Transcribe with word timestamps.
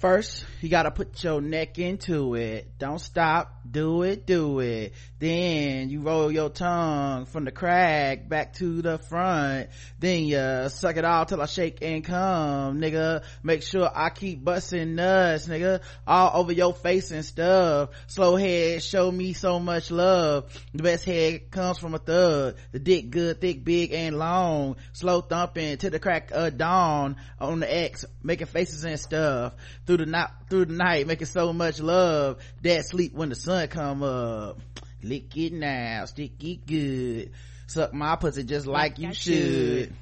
First, 0.00 0.46
you 0.62 0.70
gotta 0.70 0.90
put 0.90 1.22
your 1.22 1.42
neck 1.42 1.78
into 1.78 2.34
it. 2.34 2.78
Don't 2.78 2.98
stop. 2.98 3.54
Do 3.70 4.02
it, 4.02 4.26
do 4.26 4.60
it. 4.60 4.94
Then 5.18 5.90
you 5.90 6.00
roll 6.00 6.32
your 6.32 6.48
tongue 6.48 7.26
from 7.26 7.44
the 7.44 7.50
crack 7.50 8.26
back 8.26 8.54
to 8.54 8.80
the 8.80 8.96
front. 8.96 9.68
Then 9.98 10.24
you 10.24 10.70
suck 10.70 10.96
it 10.96 11.04
all 11.04 11.26
till 11.26 11.42
I 11.42 11.44
shake 11.44 11.82
and 11.82 12.02
come, 12.02 12.80
nigga. 12.80 13.22
Make 13.42 13.62
sure 13.62 13.90
I 13.94 14.08
keep 14.08 14.42
busting 14.42 14.94
nuts, 14.94 15.46
nigga. 15.46 15.82
All 16.06 16.40
over 16.40 16.52
your 16.52 16.72
face 16.72 17.10
and 17.10 17.22
stuff. 17.22 17.90
Slow 18.06 18.36
head, 18.36 18.82
show 18.82 19.12
me 19.12 19.34
so 19.34 19.60
much 19.60 19.90
love. 19.90 20.50
The 20.72 20.82
best 20.82 21.04
head 21.04 21.50
comes 21.50 21.78
from 21.78 21.94
a 21.94 21.98
thug. 21.98 22.56
The 22.72 22.78
dick 22.78 23.10
good, 23.10 23.42
thick, 23.42 23.62
big, 23.62 23.92
and 23.92 24.18
long. 24.18 24.76
Slow 24.94 25.20
thumping 25.20 25.76
to 25.76 25.90
the 25.90 25.98
crack 25.98 26.30
of 26.32 26.56
dawn 26.56 27.16
on 27.38 27.60
the 27.60 27.72
X, 27.72 28.06
making 28.22 28.46
faces 28.46 28.84
and 28.84 28.98
stuff 28.98 29.52
through 29.90 29.96
the 29.96 30.06
night 30.06 30.28
through 30.48 30.66
the 30.66 30.72
night 30.72 31.04
making 31.08 31.26
so 31.26 31.52
much 31.52 31.80
love 31.80 32.38
dad 32.62 32.84
sleep 32.84 33.12
when 33.12 33.28
the 33.28 33.34
sun 33.34 33.66
come 33.66 34.04
up 34.04 34.60
lick 35.02 35.36
it 35.36 35.52
now 35.52 36.04
stick 36.04 36.30
it 36.44 36.64
good 36.64 37.32
suck 37.66 37.92
my 37.92 38.14
pussy 38.14 38.44
just 38.44 38.68
like, 38.68 38.92
like 38.92 38.98
you 39.00 39.12
should. 39.12 39.34
should. 39.34 39.94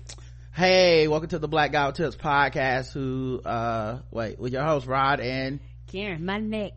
hey 0.53 1.09
welcome 1.09 1.31
to 1.31 1.39
the 1.39 1.49
black 1.49 1.73
guy 1.73 1.91
tips 1.93 2.17
podcast 2.17 2.93
who 2.93 3.41
uh 3.47 4.01
wait 4.11 4.39
with 4.39 4.53
your 4.53 4.63
host 4.63 4.87
rod 4.87 5.21
and 5.21 5.59
karen 5.87 6.23
my 6.23 6.37
neck 6.37 6.73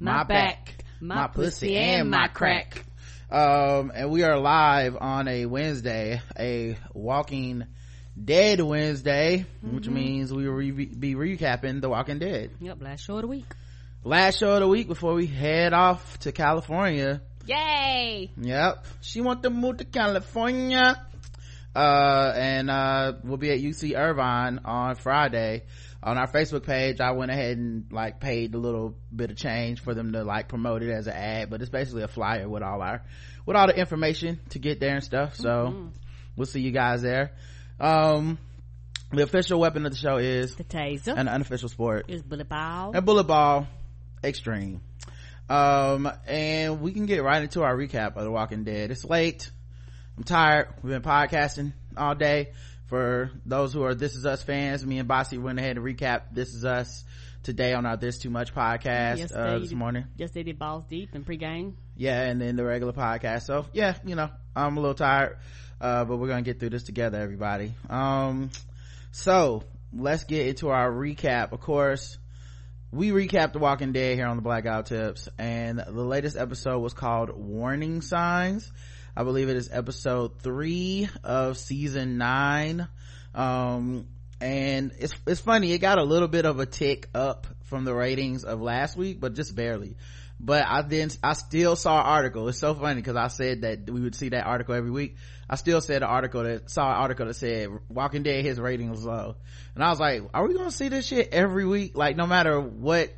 my, 0.00 0.12
my 0.12 0.24
back, 0.24 0.64
back, 0.64 0.84
my, 1.02 1.14
my 1.16 1.26
pussy, 1.26 1.66
pussy, 1.66 1.76
and 1.76 2.10
my 2.10 2.28
crack. 2.28 2.86
crack 3.30 3.78
um 3.78 3.92
and 3.94 4.10
we 4.10 4.22
are 4.22 4.38
live 4.38 4.96
on 4.98 5.28
a 5.28 5.44
wednesday 5.44 6.18
a 6.38 6.78
walking 6.94 7.66
Dead 8.22 8.60
Wednesday, 8.60 9.44
mm-hmm. 9.64 9.74
which 9.74 9.88
means 9.88 10.32
we 10.32 10.46
will 10.46 10.54
re- 10.54 10.70
be 10.70 11.14
recapping 11.14 11.80
The 11.80 11.88
Walking 11.88 12.18
Dead. 12.20 12.50
Yep, 12.60 12.82
last 12.82 13.04
show 13.04 13.16
of 13.16 13.22
the 13.22 13.28
week. 13.28 13.46
Last 14.04 14.38
show 14.38 14.52
of 14.52 14.60
the 14.60 14.68
week 14.68 14.86
before 14.86 15.14
we 15.14 15.26
head 15.26 15.72
off 15.72 16.18
to 16.20 16.30
California. 16.30 17.22
Yay! 17.46 18.30
Yep. 18.36 18.86
She 19.00 19.20
want 19.20 19.42
to 19.42 19.50
move 19.50 19.78
to 19.78 19.84
California. 19.84 21.04
Uh, 21.74 22.32
and, 22.36 22.70
uh, 22.70 23.14
we'll 23.24 23.36
be 23.36 23.50
at 23.50 23.58
UC 23.58 23.98
Irvine 23.98 24.60
on 24.64 24.94
Friday. 24.94 25.64
On 26.00 26.16
our 26.16 26.30
Facebook 26.30 26.64
page, 26.64 27.00
I 27.00 27.12
went 27.12 27.32
ahead 27.32 27.56
and 27.56 27.90
like 27.90 28.20
paid 28.20 28.54
a 28.54 28.58
little 28.58 28.94
bit 29.14 29.30
of 29.30 29.36
change 29.38 29.80
for 29.80 29.94
them 29.94 30.12
to 30.12 30.22
like 30.22 30.48
promote 30.48 30.82
it 30.82 30.90
as 30.90 31.06
an 31.06 31.14
ad, 31.14 31.50
but 31.50 31.62
it's 31.62 31.70
basically 31.70 32.02
a 32.02 32.08
flyer 32.08 32.46
with 32.46 32.62
all 32.62 32.80
our, 32.82 33.02
with 33.46 33.56
all 33.56 33.66
the 33.66 33.76
information 33.76 34.38
to 34.50 34.58
get 34.58 34.80
there 34.80 34.94
and 34.94 35.02
stuff. 35.02 35.34
So 35.34 35.48
mm-hmm. 35.48 35.88
we'll 36.36 36.46
see 36.46 36.60
you 36.60 36.72
guys 36.72 37.00
there 37.02 37.32
um 37.80 38.38
the 39.12 39.22
official 39.22 39.60
weapon 39.60 39.86
of 39.86 39.92
the 39.92 39.98
show 39.98 40.16
is 40.16 40.54
the 40.56 40.64
taser. 40.64 41.14
and 41.16 41.28
the 41.28 41.32
unofficial 41.32 41.68
sport. 41.68 42.06
Is 42.08 42.22
bullet 42.22 42.48
ball. 42.48 42.92
And 42.94 43.04
bullet 43.04 43.24
ball 43.24 43.66
extreme. 44.22 44.80
Um 45.48 46.10
and 46.26 46.80
we 46.80 46.92
can 46.92 47.06
get 47.06 47.22
right 47.22 47.42
into 47.42 47.62
our 47.62 47.76
recap 47.76 48.16
of 48.16 48.24
the 48.24 48.30
walking 48.30 48.64
dead. 48.64 48.90
It's 48.90 49.04
late. 49.04 49.50
I'm 50.16 50.24
tired. 50.24 50.68
We've 50.82 50.92
been 50.92 51.02
podcasting 51.02 51.72
all 51.96 52.14
day. 52.14 52.52
For 52.86 53.30
those 53.44 53.72
who 53.72 53.82
are 53.82 53.94
this 53.94 54.14
is 54.14 54.26
us 54.26 54.42
fans 54.42 54.84
me 54.84 54.98
and 54.98 55.08
bossy 55.08 55.38
went 55.38 55.58
ahead 55.58 55.76
and 55.76 55.84
recap 55.84 56.22
this 56.32 56.54
is 56.54 56.64
us 56.64 57.04
today 57.42 57.72
on 57.74 57.86
our 57.86 57.96
this 57.96 58.18
too 58.18 58.30
much 58.30 58.54
podcast 58.54 59.34
uh, 59.34 59.58
this 59.58 59.72
morning. 59.72 60.04
Yes, 60.16 60.30
they 60.30 60.42
did 60.42 60.58
balls 60.58 60.84
deep 60.88 61.10
and 61.14 61.26
pregame. 61.26 61.74
Yeah 61.96 62.22
and 62.22 62.40
then 62.40 62.56
the 62.56 62.64
regular 62.64 62.92
podcast. 62.92 63.42
So 63.42 63.66
yeah 63.72 63.96
you 64.04 64.14
know 64.14 64.30
i'm 64.56 64.76
a 64.76 64.80
little 64.80 64.94
tired 64.94 65.38
uh, 65.84 66.04
but 66.06 66.16
we're 66.16 66.28
gonna 66.28 66.40
get 66.40 66.58
through 66.58 66.70
this 66.70 66.84
together 66.84 67.20
everybody. 67.20 67.74
Um 67.90 68.50
so 69.12 69.64
let's 69.92 70.24
get 70.24 70.46
into 70.46 70.70
our 70.70 70.90
recap. 70.90 71.52
Of 71.52 71.60
course 71.60 72.16
we 72.90 73.10
recapped 73.10 73.52
the 73.52 73.58
walking 73.58 73.92
dead 73.92 74.16
here 74.16 74.26
on 74.26 74.36
the 74.36 74.42
blackout 74.42 74.86
tips 74.86 75.28
and 75.38 75.78
the 75.78 75.92
latest 75.92 76.38
episode 76.38 76.78
was 76.78 76.94
called 76.94 77.36
warning 77.36 78.00
signs. 78.00 78.72
I 79.14 79.24
believe 79.24 79.50
it 79.50 79.56
is 79.56 79.68
episode 79.70 80.40
three 80.40 81.10
of 81.22 81.58
season 81.58 82.16
nine. 82.16 82.88
Um 83.34 84.06
and 84.40 84.90
it's 84.98 85.14
it's 85.26 85.42
funny 85.42 85.72
it 85.72 85.78
got 85.78 85.98
a 85.98 86.04
little 86.04 86.28
bit 86.28 86.46
of 86.46 86.60
a 86.60 86.66
tick 86.66 87.10
up 87.14 87.46
from 87.64 87.84
the 87.84 87.94
ratings 87.94 88.44
of 88.44 88.62
last 88.62 88.96
week 88.96 89.20
but 89.20 89.34
just 89.34 89.54
barely 89.54 89.96
but 90.44 90.66
I 90.66 90.82
then 90.82 91.10
I 91.22 91.32
still 91.32 91.74
saw 91.74 92.00
an 92.00 92.06
article. 92.06 92.48
It's 92.48 92.58
so 92.58 92.74
funny 92.74 92.96
because 92.96 93.16
I 93.16 93.28
said 93.28 93.62
that 93.62 93.88
we 93.88 94.00
would 94.02 94.14
see 94.14 94.28
that 94.28 94.44
article 94.44 94.74
every 94.74 94.90
week. 94.90 95.16
I 95.48 95.56
still 95.56 95.80
said 95.80 96.02
an 96.02 96.08
article 96.08 96.42
that 96.42 96.70
saw 96.70 96.90
an 96.90 96.96
article 96.96 97.26
that 97.26 97.34
said 97.34 97.70
Walking 97.88 98.22
Dead 98.22 98.44
his 98.44 98.60
rating 98.60 98.90
was 98.90 99.04
low, 99.04 99.36
and 99.74 99.82
I 99.82 99.88
was 99.88 100.00
like, 100.00 100.22
are 100.34 100.46
we 100.46 100.54
gonna 100.54 100.70
see 100.70 100.88
this 100.88 101.06
shit 101.06 101.30
every 101.32 101.64
week? 101.64 101.96
Like 101.96 102.16
no 102.16 102.26
matter 102.26 102.60
what, 102.60 103.10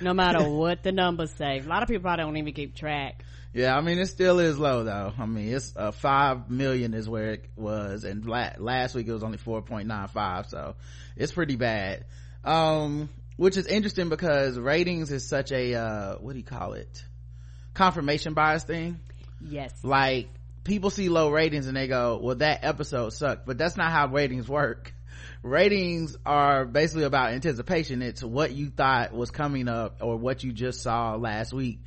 no 0.00 0.14
matter 0.14 0.48
what 0.48 0.84
the 0.84 0.92
numbers 0.92 1.32
say. 1.32 1.58
A 1.58 1.62
lot 1.62 1.82
of 1.82 1.88
people 1.88 2.02
probably 2.02 2.24
don't 2.24 2.36
even 2.36 2.52
keep 2.52 2.76
track. 2.76 3.24
Yeah, 3.52 3.76
I 3.76 3.80
mean 3.80 3.98
it 3.98 4.06
still 4.06 4.38
is 4.38 4.56
low 4.56 4.84
though. 4.84 5.12
I 5.18 5.26
mean 5.26 5.52
it's 5.52 5.74
uh, 5.74 5.90
five 5.90 6.48
million 6.48 6.94
is 6.94 7.08
where 7.08 7.32
it 7.32 7.48
was, 7.56 8.04
and 8.04 8.24
la- 8.24 8.52
last 8.58 8.94
week 8.94 9.08
it 9.08 9.12
was 9.12 9.24
only 9.24 9.38
four 9.38 9.62
point 9.62 9.88
nine 9.88 10.06
five, 10.06 10.46
so 10.46 10.76
it's 11.16 11.32
pretty 11.32 11.56
bad. 11.56 12.04
Um, 12.44 13.08
which 13.42 13.56
is 13.56 13.66
interesting 13.66 14.08
because 14.08 14.56
ratings 14.56 15.10
is 15.10 15.26
such 15.26 15.50
a 15.50 15.74
uh, 15.74 16.14
what 16.18 16.32
do 16.32 16.38
you 16.38 16.44
call 16.44 16.74
it? 16.74 17.04
Confirmation 17.74 18.34
bias 18.34 18.62
thing. 18.62 19.00
Yes. 19.40 19.72
Like 19.82 20.28
people 20.62 20.90
see 20.90 21.08
low 21.08 21.28
ratings 21.28 21.66
and 21.66 21.76
they 21.76 21.88
go 21.88 22.20
well 22.22 22.36
that 22.36 22.60
episode 22.62 23.12
sucked 23.12 23.44
but 23.44 23.58
that's 23.58 23.76
not 23.76 23.90
how 23.90 24.06
ratings 24.06 24.48
work. 24.48 24.94
Ratings 25.42 26.16
are 26.24 26.64
basically 26.64 27.02
about 27.02 27.32
anticipation. 27.32 28.00
It's 28.00 28.22
what 28.22 28.52
you 28.52 28.70
thought 28.70 29.12
was 29.12 29.32
coming 29.32 29.66
up 29.66 30.02
or 30.02 30.16
what 30.16 30.44
you 30.44 30.52
just 30.52 30.80
saw 30.80 31.16
last 31.16 31.52
week. 31.52 31.80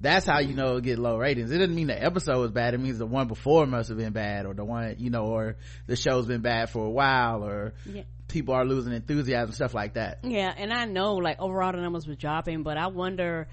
That's 0.00 0.24
how 0.24 0.38
you 0.38 0.54
know 0.54 0.78
get 0.78 1.00
low 1.00 1.16
ratings. 1.18 1.50
It 1.50 1.58
doesn't 1.58 1.74
mean 1.74 1.88
the 1.88 2.00
episode 2.00 2.38
was 2.40 2.52
bad. 2.52 2.74
It 2.74 2.78
means 2.78 2.98
the 2.98 3.06
one 3.06 3.26
before 3.26 3.66
must 3.66 3.88
have 3.88 3.98
been 3.98 4.12
bad 4.12 4.46
or 4.46 4.54
the 4.54 4.64
one 4.64 4.94
you 4.98 5.10
know 5.10 5.26
or 5.26 5.56
the 5.88 5.96
show's 5.96 6.26
been 6.26 6.40
bad 6.40 6.70
for 6.70 6.86
a 6.86 6.90
while 6.90 7.44
or 7.44 7.74
yeah 7.84 8.02
people 8.30 8.54
are 8.54 8.64
losing 8.64 8.92
enthusiasm 8.92 9.52
stuff 9.52 9.74
like 9.74 9.94
that. 9.94 10.20
Yeah 10.22 10.52
and 10.56 10.72
i 10.72 10.84
know 10.84 11.14
like 11.16 11.40
overall 11.40 11.72
the 11.72 11.78
numbers 11.78 12.06
were 12.06 12.14
dropping 12.14 12.62
but 12.62 12.76
i 12.76 12.86
wonder 12.86 13.48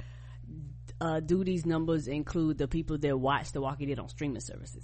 uh, 1.00 1.20
do 1.20 1.44
these 1.44 1.66
numbers 1.66 2.08
include 2.08 2.58
the 2.58 2.68
people 2.68 2.98
that 2.98 3.18
watch 3.18 3.52
the 3.52 3.62
walking 3.62 3.88
dead 3.88 4.00
on 4.00 4.10
streaming 4.10 4.40
services? 4.40 4.84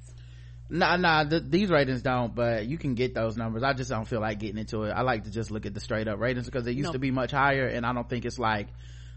Nah 0.69 0.95
nah 0.95 1.23
the, 1.23 1.39
these 1.39 1.69
ratings 1.69 2.01
don't 2.01 2.33
but 2.33 2.65
you 2.65 2.77
can 2.77 2.95
get 2.95 3.13
those 3.13 3.35
numbers. 3.35 3.63
I 3.63 3.73
just 3.73 3.89
don't 3.89 4.07
feel 4.07 4.21
like 4.21 4.39
getting 4.39 4.57
into 4.57 4.83
it. 4.83 4.91
I 4.91 5.01
like 5.01 5.25
to 5.25 5.31
just 5.31 5.51
look 5.51 5.65
at 5.65 5.73
the 5.73 5.79
straight 5.79 6.07
up 6.07 6.19
ratings 6.19 6.45
because 6.45 6.63
they 6.63 6.71
used 6.71 6.93
to 6.93 6.99
be 6.99 7.11
much 7.11 7.31
higher 7.31 7.67
and 7.67 7.85
i 7.85 7.93
don't 7.93 8.09
think 8.09 8.25
it's 8.25 8.39
like 8.39 8.67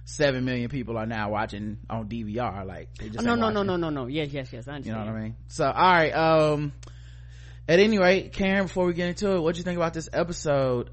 seven 0.05 0.45
million 0.45 0.69
people 0.69 0.97
are 0.97 1.07
now 1.07 1.31
watching 1.31 1.79
on 1.91 2.09
dvr 2.09 2.65
like 2.65 2.89
oh, 3.03 3.23
no 3.23 3.35
no 3.35 3.51
no 3.51 3.63
no 3.63 3.77
no 3.77 3.91
no. 3.91 4.07
Yes 4.07 4.33
yes 4.33 4.53
yes 4.53 4.69
i 4.69 4.73
understand 4.73 4.87
you 4.87 4.93
know 4.93 5.13
what 5.13 5.21
i 5.21 5.25
mean? 5.25 5.37
So 5.49 5.65
all 5.65 5.73
right 5.73 6.11
um 6.15 6.73
at 7.69 7.79
any 7.79 7.99
rate 7.99 8.33
karen 8.33 8.65
before 8.65 8.87
we 8.87 8.95
get 8.95 9.09
into 9.09 9.35
it 9.35 9.41
what 9.41 9.55
do 9.55 9.59
you 9.59 9.65
think 9.65 9.77
about 9.77 9.95
this 9.95 10.09
episode? 10.13 10.91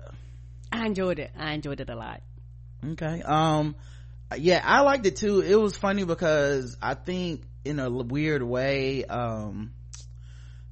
I 0.72 0.88
enjoyed 0.88 1.20
it. 1.20 1.32
I 1.38 1.54
enjoyed 1.54 1.80
it 1.82 1.90
a 1.90 1.96
lot. 1.96 2.22
Okay 2.94 3.22
um 3.22 3.76
yeah 4.38 4.62
i 4.64 4.82
liked 4.82 5.06
it 5.06 5.16
too. 5.18 5.42
It 5.42 5.56
was 5.56 5.78
funny 5.78 6.04
because 6.04 6.78
i 6.82 6.94
think 6.94 7.44
in 7.64 7.80
a 7.80 7.90
weird 7.90 8.44
way 8.44 9.06
um 9.06 9.72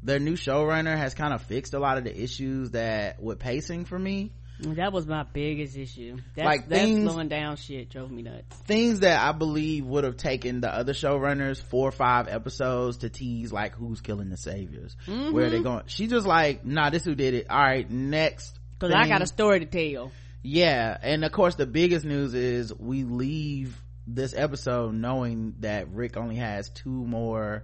their 0.04 0.20
new 0.20 0.34
showrunner 0.34 0.98
has 0.98 1.14
kind 1.14 1.34
of 1.34 1.44
fixed 1.44 1.74
a 1.74 1.80
lot 1.80 1.98
of 1.98 2.04
the 2.04 2.24
issues 2.24 2.72
that 2.72 3.22
with 3.22 3.40
pacing 3.40 3.86
for 3.86 3.98
me 3.98 4.32
that 4.62 4.94
was 4.94 5.08
my 5.08 5.24
biggest 5.24 5.78
issue. 5.78 6.18
That's, 6.36 6.46
like 6.46 6.70
that's 6.70 6.82
things, 6.82 7.12
slowing 7.12 7.28
down 7.28 7.56
shit 7.56 7.90
drove 7.90 8.12
me 8.12 8.22
nuts. 8.22 8.56
Things 8.66 9.02
that 9.02 9.22
I 9.22 9.32
believe 9.32 9.86
would 9.86 10.04
have 10.04 10.18
taken 10.18 10.62
the 10.62 10.74
other 10.74 10.94
showrunners 10.94 11.62
four 11.62 11.88
or 11.88 11.92
five 11.92 12.28
episodes 12.28 12.98
to 12.98 13.10
tease, 13.10 13.52
like 13.52 13.76
who's 13.76 14.02
killing 14.02 14.30
the 14.30 14.38
saviors, 14.38 14.96
mm-hmm. 15.08 15.34
where 15.34 15.50
they 15.50 15.62
going. 15.62 15.84
She 15.88 16.08
just 16.08 16.28
like, 16.28 16.66
nah, 16.66 16.90
this 16.90 17.04
who 17.04 17.16
did 17.16 17.34
it. 17.34 17.48
All 17.50 17.60
right, 17.60 17.90
next. 17.90 18.58
Because 18.80 18.94
I 18.96 19.08
got 19.08 19.22
a 19.22 19.28
story 19.28 19.60
to 19.60 19.66
tell. 19.66 20.12
Yeah, 20.44 20.98
and 21.02 21.24
of 21.24 21.32
course 21.32 21.56
the 21.56 21.68
biggest 21.68 22.06
news 22.06 22.34
is 22.34 22.74
we 22.74 23.04
leave 23.04 23.80
this 24.08 24.34
episode 24.36 24.94
knowing 24.94 25.56
that 25.60 25.90
Rick 25.90 26.18
only 26.18 26.38
has 26.38 26.70
two 26.70 26.90
more 26.90 27.64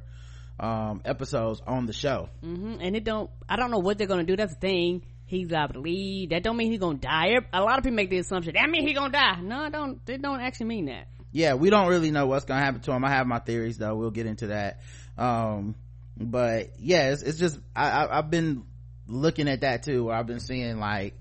um 0.60 1.02
episodes 1.06 1.62
on 1.68 1.86
the 1.86 1.94
show 1.94 2.30
mm-hmm. 2.44 2.78
and 2.82 2.96
it 2.96 3.04
don't 3.04 3.30
i 3.48 3.56
don't 3.56 3.70
know 3.70 3.78
what 3.78 4.00
they're 4.00 4.08
gonna 4.08 4.24
do 4.24 4.36
that's 4.36 4.56
the 4.56 4.60
thing 4.60 5.04
he's 5.28 5.52
out 5.52 5.74
to 5.74 5.80
leave. 5.80 6.32
That 6.32 6.42
don't 6.42 6.58
mean 6.58 6.72
he's 6.72 6.80
gonna 6.80 6.98
die. 6.98 7.36
A 7.54 7.62
lot 7.62 7.78
of 7.78 7.84
people 7.84 7.96
make 7.96 8.10
the 8.10 8.18
assumption 8.18 8.54
that 8.56 8.70
mean 8.70 8.88
he 8.88 8.94
gonna 8.94 9.12
die. 9.12 9.40
No, 9.42 9.70
don't. 9.70 10.04
They 10.06 10.18
don't 10.18 10.40
actually 10.40 10.68
mean 10.68 10.86
that. 10.86 11.08
Yeah, 11.32 11.54
we 11.54 11.70
don't 11.70 11.88
really 11.88 12.10
know 12.10 12.26
what's 12.26 12.46
gonna 12.46 12.64
happen 12.64 12.82
to 12.82 12.92
him. 12.92 13.06
I 13.06 13.10
have 13.10 13.28
my 13.28 13.40
theories 13.40 13.78
though. 13.78 13.96
We'll 13.96 14.10
get 14.10 14.26
into 14.26 14.48
that. 14.48 14.80
Um, 15.18 15.76
but 16.18 16.72
yeah, 16.80 17.12
it's, 17.12 17.22
it's 17.22 17.38
just 17.38 17.60
I, 17.76 17.90
I, 17.90 18.18
I've 18.18 18.32
been 18.32 18.64
looking 19.06 19.48
at 19.48 19.62
that 19.62 19.84
too, 19.84 20.06
where 20.06 20.16
I've 20.16 20.28
been 20.28 20.40
seeing 20.40 20.80
like, 20.80 21.20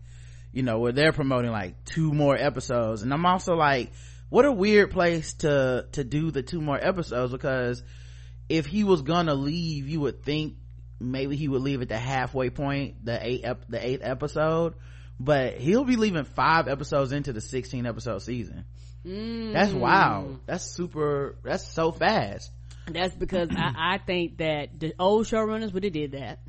you 0.53 0.63
know, 0.63 0.79
where 0.79 0.93
they're 0.93 1.13
promoting 1.13 1.51
like 1.51 1.85
two 1.85 2.13
more 2.13 2.37
episodes, 2.37 3.03
and 3.03 3.13
I'm 3.13 3.27
also 3.27 3.55
like, 3.55 3.93
what 4.29 4.45
a 4.45 4.53
weird 4.53 4.93
place 4.93 5.35
to 5.35 5.87
to 5.93 6.05
do 6.05 6.31
the 6.31 6.43
two 6.43 6.61
more 6.61 6.79
episodes 6.81 7.33
because 7.33 7.83
if 8.49 8.67
he 8.67 8.85
was 8.85 9.03
gonna 9.03 9.35
leave, 9.35 9.89
you 9.89 10.01
would 10.01 10.23
think 10.23 10.55
maybe 11.01 11.37
he 11.37 11.49
would 11.49 11.63
leave 11.63 11.83
at 11.83 11.89
the 11.89 11.99
halfway 11.99 12.51
point 12.51 13.05
the 13.05 13.19
eight 13.27 13.43
ep- 13.45 13.69
the 13.69 13.85
eighth 13.87 14.01
episode 14.03 14.75
but 15.19 15.55
he'll 15.59 15.85
be 15.85 15.97
leaving 15.97 16.25
five 16.25 16.69
episodes 16.69 17.13
into 17.13 17.33
the 17.33 17.41
16 17.41 17.87
episode 17.87 18.19
season 18.21 18.65
Mm. 19.07 19.53
that's 19.53 19.73
wild 19.73 20.41
that's 20.47 20.65
super 20.65 21.37
that's 21.45 21.65
so 21.65 21.93
fast 21.93 22.51
That's 22.91 23.15
because 23.15 23.51
I, 23.57 23.95
I 23.95 23.99
think 23.99 24.39
that 24.39 24.81
the 24.81 24.95
old 24.99 25.27
showrunners 25.27 25.73
would 25.73 25.85
have 25.85 25.93
did 25.93 26.13
that. 26.13 26.41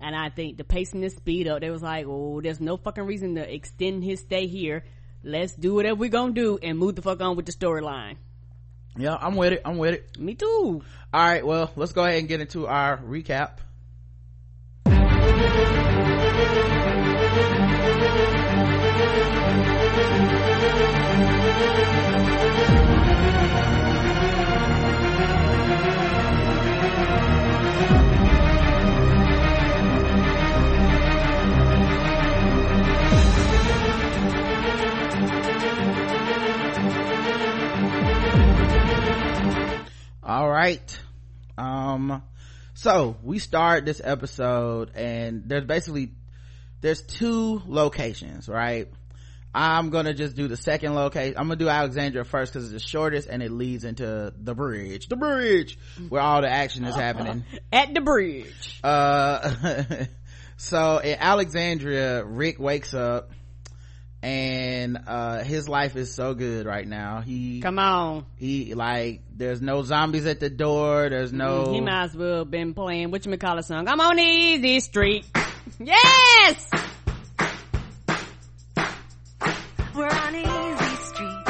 And 0.00 0.14
I 0.16 0.30
think 0.30 0.56
the 0.58 0.64
pacing 0.64 1.02
and 1.02 1.12
speed 1.12 1.48
up, 1.48 1.60
they 1.60 1.70
was 1.70 1.82
like, 1.82 2.06
oh, 2.06 2.40
there's 2.40 2.60
no 2.60 2.76
fucking 2.76 3.04
reason 3.04 3.34
to 3.34 3.54
extend 3.54 4.04
his 4.04 4.20
stay 4.20 4.46
here. 4.46 4.84
Let's 5.24 5.54
do 5.54 5.74
whatever 5.74 5.96
we're 5.96 6.08
gonna 6.08 6.32
do 6.32 6.58
and 6.62 6.78
move 6.78 6.94
the 6.96 7.02
fuck 7.02 7.20
on 7.20 7.36
with 7.36 7.44
the 7.46 7.52
storyline. 7.52 8.16
yeah 8.96 9.16
i'm 9.20 9.36
with 9.36 9.52
it 9.54 9.62
i'm 9.64 9.76
with 9.78 9.94
it 9.94 10.18
Me 10.18 10.34
too. 10.34 10.82
all 11.12 11.20
right 11.20 11.44
well 11.46 11.70
let's 11.76 11.92
go 11.92 12.04
ahead 12.04 12.18
and 12.20 12.28
get 12.28 12.40
into 12.40 12.66
our 12.66 12.96
recap 12.98 13.58
all 40.22 40.48
right. 40.48 41.00
Um 41.56 42.22
so 42.78 43.16
we 43.24 43.40
start 43.40 43.84
this 43.84 44.00
episode 44.02 44.92
and 44.94 45.42
there's 45.46 45.64
basically 45.64 46.12
there's 46.80 47.02
two 47.02 47.60
locations 47.66 48.48
right? 48.48 48.86
I'm 49.52 49.90
gonna 49.90 50.14
just 50.14 50.36
do 50.36 50.46
the 50.46 50.56
second 50.56 50.94
location. 50.94 51.34
I'm 51.36 51.48
gonna 51.48 51.56
do 51.56 51.68
alexandria 51.68 52.22
first 52.22 52.52
because 52.52 52.72
it's 52.72 52.84
the 52.84 52.88
shortest 52.88 53.26
and 53.28 53.42
it 53.42 53.50
leads 53.50 53.82
into 53.82 54.32
the 54.40 54.54
bridge. 54.54 55.08
The 55.08 55.16
bridge! 55.16 55.76
Where 56.08 56.22
all 56.22 56.40
the 56.40 56.48
action 56.48 56.84
is 56.84 56.94
happening. 56.94 57.44
At 57.72 57.94
the 57.94 58.00
bridge. 58.00 58.80
uh 58.84 60.04
so 60.56 60.98
in 60.98 61.18
alexandria 61.18 62.24
rick 62.24 62.60
wakes 62.60 62.94
up 62.94 63.32
and 64.22 64.98
uh 65.06 65.44
his 65.44 65.68
life 65.68 65.94
is 65.94 66.12
so 66.12 66.34
good 66.34 66.66
right 66.66 66.86
now 66.88 67.20
he 67.20 67.60
Come 67.60 67.78
on. 67.78 68.26
he 68.36 68.74
like 68.74 69.22
there's 69.36 69.62
no 69.62 69.82
zombies 69.82 70.26
at 70.26 70.40
the 70.40 70.50
door 70.50 71.08
there's 71.08 71.32
no 71.32 71.72
He 71.72 71.80
might 71.80 72.04
as 72.04 72.16
well 72.16 72.44
been 72.44 72.74
playing 72.74 73.10
what 73.12 73.24
you 73.24 73.36
call 73.38 73.58
a 73.58 73.62
song. 73.62 73.86
I'm 73.88 74.00
on 74.00 74.16
the 74.16 74.22
easy 74.22 74.80
street. 74.80 75.24
Yes! 75.78 76.68
We're 79.94 80.06
on 80.06 80.34
easy 80.34 80.96
street, 81.06 81.44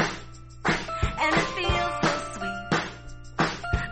and 0.65 1.35
it 1.35 1.47
feels 1.57 1.93
so 2.01 2.11
sweet. 2.35 2.67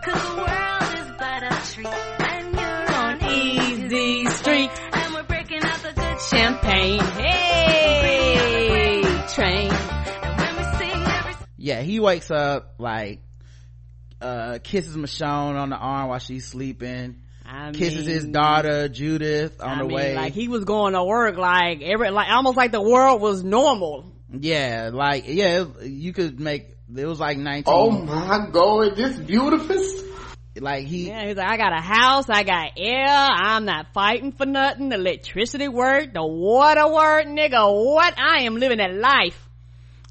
Cause 0.03 0.21
the 0.23 0.35
world 0.37 0.91
is 0.99 1.09
but 1.17 1.43
a 1.43 1.73
treat, 1.73 1.87
and 2.19 2.55
you're 2.55 2.95
on 2.95 3.23
Easy 3.31 4.25
street. 4.29 4.71
And 4.93 5.13
we're 5.13 5.23
breaking 5.23 5.63
out 5.63 5.79
the 5.81 5.93
good. 5.93 6.21
Champagne. 6.21 6.99
Yeah 11.67 11.81
he 11.81 11.99
wakes 11.99 12.31
up 12.31 12.75
like 12.77 13.19
uh 14.21 14.57
kisses 14.63 14.95
michonne 14.95 15.55
on 15.59 15.69
the 15.69 15.75
arm 15.75 16.07
while 16.09 16.19
she's 16.19 16.45
sleeping 16.45 17.21
I 17.45 17.71
kisses 17.71 18.05
his 18.05 18.25
daughter 18.25 18.87
judith 18.89 19.61
on 19.61 19.69
I 19.69 19.77
the 19.79 19.85
mean, 19.87 19.95
way 19.95 20.15
like 20.15 20.33
he 20.33 20.47
was 20.47 20.63
going 20.65 20.93
to 20.93 21.03
work 21.03 21.37
like 21.37 21.81
every, 21.81 22.09
like 22.09 22.29
almost 22.29 22.57
like 22.57 22.71
the 22.71 22.81
world 22.81 23.21
was 23.21 23.43
normal. 23.43 24.11
yeah 24.31 24.89
like 24.93 25.25
yeah 25.27 25.65
it- 25.81 25.87
you 25.87 26.13
could 26.13 26.39
make 26.39 26.75
it 26.95 27.05
was 27.05 27.19
like 27.19 27.37
19 27.37 27.63
Oh 27.67 27.91
my 27.91 28.47
god, 28.51 28.95
this 28.95 29.17
beautiful. 29.17 29.75
like 30.59 30.85
he 30.85 31.07
Yeah, 31.09 31.27
he's 31.27 31.35
like, 31.35 31.49
I 31.49 31.57
got 31.57 31.73
a 31.77 31.81
house, 31.81 32.29
I 32.29 32.43
got 32.43 32.71
air, 32.77 33.05
I'm 33.07 33.65
not 33.65 33.87
fighting 33.93 34.31
for 34.31 34.45
nothing, 34.45 34.89
the 34.89 34.95
electricity 34.95 35.67
work, 35.67 36.13
the 36.13 36.25
water 36.25 36.87
work, 36.87 37.25
nigga, 37.27 37.61
what? 37.93 38.17
I 38.17 38.43
am 38.43 38.55
living 38.55 38.77
that 38.79 38.93
life. 38.95 39.46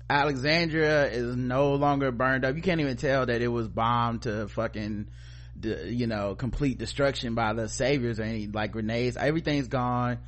Alexandria 0.08 1.06
is 1.10 1.36
no 1.36 1.74
longer 1.74 2.10
burned 2.12 2.44
up. 2.44 2.56
You 2.56 2.62
can't 2.62 2.80
even 2.80 2.96
tell 2.96 3.26
that 3.26 3.42
it 3.42 3.48
was 3.48 3.68
bombed 3.68 4.22
to 4.22 4.48
fucking 4.48 5.08
you 5.62 6.06
know 6.06 6.34
complete 6.34 6.78
destruction 6.78 7.34
by 7.34 7.52
the 7.54 7.68
saviors 7.68 8.20
or 8.20 8.24
any 8.24 8.46
like 8.46 8.72
grenades. 8.72 9.16
Everything's 9.16 9.68
gone. 9.68 10.18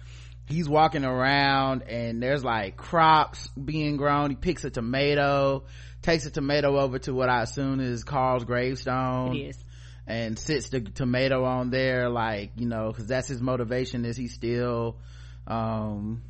He's 0.47 0.69
walking 0.69 1.05
around 1.05 1.83
and 1.83 2.23
there's 2.23 2.43
like 2.43 2.77
crops 2.77 3.49
being 3.49 3.99
grown. 3.99 4.31
He 4.31 4.37
picks 4.37 4.65
a 4.65 4.71
tomato 4.71 5.65
takes 6.01 6.25
a 6.27 6.31
tomato 6.31 6.79
over 6.79 7.01
to 7.01 7.13
what 7.13 7.29
i 7.29 7.43
assume 7.43 7.81
is 7.81 8.05
carl's 8.05 8.45
gravestone 8.45 9.35
It 9.35 9.49
is. 9.49 9.65
and 10.07 10.39
sits 10.39 10.69
the 10.69 10.81
tomato 10.81 11.45
on 11.45 11.71
there 11.71 12.09
like 12.09 12.53
you 12.57 12.67
know 12.67 12.87
because 12.93 13.09
that's 13.09 13.27
his 13.27 13.43
motivation 13.43 14.05
is 14.05 14.17
he 14.17 14.29
still 14.29 14.97
um 15.49 16.23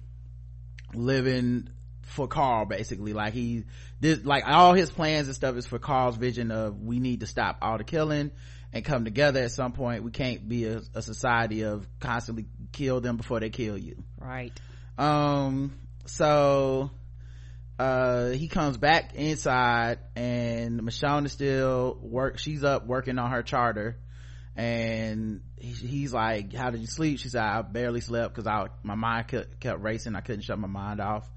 living 0.95 1.69
for 2.09 2.27
carl 2.27 2.65
basically. 2.65 3.13
Like 3.13 3.33
he 3.33 3.65
this 4.01 4.25
like 4.25 4.45
all 4.47 4.75
his 4.75 4.91
plans 4.91 5.29
and 5.29 5.37
stuff 5.37 5.57
is 5.57 5.67
for 5.67 5.79
carl's 5.79 6.17
vision 6.17 6.51
of 6.51 6.81
we 6.81 6.99
need 6.99 7.21
to 7.21 7.27
stop 7.27 7.59
all 7.63 7.79
the 7.79 7.85
killing 7.85 8.31
and 8.73 8.85
come 8.85 9.05
together 9.05 9.41
at 9.41 9.53
some 9.53 9.73
point. 9.73 10.03
We 10.03 10.11
can't 10.11 10.49
be 10.49 10.65
a, 10.65 10.81
a 10.95 11.03
society 11.03 11.63
of 11.63 11.87
constantly 12.01 12.47
kill 12.73 13.01
them 13.01 13.17
before 13.17 13.41
they 13.41 13.51
kill 13.51 13.79
you. 13.79 14.03
Right. 14.19 14.53
um 14.97 15.75
so 16.07 16.91
uh 17.79 18.31
he 18.31 18.49
comes 18.49 18.77
back 18.77 19.15
inside 19.15 19.99
and 20.17 20.81
michonne 20.81 21.27
is 21.27 21.33
still 21.33 21.99
work 22.03 22.39
she's 22.39 22.65
up 22.65 22.87
working 22.87 23.19
on 23.19 23.31
her 23.31 23.43
charter 23.43 23.97
and 24.57 25.43
he's 25.57 26.13
like 26.13 26.53
how 26.53 26.71
did 26.71 26.81
you 26.81 26.87
sleep? 26.87 27.19
She 27.21 27.29
said 27.29 27.43
i 27.43 27.63
barely 27.63 28.01
slept 28.01 28.35
because 28.35 28.47
i 28.47 28.67
my 28.83 28.95
mind 28.95 29.29
kept, 29.29 29.61
kept 29.61 29.81
racing. 29.81 30.17
I 30.17 30.21
couldn't 30.21 30.43
shut 30.43 30.59
my 30.59 30.67
mind 30.67 31.01
off 31.01 31.29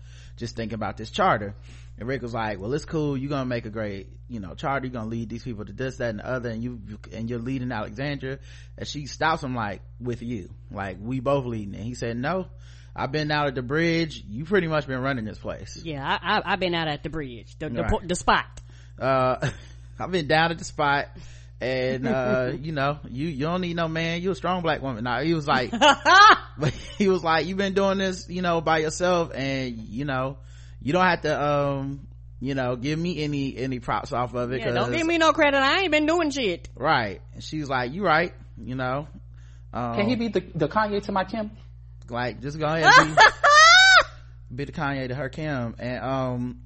just 0.41 0.55
thinking 0.57 0.73
about 0.73 0.97
this 0.97 1.09
charter. 1.11 1.55
And 1.97 2.07
rick 2.07 2.21
was 2.21 2.33
like 2.33 2.59
well 2.59 2.73
it's 2.73 2.83
cool. 2.83 3.15
You're 3.15 3.29
gonna 3.29 3.45
make 3.45 3.65
a 3.65 3.69
great 3.69 4.07
you 4.27 4.39
know 4.41 4.55
charter. 4.55 4.87
You're 4.87 4.93
gonna 4.93 5.09
lead 5.09 5.29
these 5.29 5.43
people 5.43 5.63
to 5.63 5.71
this 5.71 5.97
that 5.97 6.09
and 6.09 6.19
the 6.19 6.27
other 6.27 6.49
and 6.49 6.61
you 6.63 6.81
and 7.13 7.29
you're 7.29 7.39
leading 7.39 7.71
alexandria. 7.71 8.39
And 8.77 8.87
she 8.87 9.05
stops 9.05 9.43
him 9.43 9.55
like 9.55 9.81
with 9.99 10.21
you. 10.21 10.49
Like 10.71 10.97
we 10.99 11.19
both 11.21 11.45
leading 11.45 11.75
and 11.75 11.83
he 11.85 11.93
said 11.93 12.17
no. 12.17 12.47
I've 12.93 13.11
been 13.11 13.31
out 13.31 13.47
at 13.47 13.55
the 13.55 13.61
bridge. 13.61 14.21
You 14.27 14.43
pretty 14.43 14.67
much 14.67 14.85
been 14.87 14.99
running 14.99 15.23
this 15.23 15.39
place. 15.39 15.79
Yeah, 15.81 16.03
I, 16.05 16.37
I, 16.37 16.41
I've 16.53 16.59
been 16.59 16.75
out 16.75 16.89
at 16.89 17.03
the 17.03 17.09
bridge, 17.09 17.57
the, 17.57 17.69
the, 17.69 17.83
Right. 17.83 18.05
the 18.07 18.15
spot. 18.15 18.45
Uh, 18.99 19.49
I've 19.99 20.11
been 20.11 20.27
down 20.27 20.51
at 20.51 20.57
the 20.57 20.65
spot 20.65 21.07
and, 21.61 22.07
uh, 22.07 22.51
you 22.61 22.71
know, 22.71 22.99
you, 23.09 23.27
you 23.27 23.45
don't 23.45 23.61
need 23.61 23.75
no 23.75 23.87
man. 23.87 24.21
You 24.21 24.31
a 24.31 24.35
strong 24.35 24.61
black 24.61 24.81
woman. 24.81 25.03
Now 25.03 25.21
he 25.21 25.33
was 25.33 25.47
like, 25.47 25.71
but 25.71 26.73
he 26.97 27.07
was 27.07 27.23
like, 27.23 27.45
you've 27.45 27.57
been 27.57 27.73
doing 27.73 27.97
this, 27.97 28.27
you 28.29 28.41
know, 28.41 28.61
by 28.61 28.79
yourself 28.79 29.31
and, 29.33 29.77
you 29.77 30.05
know, 30.05 30.37
you 30.81 30.93
don't 30.93 31.05
have 31.05 31.21
to, 31.21 31.43
um, 31.43 32.07
you 32.39 32.55
know, 32.55 32.75
give 32.75 32.97
me 32.97 33.23
any, 33.23 33.55
any 33.55 33.79
props 33.79 34.11
off 34.11 34.33
of 34.33 34.51
it. 34.51 34.61
Yeah, 34.61 34.71
don't 34.71 34.91
give 34.91 35.05
me 35.05 35.17
no 35.17 35.31
credit. 35.31 35.57
I 35.57 35.81
ain't 35.81 35.91
been 35.91 36.07
doing 36.07 36.31
shit. 36.31 36.69
right. 36.75 37.21
And 37.33 37.43
she 37.43 37.59
was 37.59 37.69
like, 37.69 37.93
you 37.93 38.03
right, 38.03 38.33
you 38.57 38.75
know, 38.75 39.07
um, 39.73 39.95
Can 39.95 40.09
he 40.09 40.15
be 40.15 40.27
the, 40.29 40.43
the 40.55 40.67
Kanye 40.67 41.01
to 41.03 41.11
my 41.11 41.23
Kim? 41.23 41.51
like 42.11 42.41
just 42.41 42.59
go 42.59 42.65
ahead 42.65 42.91
and 42.99 43.15
be, 43.15 43.23
be 44.55 44.65
the 44.65 44.71
Kanye 44.71 45.07
to 45.07 45.15
her 45.15 45.29
Kim 45.29 45.75
and 45.79 46.03
um 46.03 46.61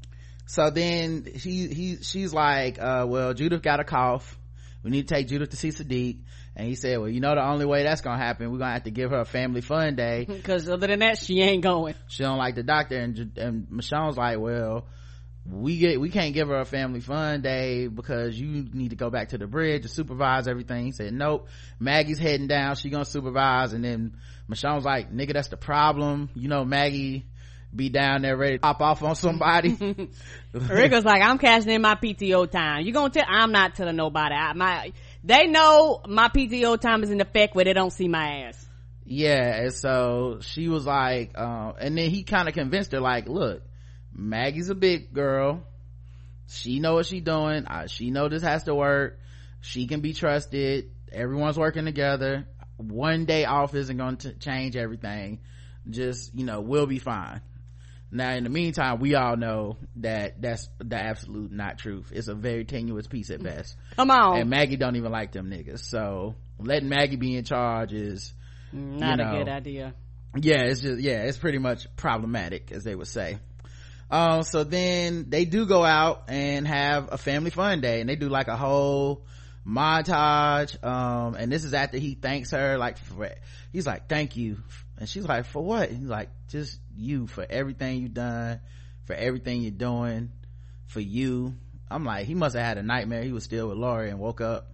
so 0.48 0.70
then 0.70 1.26
he 1.36 1.68
he 1.68 1.98
she's 2.02 2.34
like 2.34 2.80
uh 2.80 3.06
well 3.08 3.34
Judith 3.34 3.62
got 3.62 3.80
a 3.80 3.84
cough 3.84 4.38
we 4.86 4.92
need 4.92 5.08
to 5.08 5.16
take 5.16 5.28
Judith 5.28 5.50
to 5.50 5.58
see 5.58 5.70
Siddiq. 5.70 6.20
And 6.56 6.68
he 6.68 6.76
said 6.76 7.00
well 7.00 7.10
you 7.10 7.20
know 7.20 7.34
the 7.34 7.44
only 7.44 7.66
way 7.66 7.84
that's 7.84 8.02
gonna 8.02 8.24
happen 8.24 8.52
we're 8.52 8.60
gonna 8.60 8.74
have 8.74 8.84
to 8.84 8.92
give 8.92 9.10
her 9.10 9.20
a 9.20 9.26
family 9.26 9.62
fun 9.62 9.96
day. 9.96 10.26
Cause 10.44 10.70
other 10.70 10.88
than 10.88 11.00
that, 11.00 11.18
she 11.18 11.42
ain't 11.42 11.64
going. 11.64 11.96
she 12.08 12.24
don't 12.24 12.38
like 12.38 12.54
the 12.56 12.64
doctor. 12.64 12.98
And 12.98 13.38
and 13.38 13.68
Michonne's 13.70 14.16
like 14.16 14.40
well 14.40 14.86
we 15.50 15.78
get 15.78 16.00
we 16.00 16.10
can't 16.10 16.34
give 16.34 16.48
her 16.48 16.60
a 16.60 16.66
family 16.66 17.00
fun 17.02 17.42
day 17.42 17.88
because 17.88 18.40
you 18.40 18.68
need 18.74 18.90
to 18.90 18.96
go 18.96 19.10
back 19.10 19.30
to 19.30 19.38
the 19.38 19.48
bridge 19.48 19.82
to 19.82 19.88
supervise 19.88 20.48
everything. 20.48 20.86
He 20.86 20.92
said 20.92 21.14
nope. 21.14 21.48
Maggie's 21.80 22.20
heading 22.20 22.48
down. 22.48 22.76
She 22.76 22.92
gonna 22.92 23.06
supervise. 23.06 23.74
And 23.74 23.84
then 23.84 24.18
Michonne's 24.48 24.86
like 24.86 25.12
nigga 25.12 25.34
that's 25.34 25.50
the 25.50 25.58
problem. 25.58 26.30
You 26.36 26.48
know 26.48 26.64
maggie 26.64 27.26
be 27.76 27.90
down 27.90 28.22
there 28.22 28.38
ready 28.38 28.56
to 28.56 28.60
pop 28.60 28.82
off 28.82 29.04
on 29.04 29.16
somebody 29.16 29.78
Rick 30.54 30.92
was 30.92 31.04
like, 31.04 31.22
I'm 31.22 31.38
cashing 31.38 31.72
in 31.72 31.82
my 31.82 31.96
PTO 31.96 32.50
time. 32.50 32.86
You 32.86 32.94
gonna 32.94 33.10
tell? 33.10 33.26
I'm 33.28 33.52
not 33.52 33.76
telling 33.76 33.96
nobody. 33.96 34.36
I, 34.36 34.54
my, 34.54 34.94
they 35.24 35.48
know 35.48 36.02
my 36.08 36.30
PTO 36.30 36.80
time 36.80 37.04
is 37.04 37.12
in 37.12 37.20
effect 37.20 37.56
where 37.56 37.66
they 37.66 37.74
don't 37.74 37.92
see 37.92 38.08
my 38.08 38.46
ass. 38.48 38.66
yeah 39.06 39.62
and 39.62 39.74
so 39.74 40.40
she 40.42 40.68
was 40.68 40.86
like 40.86 41.38
um 41.38 41.74
and 41.80 41.98
then 41.98 42.10
he 42.10 42.24
kind 42.24 42.48
of 42.48 42.54
convinced 42.56 42.92
her 42.92 43.00
like 43.00 43.28
look 43.28 43.62
maggie's 44.12 44.70
a 44.70 44.76
big 44.76 45.14
girl 45.14 45.64
she 46.48 46.80
know 46.80 46.96
what 46.96 47.06
she 47.06 47.20
doing 47.20 47.66
uh, 47.68 47.86
she 47.88 48.10
know 48.10 48.28
this 48.30 48.42
has 48.42 48.64
to 48.64 48.74
work 48.74 49.20
she 49.62 49.86
can 49.86 50.02
be 50.02 50.14
trusted 50.14 50.90
everyone's 51.12 51.58
working 51.58 51.86
together 51.86 52.48
one 52.78 53.26
day 53.26 53.46
off 53.46 53.76
isn't 53.76 53.98
going 53.98 54.18
to 54.18 54.34
change 54.34 54.76
everything 54.76 55.40
just 55.90 56.34
you 56.34 56.44
know 56.46 56.62
we'll 56.62 56.88
be 56.88 57.00
fine 57.00 57.42
now 58.12 58.32
in 58.34 58.44
the 58.44 58.50
meantime 58.50 59.00
we 59.00 59.16
all 59.16 59.36
know 59.36 59.78
that 59.98 60.42
that's 60.42 60.70
the 60.80 60.96
absolute 60.96 61.52
not 61.52 61.78
truth. 61.78 62.12
It's 62.14 62.28
a 62.28 62.36
very 62.36 62.66
tenuous 62.66 63.08
piece 63.08 63.30
at 63.30 63.42
best. 63.44 63.76
Come 63.96 64.12
on. 64.12 64.40
and 64.40 64.50
maggie 64.50 64.78
don't 64.78 64.96
even 64.96 65.12
like 65.12 65.32
them 65.32 65.50
niggas. 65.50 65.80
So 65.80 66.36
letting 66.60 66.90
maggie 66.90 67.16
be 67.18 67.36
in 67.36 67.44
charge 67.44 67.94
is 67.94 68.34
Not 68.72 69.20
you 69.20 69.26
a 69.26 69.32
good 69.32 69.50
idea. 69.50 69.94
yeah 70.36 70.62
it's 70.64 70.82
just 70.82 71.02
yeah 71.02 71.24
it's 71.24 71.38
pretty 71.38 71.58
much 71.60 71.88
problematic 71.96 72.72
as 72.72 72.84
they 72.84 72.96
would 72.96 73.08
say. 73.08 73.40
Um 74.10 74.44
so 74.44 74.64
then 74.64 75.26
they 75.30 75.46
do 75.46 75.66
go 75.66 75.84
out 75.84 76.26
and 76.28 76.68
have 76.68 77.12
a 77.12 77.18
family 77.18 77.50
fun 77.50 77.82
day 77.82 78.02
and 78.02 78.10
they 78.10 78.16
do 78.16 78.30
like 78.30 78.48
a 78.48 78.56
whole 78.56 79.26
montage 79.68 80.82
um 80.84 81.34
and 81.36 81.52
this 81.52 81.64
is 81.64 81.74
after 81.74 81.98
he 81.98 82.14
thanks 82.14 82.52
her 82.52 82.78
like 82.78 83.00
for 83.00 83.32
he's 83.74 83.88
like 83.88 84.08
thank 84.08 84.36
you 84.36 84.58
and 84.98 85.10
she's 85.10 85.26
like 85.26 85.46
for 85.46 85.64
what 85.64 85.90
he's 85.90 86.08
like 86.08 86.30
just 86.50 86.80
you 86.96 87.28
for 87.28 87.46
everything 87.50 88.02
you've 88.02 88.14
done 88.14 88.60
for 89.06 89.14
everything 89.14 89.62
you're 89.62 89.72
doing 89.72 90.32
for 90.88 91.00
you 91.00 91.54
i'm 91.90 92.06
like 92.06 92.26
he 92.26 92.34
must 92.36 92.56
have 92.56 92.66
had 92.66 92.78
a 92.78 92.84
nightmare 92.84 93.24
he 93.24 93.32
was 93.32 93.44
still 93.44 93.70
with 93.70 93.78
Lori 93.78 94.10
and 94.10 94.20
woke 94.20 94.42
up 94.42 94.68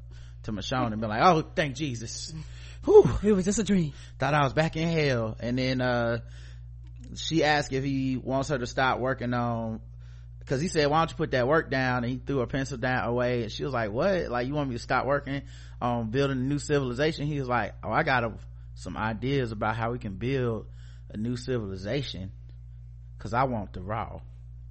to 0.43 0.51
Michonne 0.51 0.91
and 0.91 1.01
been 1.01 1.09
like 1.09 1.23
oh 1.23 1.41
thank 1.55 1.75
jesus 1.75 2.33
Whew 2.83 3.07
It 3.21 3.33
was 3.33 3.45
just 3.45 3.59
a 3.59 3.63
dream. 3.63 3.93
thought 4.17 4.33
I 4.33 4.43
was 4.43 4.53
back 4.53 4.75
in 4.75 4.87
hell. 4.87 5.37
And 5.39 5.57
then, 5.57 5.81
uh, 5.81 6.19
she 7.15 7.43
asked 7.43 7.71
if 7.73 7.83
he 7.83 8.17
wants 8.17 8.49
her 8.49 8.57
to 8.57 8.65
stop 8.65 8.99
working 8.99 9.33
on, 9.33 9.81
cause 10.45 10.61
he 10.61 10.67
said, 10.67 10.87
why 10.89 10.99
don't 10.99 11.11
you 11.11 11.17
put 11.17 11.31
that 11.31 11.47
work 11.47 11.69
down? 11.69 12.03
And 12.03 12.11
he 12.11 12.17
threw 12.17 12.39
her 12.39 12.47
pencil 12.47 12.77
down 12.77 13.07
away. 13.07 13.43
And 13.43 13.51
she 13.51 13.63
was 13.63 13.73
like, 13.73 13.91
what? 13.91 14.29
Like, 14.29 14.47
you 14.47 14.53
want 14.53 14.69
me 14.69 14.75
to 14.75 14.81
stop 14.81 15.05
working 15.05 15.43
on 15.81 16.09
building 16.09 16.39
a 16.39 16.41
new 16.41 16.57
civilization? 16.57 17.27
He 17.27 17.39
was 17.39 17.49
like, 17.49 17.75
oh, 17.83 17.91
I 17.91 18.03
got 18.03 18.23
a, 18.23 18.33
some 18.81 18.97
ideas 18.97 19.51
about 19.51 19.75
how 19.75 19.91
we 19.91 19.99
can 19.99 20.15
build 20.15 20.65
a 21.11 21.17
new 21.17 21.37
civilization. 21.37 22.31
Cause 23.19 23.31
I 23.33 23.43
want 23.43 23.73
the 23.73 23.81
raw. 23.81 24.21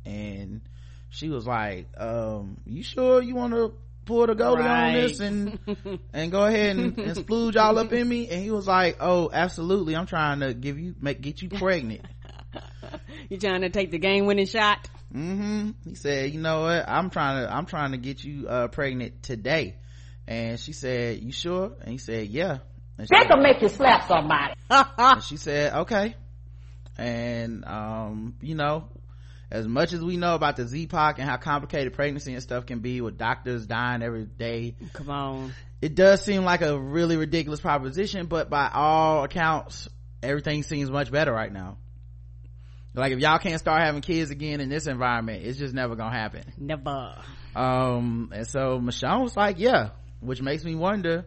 And 0.05 0.63
she 1.11 1.29
was 1.29 1.47
like, 1.47 1.87
um, 1.97 2.57
you 2.67 2.83
sure 2.83 3.23
you 3.23 3.37
want 3.37 3.53
to 3.53 3.73
pull 4.07 4.27
the 4.27 4.35
goalie 4.35 4.69
on 4.69 4.95
this 4.95 5.21
and 5.21 5.59
and 6.13 6.33
go 6.33 6.45
ahead 6.45 6.77
and, 6.77 6.99
and 6.99 7.17
splooge 7.17 7.57
all 7.57 7.79
up 7.79 7.93
in 7.93 8.09
me 8.09 8.29
and 8.29 8.43
he 8.43 8.51
was 8.51 8.67
like 8.67 8.97
oh 8.99 9.31
absolutely 9.33 9.95
i'm 9.95 10.07
trying 10.07 10.41
to 10.41 10.53
give 10.55 10.81
you 10.81 10.97
make 11.01 11.21
get 11.21 11.43
you 11.43 11.49
pregnant 11.51 12.01
You 13.29 13.39
trying 13.39 13.61
to 13.61 13.69
take 13.69 13.93
the 13.93 13.99
game 13.99 14.27
winning 14.27 14.47
shot? 14.47 14.89
Mm-hmm. 15.15 15.71
he 15.89 15.95
said 15.95 16.33
you 16.33 16.41
know 16.41 16.63
what 16.63 16.89
i'm 16.89 17.11
trying 17.11 17.45
to 17.45 17.55
i'm 17.55 17.67
trying 17.67 17.93
to 17.93 17.99
get 17.99 18.25
you 18.25 18.49
uh 18.49 18.69
pregnant 18.69 19.23
today 19.23 19.77
and 20.27 20.59
she 20.59 20.73
said 20.73 21.19
you 21.19 21.31
sure 21.31 21.73
and 21.81 21.91
he 21.93 21.99
said 21.99 22.29
yeah 22.29 22.59
They 23.09 23.25
can 23.25 23.43
make 23.43 23.63
you 23.63 23.69
slap 23.69 24.07
somebody. 24.09 24.55
she 25.27 25.37
said 25.37 25.73
okay 25.75 26.15
and 26.99 27.65
um 27.65 28.35
you 28.41 28.55
know 28.55 28.89
as 29.51 29.67
much 29.67 29.93
as 29.93 30.01
we 30.05 30.17
know 30.17 30.35
about 30.35 30.57
the 30.57 30.67
z-poc 30.67 31.19
and 31.19 31.29
how 31.29 31.37
complicated 31.37 31.93
pregnancy 31.95 32.35
and 32.35 32.43
stuff 32.43 32.67
can 32.67 32.81
be 32.81 33.01
with 33.01 33.19
doctors 33.19 33.67
dying 33.67 34.03
every 34.03 34.25
day 34.25 34.77
Come 34.93 35.11
on. 35.11 35.55
it 35.81 35.95
does 35.95 36.23
seem 36.23 36.45
like 36.45 36.61
a 36.61 36.79
really 36.79 37.17
ridiculous 37.17 37.61
proposition 37.61 38.27
but 38.27 38.51
by 38.51 38.71
all 38.73 39.25
accounts 39.25 39.89
everything 40.23 40.63
seems 40.63 40.91
much 40.91 41.11
better 41.11 41.33
right 41.33 41.53
now 41.53 41.79
like 42.95 43.13
if 43.13 43.19
y'all 43.21 43.39
can't 43.39 43.59
start 43.59 43.81
having 43.83 44.03
kids 44.03 44.31
again 44.31 44.61
in 44.61 44.69
this 44.69 44.87
environment 44.87 45.43
it's 45.45 45.59
just 45.59 45.73
never 45.75 45.97
gonna 45.97 46.15
happen 46.15 46.45
Never. 46.59 47.15
um 47.57 48.31
and 48.35 48.47
so 48.47 48.79
michonne 48.79 49.23
was 49.23 49.37
like 49.37 49.59
yeah 49.59 49.91
which 50.21 50.43
makes 50.43 50.65
me 50.65 50.75
wonder 50.75 51.25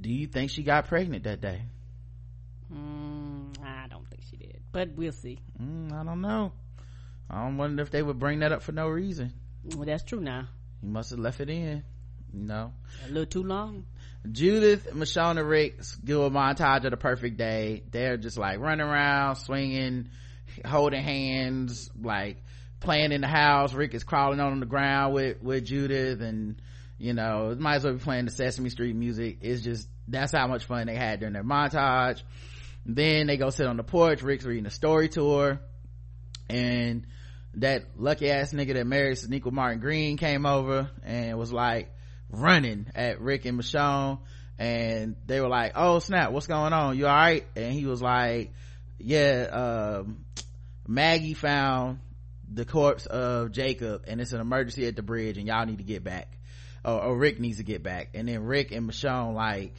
do 0.00 0.10
you 0.12 0.26
think 0.26 0.50
she 0.50 0.62
got 0.62 0.86
pregnant 0.88 1.24
that 1.24 1.40
day 1.40 1.62
Mm, 2.72 3.54
I 3.64 3.86
don't 3.88 4.08
think 4.08 4.22
she 4.30 4.36
did, 4.36 4.60
but 4.72 4.90
we'll 4.96 5.12
see. 5.12 5.38
mm, 5.60 5.92
i 5.92 6.02
don't 6.02 6.20
know 6.22 6.52
i 7.30 7.42
don't 7.42 7.56
wonder 7.58 7.82
if 7.82 7.90
they 7.90 8.02
would 8.02 8.18
bring 8.18 8.40
that 8.40 8.52
up 8.52 8.62
for 8.62 8.72
no 8.72 8.88
reason 8.88 9.32
Well, 9.64 9.84
that's 9.84 10.02
true 10.02 10.20
now. 10.20 10.48
he 10.80 10.86
must 10.86 11.10
have 11.10 11.18
left 11.18 11.40
it 11.40 11.50
in 11.50 11.84
you 12.32 12.40
know 12.46 12.72
A 13.04 13.08
little 13.08 13.26
too 13.26 13.42
long. 13.44 13.84
Judith, 14.32 14.88
Michonne, 14.94 15.38
and 15.38 15.46
Rick 15.48 15.80
do 16.02 16.22
a 16.22 16.30
montage 16.30 16.84
of 16.84 16.90
the 16.92 16.96
perfect 16.96 17.36
day. 17.36 17.82
They're 17.90 18.16
just 18.16 18.38
like 18.38 18.58
running 18.58 18.86
around, 18.86 19.36
swinging, 19.36 20.08
holding 20.64 21.02
hands, 21.02 21.90
like 22.00 22.38
playing 22.80 23.12
in 23.12 23.20
the 23.20 23.26
house. 23.28 23.74
Rick 23.74 23.92
is 23.92 24.02
crawling 24.02 24.40
on 24.40 24.60
the 24.60 24.66
ground 24.66 25.12
with, 25.12 25.42
with 25.42 25.66
Judith 25.66 26.22
and, 26.22 26.56
you 27.04 27.12
know, 27.12 27.54
might 27.58 27.74
as 27.74 27.84
well 27.84 27.92
be 27.92 27.98
playing 27.98 28.24
the 28.24 28.30
Sesame 28.30 28.70
Street 28.70 28.96
music. 28.96 29.36
It's 29.42 29.60
just, 29.60 29.86
that's 30.08 30.32
how 30.32 30.46
much 30.46 30.64
fun 30.64 30.86
they 30.86 30.94
had 30.94 31.20
during 31.20 31.34
their 31.34 31.44
montage. 31.44 32.22
Then 32.86 33.26
they 33.26 33.36
go 33.36 33.50
sit 33.50 33.66
on 33.66 33.76
the 33.76 33.82
porch. 33.82 34.22
Rick's 34.22 34.46
reading 34.46 34.64
a 34.64 34.70
story 34.70 35.10
to 35.10 35.36
her. 35.36 35.60
And 36.48 37.06
that 37.56 37.84
lucky 37.98 38.30
ass 38.30 38.54
nigga 38.54 38.72
that 38.72 38.86
married 38.86 39.18
Sonequa 39.18 39.52
Martin 39.52 39.80
Green 39.80 40.16
came 40.16 40.46
over 40.46 40.90
and 41.04 41.36
was 41.38 41.52
like 41.52 41.92
running 42.30 42.86
at 42.94 43.20
Rick 43.20 43.44
and 43.44 43.60
Michonne 43.60 44.20
and 44.58 45.16
they 45.26 45.42
were 45.42 45.48
like, 45.48 45.72
Oh 45.74 45.98
snap, 45.98 46.32
what's 46.32 46.46
going 46.46 46.72
on? 46.72 46.96
You 46.96 47.06
alright? 47.06 47.44
And 47.54 47.74
he 47.74 47.84
was 47.84 48.00
like, 48.00 48.54
Yeah, 48.98 49.98
um, 50.00 50.24
Maggie 50.88 51.34
found 51.34 51.98
the 52.50 52.64
corpse 52.64 53.04
of 53.04 53.52
Jacob 53.52 54.04
and 54.06 54.22
it's 54.22 54.32
an 54.32 54.40
emergency 54.40 54.86
at 54.86 54.96
the 54.96 55.02
bridge 55.02 55.36
and 55.36 55.46
y'all 55.46 55.66
need 55.66 55.78
to 55.78 55.84
get 55.84 56.02
back. 56.02 56.38
Or, 56.84 57.02
or 57.02 57.16
Rick 57.16 57.40
needs 57.40 57.58
to 57.58 57.64
get 57.64 57.82
back. 57.82 58.10
And 58.14 58.28
then 58.28 58.44
Rick 58.44 58.72
and 58.72 58.88
Michonne 58.88 59.34
like, 59.34 59.74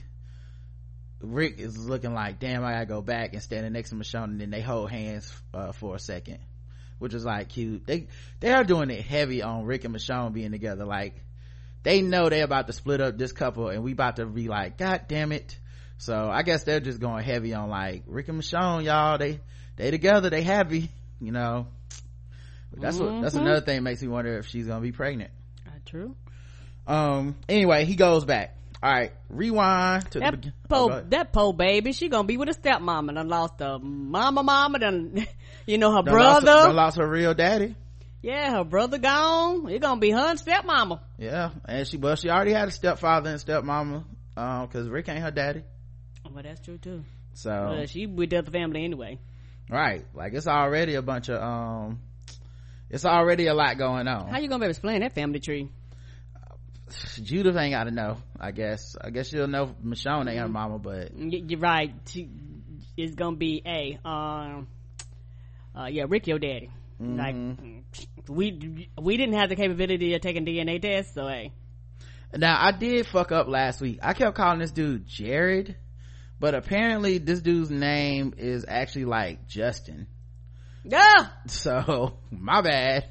Rick 1.21 1.59
is 1.59 1.77
looking 1.77 2.13
like, 2.13 2.39
damn, 2.39 2.63
I 2.63 2.73
gotta 2.73 2.85
go 2.85 3.01
back 3.01 3.33
and 3.33 3.41
standing 3.41 3.73
next 3.73 3.89
to 3.89 3.95
Michonne 3.95 4.25
and 4.25 4.41
then 4.41 4.49
they 4.49 4.61
hold 4.61 4.89
hands, 4.89 5.31
uh, 5.53 5.71
for 5.71 5.95
a 5.95 5.99
second. 5.99 6.39
Which 6.97 7.13
is 7.13 7.25
like 7.25 7.49
cute. 7.49 7.85
They, 7.85 8.07
they 8.39 8.51
are 8.51 8.63
doing 8.63 8.89
it 8.89 9.01
heavy 9.01 9.41
on 9.41 9.65
Rick 9.65 9.83
and 9.83 9.93
Michonne 9.93 10.33
being 10.33 10.51
together. 10.51 10.85
Like, 10.85 11.21
they 11.83 12.01
know 12.01 12.29
they're 12.29 12.45
about 12.45 12.67
to 12.67 12.73
split 12.73 13.01
up 13.01 13.17
this 13.17 13.31
couple 13.31 13.69
and 13.69 13.83
we 13.83 13.91
about 13.91 14.15
to 14.15 14.25
be 14.25 14.47
like, 14.47 14.77
God 14.77 15.01
damn 15.07 15.31
it. 15.31 15.57
So 15.97 16.29
I 16.29 16.41
guess 16.41 16.63
they're 16.63 16.79
just 16.79 16.99
going 16.99 17.23
heavy 17.23 17.53
on 17.53 17.69
like 17.69 18.03
Rick 18.07 18.27
and 18.29 18.41
Michonne, 18.41 18.83
y'all. 18.83 19.17
They, 19.17 19.39
they 19.75 19.91
together, 19.91 20.29
they 20.29 20.41
happy, 20.41 20.89
you 21.21 21.31
know. 21.31 21.67
But 22.71 22.81
that's 22.81 22.97
what, 22.97 23.21
that's 23.21 23.35
another 23.35 23.61
thing 23.61 23.83
makes 23.83 24.01
me 24.01 24.07
wonder 24.07 24.37
if 24.37 24.47
she's 24.47 24.67
gonna 24.67 24.81
be 24.81 24.91
pregnant. 24.91 25.31
Uh, 25.67 25.71
true. 25.85 26.15
Um, 26.87 27.35
anyway, 27.49 27.85
he 27.85 27.95
goes 27.95 28.25
back. 28.25 28.55
All 28.83 28.91
right, 28.91 29.11
rewind 29.29 30.03
to 30.11 30.19
the 30.19 30.25
That 30.25 30.31
begin- 30.35 30.53
po, 30.69 30.91
oh, 30.91 31.03
that 31.09 31.33
po 31.33 31.53
baby, 31.53 31.91
she 31.91 32.07
gonna 32.09 32.27
be 32.27 32.37
with 32.37 32.49
a 32.49 32.53
stepmama. 32.53 33.15
Done 33.15 33.27
lost 33.27 33.59
a 33.61 33.79
mama, 33.79 34.43
mama. 34.43 34.77
Done, 34.79 35.25
you 35.65 35.77
know 35.79 35.91
her 35.95 36.03
Done 36.03 36.13
lost- 36.13 36.45
brother. 36.45 36.67
done 36.67 36.75
lost 36.75 36.97
her 36.97 37.07
real 37.09 37.33
daddy. 37.33 37.75
yeah, 38.21 38.51
her 38.51 38.63
brother 38.63 38.99
gone. 38.99 39.67
It 39.69 39.79
gonna 39.81 39.99
be 39.99 40.11
her 40.11 40.29
and 40.29 40.39
stepmama. 40.39 40.99
Yeah, 41.17 41.49
and 41.67 41.87
she, 41.87 41.97
well, 41.97 42.15
she 42.15 42.29
already 42.29 42.51
had 42.53 42.67
a 42.67 42.71
stepfather 42.71 43.31
and 43.31 43.39
stepmama, 43.39 44.03
um, 44.37 44.67
cause 44.67 44.87
Rick 44.87 45.09
ain't 45.09 45.19
her 45.23 45.31
daddy. 45.31 45.63
Well, 46.31 46.43
that's 46.43 46.61
true 46.61 46.77
too. 46.77 47.03
So, 47.33 47.51
Uh, 47.51 47.85
she 47.87 48.05
with 48.05 48.29
the 48.29 48.37
other 48.39 48.51
family 48.51 48.83
anyway. 48.83 49.19
right, 49.69 50.05
like 50.13 50.33
it's 50.33 50.47
already 50.47 50.93
a 50.93 51.01
bunch 51.01 51.29
of, 51.29 51.41
um, 51.41 52.01
it's 52.91 53.05
already 53.05 53.47
a 53.47 53.55
lot 53.55 53.79
going 53.79 54.07
on. 54.07 54.27
How 54.27 54.37
you 54.37 54.47
gonna 54.47 54.59
be 54.59 54.65
able 54.65 54.73
to 54.73 54.77
explain 54.77 55.01
that 55.01 55.15
family 55.15 55.39
tree? 55.39 55.69
Judith 57.21 57.55
ain't 57.55 57.73
gotta 57.73 57.91
know, 57.91 58.17
I 58.39 58.51
guess. 58.51 58.95
I 58.99 59.09
guess 59.09 59.29
she'll 59.29 59.47
know 59.47 59.75
Michonne 59.83 60.29
ain't 60.29 60.39
her 60.39 60.47
mama, 60.47 60.79
but 60.79 61.11
You're 61.17 61.59
right. 61.59 61.93
It's 62.97 63.15
gonna 63.15 63.35
be 63.35 63.61
a 63.65 63.99
um, 64.07 64.67
uh, 65.77 65.87
yeah, 65.87 66.05
Rick, 66.07 66.27
your 66.27 66.39
daddy. 66.39 66.69
Like 66.97 67.35
we 68.29 68.89
we 68.99 69.17
didn't 69.17 69.35
have 69.35 69.49
the 69.49 69.55
capability 69.55 70.13
of 70.13 70.21
taking 70.21 70.45
DNA 70.45 70.81
tests, 70.81 71.13
so 71.13 71.27
hey, 71.27 71.51
now 72.33 72.57
I 72.59 72.71
did 72.71 73.05
fuck 73.05 73.31
up 73.31 73.47
last 73.47 73.81
week. 73.81 73.99
I 74.01 74.13
kept 74.13 74.35
calling 74.35 74.59
this 74.59 74.71
dude 74.71 75.05
Jared, 75.05 75.75
but 76.39 76.55
apparently 76.55 77.17
this 77.17 77.41
dude's 77.41 77.69
name 77.69 78.33
is 78.37 78.65
actually 78.67 79.05
like 79.05 79.47
Justin. 79.47 80.07
yeah, 80.83 81.27
So, 81.47 82.17
my 82.31 82.61
bad. 82.61 83.05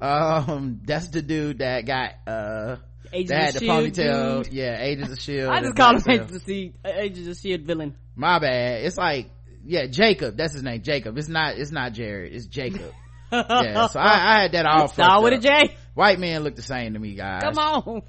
Um, 0.00 0.80
that's 0.84 1.08
the 1.08 1.20
dude 1.20 1.58
that 1.58 1.84
got, 1.84 2.12
uh, 2.26 2.76
Agents 3.12 3.30
that 3.30 3.42
had 3.42 3.54
the 3.54 3.58
Shield 3.60 3.84
ponytail. 3.92 4.44
dude. 4.44 4.52
Yeah, 4.52 4.80
Agents 4.80 5.12
of 5.12 5.20
Shield. 5.20 5.48
I 5.50 5.60
just 5.60 5.76
call 5.76 5.96
him 5.96 6.02
Agents 6.08 6.36
of 6.36 6.42
Shield, 6.44 6.74
Agents 6.84 7.28
of 7.28 7.36
Shield 7.38 7.60
villain. 7.62 7.96
My 8.14 8.38
bad. 8.38 8.84
It's 8.84 8.96
like, 8.96 9.30
yeah, 9.64 9.86
Jacob. 9.86 10.36
That's 10.36 10.54
his 10.54 10.62
name, 10.62 10.82
Jacob. 10.82 11.16
It's 11.18 11.28
not, 11.28 11.56
it's 11.58 11.70
not 11.72 11.92
Jared. 11.92 12.32
It's 12.34 12.46
Jacob. 12.46 12.92
yeah, 13.32 13.86
so 13.86 14.00
I, 14.00 14.38
I 14.38 14.42
had 14.42 14.52
that 14.52 14.66
all 14.66 14.88
Star 14.88 15.08
fucked 15.20 15.22
with 15.22 15.32
a 15.32 15.36
up. 15.36 15.42
J. 15.68 15.76
White 15.94 16.18
men 16.18 16.42
look 16.42 16.56
the 16.56 16.62
same 16.62 16.94
to 16.94 16.98
me, 16.98 17.14
guys. 17.14 17.42
Come 17.42 17.58
on. 17.58 18.02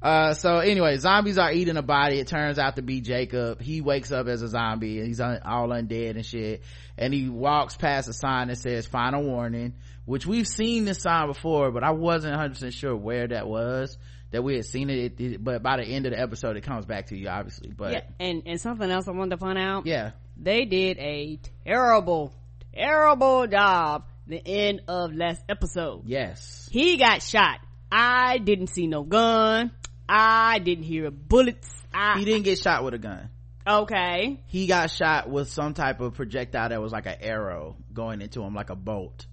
Uh, 0.00 0.32
so 0.34 0.58
anyway, 0.58 0.96
zombies 0.98 1.38
are 1.38 1.50
eating 1.52 1.76
a 1.76 1.82
body. 1.82 2.20
It 2.20 2.28
turns 2.28 2.58
out 2.58 2.76
to 2.76 2.82
be 2.82 3.00
Jacob. 3.00 3.60
He 3.60 3.80
wakes 3.80 4.12
up 4.12 4.28
as 4.28 4.42
a 4.42 4.48
zombie 4.48 4.98
and 4.98 5.08
he's 5.08 5.20
un- 5.20 5.40
all 5.44 5.68
undead 5.70 6.10
and 6.10 6.24
shit. 6.24 6.62
And 6.96 7.12
he 7.12 7.28
walks 7.28 7.76
past 7.76 8.08
a 8.08 8.12
sign 8.12 8.48
that 8.48 8.58
says 8.58 8.86
final 8.86 9.24
warning, 9.24 9.74
which 10.04 10.24
we've 10.24 10.46
seen 10.46 10.84
this 10.84 11.00
sign 11.02 11.26
before, 11.26 11.72
but 11.72 11.82
I 11.82 11.90
wasn't 11.90 12.36
100% 12.36 12.72
sure 12.72 12.94
where 12.94 13.26
that 13.26 13.48
was. 13.48 13.98
That 14.30 14.42
we 14.42 14.56
had 14.56 14.64
seen 14.66 14.90
it, 14.90 15.14
it, 15.18 15.20
it- 15.20 15.44
but 15.44 15.62
by 15.62 15.76
the 15.78 15.84
end 15.84 16.06
of 16.06 16.12
the 16.12 16.20
episode 16.20 16.56
it 16.56 16.62
comes 16.62 16.84
back 16.86 17.06
to 17.06 17.16
you 17.16 17.28
obviously 17.28 17.70
but 17.70 17.92
Yeah, 17.92 18.00
and 18.20 18.42
and 18.46 18.60
something 18.60 18.90
else 18.90 19.08
I 19.08 19.12
wanted 19.12 19.30
to 19.30 19.36
point 19.38 19.58
out. 19.58 19.86
yeah 19.86 20.12
they 20.36 20.64
did 20.66 20.98
a 20.98 21.40
terrible, 21.64 22.32
terrible 22.74 23.46
job. 23.48 24.04
The 24.28 24.40
end 24.46 24.82
of 24.88 25.14
last 25.14 25.42
episode. 25.48 26.02
yes 26.06 26.68
He 26.70 26.96
got 26.98 27.22
shot. 27.22 27.60
I 27.90 28.36
didn't 28.38 28.66
see 28.68 28.86
no 28.86 29.02
gun. 29.02 29.70
I 30.08 30.58
didn't 30.58 30.84
hear 30.84 31.10
bullets. 31.10 31.74
I, 31.94 32.18
he 32.18 32.24
didn't 32.26 32.42
get 32.44 32.58
shot 32.58 32.84
with 32.84 32.94
a 32.94 32.98
gun 32.98 33.30
okay. 33.66 34.40
he 34.46 34.66
got 34.66 34.90
shot 34.90 35.28
with 35.28 35.48
some 35.48 35.74
type 35.74 36.00
of 36.00 36.14
projectile 36.14 36.68
that 36.70 36.80
was 36.80 36.92
like 36.92 37.06
an 37.06 37.16
arrow 37.20 37.76
going 37.92 38.20
into 38.22 38.42
him 38.42 38.54
like 38.54 38.70
a 38.70 38.76
bolt 38.76 39.26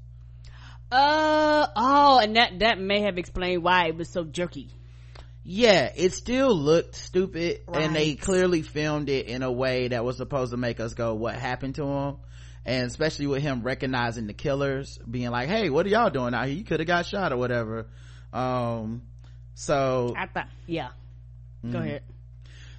Uh 0.92 1.68
oh, 1.76 2.20
and 2.22 2.36
that 2.36 2.60
that 2.60 2.80
may 2.80 3.02
have 3.02 3.18
explained 3.18 3.64
why 3.64 3.88
it 3.88 3.96
was 3.98 4.10
so 4.10 4.24
jerky. 4.24 4.70
Yeah 5.48 5.92
it 5.96 6.12
still 6.12 6.56
looked 6.56 6.96
stupid 6.96 7.62
and 7.72 7.96
they 7.96 8.16
clearly 8.16 8.64
filmed 8.64 9.10
it 9.10 9.28
in 9.28 9.44
a 9.44 9.52
way 9.52 9.88
that 9.90 10.04
was 10.04 10.18
supposed 10.18 10.50
to 10.52 10.58
make 10.58 10.80
us 10.80 10.96
go 10.96 11.14
what 11.14 11.36
happened 11.36 11.76
to 11.76 11.84
him? 11.86 12.18
And 12.66 12.88
especially 12.88 13.28
with 13.28 13.44
him 13.44 13.62
recognizing 13.62 14.26
the 14.26 14.34
killers 14.34 14.98
being 15.10 15.30
like 15.30 15.48
hey 15.48 15.70
what 15.70 15.86
are 15.86 15.90
y'all 15.90 16.10
doing 16.10 16.34
out 16.34 16.48
here? 16.48 16.58
You 16.58 16.64
could 16.64 16.80
have 16.80 16.88
got 16.88 17.06
shot 17.06 17.32
or 17.32 17.38
whatever. 17.38 17.86
Um 18.34 19.04
so 19.54 20.16
I 20.18 20.26
thought, 20.26 20.48
yeah. 20.66 20.90
Go 21.64 21.78
ahead. 21.78 22.02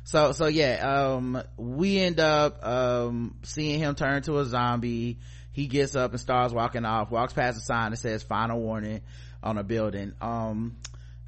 so 0.02 0.32
so 0.32 0.46
yeah 0.46 1.14
um 1.14 1.40
we 1.56 2.00
end 2.00 2.18
up 2.18 2.66
um 2.66 3.36
seeing 3.44 3.78
him 3.78 3.94
turn 3.94 4.22
to 4.22 4.38
a 4.40 4.44
zombie. 4.44 5.20
He 5.52 5.68
gets 5.68 5.94
up 5.94 6.10
and 6.10 6.20
starts 6.20 6.52
walking 6.52 6.84
off 6.84 7.12
walks 7.12 7.32
past 7.32 7.58
a 7.58 7.60
sign 7.60 7.92
that 7.92 7.98
says 7.98 8.24
final 8.24 8.60
warning 8.60 9.02
on 9.40 9.56
a 9.56 9.62
building. 9.62 10.14
Um 10.20 10.76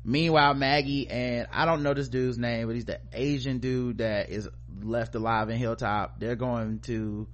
meanwhile 0.09 0.55
maggie 0.55 1.09
and 1.09 1.47
i 1.53 1.65
don't 1.65 1.83
know 1.83 1.93
this 1.93 2.09
dude's 2.09 2.39
name 2.39 2.67
but 2.67 2.75
he's 2.75 2.87
the 2.87 2.99
asian 3.13 3.59
dude 3.59 3.99
that 3.99 4.31
is 4.31 4.49
left 4.83 5.15
alive 5.15 5.49
in 5.51 5.59
hilltop. 5.59 6.19
They're 6.19 6.37
going 6.37 6.81
to 6.81 7.27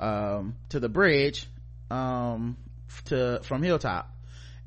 um 0.00 0.56
to 0.70 0.80
the 0.80 0.88
bridge 0.88 1.46
um 1.90 2.56
to 3.06 3.40
from 3.42 3.62
hilltop. 3.62 4.10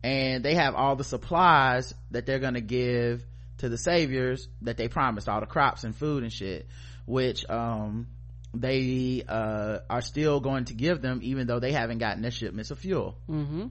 And 0.04 0.46
they 0.46 0.54
have 0.54 0.76
all 0.76 0.96
the 0.96 1.04
supplies 1.04 1.94
that 2.12 2.26
they're 2.26 2.40
gonna 2.40 2.62
give 2.62 3.26
to 3.60 3.70
the 3.70 3.78
saviors 3.78 4.48
that 4.62 4.78
they 4.78 4.88
promised 4.88 5.28
all 5.28 5.40
the 5.40 5.48
crops 5.48 5.84
and 5.84 5.96
food 5.96 6.24
and 6.24 6.32
shit 6.32 6.68
which 7.06 7.50
um 7.50 8.08
they 8.54 9.24
uh 9.28 9.80
are 9.90 10.02
still 10.02 10.40
going 10.40 10.66
to 10.66 10.74
give 10.74 11.02
them 11.02 11.20
even 11.24 11.48
though 11.48 11.60
they 11.60 11.72
haven't 11.72 11.98
gotten 11.98 12.22
their 12.22 12.32
shipments 12.32 12.72
of 12.72 12.80
fuel. 12.80 13.18
Mm-hmm. 13.30 13.68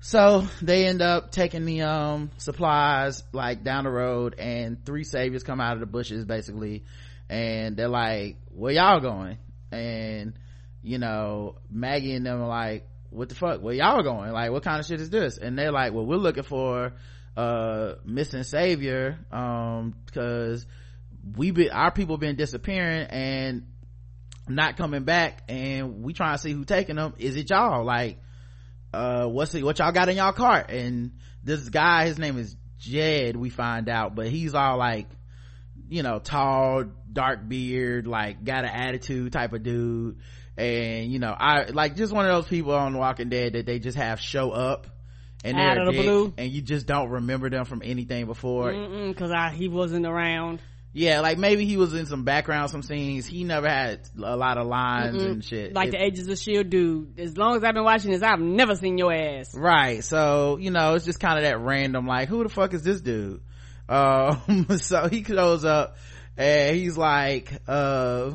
So 0.00 0.46
they 0.62 0.86
end 0.86 1.02
up 1.02 1.32
taking 1.32 1.64
the 1.64 1.82
um 1.82 2.30
supplies 2.38 3.22
like 3.32 3.64
down 3.64 3.84
the 3.84 3.90
road 3.90 4.36
and 4.38 4.84
three 4.84 5.04
saviors 5.04 5.42
come 5.42 5.60
out 5.60 5.74
of 5.74 5.80
the 5.80 5.86
bushes 5.86 6.24
basically. 6.24 6.84
And 7.28 7.76
they're 7.76 7.88
like 7.88 8.36
where 8.50 8.72
y'all 8.72 9.00
going? 9.00 9.38
And 9.72 10.34
you 10.82 10.98
know 10.98 11.56
maggie 11.70 12.14
and 12.14 12.24
them 12.24 12.42
are 12.42 12.48
like 12.48 12.86
what 13.10 13.28
the 13.28 13.34
fuck? 13.34 13.60
Where 13.60 13.74
y'all 13.74 14.02
going? 14.02 14.30
Like 14.32 14.52
what 14.52 14.62
kind 14.62 14.78
of 14.78 14.86
shit 14.86 15.00
is 15.00 15.10
this? 15.10 15.38
And 15.38 15.58
they're 15.58 15.72
like 15.72 15.92
well 15.92 16.06
we're 16.06 16.16
looking 16.16 16.44
for 16.44 16.92
uh 17.36 17.94
missing 18.04 18.44
savior 18.44 19.18
um 19.32 19.94
because 20.06 20.64
we 21.36 21.50
be 21.50 21.70
our 21.70 21.90
people 21.90 22.18
been 22.18 22.36
disappearing 22.36 23.06
and 23.10 23.66
not 24.48 24.76
coming 24.76 25.02
back 25.02 25.42
and 25.48 26.02
we 26.02 26.12
trying 26.12 26.36
to 26.36 26.38
see 26.38 26.52
who 26.52 26.64
taking 26.64 26.96
them. 26.96 27.14
Is 27.18 27.34
it 27.34 27.50
y'all? 27.50 27.84
Like 27.84 28.18
uh 28.92 29.26
what's 29.26 29.54
it 29.54 29.62
what 29.62 29.78
y'all 29.78 29.92
got 29.92 30.08
in 30.08 30.16
y'all 30.16 30.32
cart 30.32 30.70
and 30.70 31.12
this 31.44 31.68
guy 31.68 32.06
his 32.06 32.18
name 32.18 32.38
is 32.38 32.56
jed 32.78 33.36
we 33.36 33.50
find 33.50 33.88
out 33.88 34.14
but 34.14 34.28
he's 34.28 34.54
all 34.54 34.76
like 34.78 35.08
you 35.88 36.02
know 36.02 36.18
tall 36.18 36.84
dark 37.12 37.46
beard 37.48 38.06
like 38.06 38.44
got 38.44 38.64
an 38.64 38.70
attitude 38.70 39.32
type 39.32 39.52
of 39.52 39.62
dude 39.62 40.18
and 40.56 41.10
you 41.12 41.18
know 41.18 41.34
i 41.38 41.64
like 41.64 41.96
just 41.96 42.12
one 42.12 42.24
of 42.26 42.32
those 42.32 42.46
people 42.48 42.72
on 42.74 42.96
walking 42.96 43.28
dead 43.28 43.54
that 43.54 43.66
they 43.66 43.78
just 43.78 43.96
have 43.96 44.20
show 44.20 44.50
up 44.50 44.86
and 45.44 45.56
Out 45.56 45.74
they're 45.76 45.80
of 45.82 45.86
the 45.86 45.92
dick, 45.92 46.02
blue. 46.02 46.34
and 46.36 46.50
you 46.50 46.62
just 46.62 46.86
don't 46.86 47.10
remember 47.10 47.48
them 47.48 47.64
from 47.64 47.80
anything 47.84 48.26
before 48.26 48.72
Mm-mm, 48.72 49.16
cause 49.16 49.30
I, 49.30 49.50
he 49.50 49.68
wasn't 49.68 50.04
around. 50.04 50.60
Yeah 50.92 51.20
like 51.20 51.38
maybe 51.38 51.64
he 51.66 51.76
was 51.76 51.92
in 51.94 52.06
some 52.06 52.24
background 52.24 52.70
some 52.70 52.82
scenes. 52.82 53.26
He 53.26 53.44
never 53.44 53.68
had 53.68 54.00
a 54.22 54.36
lot 54.36 54.58
of 54.58 54.66
lines 54.66 55.22
and 55.22 55.44
shit. 55.44 55.74
Like 55.74 55.88
It- 55.88 55.92
the 55.92 56.02
Agents 56.02 56.28
of 56.30 56.38
Shield 56.38 56.70
dude. 56.70 57.18
As 57.20 57.36
long 57.36 57.56
as 57.56 57.62
I've 57.64 57.74
been 57.74 57.84
watching 57.84 58.10
this, 58.10 58.22
I've 58.22 58.40
never 58.40 58.74
seen 58.74 58.98
your 58.98 59.12
ass. 59.12 59.54
right. 59.54 60.02
So 60.02 60.56
you 60.58 60.70
know 60.70 60.94
it's 60.94 61.04
just 61.04 61.20
kind 61.20 61.38
of 61.38 61.44
that 61.44 61.58
random 61.60 62.06
like 62.06 62.28
who 62.28 62.42
the 62.42 62.48
fuck 62.48 62.72
is 62.74 62.82
this 62.82 63.00
dude? 63.00 63.40
Um 63.88 64.66
so 64.78 65.08
he 65.08 65.22
shows 65.24 65.64
up 65.64 65.96
and 66.36 66.74
he's 66.76 66.96
like 66.96 67.52
uh 67.68 68.32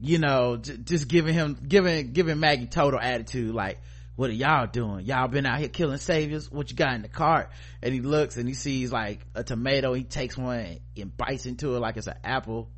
you 0.00 0.18
know 0.18 0.56
j- 0.58 0.76
just 0.76 1.08
giving 1.08 1.34
him 1.34 1.56
giving 1.66 2.12
giving 2.12 2.38
maggie 2.38 2.66
total 2.66 3.00
attitude 3.00 3.52
like 3.54 3.80
what 4.18 4.30
are 4.30 4.32
y'all 4.32 4.66
doing? 4.66 5.06
Y'all 5.06 5.28
been 5.28 5.46
out 5.46 5.60
here 5.60 5.68
killing 5.68 5.96
saviors? 5.96 6.50
What 6.50 6.72
you 6.72 6.76
got 6.76 6.94
in 6.94 7.02
the 7.02 7.08
cart? 7.08 7.50
And 7.80 7.94
he 7.94 8.00
looks 8.00 8.36
and 8.36 8.48
he 8.48 8.54
sees 8.54 8.90
like 8.90 9.24
a 9.32 9.44
tomato. 9.44 9.92
He 9.92 10.02
takes 10.02 10.36
one 10.36 10.80
and, 10.96 11.16
bites 11.16 11.46
into 11.46 11.76
it 11.76 11.78
like 11.78 11.96
it's 11.96 12.08
an 12.08 12.16
apple 12.24 12.68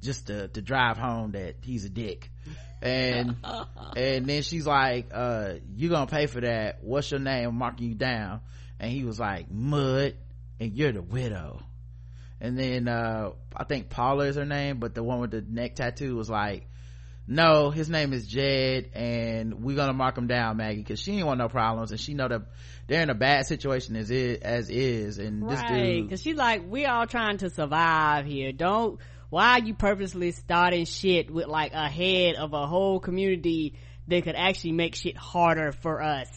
just 0.00 0.26
to, 0.26 0.48
to 0.48 0.60
drive 0.60 0.98
home 0.98 1.32
that 1.32 1.58
he's 1.62 1.84
a 1.84 1.88
dick. 1.88 2.32
And 2.82 3.36
and 3.96 4.26
then 4.26 4.42
she's 4.42 4.66
like 4.66 5.10
uh 5.14 5.54
you 5.72 5.88
gonna 5.88 6.08
pay 6.08 6.26
for 6.26 6.40
that? 6.40 6.82
What's 6.82 7.12
your 7.12 7.20
name? 7.20 7.50
I'm 7.50 7.54
marking 7.54 7.90
you 7.90 7.94
down. 7.94 8.40
And 8.80 8.90
he 8.90 9.04
was 9.04 9.20
like 9.20 9.48
mud 9.48 10.16
and 10.58 10.72
you're 10.72 10.90
the 10.90 11.00
widow. 11.00 11.62
And 12.40 12.58
then 12.58 12.88
uh 12.88 13.30
i 13.56 13.62
think 13.62 13.88
paula 13.88 14.24
is 14.24 14.34
her 14.34 14.44
name 14.44 14.78
but 14.78 14.96
the 14.96 15.04
one 15.04 15.20
with 15.20 15.30
the 15.30 15.42
neck 15.42 15.76
tattoo 15.76 16.16
was 16.16 16.28
like 16.28 16.66
no 17.26 17.70
his 17.70 17.88
name 17.88 18.12
is 18.12 18.26
jed 18.26 18.90
and 18.94 19.62
we're 19.62 19.76
gonna 19.76 19.92
mark 19.92 20.18
him 20.18 20.26
down 20.26 20.56
maggie 20.56 20.78
because 20.78 21.00
she 21.00 21.12
ain't 21.12 21.26
want 21.26 21.38
no 21.38 21.48
problems 21.48 21.90
and 21.90 22.00
she 22.00 22.14
know 22.14 22.26
that 22.28 22.42
they're 22.88 23.02
in 23.02 23.10
a 23.10 23.14
bad 23.14 23.46
situation 23.46 23.94
as 23.96 24.10
is 24.10 24.38
as 24.42 24.68
is 24.68 25.18
and 25.18 25.48
this 25.48 25.60
Right. 25.60 26.00
dude 26.00 26.10
Cause 26.10 26.20
she's 26.20 26.36
like, 26.36 26.62
we 26.68 26.84
all 26.84 27.06
trying 27.06 27.38
to 27.38 27.48
survive 27.48 28.26
here. 28.26 28.52
Don't, 28.52 28.98
why 29.30 29.52
are 29.52 29.60
you 29.60 29.72
purposely 29.72 30.32
starting 30.32 30.84
shit 30.84 31.30
with 31.30 31.46
like 31.46 31.72
a 31.72 31.88
head 31.88 32.34
of 32.34 32.52
a 32.52 32.66
whole 32.66 32.98
community 33.00 33.74
that 34.08 34.24
could 34.24 34.34
actually 34.34 34.72
make 34.72 34.94
shit 34.94 35.16
harder 35.16 35.72
for 35.72 36.02
us? 36.02 36.28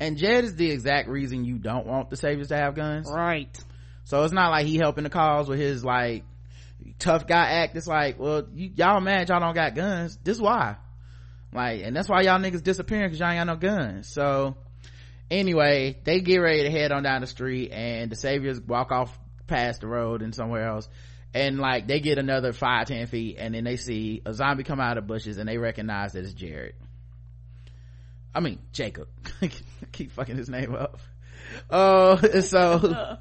and 0.00 0.16
jed 0.18 0.42
is 0.44 0.56
the 0.56 0.70
exact 0.70 1.08
reason 1.08 1.44
you 1.44 1.56
don't 1.58 1.86
want 1.86 2.10
the 2.10 2.16
saviors 2.16 2.48
to 2.48 2.56
have 2.56 2.74
guns 2.74 3.08
Right. 3.10 3.56
So 4.04 4.24
it's 4.24 4.32
not 4.32 4.50
like 4.50 4.66
he 4.66 4.76
helping 4.76 5.04
the 5.04 5.10
cause 5.10 5.48
with 5.48 5.60
his 5.60 5.84
like 5.84 6.24
tough 6.98 7.26
guy 7.26 7.44
act. 7.62 7.76
It's 7.76 7.86
like, 7.86 8.18
well, 8.18 8.46
you, 8.54 8.70
y'all 8.74 9.00
mad 9.00 9.28
y'all 9.28 9.40
don't 9.40 9.54
got 9.54 9.74
guns. 9.74 10.18
This 10.22 10.38
why. 10.38 10.76
Like, 11.52 11.82
and 11.82 11.94
that's 11.94 12.08
why 12.08 12.22
y'all 12.22 12.38
niggas 12.38 12.62
disappearing 12.62 13.10
cause 13.10 13.20
y'all 13.20 13.30
ain't 13.30 13.38
got 13.38 13.46
no 13.46 13.56
guns. 13.56 14.08
So 14.08 14.56
anyway, 15.30 15.98
they 16.04 16.20
get 16.20 16.38
ready 16.38 16.62
to 16.62 16.70
head 16.70 16.92
on 16.92 17.02
down 17.02 17.20
the 17.20 17.26
street 17.26 17.70
and 17.72 18.10
the 18.10 18.16
saviors 18.16 18.60
walk 18.60 18.90
off 18.92 19.16
past 19.46 19.82
the 19.82 19.86
road 19.86 20.22
and 20.22 20.34
somewhere 20.34 20.66
else. 20.66 20.88
And 21.34 21.58
like 21.58 21.86
they 21.86 22.00
get 22.00 22.18
another 22.18 22.52
five, 22.52 22.86
ten 22.86 23.06
feet 23.06 23.36
and 23.38 23.54
then 23.54 23.64
they 23.64 23.76
see 23.76 24.22
a 24.24 24.34
zombie 24.34 24.64
come 24.64 24.80
out 24.80 24.98
of 24.98 25.06
bushes 25.06 25.38
and 25.38 25.48
they 25.48 25.58
recognize 25.58 26.12
that 26.12 26.24
it's 26.24 26.34
Jared. 26.34 26.74
I 28.34 28.40
mean, 28.40 28.58
Jacob. 28.72 29.08
Keep 29.92 30.12
fucking 30.12 30.36
his 30.36 30.48
name 30.48 30.74
up. 30.74 30.98
Oh, 31.70 32.16
and 32.32 32.44
so, 32.44 33.18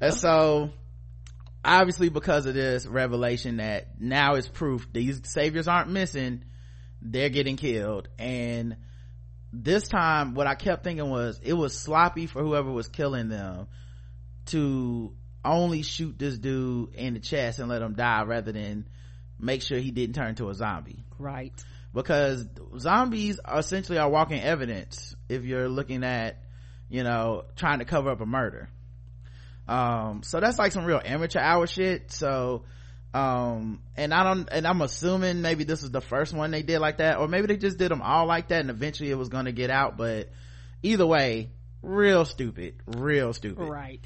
and 0.00 0.14
so, 0.14 0.70
obviously 1.64 2.08
because 2.08 2.46
of 2.46 2.54
this 2.54 2.86
revelation 2.86 3.58
that 3.58 4.00
now 4.00 4.34
is 4.34 4.48
proof 4.48 4.86
these 4.92 5.20
saviors 5.24 5.68
aren't 5.68 5.90
missing, 5.90 6.44
they're 7.00 7.28
getting 7.28 7.56
killed. 7.56 8.08
And 8.18 8.76
this 9.52 9.88
time, 9.88 10.34
what 10.34 10.46
I 10.46 10.54
kept 10.54 10.84
thinking 10.84 11.10
was, 11.10 11.40
it 11.42 11.52
was 11.52 11.78
sloppy 11.78 12.26
for 12.26 12.42
whoever 12.42 12.70
was 12.70 12.88
killing 12.88 13.28
them 13.28 13.66
to 14.46 15.14
only 15.44 15.82
shoot 15.82 16.18
this 16.18 16.38
dude 16.38 16.94
in 16.94 17.14
the 17.14 17.20
chest 17.20 17.58
and 17.58 17.68
let 17.68 17.82
him 17.82 17.94
die 17.94 18.22
rather 18.24 18.52
than 18.52 18.88
make 19.38 19.62
sure 19.62 19.78
he 19.78 19.90
didn't 19.90 20.14
turn 20.14 20.34
to 20.36 20.48
a 20.50 20.54
zombie 20.54 21.04
Right. 21.18 21.52
because 21.92 22.46
zombies 22.78 23.40
are 23.44 23.58
essentially 23.58 23.98
are 23.98 24.08
walking 24.08 24.40
evidence 24.40 25.16
if 25.28 25.44
you're 25.44 25.68
looking 25.68 26.04
at 26.04 26.40
you 26.88 27.02
know 27.02 27.44
trying 27.56 27.80
to 27.80 27.84
cover 27.84 28.10
up 28.10 28.20
a 28.20 28.26
murder 28.26 28.68
um 29.68 30.22
so 30.22 30.40
that's 30.40 30.58
like 30.58 30.72
some 30.72 30.84
real 30.84 31.00
amateur 31.04 31.40
hour 31.40 31.66
shit. 31.66 32.10
So 32.12 32.64
um 33.14 33.80
and 33.94 34.14
i 34.14 34.24
don't 34.24 34.48
and 34.50 34.66
i'm 34.66 34.80
assuming 34.80 35.42
maybe 35.42 35.64
this 35.64 35.82
is 35.82 35.90
the 35.90 36.00
first 36.00 36.32
one 36.32 36.50
they 36.50 36.62
did 36.62 36.78
like 36.78 36.96
that 36.96 37.18
or 37.18 37.28
maybe 37.28 37.46
they 37.46 37.58
just 37.58 37.76
did 37.76 37.90
them 37.90 38.00
all 38.00 38.26
like 38.26 38.48
that 38.48 38.60
and 38.60 38.70
eventually 38.70 39.10
it 39.10 39.18
was 39.18 39.28
going 39.28 39.44
to 39.44 39.52
get 39.52 39.70
out 39.70 39.98
but 39.98 40.30
either 40.82 41.06
way 41.06 41.50
real 41.82 42.24
stupid 42.24 42.74
real 42.86 43.32
stupid. 43.34 43.68
Right. 43.68 44.00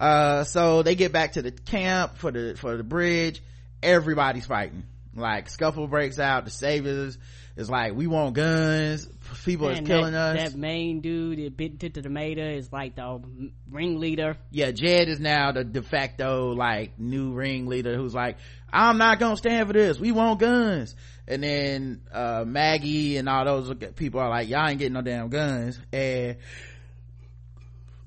uh 0.00 0.44
so 0.44 0.82
they 0.82 0.94
get 0.94 1.12
back 1.12 1.32
to 1.32 1.42
the 1.42 1.50
camp 1.50 2.16
for 2.16 2.30
the 2.30 2.54
for 2.56 2.76
the 2.76 2.84
bridge. 2.84 3.42
Everybody's 3.82 4.46
fighting. 4.46 4.84
Like 5.14 5.48
scuffle 5.50 5.86
breaks 5.86 6.18
out. 6.18 6.44
The 6.44 6.50
saviors 6.50 7.18
is 7.56 7.68
like 7.68 7.94
we 7.94 8.06
want 8.06 8.34
guns 8.34 9.06
people 9.44 9.68
is 9.68 9.80
killing 9.80 10.12
that, 10.12 10.36
us. 10.36 10.52
That 10.52 10.58
main 10.58 11.00
dude, 11.00 11.38
that 11.38 11.56
bit 11.56 11.80
to 11.80 11.88
the 11.88 12.02
tomato, 12.02 12.42
is 12.42 12.72
like 12.72 12.96
the 12.96 13.22
ringleader. 13.70 14.36
yeah 14.50 14.70
jed 14.70 15.08
is 15.08 15.20
now 15.20 15.52
the 15.52 15.64
de 15.64 15.82
facto 15.82 16.52
like 16.52 16.98
new 16.98 17.32
ringleader 17.32 17.96
who's 17.96 18.14
like 18.14 18.38
i'm 18.72 18.98
not 18.98 19.18
gonna 19.18 19.36
stand 19.36 19.66
for 19.66 19.72
this. 19.72 19.98
We 19.98 20.12
want 20.12 20.40
guns. 20.40 20.94
And 21.26 21.42
then 21.42 22.02
uh 22.12 22.44
maggie 22.46 23.16
and 23.16 23.28
all 23.28 23.44
those 23.44 23.72
people 23.96 24.20
are 24.20 24.30
like 24.30 24.48
y'all 24.48 24.68
ain't 24.68 24.78
getting 24.78 24.94
no 24.94 25.02
damn 25.02 25.28
guns. 25.28 25.78
And 25.92 26.36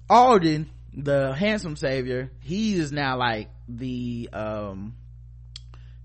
alden 0.09 0.69
the 0.93 1.33
handsome 1.33 1.75
savior 1.77 2.31
he 2.41 2.73
is 2.73 2.91
now 2.91 3.17
like 3.17 3.49
the 3.67 4.29
um 4.33 4.95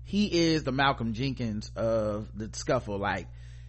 he 0.03 0.25
is 0.53 0.63
the 0.63 0.71
malcolm 0.71 1.13
jenkins 1.13 1.69
of 1.75 2.29
the 2.33 2.49
scuffle. 2.53 2.97
Like 2.97 3.27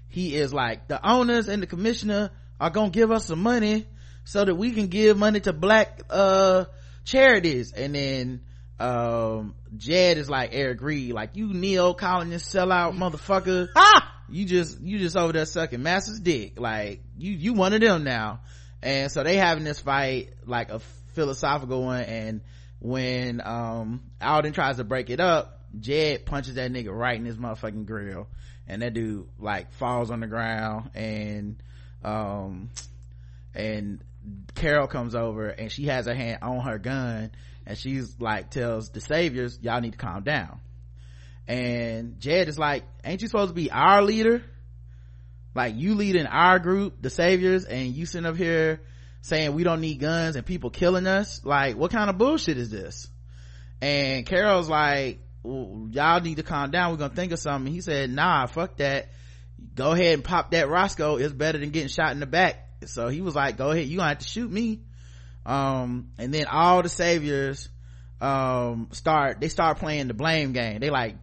he 0.09 0.35
is 0.35 0.53
like 0.53 0.89
the 0.89 1.07
owners 1.07 1.49
and 1.49 1.63
the 1.63 1.67
commissioner 1.67 2.31
are 2.61 2.71
gonna 2.71 2.91
give 2.91 3.11
us 3.11 3.27
some 3.27 3.43
money 3.43 3.87
so 4.25 4.45
that 4.45 4.55
we 4.55 4.73
can 4.73 4.89
give 4.89 5.17
money 5.17 5.41
to 5.41 5.53
black 5.53 6.03
uh 6.11 6.65
charities. 7.05 7.73
And 7.73 7.95
then 7.95 8.41
um 8.81 9.55
jed 9.77 10.19
is 10.19 10.31
like 10.31 10.51
eric 10.53 10.81
reid 10.81 11.13
like 11.13 11.35
you 11.35 11.53
neo-colonist 11.53 12.53
sellout 12.53 12.97
motherfucker. 12.97 13.69
Ah! 13.77 14.15
You 14.31 14.45
just 14.45 14.81
you 14.81 14.99
just 14.99 15.17
over 15.17 15.33
there 15.33 15.47
sucking 15.47 15.83
master's 15.83 16.21
dick. 16.21 16.61
Like 16.61 17.03
you 17.17 17.33
you 17.33 17.55
one 17.55 17.73
of 17.73 17.81
them 17.81 18.05
now. 18.05 18.41
And 18.83 19.11
so 19.11 19.25
they 19.25 19.37
having 19.37 19.65
this 19.65 19.81
fight 19.81 20.31
like 20.47 20.71
a 20.71 20.81
philosophical 21.15 21.83
one. 21.83 22.03
And 22.03 22.41
when 22.81 23.41
um 23.45 24.03
alden 24.21 24.53
tries 24.53 24.77
to 24.77 24.85
break 24.85 25.11
it 25.11 25.21
up 25.21 25.59
jed 25.79 26.25
punches 26.25 26.55
that 26.55 26.73
nigga 26.73 26.91
right 26.91 27.19
in 27.19 27.25
his 27.25 27.37
motherfucking 27.37 27.87
grill 27.87 28.29
and 28.69 28.83
that 28.83 28.93
dude 28.95 29.27
like 29.39 29.73
falls 29.73 30.11
on 30.11 30.21
the 30.21 30.27
ground 30.27 30.91
and 30.95 31.63
um 32.05 32.71
and 33.55 34.05
carol 34.55 34.87
comes 34.87 35.15
over 35.15 35.49
and 35.49 35.73
she 35.73 35.87
has 35.87 36.07
her 36.07 36.15
hand 36.15 36.39
on 36.43 36.61
her 36.61 36.79
gun 36.79 37.31
and 37.67 37.77
she's 37.79 38.17
like 38.21 38.51
tells 38.51 38.91
the 38.91 39.01
saviors 39.01 39.59
y'all 39.63 39.81
need 39.81 39.93
to 39.93 39.99
calm 39.99 40.23
down. 40.23 40.61
And 41.47 42.21
jed 42.21 42.49
is 42.49 42.59
like 42.59 42.85
ain't 43.05 43.23
you 43.23 43.29
supposed 43.29 43.51
to 43.51 43.55
be 43.55 43.71
our 43.71 44.03
leader? 44.03 44.43
Like 45.55 45.75
you 45.77 45.95
leading 45.95 46.27
our 46.27 46.59
group 46.59 47.01
the 47.01 47.11
saviors 47.11 47.65
and 47.65 47.89
you 47.95 48.07
sitting 48.07 48.27
up 48.27 48.37
here 48.37 48.83
saying 49.23 49.55
we 49.55 49.65
don't 49.65 49.81
need 49.81 49.99
guns 49.99 50.37
and 50.37 50.45
people 50.45 50.71
killing 50.71 51.07
us? 51.07 51.43
Like 51.45 51.77
what 51.77 51.91
kind 51.91 52.11
of 52.11 52.19
bullshit 52.19 52.59
is 52.59 52.71
this? 52.71 53.09
And 53.81 54.27
carol's 54.27 54.69
like 54.69 55.21
y'all 55.45 56.21
need 56.21 56.37
to 56.37 56.43
calm 56.43 56.71
down. 56.71 56.91
We're 56.91 56.99
gonna 56.99 57.15
think 57.15 57.33
of 57.33 57.39
something. 57.39 57.73
He 57.73 57.81
said 57.81 58.11
nah 58.11 58.47
fuck 58.47 58.77
that. 58.79 59.11
Go 59.75 59.93
ahead 59.93 60.15
and 60.15 60.25
pop 60.25 60.53
that 60.53 60.69
roscoe. 60.69 61.17
It's 61.17 61.33
better 61.33 61.59
than 61.59 61.71
getting 61.71 61.89
shot 61.89 62.13
in 62.13 62.21
the 62.21 62.27
back. 62.27 62.69
So 62.87 63.09
he 63.09 63.21
was 63.21 63.35
like 63.35 63.57
go 63.57 63.71
ahead. 63.71 63.87
You 63.87 63.99
gonna 63.99 64.11
have 64.11 64.19
to 64.19 64.29
shoot 64.29 64.51
me. 64.51 64.83
Um 65.47 66.11
and 66.19 66.33
then 66.33 66.47
all 66.47 66.83
the 66.83 66.89
saviors 66.89 67.69
um 68.21 68.89
start 68.93 69.41
they 69.41 69.49
start 69.49 69.79
playing 69.79 70.09
the 70.09 70.15
blame 70.15 70.53
game. 70.53 70.81
They 70.81 70.91
like 70.91 71.17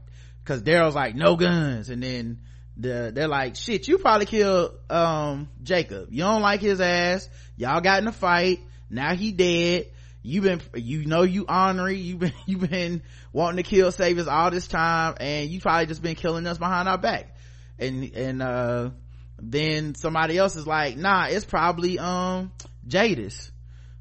because 0.43 0.63
daryl's 0.63 0.95
like 0.95 1.15
no 1.15 1.35
guns. 1.35 1.89
And 1.89 2.01
then 2.01 2.41
the 2.77 3.11
they're 3.13 3.27
like 3.27 3.55
shit 3.55 3.87
you 3.87 3.97
probably 3.97 4.25
killed 4.25 4.71
um 4.89 5.49
jacob. 5.63 6.07
You 6.11 6.23
don't 6.23 6.41
like 6.41 6.61
his 6.61 6.81
ass. 6.81 7.29
Y'all 7.57 7.81
got 7.81 8.01
in 8.01 8.07
a 8.07 8.13
fight. 8.13 8.59
Now 8.89 9.15
he 9.15 9.31
dead 9.31 9.87
you 10.25 10.41
been 10.41 10.61
you 10.73 11.05
know 11.05 11.21
you 11.21 11.45
ornery. 11.47 11.97
You've 11.97 12.19
been 12.19 12.33
you've 12.45 12.69
been 12.69 13.03
wanting 13.31 13.63
to 13.63 13.69
kill 13.69 13.91
saviors 13.91 14.27
all 14.27 14.49
this 14.51 14.67
time 14.67 15.15
and 15.19 15.49
you 15.49 15.61
probably 15.61 15.85
just 15.85 16.01
been 16.01 16.15
killing 16.15 16.47
us 16.47 16.57
behind 16.57 16.89
our 16.89 16.97
back. 16.97 17.35
And 17.77 18.11
and 18.15 18.41
uh 18.41 18.89
then 19.37 19.95
somebody 19.95 20.37
else 20.37 20.55
is 20.55 20.65
like 20.65 20.97
nah 20.97 21.27
it's 21.27 21.45
probably 21.45 21.99
um 21.99 22.51
jadis. 22.87 23.51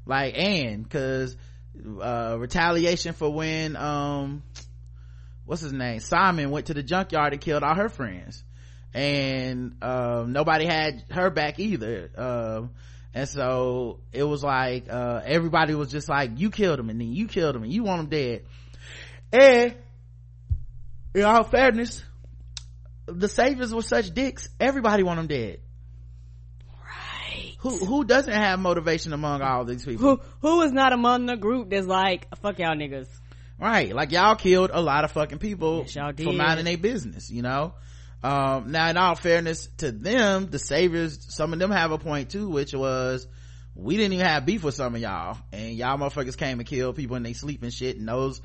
Like 0.05 0.37
Anne, 0.37 0.83
because 0.83 1.35
uh 2.01 2.37
retaliation 2.39 3.13
for 3.13 3.31
when 3.31 3.75
um 3.75 4.43
what's 5.45 5.61
his 5.61 5.73
name? 5.73 5.99
Simon 5.99 6.49
went 6.49 6.67
to 6.67 6.73
the 6.73 6.83
junkyard 6.83 7.33
and 7.33 7.41
killed 7.41 7.63
all 7.63 7.75
her 7.75 7.89
friends. 7.89 8.43
And 8.93 9.75
um 9.83 10.31
nobody 10.31 10.65
had 10.65 11.03
her 11.11 11.29
back 11.29 11.59
either. 11.59 12.09
Um 12.17 12.71
and 13.15 13.27
so 13.29 14.01
it 14.11 14.23
was 14.23 14.43
like 14.43 14.87
uh 14.91 15.21
everybody 15.25 15.73
was 15.73 15.89
just 15.89 16.07
like 16.09 16.31
you 16.37 16.51
killed 16.51 16.79
him 16.79 16.89
and 16.89 16.99
then 17.01 17.11
you 17.13 17.27
killed 17.27 17.55
him 17.55 17.63
and 17.63 17.71
you 17.73 17.83
want 17.83 18.01
him 18.01 18.07
dead 18.09 18.43
and 19.31 19.73
in 21.15 21.23
all 21.23 21.43
fairness 21.43 22.03
the 23.07 23.27
saviors 23.29 23.73
were 23.73 23.81
such 23.81 24.11
dicks 24.13 24.49
everybody 24.59 25.01
want 25.03 25.17
them 25.17 25.27
dead 25.27 25.59
Right. 26.83 27.55
who 27.59 27.77
who 27.85 28.03
doesn't 28.03 28.33
have 28.33 28.59
motivation 28.59 29.13
among 29.13 29.41
all 29.41 29.65
these 29.65 29.85
people 29.85 30.17
Who 30.17 30.21
who 30.41 30.61
is 30.63 30.71
not 30.71 30.93
among 30.93 31.25
the 31.25 31.35
group 31.37 31.69
that's 31.69 31.87
like 31.87 32.27
fuck 32.41 32.59
y'all 32.59 32.75
niggas? 32.75 33.07
right 33.59 33.93
like 33.95 34.11
y'all 34.11 34.35
killed 34.35 34.69
a 34.73 34.81
lot 34.81 35.05
of 35.05 35.11
fucking 35.11 35.39
people 35.39 35.79
Yes, 35.79 35.95
y'all 35.95 36.09
for 36.11 36.13
did. 36.15 36.35
minding 36.35 36.65
their 36.65 36.77
business 36.77 37.29
you 37.31 37.41
know 37.41 37.73
um 38.25 38.71
now 38.71 38.89
in 38.89 38.97
all 38.97 39.15
fairness 39.15 39.67
to 39.77 39.91
them 39.91 40.47
the 40.47 40.59
saviors 40.59 41.33
some 41.33 41.53
of 41.53 41.59
them 41.59 41.71
have 41.71 41.91
a 41.91 41.97
point 41.97 42.29
too 42.29 42.49
which 42.49 42.73
was 42.73 43.27
we 43.75 43.97
didn't 43.97 44.13
even 44.13 44.25
have 44.25 44.45
beef 44.45 44.63
with 44.63 44.73
some 44.73 44.95
of 44.95 45.01
y'all 45.01 45.37
and 45.51 45.75
y'all 45.75 45.97
motherfuckers 45.97 46.37
came 46.37 46.59
and 46.59 46.67
killed 46.67 46.95
people 46.95 47.15
and 47.15 47.25
they 47.25 47.33
sleep 47.33 47.61
and 47.61 47.73
shit 47.73 47.97
and 47.97 48.07
those 48.07 48.41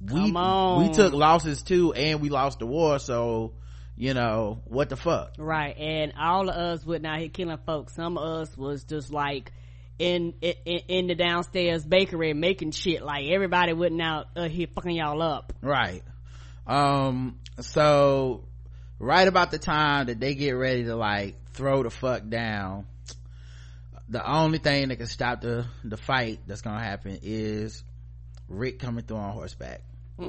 we 0.00 0.30
we 0.30 0.92
took 0.92 1.12
losses 1.12 1.62
too 1.62 1.92
and 1.92 2.20
we 2.20 2.28
lost 2.28 2.60
the 2.60 2.66
war 2.66 2.98
so 2.98 3.52
you 3.96 4.14
know 4.14 4.60
what 4.64 4.88
the 4.88 4.96
fuck 4.96 5.34
Right, 5.38 5.76
and 5.76 6.12
all 6.16 6.48
of 6.48 6.54
us 6.54 6.86
went 6.86 7.04
out 7.04 7.18
here 7.18 7.28
killing 7.28 7.58
folks. 7.66 7.96
Some 7.96 8.16
of 8.16 8.42
us 8.42 8.56
was 8.56 8.84
just 8.84 9.12
like 9.12 9.52
in 9.98 10.34
in, 10.40 10.54
in 10.86 11.06
the 11.08 11.16
downstairs 11.16 11.84
bakery 11.84 12.32
making 12.32 12.70
shit. 12.70 13.02
Like 13.02 13.26
everybody 13.26 13.72
went 13.72 14.00
out 14.00 14.26
uh, 14.36 14.48
here 14.48 14.68
fucking 14.72 14.94
y'all 14.94 15.20
up. 15.20 15.52
right 15.60 16.04
um 16.68 17.40
so 17.60 18.44
right 18.98 19.28
about 19.28 19.50
the 19.50 19.58
time 19.58 20.06
that 20.06 20.20
they 20.20 20.34
get 20.34 20.52
ready 20.52 20.84
to 20.84 20.96
like 20.96 21.36
throw 21.52 21.82
the 21.82 21.90
fuck 21.90 22.28
down 22.28 22.86
the 24.08 24.30
only 24.30 24.58
thing 24.58 24.88
that 24.88 24.96
can 24.96 25.06
stop 25.06 25.40
the 25.40 25.66
the 25.84 25.96
fight 25.96 26.40
that's 26.46 26.62
gonna 26.62 26.82
happen 26.82 27.18
is 27.22 27.84
rick 28.48 28.78
coming 28.78 29.04
through 29.04 29.18
on 29.18 29.32
horseback. 29.32 29.82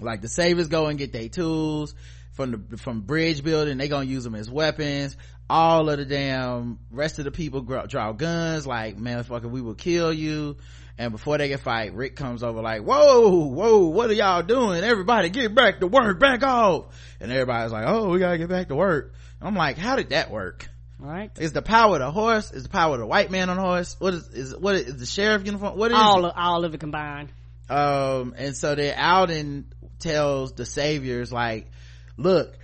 Like 0.00 0.22
the 0.22 0.28
saviors 0.28 0.66
go 0.66 0.86
and 0.86 0.98
get 0.98 1.12
their 1.12 1.28
tools 1.28 1.94
from 2.32 2.66
the 2.68 2.76
from 2.76 3.02
bridge 3.02 3.44
building. 3.44 3.78
They 3.78 3.88
gonna 3.88 4.06
use 4.06 4.24
them 4.24 4.34
as 4.34 4.50
weapons. 4.50 5.16
All 5.48 5.88
of 5.88 5.98
the 5.98 6.04
damn 6.04 6.80
rest 6.90 7.18
of 7.20 7.26
the 7.26 7.30
people 7.30 7.60
draw 7.60 8.12
guns. 8.12 8.66
Like 8.66 8.98
motherfucker 8.98 9.48
we 9.48 9.60
will 9.60 9.76
kill 9.76 10.12
you 10.12 10.56
and 10.98 11.12
before 11.12 11.38
they 11.38 11.48
can 11.48 11.58
fight 11.58 11.94
rick 11.94 12.16
comes 12.16 12.42
over 12.42 12.62
like 12.62 12.82
whoa 12.82 13.46
whoa 13.46 13.86
what 13.86 14.10
are 14.10 14.14
y'all 14.14 14.42
doing? 14.42 14.82
Everybody 14.82 15.28
get 15.30 15.54
back 15.54 15.80
to 15.80 15.86
work 15.86 16.18
back 16.18 16.42
off. 16.42 16.86
And 17.20 17.32
everybody's 17.32 17.72
like 17.72 17.84
oh 17.86 18.10
we 18.10 18.18
gotta 18.18 18.38
get 18.38 18.48
back 18.48 18.68
to 18.68 18.74
work. 18.74 19.14
I'm 19.40 19.54
like 19.54 19.78
how 19.78 19.96
did 19.96 20.10
that 20.10 20.30
work? 20.30 20.68
Right, 20.98 21.30
is 21.38 21.52
the 21.52 21.60
power 21.60 21.96
of 21.96 22.00
the 22.00 22.10
horse? 22.10 22.52
Is 22.52 22.62
the 22.62 22.68
power 22.68 22.94
of 22.94 23.00
the 23.00 23.06
white 23.06 23.30
man 23.30 23.50
on 23.50 23.56
the 23.56 23.62
horse? 23.62 23.96
What 23.98 24.14
is 24.14 24.28
is 24.28 24.56
what 24.56 24.76
is, 24.76 24.86
is 24.86 24.96
the 25.00 25.06
sheriff 25.06 25.44
uniform? 25.44 25.76
What 25.76 25.90
is 25.90 25.96
all 25.98 26.24
of, 26.24 26.32
all 26.36 26.64
of 26.64 26.72
it 26.72 26.80
combined. 26.80 27.30
um 27.68 28.34
and 28.38 28.56
so 28.56 28.74
then 28.74 28.98
alden 28.98 29.66
tells 29.98 30.52
the 30.52 30.64
saviors 30.64 31.32
like 31.32 31.70
look 32.16 32.56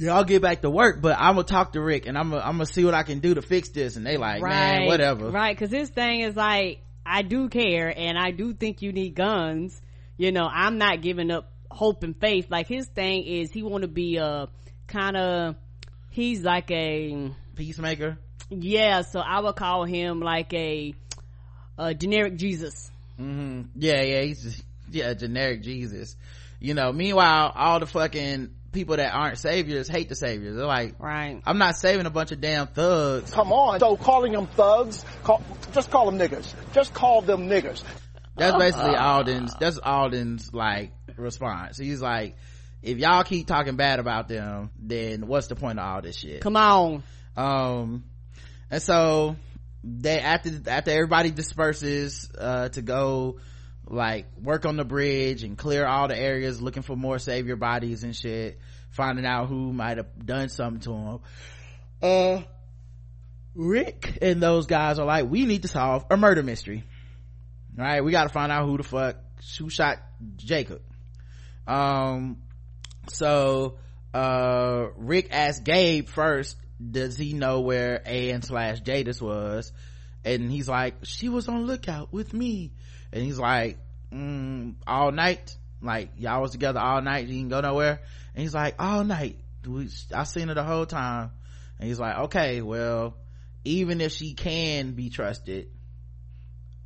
y'all 0.00 0.24
get 0.24 0.40
back 0.42 0.62
to 0.62 0.70
work 0.70 1.00
but 1.00 1.16
i'm 1.18 1.34
gonna 1.34 1.44
talk 1.44 1.72
to 1.74 1.80
rick 1.80 2.06
and 2.06 2.16
i'm 2.16 2.30
gonna 2.30 2.42
I'm 2.42 2.52
gonna 2.52 2.66
see 2.66 2.84
what 2.84 2.94
i 2.94 3.02
can 3.02 3.18
do 3.20 3.34
to 3.34 3.42
fix 3.42 3.68
this 3.68 3.96
and 3.96 4.06
they 4.06 4.16
like 4.16 4.42
man 4.42 4.86
whatever 4.86 5.30
Right, 5.30 5.56
because 5.56 5.70
his 5.70 5.90
thing 5.90 6.20
is 6.20 6.34
like, 6.36 6.80
I 7.04 7.22
do 7.22 7.48
care 7.48 7.92
and 7.96 8.18
I 8.18 8.30
do 8.30 8.52
think 8.52 8.82
you 8.82 8.92
need 8.92 9.14
guns. 9.14 9.80
You 10.16 10.32
know, 10.32 10.46
I'm 10.50 10.78
not 10.78 11.00
giving 11.02 11.30
up 11.30 11.50
hope 11.70 12.02
and 12.02 12.14
faith. 12.18 12.46
Like 12.50 12.66
his 12.66 12.86
thing 12.86 13.24
is 13.24 13.52
he 13.52 13.62
want 13.62 13.82
to 13.82 13.88
be 13.88 14.16
a 14.16 14.48
kind 14.86 15.16
of, 15.16 15.56
he's 16.10 16.42
like 16.42 16.70
a, 16.70 17.30
peacemaker 17.56 18.18
yeah, 18.50 19.02
so 19.02 19.20
I 19.20 19.40
would 19.40 19.54
call 19.56 19.84
him 19.84 20.20
like 20.20 20.52
a, 20.54 20.94
a 21.78 21.94
generic 21.94 22.36
Jesus. 22.36 22.90
Mm-hmm. 23.18 23.62
yeah 23.76 24.00
yeah 24.00 24.22
he's 24.22 24.42
just 24.42 24.64
yeah 24.90 25.12
generic 25.12 25.60
jesus 25.62 26.16
you 26.58 26.72
know 26.72 26.90
meanwhile 26.90 27.52
all 27.54 27.78
the 27.78 27.84
fucking 27.86 28.48
people 28.72 28.96
that 28.96 29.12
aren't 29.12 29.38
saviors 29.38 29.88
hate 29.88 30.08
the 30.08 30.14
saviors 30.14 30.56
they're 30.56 30.64
like 30.66 30.94
Right. 30.98 31.40
i'm 31.44 31.58
not 31.58 31.76
saving 31.76 32.06
a 32.06 32.10
bunch 32.10 32.30
of 32.32 32.40
damn 32.40 32.66
thugs 32.68 33.32
Come 33.32 33.52
on. 33.52 33.80
So 33.80 33.96
calling 33.96 34.32
them 34.32 34.46
thugs, 34.46 35.04
call, 35.24 35.42
just 35.72 35.90
call 35.90 36.10
them 36.10 36.18
niggers. 36.18 36.52
Just 36.72 36.94
call 36.94 37.22
them 37.22 37.48
niggers. 37.48 37.82
that's 38.36 38.56
basically 38.58 38.94
alden's 38.94 39.54
that's 39.58 39.78
alden's 39.82 40.52
like 40.54 40.92
response 41.16 41.76
he's 41.78 42.00
like 42.00 42.36
if 42.82 42.96
y'all 42.98 43.24
keep 43.24 43.46
talking 43.46 43.76
bad 43.76 43.98
about 43.98 44.28
them 44.28 44.70
then 44.78 45.26
what's 45.26 45.48
the 45.48 45.56
point 45.56 45.78
of 45.78 45.84
all 45.84 46.00
this 46.00 46.16
shit 46.16 46.40
Come 46.40 46.56
on. 46.56 47.02
um 47.36 48.04
and 48.70 48.80
so 48.82 49.36
they 49.82 50.20
after 50.20 50.50
after 50.68 50.90
everybody 50.90 51.30
disperses 51.30 52.30
uh 52.38 52.68
to 52.70 52.82
go 52.82 53.38
like 53.90 54.26
work 54.40 54.64
on 54.64 54.76
the 54.76 54.84
bridge 54.84 55.42
and 55.42 55.58
clear 55.58 55.84
all 55.84 56.08
the 56.08 56.16
areas 56.16 56.62
looking 56.62 56.82
for 56.82 56.96
more 56.96 57.18
savior 57.18 57.56
bodies 57.56 58.04
and 58.04 58.14
shit 58.14 58.58
finding 58.90 59.26
out 59.26 59.48
who 59.48 59.72
might 59.72 59.96
have 59.96 60.24
done 60.24 60.48
something 60.48 60.80
to 60.80 60.92
him 60.92 61.18
uh 62.02 62.42
rick 63.54 64.18
and 64.22 64.42
those 64.42 64.66
guys 64.66 64.98
are 64.98 65.06
like 65.06 65.28
we 65.28 65.44
need 65.44 65.62
to 65.62 65.68
solve 65.68 66.04
a 66.10 66.16
murder 66.16 66.42
mystery. 66.42 66.84
All 67.78 67.84
right? 67.84 68.04
We 68.04 68.12
got 68.12 68.24
to 68.24 68.28
find 68.30 68.50
out 68.52 68.66
who 68.66 68.76
the 68.76 68.82
fuck 68.82 69.16
who 69.58 69.70
shot 69.70 69.98
jacob. 70.36 70.82
Um 71.66 72.38
so 73.08 73.78
uh 74.14 74.86
rick 74.96 75.28
asked 75.30 75.64
gabe 75.64 76.08
first 76.08 76.56
does 76.90 77.16
he 77.16 77.32
know 77.32 77.60
where 77.60 78.00
an 78.06 78.42
slash 78.42 78.80
jadis 78.80 79.20
was? 79.20 79.72
And 80.24 80.50
he's 80.50 80.68
like 80.68 80.94
she 81.02 81.28
was 81.28 81.48
on 81.48 81.66
lookout 81.66 82.12
with 82.12 82.32
me 82.32 82.72
and 83.12 83.22
he's 83.22 83.38
like 83.38 83.78
mm, 84.12 84.74
all 84.86 85.12
night. 85.12 85.56
Like 85.82 86.10
y'all 86.18 86.42
was 86.42 86.52
together 86.52 86.80
all 86.80 87.00
night. 87.02 87.26
You 87.26 87.34
didn't 87.34 87.50
go 87.50 87.60
nowhere. 87.60 88.00
And 88.34 88.42
he's 88.42 88.54
like 88.54 88.74
all 88.78 89.04
night. 89.04 89.38
I 90.14 90.24
seen 90.24 90.48
her 90.48 90.54
the 90.54 90.64
whole 90.64 90.86
time. 90.86 91.30
And 91.78 91.88
he's 91.88 92.00
like 92.00 92.16
okay 92.18 92.60
well 92.62 93.16
even 93.64 94.00
if 94.00 94.12
she 94.12 94.34
can 94.34 94.92
be 94.92 95.10
trusted 95.10 95.68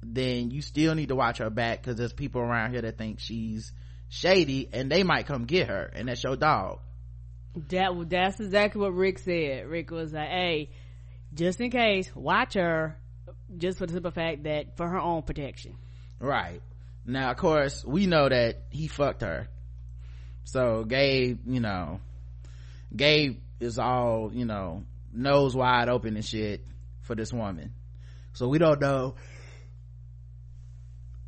then 0.05 0.51
you 0.51 0.63
still 0.63 0.95
need 0.95 1.09
to 1.09 1.15
watch 1.15 1.39
her 1.39 1.51
back 1.51 1.81
because 1.81 1.97
there's 1.97 2.13
people 2.13 2.41
around 2.41 2.73
here 2.73 2.83
that 2.83 2.99
think 2.99 3.21
she's 3.21 3.73
shady 4.09 4.69
and 4.73 4.91
they 4.91 5.03
might 5.03 5.27
come 5.27 5.45
get 5.45 5.69
her. 5.69 5.91
And 5.95 6.09
that's 6.09 6.23
your 6.23 6.37
dog. 6.37 6.81
That 7.69 8.07
that's 8.09 8.41
exactly 8.41 8.81
what 8.81 8.95
Rick 8.95 9.19
said. 9.21 9.67
Rick 9.67 9.91
was 9.91 10.13
like, 10.13 10.29
"Hey, 10.29 10.71
just 11.33 11.61
in 11.61 11.71
case, 11.71 12.15
watch 12.15 12.55
her, 12.55 12.97
just 13.57 13.79
for 13.79 13.87
the 13.87 13.93
simple 13.93 14.11
fact 14.11 14.43
that 14.43 14.77
for 14.77 14.89
her 14.89 14.99
own 14.99 15.23
protection." 15.23 15.77
Right. 16.19 16.61
Now 17.07 17.31
of 17.31 17.37
course 17.37 17.85
we 17.85 18.07
know 18.07 18.29
that 18.29 18.65
he 18.71 18.89
fucked 18.89 19.23
her. 19.23 19.49
So 20.45 20.85
gabe 20.85 21.41
you 21.47 21.61
know 21.61 22.01
gabe 22.95 23.41
is 23.61 23.79
all 23.79 24.31
you 24.33 24.45
know 24.45 24.85
nose 25.13 25.55
wide 25.55 25.89
open 25.89 26.17
and 26.17 26.25
shit 26.25 26.65
for 27.03 27.15
this 27.15 27.33
woman. 27.33 27.73
So 28.33 28.49
we 28.49 28.59
don't 28.59 28.81
know 28.81 29.15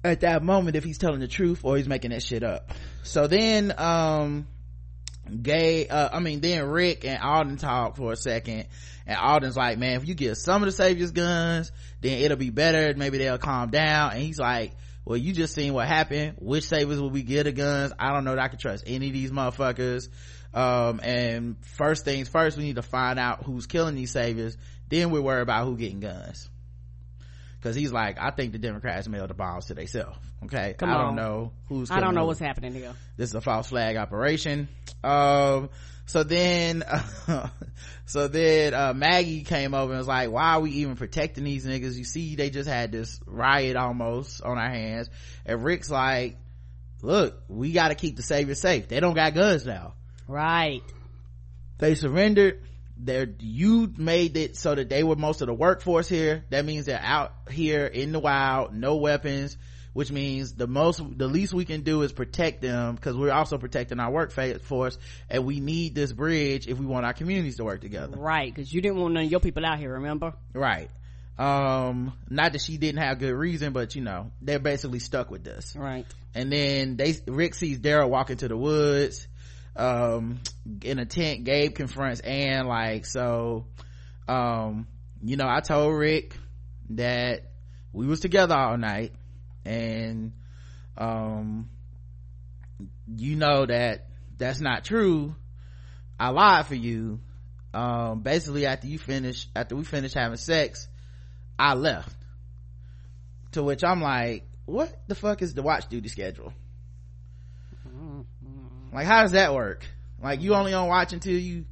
at 0.04 0.20
that 0.20 0.42
moment 0.42 0.76
if 0.76 0.84
he's 0.84 0.98
telling 0.98 1.20
the 1.20 1.28
truth 1.28 1.60
or 1.64 1.76
he's 1.76 1.88
making 1.88 2.10
that 2.10 2.22
shit 2.22 2.42
up. 2.42 2.70
So 3.02 3.26
then 3.26 3.74
um 3.76 4.46
gay 5.42 5.88
uh 5.88 6.08
i 6.12 6.20
mean 6.20 6.40
then 6.40 6.64
rick 6.66 7.04
and 7.04 7.20
alden 7.22 7.56
talk 7.56 7.96
for 7.96 8.12
a 8.12 8.16
second. 8.16 8.66
And 9.06 9.16
alden's 9.16 9.56
like 9.56 9.78
man 9.78 9.96
if 9.96 10.08
you 10.08 10.14
get 10.14 10.36
some 10.36 10.62
of 10.62 10.66
the 10.66 10.72
saviors 10.72 11.12
guns 11.12 11.70
then 12.00 12.18
it'll 12.20 12.36
be 12.36 12.50
better. 12.50 12.94
Maybe 12.96 13.18
they'll 13.18 13.38
calm 13.38 13.70
down. 13.70 14.12
And 14.12 14.22
he's 14.22 14.38
like 14.38 14.72
well 15.04 15.16
you 15.16 15.32
just 15.32 15.54
seen 15.54 15.72
what 15.72 15.86
happened. 15.86 16.36
Which 16.40 16.64
saviors 16.64 17.00
will 17.00 17.10
we 17.10 17.22
get 17.22 17.44
the 17.44 17.52
guns? 17.52 17.92
I 17.98 18.12
don't 18.12 18.24
know 18.24 18.34
that 18.34 18.42
i 18.42 18.48
can 18.48 18.58
trust 18.58 18.84
any 18.86 19.08
of 19.08 19.12
these 19.12 19.30
motherfuckers. 19.30 20.08
Um 20.54 21.00
and 21.02 21.56
first 21.76 22.04
things 22.04 22.28
first 22.28 22.56
we 22.56 22.64
need 22.64 22.76
to 22.76 22.82
find 22.82 23.18
out 23.18 23.44
who's 23.44 23.66
killing 23.66 23.94
these 23.94 24.10
saviors. 24.10 24.56
Then 24.88 25.10
we 25.10 25.20
worry 25.20 25.42
about 25.42 25.66
who 25.66 25.76
getting 25.76 26.00
guns 26.00 26.48
because 27.66 27.76
he's 27.76 27.92
like 27.92 28.16
i 28.20 28.30
think 28.30 28.52
the 28.52 28.58
democrats 28.58 29.08
mailed 29.08 29.28
the 29.28 29.34
bombs 29.34 29.66
to 29.66 29.74
themselves 29.74 30.16
okay? 30.44 30.74
Come 30.78 30.90
i 30.90 30.94
don't 30.94 31.06
on. 31.06 31.16
know 31.16 31.52
who's 31.68 31.90
I 31.90 32.00
don't 32.00 32.14
know 32.14 32.20
who 32.20 32.26
what's 32.28 32.40
happening 32.40 32.72
here. 32.74 32.92
this 33.16 33.30
is 33.30 33.34
a 33.34 33.40
false 33.40 33.68
flag 33.68 33.96
operation. 33.96 34.68
Um 35.02 35.70
so 36.04 36.22
then 36.22 36.84
so 38.06 38.28
then 38.28 38.74
uh 38.74 38.92
maggie 38.94 39.42
came 39.42 39.74
over 39.74 39.92
and 39.92 39.98
was 39.98 40.06
like 40.06 40.30
why 40.30 40.54
are 40.54 40.60
we 40.60 40.70
even 40.72 40.96
protecting 40.96 41.44
these 41.44 41.66
niggas? 41.66 41.96
You 41.96 42.04
see 42.04 42.36
they 42.36 42.50
just 42.50 42.68
had 42.68 42.92
this 42.92 43.20
riot 43.26 43.76
almost 43.76 44.42
on 44.42 44.58
our 44.58 44.68
hands. 44.70 45.10
And 45.44 45.64
rick's 45.64 45.90
like 45.90 46.36
look 47.02 47.42
we 47.48 47.72
got 47.72 47.88
to 47.88 47.94
keep 47.94 48.16
the 48.16 48.22
savior 48.22 48.54
safe. 48.54 48.88
They 48.88 49.00
don't 49.00 49.14
got 49.14 49.34
guns 49.34 49.66
now. 49.66 49.94
Right. 50.28 50.82
they 51.78 51.94
surrendered 51.94 52.62
they're 52.98 53.28
you 53.40 53.92
made 53.96 54.36
it 54.36 54.56
so 54.56 54.74
that 54.74 54.88
they 54.88 55.02
were 55.02 55.16
most 55.16 55.40
of 55.42 55.46
the 55.48 55.54
workforce 55.54 56.08
here 56.08 56.44
that 56.50 56.64
means 56.64 56.86
they're 56.86 56.98
out 57.02 57.32
here 57.50 57.86
in 57.86 58.12
the 58.12 58.18
wild 58.18 58.74
no 58.74 58.96
weapons 58.96 59.56
which 59.92 60.12
means 60.12 60.52
the 60.52 60.66
most 60.66 61.00
the 61.16 61.26
least 61.26 61.54
we 61.54 61.64
can 61.64 61.82
do 61.82 62.02
is 62.02 62.12
protect 62.12 62.60
them 62.60 62.94
because 62.94 63.16
we're 63.16 63.32
also 63.32 63.56
protecting 63.58 63.98
our 64.00 64.10
workforce 64.10 64.98
and 65.30 65.44
we 65.44 65.60
need 65.60 65.94
this 65.94 66.12
bridge 66.12 66.66
if 66.68 66.78
we 66.78 66.86
want 66.86 67.04
our 67.06 67.12
communities 67.14 67.56
to 67.56 67.64
work 67.64 67.80
together 67.80 68.16
Right, 68.16 68.52
because 68.54 68.72
you 68.72 68.80
didn't 68.82 68.98
want 68.98 69.14
none 69.14 69.24
of 69.24 69.30
your 69.30 69.40
people 69.40 69.64
out 69.64 69.78
here. 69.78 69.92
Remember? 69.94 70.34
right 70.54 70.90
um 71.38 72.14
not 72.30 72.52
that 72.52 72.62
she 72.62 72.78
didn't 72.78 73.00
have 73.02 73.18
good 73.18 73.34
reason 73.34 73.74
but 73.74 73.94
you 73.94 74.00
know 74.00 74.30
they're 74.40 74.58
basically 74.58 74.98
stuck 75.00 75.30
with 75.30 75.44
this 75.44 75.76
Right. 75.76 76.06
and 76.34 76.50
then 76.50 76.96
they 76.96 77.14
rick 77.26 77.54
sees 77.54 77.78
daryl 77.78 78.08
walk 78.08 78.30
into 78.30 78.48
the 78.48 78.56
woods 78.56 79.28
um 79.76 80.40
in 80.82 80.98
a 80.98 81.06
tent 81.06 81.44
gabe 81.44 81.74
confronts 81.74 82.20
ann 82.20 82.66
like 82.66 83.04
so 83.04 83.66
um 84.26 84.86
you 85.22 85.36
know 85.36 85.46
i 85.46 85.60
told 85.60 85.94
rick 85.94 86.36
that 86.90 87.52
we 87.92 88.06
was 88.06 88.20
together 88.20 88.54
all 88.54 88.76
night 88.76 89.12
and 89.64 90.32
um 90.96 91.68
you 93.14 93.36
know 93.36 93.66
that 93.66 94.06
that's 94.38 94.60
not 94.60 94.84
true. 94.84 95.34
I 96.18 96.28
lied 96.30 96.66
for 96.66 96.74
you. 96.74 97.20
Um 97.72 98.20
basically 98.20 98.66
after 98.66 98.86
you 98.86 98.98
finish 98.98 99.48
after 99.54 99.76
we 99.76 99.84
finished 99.84 100.14
having 100.14 100.38
sex 100.38 100.88
i 101.58 101.74
left. 101.74 102.16
To 103.52 103.62
which 103.62 103.84
i'm 103.84 104.02
like 104.02 104.48
what 104.66 104.94
the 105.08 105.14
fuck 105.14 105.42
is 105.42 105.54
the 105.54 105.62
watch 105.62 105.88
duty 105.88 106.08
schedule 106.08 106.52
like 108.92 109.06
how 109.06 109.22
does 109.22 109.32
that 109.32 109.54
work 109.54 109.84
like 110.22 110.40
you 110.42 110.54
only 110.54 110.72
on 110.74 110.88
watch 110.88 111.12
until 111.12 111.34
you 111.38 111.64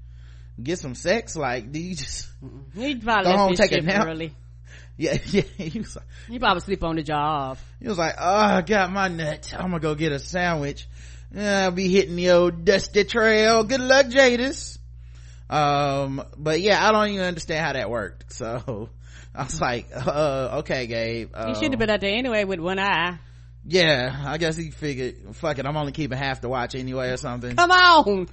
get 0.63 0.79
some 0.79 0.95
sex 0.95 1.35
like 1.37 1.73
do 1.73 1.79
you 1.81 1.95
just 1.95 2.29
He 2.75 2.95
probably 2.97 3.33
Go 3.33 3.39
home, 3.39 3.55
take 3.55 3.73
a 3.73 3.81
nap. 3.81 4.07
early. 4.07 4.33
yeah 4.97 5.19
yeah 5.27 5.43
he 5.59 5.81
was 5.81 5.97
like, 5.97 6.05
He 6.29 6.39
probably 6.39 6.61
sleep 6.61 6.85
on 6.85 6.97
the 6.97 7.03
job. 7.03 7.59
he 7.81 7.89
was 7.89 7.99
like 7.99 8.15
oh 8.19 8.37
i 8.37 8.63
got 8.63 8.93
my 8.93 9.09
nut 9.09 9.53
i'm 9.57 9.71
gonna 9.71 9.81
go 9.81 9.95
get 9.97 10.13
a 10.13 10.19
sandwich 10.21 10.87
i'll 11.37 11.73
be 11.73 11.89
hitting 11.89 12.15
the 12.17 12.31
old 12.31 12.65
dusty 12.65 13.03
trail 13.05 13.65
good 13.65 13.81
luck 13.81 14.07
jadis 14.07 14.79
um 15.51 16.23
but 16.39 16.61
yeah 16.61 16.87
i 16.87 16.93
don't 16.93 17.09
even 17.09 17.25
understand 17.25 17.65
how 17.65 17.73
that 17.73 17.91
worked 17.91 18.33
so 18.33 18.89
i 19.35 19.43
was 19.43 19.61
like 19.61 19.89
uh 19.95 20.59
okay 20.61 20.87
gabe 20.87 21.31
He 21.49 21.55
should 21.55 21.65
um, 21.65 21.71
have 21.73 21.79
been 21.79 21.91
out 21.91 22.01
there 22.01 22.15
anyway 22.17 22.45
with 22.45 22.61
one 22.61 22.79
eye. 22.79 23.19
Yeah 23.67 24.25
i 24.27 24.37
guess 24.37 24.57
he 24.57 24.71
figured 24.71 25.17
fuck 25.33 25.59
it 25.59 25.67
i'm 25.67 25.77
only 25.77 25.93
keeping 25.93 26.19
half 26.19 26.41
the 26.41 26.49
watch 26.49 26.75
anyway 26.75 27.11
or 27.11 27.17
something. 27.17 27.57
Come 27.57 27.71
on. 27.71 28.29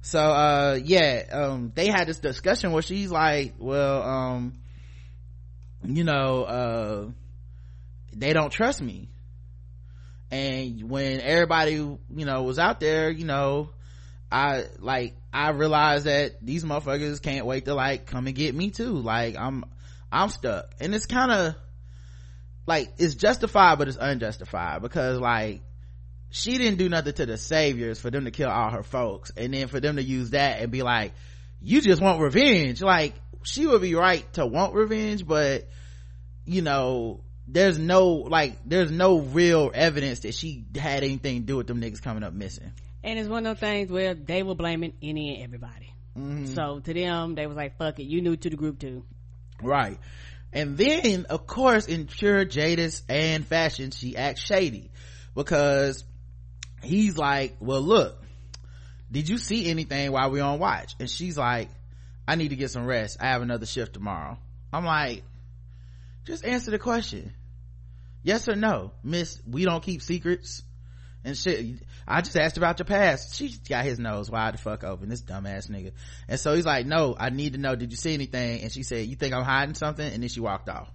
so 0.00 0.20
uh 0.20 0.78
yeah 0.82 1.22
um 1.30 1.72
they 1.74 1.86
had 1.86 2.08
this 2.08 2.18
discussion 2.18 2.72
where 2.72 2.82
she's 2.82 3.10
like 3.10 3.54
well 3.58 4.02
um 4.02 4.54
you 5.84 6.02
know 6.04 6.42
uh 6.42 7.06
they 8.14 8.32
don't 8.32 8.50
trust 8.50 8.82
me. 8.82 9.08
And 10.30 10.90
when 10.90 11.20
everybody 11.20 11.72
you 11.72 11.98
know 12.10 12.42
was 12.42 12.58
out 12.58 12.80
there 12.80 13.10
you 13.10 13.24
know 13.24 13.70
i 14.30 14.64
like 14.78 15.14
i 15.32 15.50
realized 15.50 16.06
that 16.06 16.44
these 16.44 16.64
motherfuckers 16.64 17.20
can't 17.20 17.46
wait 17.46 17.66
to 17.66 17.74
like 17.74 18.06
come 18.06 18.26
and 18.26 18.34
get 18.34 18.54
me 18.54 18.70
too. 18.70 18.94
Like 18.94 19.36
i'm 19.38 19.64
i'm 20.10 20.28
stuck. 20.28 20.74
And 20.80 20.94
it's 20.94 21.06
kind 21.06 21.30
of 21.30 21.54
like 22.66 22.92
it's 22.98 23.14
justified 23.14 23.78
but 23.78 23.88
it's 23.88 23.98
unjustified 24.00 24.82
because 24.82 25.18
like 25.18 25.62
she 26.30 26.56
didn't 26.58 26.78
do 26.78 26.88
nothing 26.88 27.12
to 27.12 27.26
the 27.26 27.36
saviors 27.36 27.98
for 27.98 28.10
them 28.10 28.24
to 28.24 28.30
kill 28.30 28.48
all 28.48 28.70
her 28.70 28.82
folks 28.82 29.30
and 29.36 29.52
then 29.52 29.68
for 29.68 29.80
them 29.80 29.96
to 29.96 30.02
use 30.02 30.30
that 30.30 30.60
and 30.60 30.70
be 30.70 30.82
like 30.82 31.12
you 31.60 31.80
just 31.80 32.00
want 32.00 32.20
revenge 32.20 32.80
like 32.82 33.14
she 33.42 33.66
would 33.66 33.82
be 33.82 33.94
right 33.94 34.30
to 34.32 34.46
want 34.46 34.74
revenge 34.74 35.26
but 35.26 35.68
you 36.44 36.62
know 36.62 37.20
there's 37.48 37.78
no 37.78 38.08
like 38.08 38.58
there's 38.64 38.90
no 38.90 39.18
real 39.18 39.70
evidence 39.74 40.20
that 40.20 40.34
she 40.34 40.64
had 40.74 41.02
anything 41.02 41.40
to 41.40 41.46
do 41.46 41.56
with 41.56 41.66
them 41.66 41.80
niggas 41.80 42.00
coming 42.02 42.22
up 42.22 42.32
missing 42.32 42.72
And 43.04 43.18
it's 43.18 43.28
one 43.28 43.44
of 43.46 43.58
those 43.58 43.68
things 43.68 43.90
where 43.90 44.14
they 44.14 44.42
were 44.42 44.54
blaming 44.54 44.92
any 45.02 45.34
and 45.34 45.44
everybody. 45.44 45.92
Mm-hmm. 46.16 46.54
So 46.54 46.80
to 46.80 46.94
them, 46.94 47.34
they 47.34 47.46
was 47.46 47.56
like, 47.56 47.76
fuck 47.76 47.98
it. 47.98 48.04
You 48.04 48.20
knew 48.20 48.36
to 48.36 48.50
the 48.50 48.56
group 48.56 48.78
too. 48.78 49.04
right 49.60 49.98
and 50.52 50.76
then 50.76 51.26
of 51.30 51.46
course 51.46 51.86
in 51.86 52.06
pure 52.06 52.44
jadis 52.44 53.02
and 53.08 53.46
fashion 53.46 53.90
she 53.90 54.16
acts 54.16 54.40
shady. 54.40 54.90
Because 55.34 56.04
he's 56.82 57.16
like 57.16 57.56
well 57.60 57.80
look 57.80 58.18
did 59.10 59.28
you 59.28 59.38
see 59.38 59.68
anything 59.68 60.10
while 60.10 60.30
we 60.30 60.40
on 60.40 60.58
watch? 60.58 60.94
And 60.98 61.08
she's 61.08 61.38
like 61.38 61.68
i 62.26 62.34
need 62.36 62.48
to 62.48 62.56
get 62.56 62.70
some 62.70 62.86
rest. 62.86 63.18
I 63.20 63.26
have 63.26 63.42
another 63.42 63.66
shift 63.66 63.94
tomorrow. 63.94 64.38
I'm 64.72 64.84
like 64.84 65.22
just 66.24 66.44
answer 66.44 66.70
the 66.70 66.78
question. 66.78 67.32
Yes 68.22 68.48
or 68.48 68.54
no? 68.54 68.92
Miss 69.02 69.40
we 69.46 69.64
don't 69.64 69.82
keep 69.82 70.02
secrets 70.02 70.62
and 71.24 71.36
shit 71.36 71.82
i 72.06 72.20
just 72.20 72.36
asked 72.36 72.56
about 72.56 72.78
your 72.78 72.86
past 72.86 73.34
she 73.36 73.54
got 73.68 73.84
his 73.84 73.98
nose 73.98 74.30
wide 74.30 74.54
the 74.54 74.58
fuck 74.58 74.84
open 74.84 75.08
this 75.08 75.22
dumbass 75.22 75.70
nigga 75.70 75.92
and 76.28 76.38
so 76.40 76.54
he's 76.54 76.66
like 76.66 76.86
no 76.86 77.14
i 77.18 77.30
need 77.30 77.52
to 77.52 77.58
know 77.58 77.74
did 77.76 77.90
you 77.90 77.96
see 77.96 78.14
anything 78.14 78.62
and 78.62 78.72
she 78.72 78.82
said 78.82 79.06
you 79.06 79.16
think 79.16 79.34
i'm 79.34 79.44
hiding 79.44 79.74
something 79.74 80.12
and 80.12 80.22
then 80.22 80.28
she 80.28 80.40
walked 80.40 80.68
off 80.68 80.90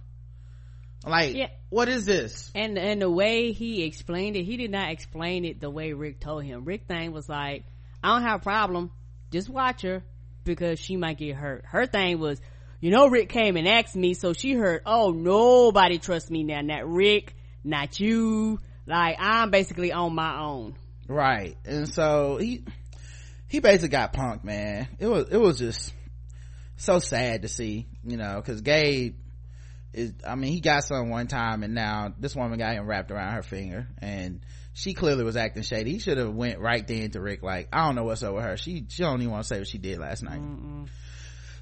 Like, 1.06 1.34
Yeah. 1.36 1.48
what 1.70 1.88
is 1.88 2.04
this? 2.04 2.50
And 2.54 2.76
and 2.76 3.00
the 3.00 3.10
way 3.10 3.52
he 3.52 3.84
explained 3.84 4.36
it, 4.36 4.44
he 4.44 4.56
did 4.56 4.70
not 4.70 4.90
explain 4.90 5.44
it 5.44 5.60
the 5.60 5.70
way 5.70 5.92
Rick 5.92 6.18
told 6.20 6.42
him. 6.44 6.64
Rick 6.64 6.86
thing 6.88 7.12
was 7.12 7.28
like, 7.28 7.64
I 8.02 8.08
don't 8.12 8.22
have 8.22 8.40
a 8.40 8.42
problem, 8.42 8.90
just 9.30 9.48
watch 9.48 9.82
her 9.82 10.02
because 10.44 10.78
she 10.80 10.96
might 10.96 11.16
get 11.18 11.36
hurt. 11.36 11.64
Her 11.66 11.86
thing 11.86 12.18
was, 12.18 12.40
you 12.80 12.90
know, 12.90 13.06
Rick 13.08 13.28
came 13.28 13.56
and 13.56 13.68
asked 13.68 13.94
me, 13.96 14.14
so 14.14 14.32
she 14.32 14.54
heard, 14.54 14.82
oh, 14.86 15.12
nobody 15.12 15.98
trusts 15.98 16.30
me 16.30 16.42
now. 16.42 16.60
Not 16.62 16.88
Rick, 16.90 17.34
not 17.62 18.00
you. 18.00 18.58
Like 18.84 19.16
I'm 19.20 19.50
basically 19.50 19.92
on 19.92 20.14
my 20.14 20.40
own. 20.40 20.74
Right. 21.08 21.56
And 21.64 21.88
so 21.88 22.36
he, 22.36 22.64
he 23.48 23.60
basically 23.60 23.88
got 23.88 24.12
punked, 24.12 24.44
man. 24.44 24.88
It 24.98 25.06
was, 25.06 25.28
it 25.30 25.38
was 25.38 25.58
just 25.58 25.92
so 26.76 26.98
sad 26.98 27.42
to 27.42 27.48
see, 27.48 27.86
you 28.04 28.16
know, 28.16 28.40
cause 28.42 28.60
Gabe 28.60 29.16
is, 29.94 30.12
I 30.26 30.34
mean, 30.34 30.52
he 30.52 30.60
got 30.60 30.84
some 30.84 31.08
one 31.08 31.26
time 31.26 31.62
and 31.62 31.74
now 31.74 32.12
this 32.18 32.36
woman 32.36 32.58
got 32.58 32.74
him 32.74 32.86
wrapped 32.86 33.10
around 33.10 33.32
her 33.32 33.42
finger 33.42 33.88
and 33.98 34.40
she 34.74 34.92
clearly 34.92 35.24
was 35.24 35.36
acting 35.36 35.62
shady. 35.62 35.92
He 35.92 35.98
should 35.98 36.18
have 36.18 36.32
went 36.32 36.60
right 36.60 36.86
then 36.86 37.10
to 37.12 37.20
Rick 37.20 37.42
like, 37.42 37.68
I 37.72 37.86
don't 37.86 37.96
know 37.96 38.04
what's 38.04 38.22
up 38.22 38.34
with 38.34 38.44
her. 38.44 38.56
She, 38.56 38.84
she 38.88 39.02
don't 39.02 39.20
even 39.20 39.32
want 39.32 39.44
to 39.44 39.48
say 39.48 39.58
what 39.58 39.66
she 39.66 39.78
did 39.78 39.98
last 39.98 40.22
night. 40.22 40.40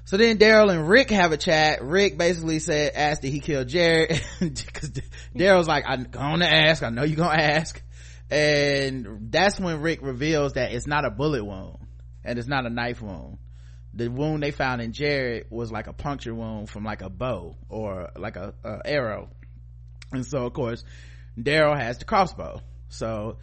So 0.07 0.15
then 0.15 0.37
Daryl 0.37 0.71
and 0.71 0.87
Rick 0.87 1.09
have 1.09 1.31
a 1.31 1.37
chat. 1.37 1.83
Rick 1.83 2.17
basically 2.17 2.59
said, 2.59 2.93
asked 2.95 3.23
did 3.23 3.31
he 3.33 3.39
kill 3.39 3.65
Jared? 3.65 4.09
Cause 4.39 4.91
Daryl's 5.35 5.67
like, 5.67 5.83
I'm 5.85 6.03
gonna 6.03 6.45
ask. 6.45 6.81
I 6.81 6.89
know 6.89 7.03
you're 7.03 7.17
gonna 7.17 7.41
ask. 7.41 7.81
And 8.29 9.31
that's 9.31 9.59
when 9.59 9.81
Rick 9.81 10.01
reveals 10.01 10.53
that 10.53 10.73
it's 10.73 10.87
not 10.87 11.05
a 11.05 11.09
bullet 11.09 11.45
wound 11.45 11.77
and 12.23 12.37
it's 12.37 12.47
not 12.47 12.65
a 12.65 12.69
knife 12.69 13.01
wound. 13.01 13.37
The 13.93 14.09
wound 14.09 14.43
they 14.43 14.51
found 14.51 14.81
in 14.81 14.91
Jared 14.91 15.47
was 15.49 15.71
like 15.71 15.87
a 15.87 15.93
puncture 15.93 16.35
wound 16.35 16.69
from 16.69 16.83
like 16.83 17.01
a 17.01 17.09
bow 17.09 17.55
or 17.69 18.11
like 18.17 18.35
a, 18.35 18.53
a 18.63 18.79
arrow. 18.85 19.29
And 20.11 20.25
so 20.25 20.45
of 20.45 20.53
course, 20.53 20.83
Daryl 21.39 21.77
has 21.77 21.97
the 21.99 22.05
crossbow. 22.05 22.61
So 22.89 23.37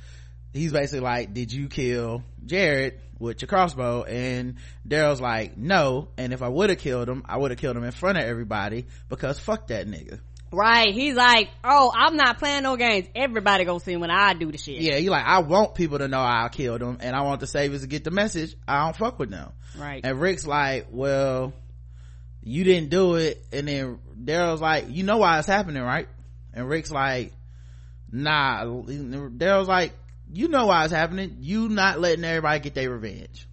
he's 0.52 0.72
basically 0.72 1.00
like, 1.00 1.32
did 1.32 1.52
you 1.52 1.68
kill 1.68 2.22
Jared 2.44 3.00
with 3.18 3.40
your 3.40 3.48
crossbow? 3.48 4.02
And 4.04 4.56
Daryl's 4.86 5.20
like, 5.20 5.56
no. 5.56 6.08
And 6.16 6.32
if 6.32 6.42
I 6.42 6.48
would 6.48 6.70
have 6.70 6.78
killed 6.78 7.08
him, 7.08 7.22
I 7.26 7.38
would 7.38 7.50
have 7.50 7.58
killed 7.58 7.76
him 7.76 7.84
in 7.84 7.92
front 7.92 8.18
of 8.18 8.24
everybody 8.24 8.86
because 9.08 9.38
fuck 9.38 9.68
that 9.68 9.86
nigga. 9.86 10.20
Right. 10.54 10.94
He's 10.94 11.14
like, 11.14 11.50
oh, 11.62 11.90
I'm 11.94 12.16
not 12.16 12.38
playing 12.38 12.62
no 12.62 12.76
games. 12.76 13.08
Everybody 13.14 13.64
gonna 13.64 13.80
see 13.80 13.96
when 13.96 14.10
I 14.10 14.34
do 14.34 14.50
the 14.50 14.58
shit. 14.58 14.80
Yeah, 14.80 14.96
you 14.96 15.10
like, 15.10 15.24
I 15.24 15.40
want 15.40 15.74
people 15.74 15.98
to 15.98 16.08
know 16.08 16.20
I 16.20 16.48
killed 16.50 16.80
him 16.80 16.98
and 17.00 17.14
I 17.14 17.22
want 17.22 17.40
the 17.40 17.46
saviors 17.46 17.82
to 17.82 17.86
get 17.86 18.04
the 18.04 18.10
message. 18.10 18.54
I 18.66 18.84
don't 18.84 18.96
fuck 18.96 19.18
with 19.18 19.30
them. 19.30 19.52
Right. 19.78 20.00
And 20.04 20.20
Rick's 20.20 20.46
like, 20.46 20.86
well, 20.90 21.52
you 22.42 22.64
didn't 22.64 22.90
do 22.90 23.16
it. 23.16 23.44
And 23.52 23.66
then 23.66 23.98
Daryl's 24.22 24.60
like, 24.60 24.86
you 24.88 25.02
know 25.02 25.18
why 25.18 25.38
it's 25.38 25.48
happening, 25.48 25.82
right? 25.82 26.08
And 26.52 26.68
Rick's 26.68 26.90
like, 26.90 27.32
nah. 28.12 28.64
Daryl's 28.64 29.68
like, 29.68 29.92
you 30.32 30.48
know 30.48 30.66
why 30.66 30.84
it's 30.84 30.92
happening. 30.92 31.38
You 31.40 31.68
not 31.68 32.00
letting 32.00 32.24
everybody 32.24 32.60
get 32.60 32.74
their 32.74 32.90
revenge. 32.90 33.48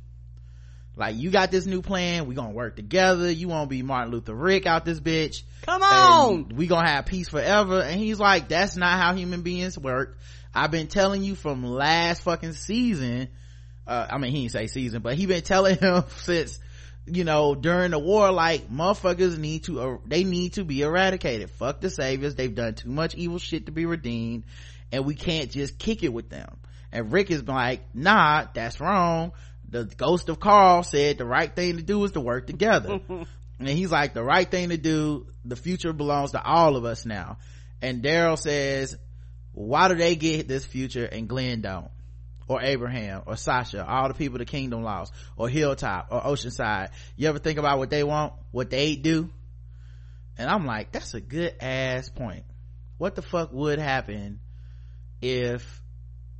Like, 0.95 1.15
you 1.15 1.31
got 1.31 1.51
this 1.51 1.65
new 1.65 1.81
plan. 1.81 2.27
We 2.27 2.35
gonna 2.35 2.51
work 2.51 2.75
together. 2.75 3.31
You 3.31 3.47
won't 3.47 3.69
be 3.69 3.81
Martin 3.81 4.11
Luther 4.11 4.35
Rick 4.35 4.65
out 4.65 4.85
this 4.85 4.99
bitch. 4.99 5.43
Come 5.63 5.81
on. 5.81 6.49
We 6.49 6.67
gonna 6.67 6.87
have 6.87 7.05
peace 7.05 7.29
forever. 7.29 7.81
And 7.81 7.99
he's 7.99 8.19
like, 8.19 8.49
that's 8.49 8.75
not 8.75 8.99
how 8.99 9.15
human 9.15 9.41
beings 9.41 9.77
work. 9.77 10.17
I've 10.53 10.71
been 10.71 10.87
telling 10.87 11.23
you 11.23 11.35
from 11.35 11.63
last 11.63 12.23
fucking 12.23 12.53
season. 12.53 13.29
Uh, 13.87 14.07
I 14.09 14.17
mean, 14.17 14.31
he 14.31 14.41
didn't 14.41 14.51
say 14.51 14.67
season, 14.67 15.01
but 15.01 15.15
he 15.15 15.25
been 15.25 15.41
telling 15.43 15.77
him 15.77 16.03
since, 16.17 16.59
you 17.05 17.23
know, 17.23 17.55
during 17.55 17.91
the 17.91 17.99
war, 17.99 18.31
like, 18.31 18.69
motherfuckers 18.69 19.37
need 19.37 19.63
to, 19.65 19.81
uh, 19.81 19.97
they 20.05 20.23
need 20.23 20.53
to 20.53 20.65
be 20.65 20.81
eradicated. 20.81 21.49
Fuck 21.51 21.81
the 21.81 21.89
saviors. 21.89 22.35
They've 22.35 22.53
done 22.53 22.75
too 22.75 22.89
much 22.89 23.15
evil 23.15 23.39
shit 23.39 23.67
to 23.67 23.71
be 23.71 23.85
redeemed. 23.85 24.43
And 24.91 25.05
we 25.05 25.15
can't 25.15 25.49
just 25.49 25.77
kick 25.79 26.03
it 26.03 26.11
with 26.11 26.29
them. 26.29 26.57
And 26.91 27.13
Rick 27.13 27.31
is 27.31 27.47
like, 27.47 27.81
nah, 27.93 28.45
that's 28.53 28.81
wrong. 28.81 29.31
The 29.71 29.85
ghost 29.85 30.29
of 30.29 30.39
Carl 30.39 30.83
said 30.83 31.17
the 31.17 31.25
right 31.25 31.53
thing 31.53 31.77
to 31.77 31.83
do 31.83 32.03
is 32.03 32.11
to 32.11 32.19
work 32.19 32.45
together. 32.45 32.99
and 33.59 33.67
he's 33.67 33.91
like, 33.91 34.13
the 34.13 34.23
right 34.23 34.49
thing 34.49 34.69
to 34.69 34.77
do, 34.77 35.27
the 35.45 35.55
future 35.55 35.93
belongs 35.93 36.31
to 36.31 36.43
all 36.43 36.75
of 36.75 36.85
us 36.85 37.05
now. 37.05 37.37
And 37.81 38.03
Daryl 38.03 38.37
says, 38.37 38.97
why 39.53 39.87
do 39.87 39.95
they 39.95 40.15
get 40.15 40.47
this 40.47 40.65
future 40.65 41.05
and 41.05 41.27
Glenn 41.27 41.61
don't? 41.61 41.89
Or 42.47 42.61
Abraham, 42.61 43.21
or 43.27 43.37
Sasha, 43.37 43.85
all 43.87 44.09
the 44.09 44.13
people 44.13 44.37
the 44.37 44.45
kingdom 44.45 44.83
lost, 44.83 45.13
or 45.37 45.47
Hilltop, 45.47 46.07
or 46.11 46.21
Oceanside. 46.21 46.89
You 47.15 47.29
ever 47.29 47.39
think 47.39 47.57
about 47.57 47.77
what 47.77 47.89
they 47.89 48.03
want, 48.03 48.33
what 48.51 48.69
they 48.69 48.95
do? 48.95 49.29
And 50.37 50.49
I'm 50.49 50.65
like, 50.65 50.91
that's 50.91 51.13
a 51.13 51.21
good 51.21 51.55
ass 51.61 52.09
point. 52.09 52.43
What 52.97 53.15
the 53.15 53.21
fuck 53.21 53.53
would 53.53 53.79
happen 53.79 54.41
if, 55.21 55.80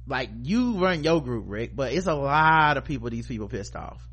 like, 0.08 0.30
you 0.44 0.80
run 0.80 1.04
your 1.04 1.22
group, 1.22 1.46
Rick, 1.48 1.76
but 1.76 1.94
it's 1.94 2.08
a 2.08 2.14
lot 2.14 2.78
of 2.78 2.86
people 2.86 3.10
these 3.10 3.28
people 3.28 3.48
pissed 3.48 3.76
off. 3.76 4.06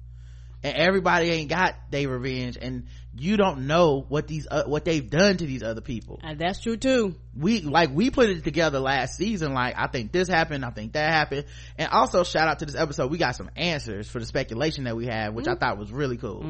And 0.60 0.76
everybody 0.76 1.30
ain't 1.30 1.48
got 1.48 1.76
their 1.92 2.08
revenge 2.08 2.58
and 2.60 2.86
you 3.16 3.36
don't 3.36 3.68
know 3.68 4.04
what 4.08 4.26
these 4.26 4.48
uh, 4.50 4.64
what 4.64 4.84
they've 4.84 5.08
done 5.08 5.36
to 5.36 5.46
these 5.46 5.62
other 5.62 5.80
people. 5.80 6.18
And 6.20 6.36
that's 6.36 6.58
true 6.60 6.76
too. 6.76 7.14
we 7.36 7.60
like 7.60 7.90
we 7.94 8.10
put 8.10 8.28
it 8.28 8.42
together 8.42 8.80
last 8.80 9.16
season 9.16 9.54
like 9.54 9.74
i 9.78 9.86
think 9.86 10.10
this 10.10 10.26
happened 10.26 10.64
i 10.64 10.70
think 10.70 10.94
that 10.94 11.12
happened. 11.12 11.44
And 11.78 11.88
also 11.92 12.24
shout 12.24 12.48
out 12.48 12.58
to 12.58 12.66
this 12.66 12.74
episode 12.74 13.08
we 13.08 13.18
got 13.18 13.36
some 13.36 13.50
answers 13.54 14.08
for 14.10 14.18
the 14.18 14.26
speculation 14.26 14.82
that 14.84 14.96
we 14.96 15.06
had 15.06 15.32
which 15.32 15.46
i 15.46 15.54
thought 15.54 15.78
was 15.78 15.92
really 15.92 16.16
cool. 16.16 16.42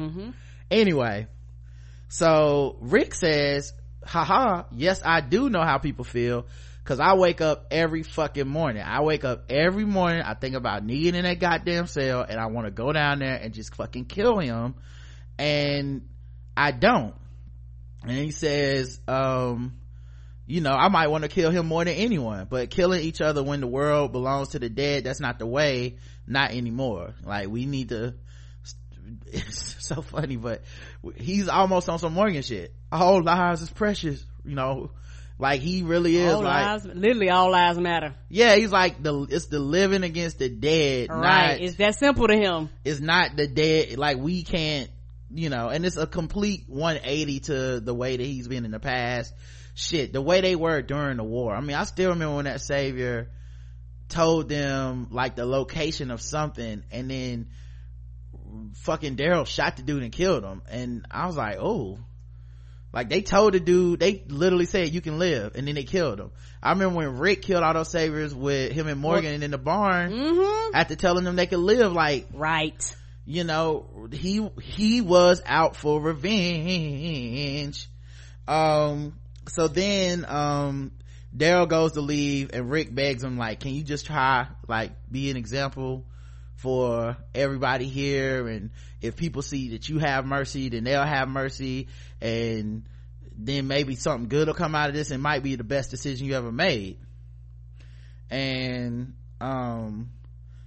Anyway 0.71 1.27
so 2.07 2.77
rick 2.81 3.13
says 3.13 3.73
haha 4.03 4.63
yes 4.71 5.01
i 5.05 5.21
do 5.21 5.49
know 5.51 5.61
how 5.61 5.77
people 5.77 6.03
feel 6.03 6.47
because 6.89 6.99
i 6.99 7.13
wake 7.13 7.39
up 7.39 7.67
every 7.69 8.01
fucking 8.01 8.47
morning 8.47 8.81
i 8.83 9.03
wake 9.03 9.23
up 9.23 9.43
every 9.51 9.85
morning 9.85 10.23
i 10.23 10.33
think 10.33 10.55
about 10.55 10.83
negan 10.83 11.13
in 11.13 11.21
that 11.21 11.39
goddamn 11.39 11.85
cell 11.85 12.25
and 12.27 12.39
i 12.39 12.47
want 12.47 12.65
to 12.65 12.71
go 12.71 12.91
down 12.91 13.19
there 13.19 13.35
and 13.35 13.53
just 13.53 13.75
fucking 13.75 14.05
kill 14.05 14.39
him 14.39 14.73
and 15.37 16.01
i 16.57 16.71
don't 16.71 17.13
and 18.01 18.17
he 18.17 18.31
says 18.31 18.99
um 19.07 19.73
you 20.47 20.61
know, 20.61 20.71
I 20.71 20.87
might 20.87 21.09
want 21.09 21.21
to 21.21 21.27
kill 21.27 21.51
him 21.51 21.67
more 21.67 21.85
than 21.85 21.93
anyone, 21.93 22.47
but 22.49 22.71
killing 22.71 23.03
each 23.03 23.21
other 23.21 23.43
when 23.43 23.61
the 23.61 23.67
world 23.67 24.11
belongs 24.11 24.49
to 24.49 24.59
the 24.59 24.67
dead, 24.67 25.03
that's 25.03 25.19
not 25.19 25.37
the 25.37 25.45
way, 25.45 25.97
not 26.25 26.49
anymore. 26.49 27.13
Like, 27.23 27.49
we 27.49 27.67
need 27.67 27.89
to, 27.89 28.15
it's 29.27 29.75
so 29.87 30.01
funny, 30.01 30.37
but 30.37 30.63
he's 31.17 31.49
almost 31.49 31.87
on 31.87 31.99
some 31.99 32.13
Morgan 32.13 32.41
shit. 32.41 32.73
All 32.91 33.21
lives 33.21 33.61
is 33.61 33.69
precious, 33.69 34.25
you 34.43 34.55
know, 34.55 34.89
like 35.39 35.61
he 35.61 35.81
really 35.83 36.17
is 36.17 36.33
all 36.33 36.43
like, 36.43 36.65
lives, 36.65 36.85
literally 36.85 37.29
all 37.29 37.49
lives 37.49 37.79
matter. 37.79 38.13
yeah, 38.29 38.55
he's 38.55 38.71
like 38.71 39.01
the, 39.01 39.23
it's 39.29 39.47
the 39.47 39.59
living 39.59 40.03
against 40.03 40.37
the 40.39 40.49
dead, 40.49 41.09
Right. 41.09 41.53
not, 41.53 41.61
It's 41.61 41.77
that 41.77 41.95
simple 41.95 42.27
to 42.27 42.35
him. 42.35 42.69
it's 42.83 42.99
not 42.99 43.35
the 43.37 43.47
dead 43.47 43.97
like 43.97 44.17
we 44.17 44.43
can't 44.43 44.89
you 45.33 45.49
know 45.49 45.69
and 45.69 45.85
it's 45.85 45.95
a 45.97 46.07
complete 46.07 46.63
180 46.67 47.39
to 47.41 47.79
the 47.79 47.93
way 47.93 48.17
that 48.17 48.23
he's 48.23 48.47
been 48.47 48.65
in 48.65 48.71
the 48.71 48.79
past 48.79 49.33
shit 49.75 50.11
the 50.11 50.21
way 50.21 50.41
they 50.41 50.55
were 50.55 50.81
during 50.81 51.17
the 51.17 51.23
war 51.23 51.53
i 51.55 51.61
mean 51.61 51.75
i 51.75 51.83
still 51.83 52.09
remember 52.09 52.35
when 52.37 52.45
that 52.45 52.59
savior 52.61 53.29
told 54.09 54.49
them 54.49 55.07
like 55.11 55.35
the 55.35 55.45
location 55.45 56.09
of 56.09 56.19
something 56.19 56.83
and 56.91 57.11
then 57.11 57.47
fucking 58.73 59.15
daryl 59.15 59.45
shot 59.45 59.77
the 59.77 59.83
dude 59.83 60.01
and 60.01 60.11
killed 60.11 60.43
him 60.43 60.63
and 60.69 61.05
i 61.11 61.27
was 61.27 61.37
like 61.37 61.57
oh 61.59 61.99
like 62.93 63.09
they 63.09 63.21
told 63.21 63.53
the 63.53 63.59
dude 63.59 63.99
they 63.99 64.23
literally 64.27 64.65
said 64.65 64.93
you 64.93 65.01
can 65.01 65.19
live 65.19 65.55
and 65.55 65.67
then 65.67 65.75
they 65.75 65.83
killed 65.83 66.19
him 66.19 66.31
i 66.63 66.71
remember 66.71 66.95
when 66.97 67.17
rick 67.19 67.41
killed 67.41 67.63
all 67.63 67.73
those 67.73 67.91
savers 67.91 68.33
with 68.33 68.71
him 68.71 68.87
and 68.87 68.99
morgan 68.99 69.43
in 69.43 69.51
the 69.51 69.57
barn 69.57 70.11
Mm-hmm. 70.11 70.75
after 70.75 70.95
telling 70.95 71.23
them 71.23 71.35
they 71.35 71.45
could 71.47 71.59
live 71.59 71.93
like 71.93 72.27
Right. 72.33 72.95
you 73.25 73.43
know 73.43 74.07
he 74.11 74.47
he 74.61 75.01
was 75.01 75.41
out 75.45 75.75
for 75.75 76.01
revenge 76.01 77.89
um 78.47 79.13
so 79.47 79.67
then 79.67 80.25
um 80.27 80.91
daryl 81.35 81.67
goes 81.69 81.91
to 81.93 82.01
leave 82.01 82.49
and 82.53 82.69
rick 82.71 82.93
begs 82.93 83.23
him 83.23 83.37
like 83.37 83.59
can 83.59 83.73
you 83.73 83.83
just 83.83 84.05
try 84.05 84.47
like 84.67 84.91
be 85.11 85.29
an 85.29 85.37
example 85.37 86.03
for 86.59 87.15
everybody 87.33 87.85
here. 87.85 88.47
And 88.47 88.71
if 89.01 89.15
people 89.15 89.41
see 89.41 89.69
that 89.69 89.87
you 89.87 89.99
have 89.99 90.25
mercy 90.25 90.69
then 90.69 90.83
they'll 90.83 91.03
have 91.03 91.27
mercy. 91.29 91.87
And 92.21 92.83
then 93.37 93.67
maybe 93.67 93.95
something 93.95 94.27
good 94.27 94.47
will 94.47 94.53
come 94.55 94.75
out 94.75 94.89
of 94.89 94.95
this 94.95 95.11
and 95.11 95.23
might 95.23 95.41
be 95.41 95.55
the 95.55 95.63
best 95.63 95.89
decision 95.89 96.27
you 96.27 96.35
ever 96.35 96.51
made. 96.51 96.99
And 98.29 99.13
um 99.39 100.09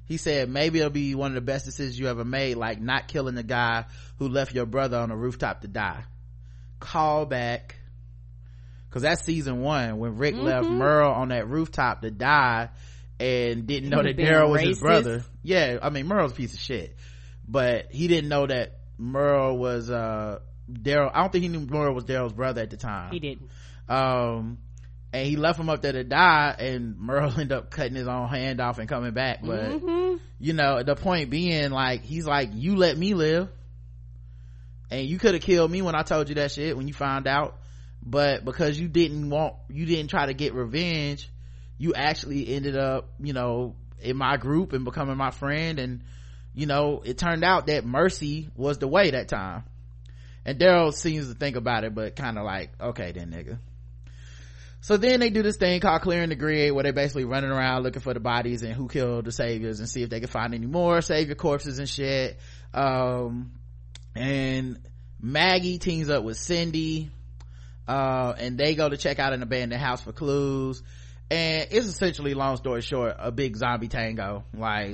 he 0.07 0.17
said 0.17 0.49
maybe 0.49 0.79
it'll 0.79 0.91
be 0.91 1.15
one 1.15 1.31
of 1.31 1.35
the 1.35 1.41
best 1.43 1.67
decisions 1.67 1.99
you 1.99 2.09
ever 2.09 2.25
made 2.25 2.57
like 2.57 2.81
not 2.81 3.07
killing 3.09 3.35
the 3.35 3.43
guy 3.43 3.85
who 4.19 4.29
left 4.29 4.55
your 4.55 4.67
brother 4.67 4.97
on 4.97 5.11
a 5.11 5.17
rooftop 5.17 5.61
to 5.61 5.69
die. 5.69 6.05
Call 6.81 7.27
back. 7.27 7.77
Because 8.89 9.03
that's 9.03 9.25
season 9.25 9.61
one 9.61 9.99
when 9.99 10.17
rick 10.17 10.35
left 10.35 10.69
merle 10.69 11.13
on 11.13 11.29
that 11.29 11.49
rooftop 11.49 12.03
to 12.03 12.11
die 12.11 12.71
and 13.23 13.67
didn't 13.67 13.89
know 13.91 14.03
that 14.03 14.17
daryl 14.17 14.51
was 14.51 14.61
his 14.63 14.81
brother. 14.81 15.25
Yeah 15.43 15.79
i 15.83 15.91
mean 15.91 16.07
merle's 16.07 16.33
a 16.33 16.35
piece 16.35 16.55
of 16.55 16.61
shit. 16.61 16.97
But 17.47 17.93
he 17.93 18.09
didn't 18.09 18.29
know 18.29 18.47
that 18.47 18.79
merle 18.99 19.57
was 19.59 19.91
uh 19.91 20.39
daryl 20.71 21.11
i 21.13 21.21
don't 21.21 21.33
think 21.33 21.43
he 21.43 21.49
knew 21.49 21.61
merle 21.61 21.95
was 21.95 22.05
daryl's 22.05 22.33
brother 22.33 22.63
at 22.63 22.71
the 22.71 22.77
time. 22.77 23.13
He 23.13 23.19
didn't. 23.21 23.49
um 23.89 24.59
and 25.15 25.27
he 25.27 25.37
left 25.37 25.61
him 25.61 25.69
up 25.69 25.83
there 25.83 25.93
to 25.93 26.05
die 26.05 26.55
and 26.59 26.99
merle 26.99 27.31
ended 27.39 27.53
up 27.53 27.71
cutting 27.71 27.95
his 27.95 28.09
own 28.09 28.29
hand 28.29 28.61
off 28.61 28.79
and 28.79 28.89
coming 28.89 29.13
back. 29.13 29.41
But 29.43 29.71
Mm-hmm. 29.71 30.17
you 30.41 30.53
know 30.55 30.83
the 30.83 30.95
point 30.97 31.31
being 31.31 31.71
like 31.71 32.03
he's 32.05 32.27
like 32.27 32.51
you 32.55 32.77
let 32.77 32.97
me 32.97 33.15
live 33.15 33.49
and 34.91 35.07
you 35.07 35.19
could 35.19 35.35
have 35.35 35.43
killed 35.43 35.71
me 35.71 35.83
when 35.83 35.95
i 35.95 36.03
told 36.03 36.29
you 36.29 36.35
that 36.37 36.51
shit 36.53 36.77
when 36.77 36.89
you 36.89 36.95
found 36.95 37.27
out. 37.27 37.59
But 38.05 38.45
because 38.45 38.79
you 38.81 38.89
didn't 38.89 39.31
want 39.31 39.55
you 39.69 39.87
didn't 39.87 40.09
try 40.11 40.27
to 40.27 40.35
get 40.35 40.55
revenge 40.55 41.29
you 41.83 41.95
actually 41.95 42.55
ended 42.55 42.77
up 42.77 43.11
you 43.21 43.33
know 43.33 43.75
in 44.01 44.17
my 44.17 44.37
group 44.37 44.73
and 44.73 44.85
becoming 44.85 45.17
my 45.17 45.33
friend. 45.33 45.81
And 45.81 46.05
you 46.55 46.67
know 46.67 47.03
it 47.05 47.19
turned 47.19 47.43
out 47.43 47.67
that 47.67 47.85
mercy 47.85 48.49
was 48.55 48.79
the 48.79 48.87
way 48.87 49.11
that 49.11 49.27
time. 49.27 49.65
And 50.45 50.61
daryl 50.61 50.95
seems 50.95 51.29
to 51.29 51.35
think 51.35 51.57
about 51.57 51.83
it 51.83 51.93
but 51.93 52.15
kind 52.15 52.39
of 52.39 52.45
like 52.45 52.71
okay 52.81 53.11
then 53.11 53.33
nigga. 53.33 53.59
So 54.81 54.97
then 54.97 55.19
they 55.19 55.31
do 55.31 55.43
this 55.43 55.57
thing 55.57 55.81
called 55.81 56.03
clearing 56.03 56.29
the 56.29 56.37
grid 56.37 56.71
where 56.71 56.85
they're 56.85 56.93
basically 56.93 57.25
running 57.25 57.51
around 57.51 57.83
looking 57.83 58.03
for 58.03 58.15
the 58.15 58.21
bodies 58.21 58.63
and 58.63 58.75
who 58.75 58.87
killed 58.87 59.25
the 59.25 59.33
saviors 59.33 59.81
and 59.81 59.89
see 59.89 60.05
if 60.05 60.11
they 60.11 60.21
can 60.21 60.29
find 60.29 60.55
any 60.55 60.67
more 60.67 61.01
savior 61.01 61.35
corpses 61.35 61.81
and 61.81 61.89
shit. 61.89 62.39
Um 62.73 63.51
and 64.15 64.79
maggie 65.21 65.79
teams 65.79 66.11
up 66.11 66.23
with 66.23 66.37
cindy 66.37 67.11
uh 67.89 68.35
and 68.39 68.57
they 68.57 68.77
go 68.77 68.89
to 68.89 68.97
check 68.97 69.19
out 69.19 69.33
an 69.33 69.43
abandoned 69.43 69.81
house 69.83 70.01
for 70.01 70.13
clues 70.13 70.81
and 71.31 71.69
it's 71.71 71.87
essentially 71.87 72.35
long 72.35 72.57
story 72.57 72.83
short 72.83 73.17
a 73.19 73.31
big 73.33 73.57
zombie 73.57 73.89
tango 73.89 74.45
like 74.57 74.93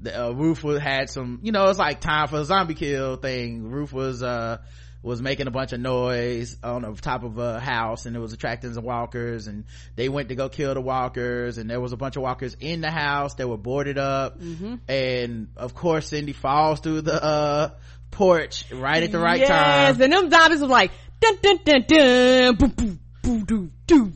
the, 0.00 0.26
uh, 0.26 0.32
Roof 0.32 0.64
was, 0.64 0.80
had 0.80 1.08
some, 1.10 1.38
you 1.44 1.52
know, 1.52 1.68
it's 1.68 1.78
like 1.78 2.00
time 2.00 2.26
for 2.26 2.38
a 2.40 2.44
zombie 2.44 2.74
kill 2.74 3.14
thing. 3.16 3.70
Roof 3.70 3.92
was, 3.92 4.20
uh, 4.20 4.58
was 5.00 5.22
making 5.22 5.46
a 5.46 5.50
bunch 5.52 5.72
of 5.72 5.78
noise 5.80 6.56
on 6.62 6.82
the 6.82 6.92
top 6.94 7.22
of 7.24 7.38
a 7.38 7.60
house 7.60 8.06
and 8.06 8.14
it 8.16 8.18
was 8.18 8.32
attracting 8.32 8.72
some 8.74 8.84
walkers 8.84 9.46
and 9.48 9.64
they 9.96 10.08
went 10.08 10.28
to 10.30 10.34
go 10.34 10.48
kill 10.48 10.74
the 10.74 10.80
walkers 10.80 11.58
and 11.58 11.68
there 11.70 11.80
was 11.80 11.92
a 11.92 11.96
bunch 11.96 12.16
of 12.16 12.22
walkers 12.22 12.56
in 12.60 12.80
the 12.80 12.90
house 12.90 13.34
that 13.34 13.48
were 13.48 13.56
boarded 13.56 13.98
up 13.98 14.40
and 14.88 15.48
of 15.56 15.74
course 15.74 16.08
Cindy 16.08 16.32
falls 16.32 16.80
through 16.80 17.02
the, 17.02 17.22
uh, 17.22 17.70
porch 18.12 18.64
right 18.72 19.02
at 19.04 19.10
the 19.12 19.18
right 19.18 19.40
time. 19.40 19.48
yes, 19.48 19.92
time. 19.96 20.02
and 20.02 20.12
them 20.12 20.30
zombies 20.30 20.60
was 20.60 20.70
like 20.70 20.90
dun 21.20 21.36
dun 21.42 21.58
dun 21.64 21.84
dun 21.88 22.54
boom 22.56 22.70
boom 22.70 23.00
boom 23.22 23.44
doo 23.44 23.70
doo 23.86 24.12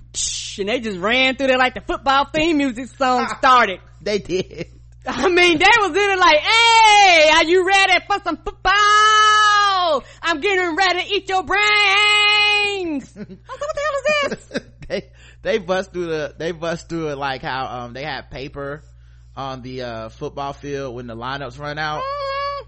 and 0.59 0.69
they 0.69 0.81
just 0.81 0.99
ran 0.99 1.37
through 1.37 1.49
there 1.49 1.59
like 1.59 1.75
the 1.75 1.81
football 1.81 2.25
theme 2.27 2.59
music 2.59 2.89
song 2.89 3.29
started. 3.39 3.81
They 4.01 4.19
did. 4.19 4.69
I 5.09 5.29
mean, 5.29 5.59
they 5.59 5.67
was 5.79 5.91
in 5.91 6.11
it 6.11 6.19
like, 6.19 6.39
hey, 6.39 7.31
are 7.35 7.45
you 7.45 7.67
ready 7.67 8.05
for 8.07 8.17
some 8.25 8.37
football? 8.39 10.05
I'm 10.23 10.41
getting 10.41 10.75
ready 10.75 11.03
to 11.03 11.15
eat 11.15 11.29
your 11.29 11.45
brains. 11.45 13.17
I 13.17 13.21
was 13.21 13.29
like, 13.29 13.61
what 13.61 13.75
the 13.75 14.13
hell 14.23 14.33
is 14.33 14.49
this? 14.49 14.61
they 14.89 15.11
they 15.43 15.59
bust 15.59 15.93
through 15.93 16.07
the 16.07 16.35
they 16.37 16.53
bust 16.53 16.89
through 16.89 17.09
it 17.09 17.19
like 17.19 17.43
how 17.43 17.67
um 17.67 17.93
they 17.93 18.03
had 18.03 18.31
paper 18.31 18.83
on 19.37 19.63
the 19.63 19.83
uh 19.83 20.09
football 20.09 20.53
field 20.53 20.95
when 20.95 21.07
the 21.07 21.17
lineups 21.17 21.59
run 21.59 21.79
out 21.79 22.03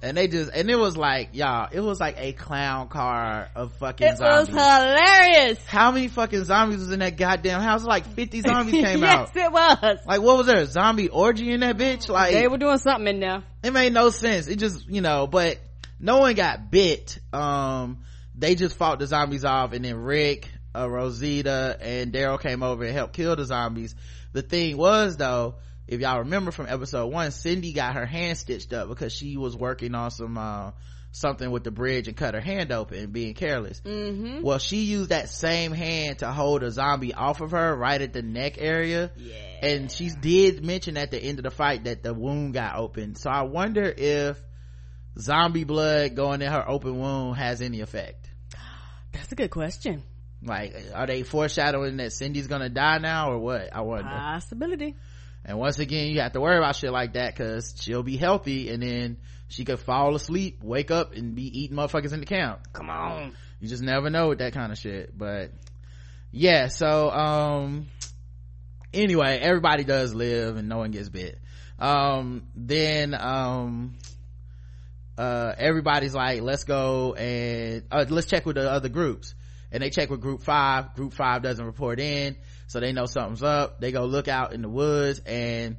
and 0.02 0.16
they 0.16 0.28
just 0.28 0.50
and 0.54 0.70
it 0.70 0.76
was 0.78 0.96
like 0.96 1.30
y'all 1.32 1.68
it 1.72 1.80
was 1.80 1.98
like 2.00 2.16
a 2.18 2.32
clown 2.32 2.88
car 2.88 3.48
of 3.54 3.72
fucking 3.74 4.06
It 4.06 4.10
was 4.10 4.18
zombies 4.48 4.54
hilarious. 4.54 5.64
how 5.66 5.90
many 5.90 6.08
fucking 6.08 6.44
zombies 6.44 6.78
was 6.78 6.92
in 6.92 7.00
that 7.00 7.16
goddamn 7.16 7.60
house 7.60 7.84
like 7.84 8.06
50 8.06 8.40
zombies 8.42 8.74
came 8.84 9.02
out. 9.04 9.30
yes, 9.34 9.46
it 9.46 9.52
was. 9.52 9.98
like 10.06 10.20
what 10.22 10.36
was 10.38 10.46
there 10.46 10.58
a 10.58 10.66
zombie 10.66 11.08
orgy 11.08 11.50
in 11.52 11.60
that 11.60 11.76
bitch 11.76 12.08
like 12.08 12.32
They 12.32 12.46
were 12.48 12.58
doing 12.58 12.78
something 12.78 13.06
in 13.08 13.20
there. 13.20 13.42
it 13.62 13.72
made 13.72 13.92
no 13.92 14.10
sense 14.10 14.46
it 14.48 14.56
just 14.56 14.88
you 14.88 15.00
know 15.00 15.26
but 15.26 15.58
no 16.00 16.18
one 16.18 16.34
got 16.34 16.70
bit 16.70 17.18
um 17.32 18.04
they 18.34 18.54
just 18.54 18.76
fought 18.76 18.98
the 19.00 19.06
zombies 19.06 19.44
off 19.44 19.72
and 19.72 19.84
then 19.84 19.96
rick 19.96 20.48
uh, 20.76 20.88
rosita 20.88 21.76
and 21.80 22.12
daryl 22.12 22.40
came 22.40 22.62
over 22.62 22.84
and 22.84 22.92
helped 22.94 23.14
kill 23.14 23.34
the 23.34 23.44
zombies 23.44 23.94
the 24.32 24.42
thing 24.42 24.76
was 24.76 25.16
though 25.16 25.56
if 25.88 26.00
y'all 26.00 26.18
remember 26.20 26.50
from 26.50 26.66
episode 26.68 27.06
one 27.06 27.30
cindy 27.32 27.72
got 27.72 27.94
her 27.94 28.06
hand 28.06 28.36
stitched 28.38 28.72
up 28.72 28.88
because 28.88 29.12
she 29.12 29.36
was 29.36 29.56
working 29.56 29.94
on 29.94 30.10
some 30.10 30.36
uh 30.38 30.70
something 31.10 31.50
with 31.50 31.64
the 31.64 31.70
bridge 31.70 32.06
and 32.06 32.16
cut 32.16 32.34
her 32.34 32.40
hand 32.40 32.70
open 32.70 33.10
being 33.10 33.32
careless 33.34 33.80
Mm-hmm. 33.80 34.42
well 34.42 34.58
she 34.58 34.82
used 34.84 35.08
that 35.08 35.30
same 35.30 35.72
hand 35.72 36.18
to 36.18 36.30
hold 36.30 36.62
a 36.62 36.70
zombie 36.70 37.14
off 37.14 37.40
of 37.40 37.52
her 37.52 37.74
right 37.74 38.00
at 38.00 38.12
the 38.12 38.20
neck 38.22 38.56
area 38.58 39.10
Yeah. 39.16 39.34
and 39.62 39.90
she 39.90 40.10
did 40.10 40.62
mention 40.64 40.96
at 40.98 41.10
the 41.10 41.18
end 41.18 41.38
of 41.38 41.44
the 41.44 41.50
fight 41.50 41.84
that 41.84 42.02
the 42.02 42.12
wound 42.12 42.52
got 42.54 42.76
open 42.76 43.14
so 43.14 43.30
i 43.30 43.42
wonder 43.42 43.82
if 43.96 44.38
zombie 45.18 45.64
blood 45.64 46.14
going 46.14 46.42
in 46.42 46.52
her 46.52 46.68
open 46.68 46.98
wound 46.98 47.36
has 47.38 47.60
any 47.62 47.80
effect 47.80 48.30
That's 49.12 49.32
a 49.32 49.34
good 49.34 49.50
question. 49.50 50.02
like 50.42 50.76
are 50.94 51.06
they 51.06 51.22
foreshadowing 51.22 51.96
that 51.96 52.12
cindy's 52.12 52.46
gonna 52.46 52.68
die 52.68 52.98
now 52.98 53.30
or 53.32 53.38
what 53.38 53.74
i 53.74 53.80
wonder 53.80 54.04
Possibility. 54.10 54.94
And 55.48 55.58
once 55.58 55.78
again 55.78 56.12
you 56.12 56.20
have 56.20 56.32
to 56.32 56.40
worry 56.40 56.58
about 56.58 56.76
shit 56.76 56.92
like 56.92 57.14
that 57.14 57.34
because 57.34 57.74
she'll 57.80 58.02
be 58.02 58.18
healthy 58.18 58.68
and 58.68 58.82
then 58.82 59.16
she 59.48 59.64
could 59.64 59.80
fall 59.80 60.14
asleep 60.14 60.62
wake 60.62 60.90
up 60.90 61.14
and 61.14 61.34
be 61.34 61.60
eating 61.60 61.76
motherfuckers 61.76 62.12
in 62.12 62.20
the 62.20 62.26
camp. 62.26 62.60
Come 62.74 62.90
on. 62.90 63.34
you 63.58 63.66
just 63.66 63.82
never 63.82 64.10
know 64.10 64.28
with 64.28 64.38
that 64.38 64.52
kind 64.52 64.70
of 64.70 64.78
shit 64.78 65.16
but 65.16 65.50
yeah 66.30 66.68
so 66.68 67.10
um 67.10 67.86
anyway 68.92 69.38
everybody 69.38 69.84
does 69.84 70.14
live 70.14 70.56
and 70.58 70.68
no 70.68 70.76
one 70.76 70.90
gets 70.90 71.08
bit. 71.08 71.38
Um 71.78 72.46
then 72.54 73.14
um 73.18 73.96
uh 75.16 75.54
everybody's 75.56 76.14
like 76.14 76.42
let's 76.42 76.64
go 76.64 77.14
and 77.14 77.84
uh, 77.90 78.04
let's 78.10 78.26
check 78.26 78.44
with 78.44 78.56
the 78.56 78.70
other 78.70 78.90
groups. 78.90 79.34
And 79.72 79.82
they 79.82 79.90
check 79.90 80.08
with 80.08 80.20
group 80.22 80.42
five. 80.42 80.94
Group 80.94 81.12
five 81.12 81.42
doesn't 81.42 81.64
report 81.64 82.00
in 82.00 82.36
so 82.68 82.78
they 82.80 82.92
know 82.92 83.06
something's 83.06 83.42
up 83.42 83.80
they 83.80 83.90
go 83.92 84.04
look 84.04 84.28
out 84.28 84.52
in 84.52 84.62
the 84.62 84.68
woods 84.68 85.20
and 85.26 85.76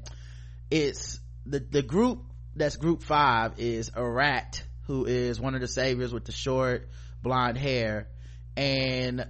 it's 0.69 1.19
the 1.45 1.59
the 1.59 1.81
group 1.81 2.23
that's 2.55 2.75
group 2.75 3.01
five 3.01 3.53
is 3.57 3.89
Arat 3.91 4.61
who 4.87 5.05
is 5.05 5.39
one 5.39 5.55
of 5.55 5.61
the 5.61 5.67
saviors 5.67 6.11
with 6.13 6.25
the 6.25 6.31
short 6.33 6.89
blonde 7.23 7.57
hair 7.57 8.07
and 8.57 9.25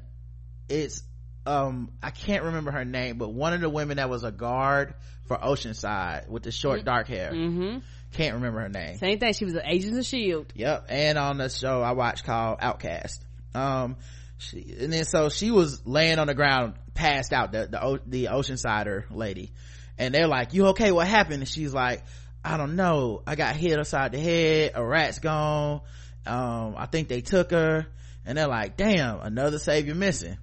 it's 0.68 1.03
um 1.45 1.91
i 2.01 2.10
can't 2.10 2.43
remember 2.43 2.72
her 2.72 2.86
name 2.86 3.18
but 3.18 3.30
one 3.30 3.53
of 3.53 3.62
the 3.62 3.70
women 3.70 3.97
that 3.97 4.10
was 4.10 4.24
a 4.24 4.32
guard 4.32 4.93
for 5.28 5.38
oceanside 5.38 6.28
with 6.28 6.43
the 6.43 6.51
short 6.51 6.84
dark 6.84 7.07
hair 7.07 7.32
Mm-hmm. 7.32 7.80
can't 8.14 8.36
remember 8.36 8.62
her 8.62 8.70
name 8.70 8.97
Same 8.97 9.20
thing. 9.20 9.34
She 9.34 9.45
was 9.45 9.53
an 9.53 9.62
agent 9.66 9.97
of 9.97 10.05
Shield. 10.05 10.51
Yep. 10.55 10.88
And 10.89 11.18
on 11.18 11.38
the 11.38 11.49
show 11.49 11.82
I 11.82 11.91
watched 11.91 12.24
called 12.24 12.57
Outcast. 12.62 13.24
Um, 13.53 13.97
she, 14.39 14.76
and 14.80 14.91
then 14.91 15.03
so 15.05 15.30
she 15.30 15.51
was 15.51 15.86
laying 15.86 16.18
on 16.18 16.28
the 16.28 16.34
ground, 16.34 16.74
passed 17.00 17.32
out, 17.32 17.54
the, 17.54 17.68
the, 17.68 18.02
the 18.06 18.26
Oceansider 18.26 19.06
lady. 19.10 19.54
And 19.97 20.14
they're 20.14 20.28
like, 20.28 20.54
you 20.54 20.68
okay? 20.68 20.91
What 20.91 21.08
happened? 21.08 21.41
And 21.41 21.47
she's 21.47 21.74
like, 21.74 22.04
I 22.43 22.58
don't 22.58 22.76
know. 22.76 23.24
I 23.26 23.36
got 23.36 23.56
hit 23.56 23.80
upside 23.80 24.12
the 24.12 24.20
head. 24.20 24.74
Arat's 24.76 25.20
gone. 25.20 25.82
Um, 26.26 26.76
I 26.78 26.86
think 26.86 27.08
they 27.08 27.22
took 27.22 27.52
her. 27.52 27.88
And 28.26 28.38
they're 28.38 28.47
like, 28.47 28.78
damn, 28.78 29.22
another 29.22 29.60
savior 29.60 29.95
missing. 29.95 30.38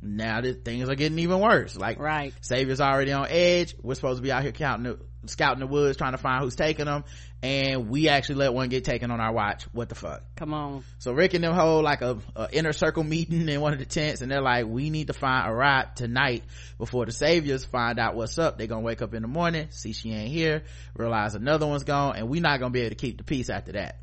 Now 0.00 0.40
that 0.40 0.64
things 0.64 0.88
are 0.88 0.94
getting 0.94 1.18
even 1.18 1.40
worse. 1.40 1.76
Like, 1.76 1.98
Right. 1.98 2.32
Savior's 2.40 2.80
already 2.80 3.12
on 3.12 3.26
edge. 3.28 3.74
We're 3.82 3.94
supposed 3.94 4.18
to 4.18 4.22
be 4.22 4.30
out 4.30 4.42
here 4.42 4.52
counting 4.52 4.96
scouting 5.28 5.60
the 5.60 5.66
woods, 5.66 5.96
trying 5.96 6.12
to 6.12 6.18
find 6.18 6.42
who's 6.42 6.56
taking 6.56 6.86
them. 6.86 7.04
And 7.42 7.88
we 7.88 8.08
actually 8.08 8.36
let 8.36 8.54
one 8.54 8.68
get 8.68 8.84
taken 8.84 9.10
on 9.10 9.20
our 9.20 9.32
watch. 9.32 9.64
What 9.72 9.88
the 9.88 9.94
fuck? 9.94 10.22
Come 10.36 10.54
on. 10.54 10.84
So 10.98 11.12
Rick 11.12 11.34
and 11.34 11.44
them 11.44 11.54
hold 11.54 11.84
like 11.84 12.02
a, 12.02 12.18
a 12.34 12.48
inner 12.52 12.72
circle 12.72 13.04
meeting 13.04 13.48
in 13.48 13.60
one 13.60 13.72
of 13.72 13.78
the 13.78 13.84
tents 13.84 14.20
and 14.22 14.30
they're 14.30 14.40
like, 14.40 14.66
we 14.66 14.90
need 14.90 15.08
to 15.08 15.12
find 15.12 15.46
Arat 15.46 15.94
tonight 15.94 16.44
before 16.78 17.06
the 17.06 17.12
saviors 17.12 17.64
find 17.64 17.98
out 17.98 18.16
what's 18.16 18.38
up. 18.38 18.58
They're 18.58 18.66
gonna 18.66 18.82
wake 18.82 19.02
up 19.02 19.14
in 19.14 19.22
the 19.22 19.28
morning, 19.28 19.68
see 19.70 19.92
she 19.92 20.12
ain't 20.12 20.32
here, 20.32 20.64
realize 20.94 21.34
another 21.34 21.66
one's 21.66 21.84
gone, 21.84 22.16
and 22.16 22.28
we're 22.28 22.42
not 22.42 22.58
gonna 22.58 22.70
be 22.70 22.80
able 22.80 22.90
to 22.90 22.96
keep 22.96 23.18
the 23.18 23.24
peace 23.24 23.50
after 23.50 23.72
that. 23.72 23.98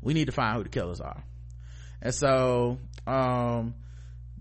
We 0.00 0.14
need 0.14 0.26
to 0.26 0.32
find 0.32 0.56
who 0.56 0.62
the 0.62 0.68
killers 0.68 1.00
are. 1.00 1.22
And 2.00 2.14
so, 2.14 2.78
um, 3.06 3.74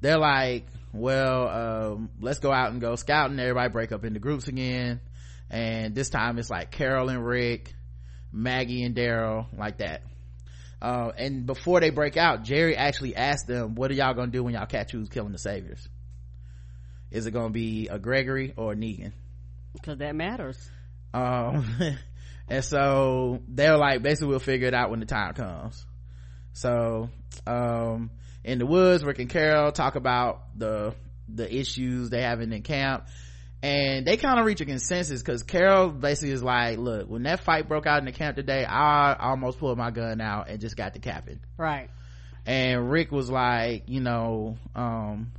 they're 0.01 0.17
like, 0.17 0.67
well, 0.93 1.47
um, 1.47 2.09
let's 2.21 2.39
go 2.39 2.51
out 2.51 2.71
and 2.71 2.79
go 2.79 2.95
scouting. 2.95 3.39
Everybody 3.39 3.69
break 3.69 3.91
up 3.91 4.05
into 4.05 4.19
groups 4.19 4.47
again. 4.47 4.99
And 5.53 5.93
this 5.93 6.09
time 6.09 6.39
it's 6.39 6.49
like 6.49 6.71
Carol 6.71 7.09
and 7.09 7.23
Rick, 7.23 7.75
Maggie 8.31 8.81
and 8.81 8.95
Daryl, 8.95 9.45
like 9.55 9.77
that. 9.77 10.01
Uh, 10.81 11.11
and 11.15 11.45
before 11.45 11.79
they 11.79 11.91
break 11.91 12.17
out, 12.17 12.43
Jerry 12.43 12.75
actually 12.75 13.15
asked 13.15 13.45
them, 13.45 13.75
what 13.75 13.91
are 13.91 13.93
y'all 13.93 14.15
gonna 14.15 14.31
do 14.31 14.43
when 14.43 14.55
y'all 14.55 14.65
catch 14.65 14.91
who's 14.91 15.09
killing 15.09 15.31
the 15.31 15.37
saviors? 15.37 15.87
Is 17.11 17.27
it 17.27 17.31
gonna 17.31 17.51
be 17.51 17.87
a 17.87 17.99
Gregory 17.99 18.53
or 18.57 18.71
a 18.71 18.75
Negan? 18.75 19.11
Because 19.73 19.99
that 19.99 20.15
matters. 20.15 20.57
Um, 21.13 21.67
and 22.49 22.65
so 22.65 23.39
they're 23.47 23.77
like, 23.77 24.01
basically 24.01 24.29
we'll 24.29 24.39
figure 24.39 24.67
it 24.67 24.73
out 24.73 24.89
when 24.89 25.01
the 25.01 25.05
time 25.05 25.35
comes. 25.35 25.85
So, 26.53 27.09
um, 27.45 28.09
in 28.43 28.57
the 28.57 28.65
woods, 28.65 29.03
Rick 29.03 29.19
and 29.19 29.29
Carol 29.29 29.71
talk 29.71 29.95
about 29.95 30.57
the, 30.57 30.95
the 31.27 31.55
issues 31.55 32.09
they 32.09 32.23
having 32.23 32.51
in 32.51 32.63
camp. 32.63 33.05
And 33.64 34.05
they 34.05 34.18
kind 34.18 34.39
of 34.39 34.45
reach 34.45 34.59
a 34.59 34.66
consensus 34.66 35.22
because 35.22 35.41
Carol 35.43 35.89
basically 35.89 36.32
is 36.32 36.43
like, 36.43 36.78
look, 36.78 37.09
when 37.09 37.24
that 37.24 37.39
fight 37.39 37.70
broke 37.70 37.88
out 37.88 37.99
in 37.99 38.05
the 38.05 38.11
camp 38.11 38.36
today, 38.36 38.66
I 38.66 39.16
almost 39.18 39.57
pulled 39.57 39.78
my 39.78 39.89
gun 39.89 40.20
out 40.20 40.49
and 40.49 40.59
just 40.59 40.76
got 40.76 40.93
the 40.93 40.99
capping 40.99 41.39
Right. 41.57 41.89
and 42.45 42.91
rick 42.91 43.09
was 43.11 43.30
like 43.30 43.84
you 43.88 44.01
know 44.01 44.57
um 44.76 45.32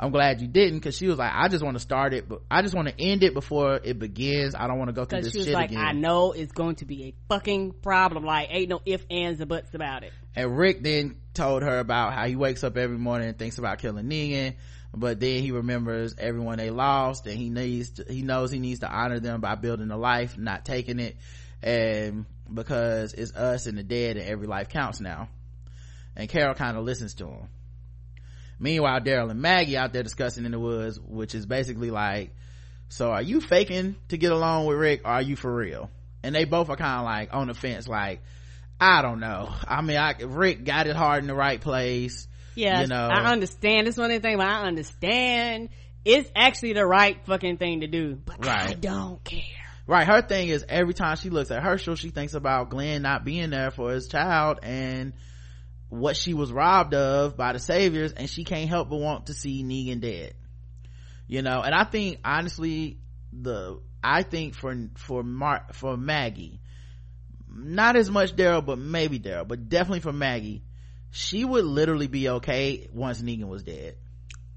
i'm 0.00 0.10
glad 0.10 0.40
you 0.40 0.48
didn't 0.48 0.78
because 0.80 0.96
she 0.96 1.06
was 1.06 1.16
like 1.16 1.30
i 1.32 1.46
just 1.46 1.62
want 1.62 1.76
to 1.76 1.80
start 1.80 2.12
it 2.12 2.28
but 2.28 2.40
i 2.50 2.60
just 2.62 2.74
want 2.74 2.88
to 2.88 2.94
end 3.00 3.22
it 3.22 3.34
before 3.34 3.78
it 3.84 4.00
begins 4.00 4.56
i 4.56 4.66
don't 4.66 4.76
want 4.78 4.88
to 4.88 4.92
go 4.92 5.04
through 5.04 5.22
this 5.22 5.30
she 5.32 5.38
was 5.38 5.46
shit 5.46 5.54
like, 5.54 5.70
again 5.70 5.80
I 5.84 5.92
know 5.92 6.32
it's 6.32 6.50
going 6.50 6.74
to 6.76 6.84
be 6.86 7.04
a 7.04 7.14
fucking 7.28 7.74
problem. 7.82 8.24
Like, 8.24 8.48
ain't 8.50 8.68
no 8.68 8.80
ifs, 8.84 9.04
ands, 9.10 9.40
or 9.40 9.46
buts 9.46 9.72
about 9.74 10.02
it. 10.02 10.12
and 10.34 10.58
rick 10.58 10.82
then 10.82 11.14
told 11.34 11.62
her 11.62 11.78
about 11.78 12.14
how 12.14 12.26
he 12.26 12.34
wakes 12.34 12.64
up 12.64 12.76
every 12.76 12.98
morning 12.98 13.28
and 13.28 13.38
thinks 13.38 13.58
about 13.58 13.78
killing 13.78 14.06
negan 14.06 14.54
but 14.94 15.20
then 15.20 15.42
he 15.42 15.52
remembers 15.52 16.14
everyone 16.18 16.58
they 16.58 16.70
lost 16.70 17.26
and 17.26 17.38
he 17.38 17.48
needs 17.48 17.90
to, 17.90 18.04
he 18.08 18.22
knows 18.22 18.50
he 18.50 18.58
needs 18.58 18.80
to 18.80 18.90
honor 18.90 19.20
them 19.20 19.40
by 19.40 19.54
building 19.54 19.90
a 19.90 19.96
life 19.96 20.36
not 20.36 20.64
taking 20.64 20.98
it. 20.98 21.16
And 21.62 22.26
because 22.52 23.12
it's 23.14 23.34
us 23.34 23.66
and 23.66 23.78
the 23.78 23.84
dead 23.84 24.16
and 24.16 24.28
every 24.28 24.46
life 24.46 24.68
counts 24.68 25.00
now. 25.00 25.28
And 26.16 26.28
carol 26.28 26.54
kind 26.54 26.76
of 26.76 26.84
listens 26.84 27.14
to 27.14 27.26
him. 27.26 27.48
Meanwhile 28.58 29.00
daryl 29.02 29.30
and 29.30 29.40
maggie 29.40 29.76
out 29.76 29.92
there 29.92 30.02
discussing 30.02 30.44
in 30.44 30.52
the 30.52 30.58
woods 30.58 30.98
which 31.00 31.34
is 31.34 31.46
basically 31.46 31.90
like 31.90 32.34
so 32.88 33.10
are 33.10 33.22
you 33.22 33.40
faking 33.40 33.94
to 34.08 34.18
get 34.18 34.32
along 34.32 34.66
with 34.66 34.76
rick 34.76 35.02
or 35.04 35.12
are 35.12 35.22
you 35.22 35.36
for 35.36 35.54
real? 35.54 35.88
And 36.22 36.34
they 36.34 36.44
both 36.44 36.68
are 36.68 36.76
kind 36.76 36.98
of 36.98 37.04
like 37.04 37.32
on 37.32 37.46
the 37.46 37.54
fence 37.54 37.86
like 37.86 38.22
i 38.80 39.02
don't 39.02 39.20
know. 39.20 39.54
I 39.68 39.82
mean 39.82 39.98
I, 39.98 40.16
rick 40.20 40.64
got 40.64 40.88
it 40.88 40.96
hard 40.96 41.22
in 41.22 41.28
the 41.28 41.34
right 41.34 41.60
place 41.60 42.26
Yeah, 42.54 42.82
you 42.82 42.86
know 42.88 43.08
I 43.08 43.30
understand. 43.30 43.88
it's 43.88 43.96
one 43.96 44.10
of 44.10 44.20
the 44.20 44.26
things, 44.26 44.38
but 44.38 44.46
I 44.46 44.66
understand 44.66 45.70
it's 46.04 46.30
actually 46.34 46.72
the 46.72 46.86
right 46.86 47.24
fucking 47.26 47.58
thing 47.58 47.80
to 47.80 47.86
do. 47.86 48.16
But 48.24 48.46
I 48.46 48.74
don't 48.74 49.22
care. 49.24 49.42
Right. 49.86 50.06
Her 50.06 50.22
thing 50.22 50.48
is 50.48 50.64
every 50.68 50.94
time 50.94 51.16
she 51.16 51.30
looks 51.30 51.50
at 51.50 51.62
Hershel, 51.62 51.96
she 51.96 52.10
thinks 52.10 52.34
about 52.34 52.70
Glenn 52.70 53.02
not 53.02 53.24
being 53.24 53.50
there 53.50 53.70
for 53.70 53.90
his 53.90 54.06
child 54.06 54.60
and 54.62 55.12
what 55.88 56.16
she 56.16 56.32
was 56.32 56.52
robbed 56.52 56.94
of 56.94 57.36
by 57.36 57.52
the 57.52 57.58
saviors 57.58 58.12
and 58.12 58.30
she 58.30 58.44
can't 58.44 58.68
help 58.68 58.88
but 58.88 59.00
want 59.00 59.26
to 59.26 59.34
see 59.34 59.64
Negan 59.64 60.00
dead. 60.00 60.34
You 61.26 61.42
know, 61.42 61.60
and 61.60 61.74
I 61.74 61.84
think 61.84 62.20
honestly, 62.24 62.98
the, 63.32 63.80
I 64.02 64.22
think 64.22 64.54
for, 64.54 64.74
for 64.96 65.22
Mar, 65.22 65.66
for 65.72 65.96
Maggie, 65.96 66.60
not 67.52 67.96
as 67.96 68.08
much 68.08 68.36
Daryl, 68.36 68.64
but 68.64 68.78
maybe 68.78 69.18
Daryl, 69.18 69.46
but 69.46 69.68
definitely 69.68 70.00
for 70.00 70.12
Maggie, 70.12 70.62
she 71.10 71.44
would 71.44 71.64
literally 71.64 72.06
be 72.06 72.28
okay 72.28 72.88
once 72.92 73.20
Negan 73.20 73.48
was 73.48 73.62
dead. 73.62 73.96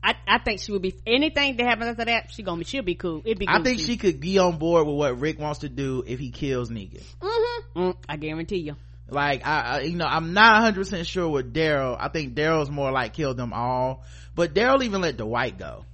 I, 0.03 0.15
I 0.27 0.39
think 0.39 0.59
she 0.59 0.71
would 0.73 0.81
be 0.81 0.95
anything 1.07 1.55
that 1.57 1.63
happens 1.63 1.91
after 1.91 2.05
that. 2.05 2.29
She 2.31 2.43
gonna 2.43 2.59
be. 2.59 2.65
She'll 2.65 2.83
be 2.83 2.95
cool. 2.95 3.21
It'd 3.23 3.39
be. 3.39 3.47
I 3.47 3.61
think 3.63 3.79
she 3.79 3.95
could 3.97 4.19
be 4.19 4.37
on 4.37 4.57
board 4.57 4.85
with 4.85 4.97
what 4.97 5.19
Rick 5.19 5.39
wants 5.39 5.59
to 5.59 5.69
do 5.69 6.03
if 6.05 6.19
he 6.19 6.29
kills 6.31 6.69
Negan. 6.69 7.03
Mm-hmm. 7.21 7.79
Mm, 7.79 7.95
I 8.09 8.17
guarantee 8.17 8.57
you. 8.57 8.75
like 9.09 9.45
I, 9.45 9.61
I 9.61 9.81
you 9.81 9.95
know 9.95 10.05
i'm 10.05 10.33
not 10.33 10.73
100% 10.73 11.05
sure 11.05 11.27
with 11.27 11.53
daryl 11.53 11.97
i 11.99 12.07
think 12.07 12.35
daryl's 12.35 12.69
more 12.69 12.91
like 12.91 13.13
kill 13.13 13.33
them 13.33 13.51
all 13.53 14.03
but 14.35 14.53
daryl 14.53 14.81
even 14.83 15.01
let 15.01 15.17
dwight 15.17 15.57
go 15.57 15.85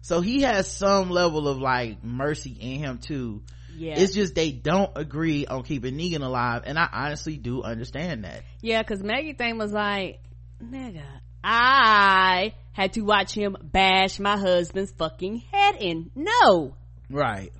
so 0.00 0.20
he 0.20 0.42
has 0.42 0.70
some 0.70 1.10
level 1.10 1.46
of 1.48 1.58
like 1.58 2.02
mercy 2.02 2.56
in 2.58 2.78
him 2.80 2.98
too 2.98 3.42
Yeah. 3.76 3.94
it's 3.98 4.14
just 4.14 4.34
they 4.34 4.52
don't 4.52 4.90
agree 4.96 5.46
on 5.46 5.62
keeping 5.62 5.96
negan 5.96 6.22
alive 6.22 6.62
and 6.66 6.78
i 6.78 6.88
honestly 6.92 7.36
do 7.36 7.62
understand 7.62 8.24
that 8.24 8.42
Yeah, 8.60 8.82
because 8.82 9.02
Maggie 9.02 9.32
thing 9.32 9.58
was 9.58 9.72
like, 9.72 10.20
nigga, 10.62 11.02
I 11.42 12.54
had 12.72 12.92
to 12.94 13.00
watch 13.02 13.34
him 13.34 13.56
bash 13.62 14.18
my 14.20 14.36
husband's 14.38 14.92
fucking 14.92 15.42
head 15.52 15.76
in. 15.80 16.10
No. 16.14 16.74
right 17.10 17.52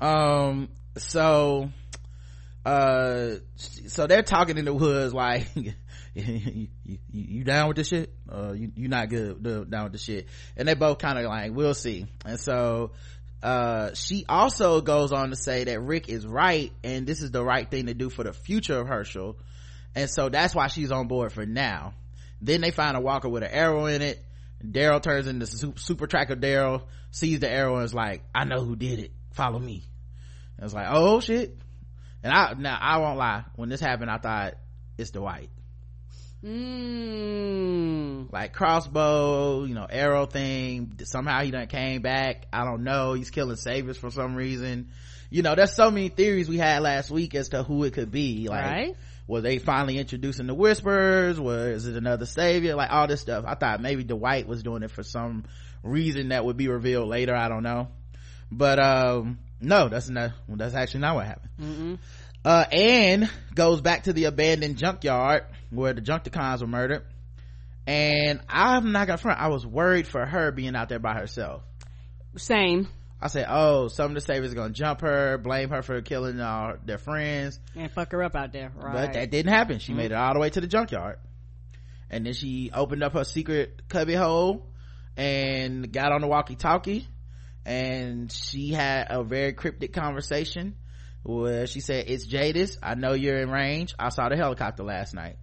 um 0.00 0.68
so 0.96 1.70
uh 2.64 3.30
so 3.56 4.06
they're 4.06 4.22
talking 4.22 4.58
in 4.58 4.64
the 4.66 4.74
woods 4.74 5.14
like 5.14 5.48
you, 5.54 5.72
you, 6.14 6.68
you- 7.10 7.44
down 7.44 7.68
with 7.68 7.76
this 7.78 7.88
shit 7.88 8.12
uh 8.30 8.52
you 8.52 8.70
you 8.76 8.88
not 8.88 9.08
good 9.08 9.46
uh, 9.46 9.64
down 9.64 9.84
with 9.84 9.92
the 9.92 9.98
shit 9.98 10.26
and 10.56 10.68
they 10.68 10.74
both 10.74 10.98
kind 10.98 11.18
of 11.18 11.24
like 11.24 11.52
we'll 11.54 11.74
see 11.74 12.06
and 12.26 12.38
so 12.38 12.90
uh 13.42 13.94
she 13.94 14.24
also 14.28 14.80
goes 14.80 15.12
on 15.12 15.30
to 15.30 15.36
say 15.36 15.64
that 15.64 15.80
rick 15.80 16.08
is 16.08 16.26
right 16.26 16.72
and 16.84 17.06
this 17.06 17.22
is 17.22 17.30
the 17.30 17.42
right 17.42 17.70
thing 17.70 17.86
to 17.86 17.94
do 17.94 18.10
for 18.10 18.24
the 18.24 18.32
future 18.32 18.78
of 18.78 18.88
hershel. 18.88 19.36
And 19.94 20.08
so 20.08 20.28
that's 20.28 20.54
why 20.54 20.68
she's 20.68 20.92
on 20.92 21.08
board 21.08 21.32
for 21.32 21.44
now. 21.44 21.94
Then 22.40 22.60
they 22.60 22.70
find 22.70 22.96
a 22.96 23.00
walker 23.00 23.28
with 23.28 23.42
an 23.42 23.50
arrow 23.50 23.86
in 23.86 24.02
it. 24.02 24.24
Daryl 24.64 25.02
turns 25.02 25.26
into 25.26 25.46
super, 25.76 26.06
tracker 26.06 26.36
daryl 26.36 26.82
sees 27.10 27.40
the 27.40 27.50
arrow 27.50 27.76
and 27.76 27.84
is 27.84 27.94
like 27.94 28.22
i 28.34 28.44
know 28.44 28.62
who 28.62 28.76
did 28.76 28.98
it. 28.98 29.12
Follow 29.32 29.58
me. 29.58 29.84
And 30.56 30.66
it's 30.66 30.74
like 30.74 30.86
oh 30.90 31.20
shit. 31.20 31.56
And 32.22 32.32
i 32.32 32.52
now 32.58 32.78
i 32.80 32.98
won't 32.98 33.18
lie. 33.18 33.44
When 33.56 33.68
this 33.68 33.80
happened 33.80 34.10
i 34.10 34.18
thought 34.18 34.54
it's 34.98 35.10
dwight 35.10 35.48
Mmm. 36.42 38.32
like 38.32 38.52
crossbow 38.52 39.64
you 39.64 39.74
know 39.74 39.86
arrow 39.88 40.26
thing. 40.26 40.92
Somehow 41.04 41.42
he 41.42 41.50
done 41.50 41.66
came 41.66 42.02
back. 42.02 42.46
I 42.52 42.64
don't 42.64 42.84
know. 42.84 43.14
He's 43.14 43.30
killing 43.30 43.56
saviors 43.56 43.96
for 43.98 44.10
some 44.10 44.34
reason. 44.34 44.88
You 45.30 45.42
know 45.42 45.54
there's 45.54 45.74
so 45.74 45.90
many 45.90 46.08
theories 46.08 46.48
we 46.48 46.58
had 46.58 46.82
last 46.82 47.10
week 47.10 47.34
as 47.34 47.50
to 47.50 47.62
who 47.62 47.84
it 47.84 47.92
could 47.92 48.10
be. 48.10 48.48
Like 48.48 48.64
Right. 48.64 48.96
were 49.26 49.40
they 49.40 49.58
finally 49.58 49.98
introducing 49.98 50.46
the 50.46 50.54
whispers? 50.54 51.38
Was 51.40 51.86
it 51.86 51.96
another 51.96 52.26
savior? 52.26 52.74
Like 52.74 52.90
all 52.90 53.06
this 53.06 53.20
stuff. 53.20 53.44
I 53.46 53.54
thought 53.54 53.80
maybe 53.80 54.02
dwight 54.04 54.46
was 54.46 54.62
doing 54.62 54.82
it 54.82 54.90
for 54.90 55.02
some 55.02 55.44
reason 55.82 56.28
that 56.30 56.44
would 56.44 56.56
be 56.56 56.68
revealed 56.68 57.08
later. 57.08 57.34
I 57.34 57.48
don't 57.48 57.62
know. 57.62 57.88
But 58.50 58.78
um 58.82 59.38
no 59.60 59.88
that's 59.88 60.08
not 60.08 60.32
that's 60.48 60.74
actually 60.74 61.00
not 61.00 61.16
what 61.16 61.26
happened 61.26 61.98
uh 62.44 62.64
anne 62.72 63.28
goes 63.54 63.80
back 63.80 64.04
to 64.04 64.12
the 64.12 64.24
abandoned 64.24 64.76
junkyard 64.76 65.44
where 65.70 65.92
the 65.92 66.00
junkticons 66.00 66.60
were 66.60 66.66
murdered. 66.66 67.04
And 67.86 68.40
i'm 68.48 68.92
not 68.92 69.06
gonna 69.06 69.18
front 69.18 69.40
i 69.40 69.48
was 69.48 69.66
worried 69.66 70.06
for 70.06 70.24
her 70.24 70.52
being 70.52 70.76
out 70.76 70.88
there 70.88 70.98
by 70.98 71.14
herself. 71.14 71.62
Same. 72.36 72.88
i 73.20 73.28
said 73.28 73.46
oh 73.48 73.88
some 73.88 74.06
of 74.10 74.14
the 74.14 74.20
saviors 74.20 74.52
are 74.52 74.56
gonna 74.56 74.72
jump 74.72 75.00
her 75.00 75.38
blame 75.38 75.70
her 75.70 75.82
for 75.82 76.00
killing 76.02 76.40
uh, 76.40 76.76
their 76.84 76.98
friends. 76.98 77.58
And 77.74 77.90
fuck 77.90 78.12
her 78.12 78.22
up 78.22 78.36
out 78.36 78.52
there. 78.52 78.72
Right. 78.74 78.92
but 78.92 79.12
that 79.14 79.30
didn't 79.30 79.52
happen. 79.52 79.78
She 79.78 79.92
made 79.92 80.12
it 80.12 80.14
all 80.14 80.34
the 80.34 80.40
way 80.40 80.50
to 80.50 80.60
the 80.60 80.66
junkyard. 80.66 81.18
And 82.08 82.26
then 82.26 82.32
she 82.32 82.70
opened 82.74 83.04
up 83.04 83.12
her 83.12 83.24
secret 83.24 83.88
cubby 83.88 84.14
hole 84.14 84.66
and 85.16 85.92
got 85.92 86.12
on 86.12 86.22
the 86.22 86.26
walkie 86.26 86.56
talkie 86.56 87.06
and 87.64 88.32
she 88.32 88.68
had 88.68 89.08
a 89.10 89.22
very 89.22 89.52
cryptic 89.52 89.92
conversation 89.92 90.74
where 91.22 91.66
she 91.66 91.80
said 91.80 92.06
it's 92.08 92.26
jadis. 92.26 92.78
I 92.82 92.94
know 92.94 93.12
you're 93.12 93.38
in 93.38 93.50
range. 93.50 93.94
I 93.98 94.08
saw 94.08 94.28
the 94.28 94.36
helicopter 94.36 94.82
last 94.82 95.14
night. 95.14 95.36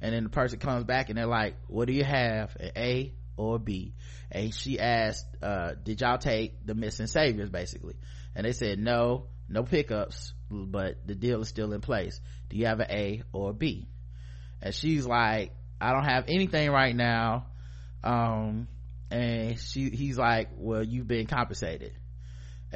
And 0.00 0.14
then 0.14 0.24
the 0.24 0.30
person 0.30 0.58
comes 0.58 0.84
back 0.84 1.08
and 1.08 1.18
they're 1.18 1.26
like 1.26 1.56
what 1.68 1.86
do 1.86 1.94
you 1.94 2.04
have? 2.04 2.56
An 2.60 2.70
a 2.76 3.14
or 3.36 3.58
b? 3.58 3.94
And 4.30 4.54
she 4.54 4.78
asked 4.78 5.26
uh, 5.42 5.72
did 5.82 6.00
y'all 6.00 6.18
take 6.18 6.64
the 6.64 6.74
missing 6.74 7.06
saviors 7.06 7.50
basically? 7.50 7.96
And 8.34 8.44
they 8.46 8.52
said 8.52 8.78
no 8.78 9.26
no 9.48 9.62
pickups 9.62 10.32
but 10.50 11.06
the 11.06 11.14
deal 11.14 11.40
is 11.40 11.48
still 11.48 11.72
in 11.72 11.80
place. 11.80 12.20
Do 12.48 12.56
you 12.56 12.66
have 12.66 12.80
an 12.80 12.90
a 12.90 13.22
or 13.32 13.52
b? 13.52 13.88
And 14.62 14.74
she's 14.74 15.06
like 15.06 15.52
i 15.80 15.92
don't 15.92 16.04
have 16.04 16.24
anything 16.28 16.70
right 16.70 16.94
now. 16.94 17.46
Um 18.04 18.68
and 19.10 19.58
she 19.58 19.90
he's 19.90 20.18
like 20.18 20.50
well 20.56 20.82
you've 20.82 21.06
been 21.06 21.26
compensated 21.26 21.92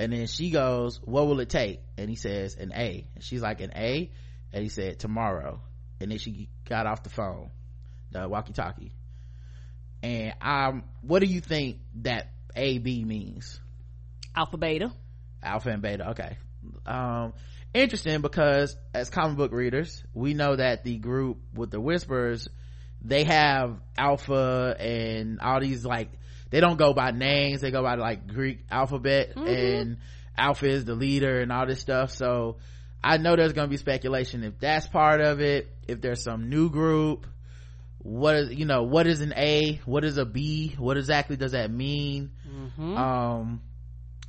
and 0.00 0.14
then 0.14 0.26
she 0.26 0.50
goes 0.50 0.98
what 1.04 1.26
will 1.26 1.40
it 1.40 1.50
take? 1.50 1.82
And 1.98 2.08
he 2.08 2.16
says 2.16 2.56
an 2.56 2.72
a. 2.74 3.06
And 3.14 3.22
she's 3.22 3.42
like 3.42 3.60
an 3.60 3.70
a? 3.76 4.10
And 4.50 4.62
he 4.62 4.70
said 4.70 4.98
tomorrow. 4.98 5.60
And 6.00 6.10
then 6.10 6.18
she 6.18 6.48
got 6.66 6.86
off 6.86 7.02
the 7.02 7.10
phone 7.10 7.50
the 8.10 8.26
walkie 8.26 8.54
talkie 8.54 8.92
and 10.02 10.32
um 10.40 10.84
what 11.02 11.20
do 11.20 11.26
you 11.26 11.40
think 11.40 11.76
that 11.96 12.32
a 12.56 12.78
b 12.78 13.04
means? 13.04 13.60
Alpha 14.34 14.56
Beta. 14.56 14.90
alpha 15.42 15.68
and 15.68 15.82
beta 15.82 16.10
okay. 16.10 16.38
Um 16.86 17.34
interesting 17.74 18.22
because 18.22 18.74
as 18.94 19.10
comic 19.10 19.36
book 19.36 19.52
readers 19.52 20.02
we 20.14 20.32
know 20.32 20.56
that 20.56 20.82
the 20.82 20.96
group 20.96 21.36
with 21.54 21.70
the 21.70 21.80
whispers 21.80 22.48
they 23.02 23.24
have 23.24 23.78
alpha 23.98 24.74
and 24.80 25.40
all 25.40 25.60
these 25.60 25.84
like 25.84 26.10
they 26.50 26.60
don't 26.60 26.76
go 26.78 26.92
by 26.92 27.10
names. 27.12 27.60
They 27.60 27.70
go 27.70 27.82
by 27.82 27.94
like 27.94 28.26
greek 28.26 28.60
alphabet 28.70 29.36
and 29.36 29.98
alpha 30.36 30.66
is 30.66 30.84
the 30.84 30.94
leader 30.94 31.40
and 31.40 31.50
all 31.52 31.66
this 31.66 31.80
stuff. 31.80 32.10
So 32.10 32.56
i 33.02 33.16
know 33.16 33.34
there's 33.34 33.54
gonna 33.54 33.66
be 33.68 33.78
speculation 33.78 34.44
if 34.44 34.58
that's 34.58 34.86
part 34.86 35.22
of 35.22 35.40
it 35.40 35.74
if 35.88 36.02
there's 36.02 36.22
some 36.22 36.50
new 36.50 36.68
group 36.68 37.26
what 37.98 38.36
is 38.36 38.52
you 38.52 38.66
know 38.66 38.82
what 38.82 39.06
is 39.06 39.22
an 39.22 39.32
a 39.36 39.80
what 39.86 40.04
is 40.04 40.18
a 40.18 40.24
b 40.26 40.74
what 40.78 40.96
exactly 40.98 41.36
does 41.36 41.52
that 41.52 41.70
mean? 41.70 42.30
Um 42.96 43.62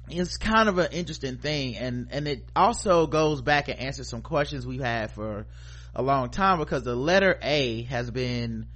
it's 0.10 0.38
kind 0.38 0.68
of 0.70 0.78
an 0.78 0.88
interesting 0.92 1.38
thing 1.38 1.76
and 1.78 2.08
and 2.12 2.28
it 2.28 2.46
also 2.56 3.08
goes 3.08 3.42
back 3.42 3.70
and 3.70 3.80
answers 3.80 4.10
some 4.10 4.22
questions 4.22 4.66
we've 4.68 4.82
had 4.82 5.12
for 5.12 5.48
a 5.96 6.02
long 6.02 6.30
time 6.30 6.60
because 6.60 6.84
the 6.84 6.96
letter 6.96 7.38
a 7.42 7.84
has 7.84 8.10
been 8.12 8.68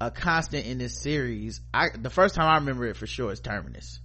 a 0.00 0.10
constant 0.10 0.66
in 0.66 0.78
this 0.78 1.00
series 1.02 1.60
i 1.74 1.88
the 1.96 2.10
first 2.10 2.34
time 2.34 2.48
i 2.48 2.54
remember 2.56 2.86
it 2.86 2.96
for 2.96 3.06
sure 3.06 3.32
is 3.32 3.40
terminus 3.40 4.00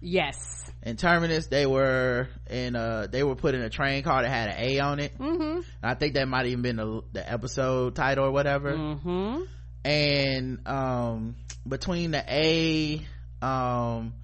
Yes. 0.00 0.70
in 0.84 0.96
terminus 0.96 1.46
they 1.48 1.66
were 1.66 2.28
in 2.48 2.76
uh 2.76 3.08
they 3.10 3.24
were 3.24 3.34
put 3.34 3.54
in 3.56 3.62
a 3.62 3.70
train 3.70 4.04
car 4.04 4.22
that 4.22 4.28
had 4.30 4.48
an 4.50 4.56
a 4.58 4.78
on 4.80 5.00
it 5.00 5.18
Mm-hmm. 5.18 5.60
i 5.82 5.94
think 5.94 6.14
that 6.14 6.28
might 6.28 6.46
even 6.46 6.62
been 6.62 6.76
the, 6.76 7.02
the 7.12 7.32
episode 7.32 7.96
title 7.96 8.26
or 8.26 8.30
whatever 8.30 8.74
Mm-hmm. 8.74 9.42
and 9.84 10.68
um 10.68 11.34
between 11.66 12.12
the 12.12 12.24
a 12.28 13.04
um 13.42 14.14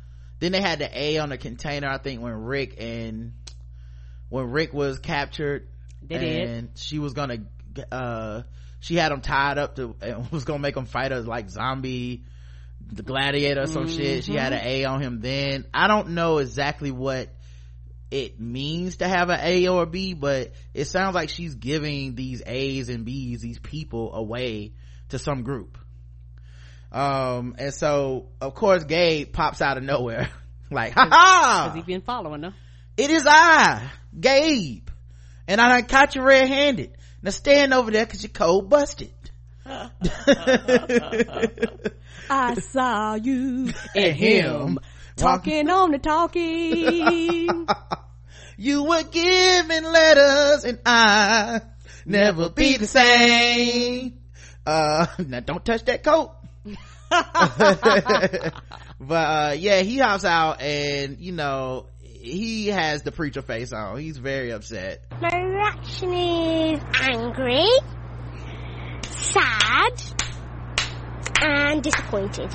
then 0.40 0.52
they 0.52 0.60
had 0.60 0.78
the 0.78 0.90
a 0.96 1.18
on 1.18 1.30
the 1.30 1.38
container 1.38 1.88
i 1.88 1.98
think 1.98 2.20
when 2.22 2.32
rick 2.34 2.76
and 2.78 3.32
when 4.28 4.50
rick 4.50 4.72
was 4.72 4.98
captured 4.98 5.66
They 6.02 6.18
did. 6.18 6.70
she 6.76 6.98
was 6.98 7.14
gonna 7.14 7.38
uh 7.90 8.42
she 8.84 8.96
had 8.96 9.10
him 9.12 9.22
tied 9.22 9.56
up 9.56 9.76
to 9.76 9.96
and 10.02 10.30
was 10.30 10.44
gonna 10.44 10.58
make 10.58 10.76
him 10.76 10.84
fight 10.84 11.10
us 11.10 11.26
like 11.26 11.48
zombie 11.48 12.22
the 12.92 13.02
gladiator 13.02 13.62
or 13.62 13.66
some 13.66 13.88
shit 13.88 14.24
she 14.24 14.34
had 14.34 14.52
an 14.52 14.60
a 14.62 14.84
on 14.84 15.00
him 15.00 15.20
then 15.20 15.64
i 15.72 15.88
don't 15.88 16.10
know 16.10 16.36
exactly 16.38 16.90
what 16.90 17.28
it 18.10 18.38
means 18.38 18.96
to 18.96 19.08
have 19.08 19.30
an 19.30 19.38
a 19.40 19.66
or 19.68 19.84
a 19.84 19.86
b 19.86 20.12
but 20.12 20.52
it 20.74 20.84
sounds 20.84 21.14
like 21.14 21.30
she's 21.30 21.54
giving 21.54 22.14
these 22.14 22.42
a's 22.44 22.90
and 22.90 23.06
b's 23.06 23.40
these 23.40 23.58
people 23.58 24.14
away 24.14 24.74
to 25.08 25.18
some 25.18 25.42
group 25.42 25.78
um 26.92 27.54
and 27.58 27.72
so 27.72 28.28
of 28.42 28.54
course 28.54 28.84
gabe 28.84 29.32
pops 29.32 29.62
out 29.62 29.78
of 29.78 29.82
nowhere 29.82 30.28
like 30.70 30.92
ha 30.92 31.08
ha 31.10 31.64
Cause 31.68 31.76
he 31.76 31.82
been 31.82 32.02
following 32.02 32.42
her. 32.42 32.54
it 32.98 33.10
is 33.10 33.24
I, 33.26 33.90
Gabe. 34.18 34.88
And 35.46 35.60
I 35.60 35.80
done 35.80 35.88
caught 35.88 36.14
you 36.14 36.22
red-handed. 36.22 36.93
Now 37.24 37.30
stand 37.30 37.72
over 37.72 37.90
there 37.90 38.04
cause 38.04 38.22
you're 38.22 38.28
cold 38.28 38.68
busted. 38.68 39.10
I 39.66 39.90
saw 42.60 43.14
you 43.14 43.72
And 43.94 44.14
him 44.14 44.78
talking 45.16 45.70
on 45.70 45.92
the 45.92 45.98
talking. 45.98 47.66
you 48.58 48.84
were 48.84 49.04
giving 49.04 49.84
letters 49.84 50.64
and 50.64 50.78
I 50.84 51.62
never 52.04 52.50
be 52.50 52.76
the 52.76 52.86
same. 52.86 54.18
Uh, 54.66 55.06
now 55.26 55.40
don't 55.40 55.64
touch 55.64 55.86
that 55.86 56.04
coat. 56.04 56.30
but, 57.08 58.52
uh, 59.10 59.54
yeah, 59.56 59.80
he 59.80 59.96
hops 59.96 60.26
out 60.26 60.60
and, 60.60 61.18
you 61.18 61.32
know, 61.32 61.86
he 62.24 62.68
has 62.68 63.02
the 63.02 63.12
preacher 63.12 63.42
face 63.42 63.72
on. 63.72 63.98
He's 63.98 64.16
very 64.16 64.50
upset. 64.50 65.04
My 65.20 65.28
reaction 65.42 66.12
is 66.12 66.80
angry, 67.00 67.66
sad, 69.02 70.02
and 71.40 71.82
disappointed. 71.82 72.50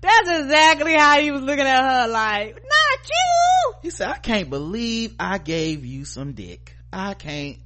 That's 0.00 0.30
exactly 0.30 0.94
how 0.94 1.20
he 1.20 1.30
was 1.30 1.42
looking 1.42 1.66
at 1.66 1.82
her 2.04 2.08
like, 2.08 2.54
not 2.54 3.08
you! 3.08 3.72
He 3.82 3.90
said, 3.90 4.08
I 4.08 4.18
can't 4.18 4.48
believe 4.48 5.14
I 5.18 5.38
gave 5.38 5.84
you 5.84 6.04
some 6.04 6.32
dick. 6.32 6.74
I 6.92 7.14
can't. 7.14 7.58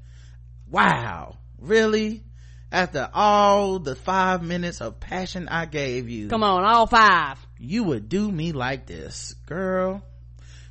Wow. 0.69 1.37
Really? 1.61 2.25
After 2.73 3.09
all 3.15 3.79
the 3.79 3.95
five 3.95 4.43
minutes 4.43 4.81
of 4.81 4.99
passion 4.99 5.49
I 5.49 5.67
gave 5.67 6.09
you, 6.09 6.29
Come 6.29 6.43
on, 6.43 6.65
all 6.65 6.89
five. 6.89 7.39
you 7.59 7.85
would 7.85 8.09
do 8.09 8.31
me 8.31 8.51
like 8.53 8.87
this. 8.87 9.35
Girl, 9.47 10.03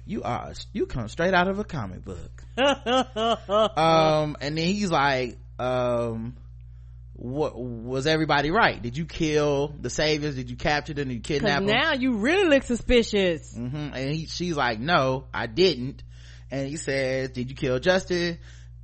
you 0.05 0.23
are, 0.23 0.53
you 0.73 0.85
come 0.85 1.07
straight 1.07 1.33
out 1.33 1.47
of 1.47 1.59
a 1.59 1.63
comic 1.63 2.03
book. 2.03 2.43
um, 3.77 4.37
and 4.41 4.57
then 4.57 4.65
he's 4.65 4.91
like, 4.91 5.37
um, 5.59 6.35
what, 7.13 7.55
was 7.57 8.05
everybody 8.05 8.51
right? 8.51 8.81
Did 8.81 8.97
you 8.97 9.05
kill 9.05 9.73
the 9.79 9.89
saviors? 9.89 10.35
Did 10.35 10.49
you 10.49 10.57
capture 10.57 10.93
them? 10.93 11.07
Did 11.07 11.13
you 11.15 11.21
kidnap 11.21 11.59
them? 11.59 11.67
now 11.67 11.93
you 11.93 12.17
really 12.17 12.49
look 12.49 12.63
suspicious. 12.63 13.53
hmm 13.55 13.75
and 13.75 14.11
he, 14.11 14.25
she's 14.25 14.55
like 14.55 14.79
no 14.79 15.25
i 15.33 15.45
didn't 15.47 16.03
and 16.51 16.67
he 16.67 16.77
says 16.77 17.29
did 17.29 17.49
you 17.49 17.55
kill 17.55 17.79
justin 17.79 18.37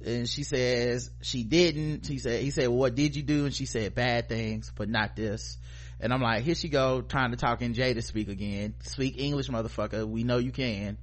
and 0.06 0.30
she 0.30 0.44
says 0.44 1.10
she 1.22 1.44
didn't 1.44 2.08
he 2.08 2.20
said 2.20 2.42
he 2.42 2.52
said 2.52 2.68
well, 2.68 2.78
what 2.78 2.96
did 2.96 3.16
you 3.16 3.24
do 3.24 3.46
and 3.46 3.54
she 3.54 3.66
said 3.66 3.94
bad 3.96 4.30
things 4.30 4.72
but 4.76 4.88
not 4.88 5.16
this 5.16 5.58
and 6.00 6.14
i'm 6.14 6.22
like 6.22 6.44
here 6.44 6.56
she 6.56 6.70
go 6.70 7.02
trying 7.02 7.32
to 7.32 7.38
talk 7.38 7.62
in 7.62 7.74
to 7.74 8.02
speak 8.02 8.30
again 8.30 8.74
speak 8.84 9.20
english 9.20 9.50
motherfucker 9.50 10.08
we 10.08 10.24
know 10.24 10.38
you 10.38 10.52
can 10.52 10.98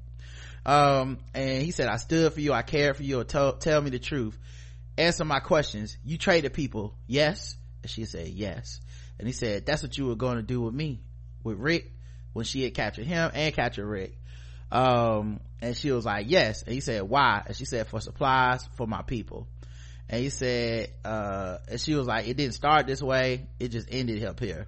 um 0.66 1.18
and 1.32 1.62
he 1.62 1.70
said 1.70 1.88
i 1.88 1.96
stood 1.96 2.32
for 2.32 2.40
you. 2.40 2.52
I 2.52 2.62
cared 2.62 2.96
for 2.96 3.04
you. 3.04 3.22
Tell, 3.24 3.52
tell 3.52 3.80
me 3.80 3.90
the 3.90 4.00
truth. 4.00 4.36
Answer 4.98 5.24
my 5.24 5.38
questions. 5.38 5.96
You 6.04 6.18
traded 6.18 6.54
people. 6.54 6.94
Yes? 7.06 7.56
And 7.82 7.90
she 7.90 8.04
said 8.04 8.28
yes. 8.28 8.80
And 9.18 9.28
he 9.28 9.32
said 9.32 9.64
that's 9.64 9.82
what 9.82 9.96
you 9.96 10.06
were 10.06 10.16
going 10.16 10.36
to 10.36 10.42
do 10.42 10.60
with 10.60 10.74
me 10.74 11.00
with 11.44 11.58
rick 11.58 11.92
when 12.32 12.44
she 12.44 12.64
had 12.64 12.74
captured 12.74 13.06
him 13.06 13.30
and 13.32 13.54
captured 13.54 13.86
rick. 13.86 14.18
Um 14.72 15.40
and 15.62 15.76
she 15.76 15.92
was 15.92 16.04
like 16.04 16.26
yes. 16.28 16.62
And 16.64 16.74
he 16.74 16.80
said 16.80 17.02
why? 17.04 17.42
And 17.46 17.56
she 17.56 17.64
said 17.64 17.86
for 17.86 18.00
supplies 18.00 18.68
for 18.76 18.88
my 18.88 19.02
people. 19.02 19.46
And 20.08 20.20
he 20.20 20.30
said 20.30 20.90
uh 21.04 21.58
and 21.70 21.80
she 21.80 21.94
was 21.94 22.08
like 22.08 22.26
it 22.26 22.36
didn't 22.36 22.54
start 22.54 22.88
this 22.88 23.00
way. 23.00 23.46
It 23.60 23.68
just 23.68 23.86
ended 23.90 24.24
up 24.24 24.40
here. 24.40 24.66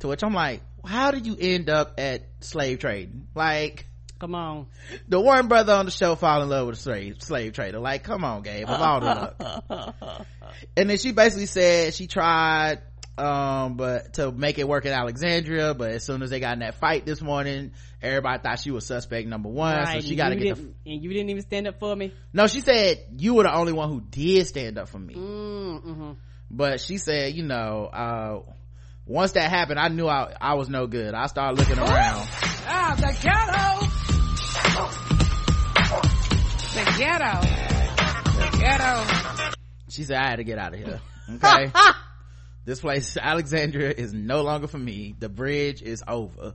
To 0.00 0.08
which 0.08 0.22
i'm 0.22 0.34
like 0.34 0.62
how 0.84 1.10
did 1.10 1.26
you 1.26 1.36
end 1.38 1.68
up 1.68 1.94
at 1.98 2.22
slave 2.40 2.78
trading? 2.78 3.28
Like 3.34 3.87
Come 4.18 4.34
on. 4.34 4.66
the 5.08 5.20
one 5.20 5.46
brother 5.48 5.72
on 5.74 5.84
the 5.84 5.90
show 5.92 6.14
fall 6.16 6.42
in 6.42 6.48
love 6.48 6.66
with 6.66 6.76
a 6.76 6.80
slave 6.80 7.16
slave 7.22 7.52
trader 7.52 7.78
like 7.78 8.02
come 8.02 8.24
on 8.24 8.42
gabe 8.42 8.68
of 8.68 8.80
all 8.80 9.00
the 9.00 9.06
luck 9.06 10.26
and 10.76 10.90
then 10.90 10.98
she 10.98 11.12
basically 11.12 11.46
said 11.46 11.94
she 11.94 12.06
tried 12.08 12.80
um 13.16 13.76
but 13.76 14.14
to 14.14 14.32
make 14.32 14.58
it 14.58 14.66
work 14.68 14.84
in 14.86 14.92
alexandria 14.92 15.72
but 15.74 15.92
as 15.92 16.04
soon 16.04 16.22
as 16.22 16.30
they 16.30 16.40
got 16.40 16.54
in 16.54 16.58
that 16.60 16.74
fight 16.74 17.06
this 17.06 17.20
morning 17.22 17.72
everybody 18.02 18.42
thought 18.42 18.58
she 18.58 18.70
was 18.72 18.84
suspect 18.86 19.28
number 19.28 19.48
one 19.48 19.76
Right, 19.76 20.00
so 20.02 20.06
she 20.06 20.10
and 20.10 20.16
got 20.18 20.28
to 20.30 20.34
you 20.36 20.40
get 20.44 20.56
the 20.56 20.62
didn't- 20.62 20.76
and 20.86 21.02
you 21.04 21.10
didn't 21.10 21.30
even 21.30 21.42
stand 21.42 21.66
up 21.68 21.78
for 21.78 21.94
me. 21.94 22.12
no 22.32 22.46
she 22.48 22.60
said 22.60 22.98
you 23.18 23.34
were 23.34 23.44
the 23.44 23.54
only 23.54 23.72
one 23.72 23.88
who 23.88 24.00
did 24.00 24.46
stand 24.48 24.78
up 24.78 24.88
for 24.88 24.98
me 24.98 25.14
Mm-hmm. 25.14 26.12
but 26.50 26.80
she 26.80 26.98
said 26.98 27.34
you 27.34 27.44
know 27.44 27.84
uh 27.86 28.52
once 29.06 29.32
that 29.32 29.48
happened 29.50 29.78
i 29.78 29.88
knew 29.88 30.06
i 30.08 30.34
i 30.40 30.54
was 30.54 30.68
no 30.68 30.86
good 30.88 31.14
i 31.14 31.26
started 31.26 31.58
looking 31.58 31.78
around 31.78 32.28
Ah, 32.70 32.94
the 32.96 33.16
ghetto. 33.22 33.87
The 36.78 36.84
ghetto. 36.96 37.40
The 38.38 38.58
ghetto. 38.58 39.54
she 39.88 40.04
said 40.04 40.16
i 40.18 40.30
had 40.30 40.36
to 40.36 40.44
get 40.44 40.58
out 40.58 40.72
of 40.74 40.78
here. 40.80 41.00
Okay. 41.30 41.70
This 42.64 42.80
place 42.80 43.18
alexandria 43.20 43.90
is 43.90 44.14
no 44.14 44.40
longer 44.42 44.66
for 44.66 44.78
me. 44.78 45.14
The 45.18 45.28
bridge 45.28 45.82
is 45.82 46.02
over. 46.08 46.54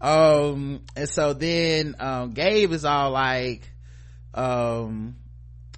Um 0.00 0.82
and 0.94 1.08
so 1.08 1.32
then 1.32 1.96
um 1.98 2.32
gabe 2.32 2.70
is 2.70 2.84
all 2.84 3.10
like 3.10 3.72
um 4.34 5.16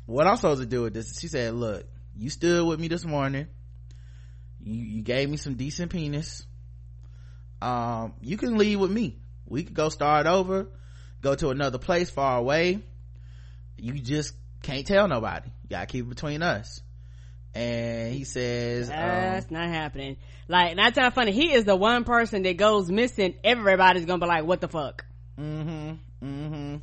what 0.04 0.26
i'm 0.26 0.36
supposed 0.36 0.60
to 0.60 0.66
do 0.66 0.82
with 0.82 0.92
this? 0.92 1.18
She 1.18 1.28
said 1.28 1.54
look 1.54 1.86
you 2.14 2.28
stood 2.28 2.66
with 2.66 2.78
me 2.80 2.88
this 2.88 3.04
morning. 3.04 3.46
You 4.60 4.82
you 4.82 5.02
gave 5.02 5.30
me 5.30 5.36
some 5.36 5.54
decent 5.54 5.92
penis. 5.92 6.44
Um 7.62 8.14
you 8.20 8.36
can 8.36 8.58
leave 8.58 8.80
with 8.80 8.90
me. 8.90 9.18
We 9.46 9.62
could 9.62 9.74
go 9.74 9.88
start 9.88 10.26
over 10.26 10.66
go 11.26 11.34
to 11.34 11.50
another 11.50 11.78
place 11.78 12.10
far 12.10 12.38
away 12.38 12.82
you 13.76 13.94
just 13.94 14.34
can't 14.62 14.86
tell 14.86 15.08
nobody 15.08 15.48
you 15.62 15.70
gotta 15.70 15.86
keep 15.86 16.04
it 16.04 16.08
between 16.08 16.42
us 16.42 16.80
and 17.54 18.14
he 18.14 18.24
says 18.24 18.90
um, 18.90 18.96
That's 18.96 19.50
not 19.50 19.68
happening. 19.68 20.18
Like, 20.46 20.76
that's 20.76 20.94
not 20.98 21.14
funny. 21.14 21.32
He 21.32 21.54
is 21.54 21.64
the 21.64 21.74
one 21.74 22.04
person 22.04 22.42
that 22.42 22.58
goes 22.58 22.90
missing. 22.90 23.34
Everybody's 23.42 24.04
gonna 24.04 24.20
be 24.20 24.26
like, 24.26 24.44
what 24.44 24.60
the 24.60 24.68
fuck? 24.68 25.06
mm-hmm 25.38 25.92
mm-hmm 26.22 26.76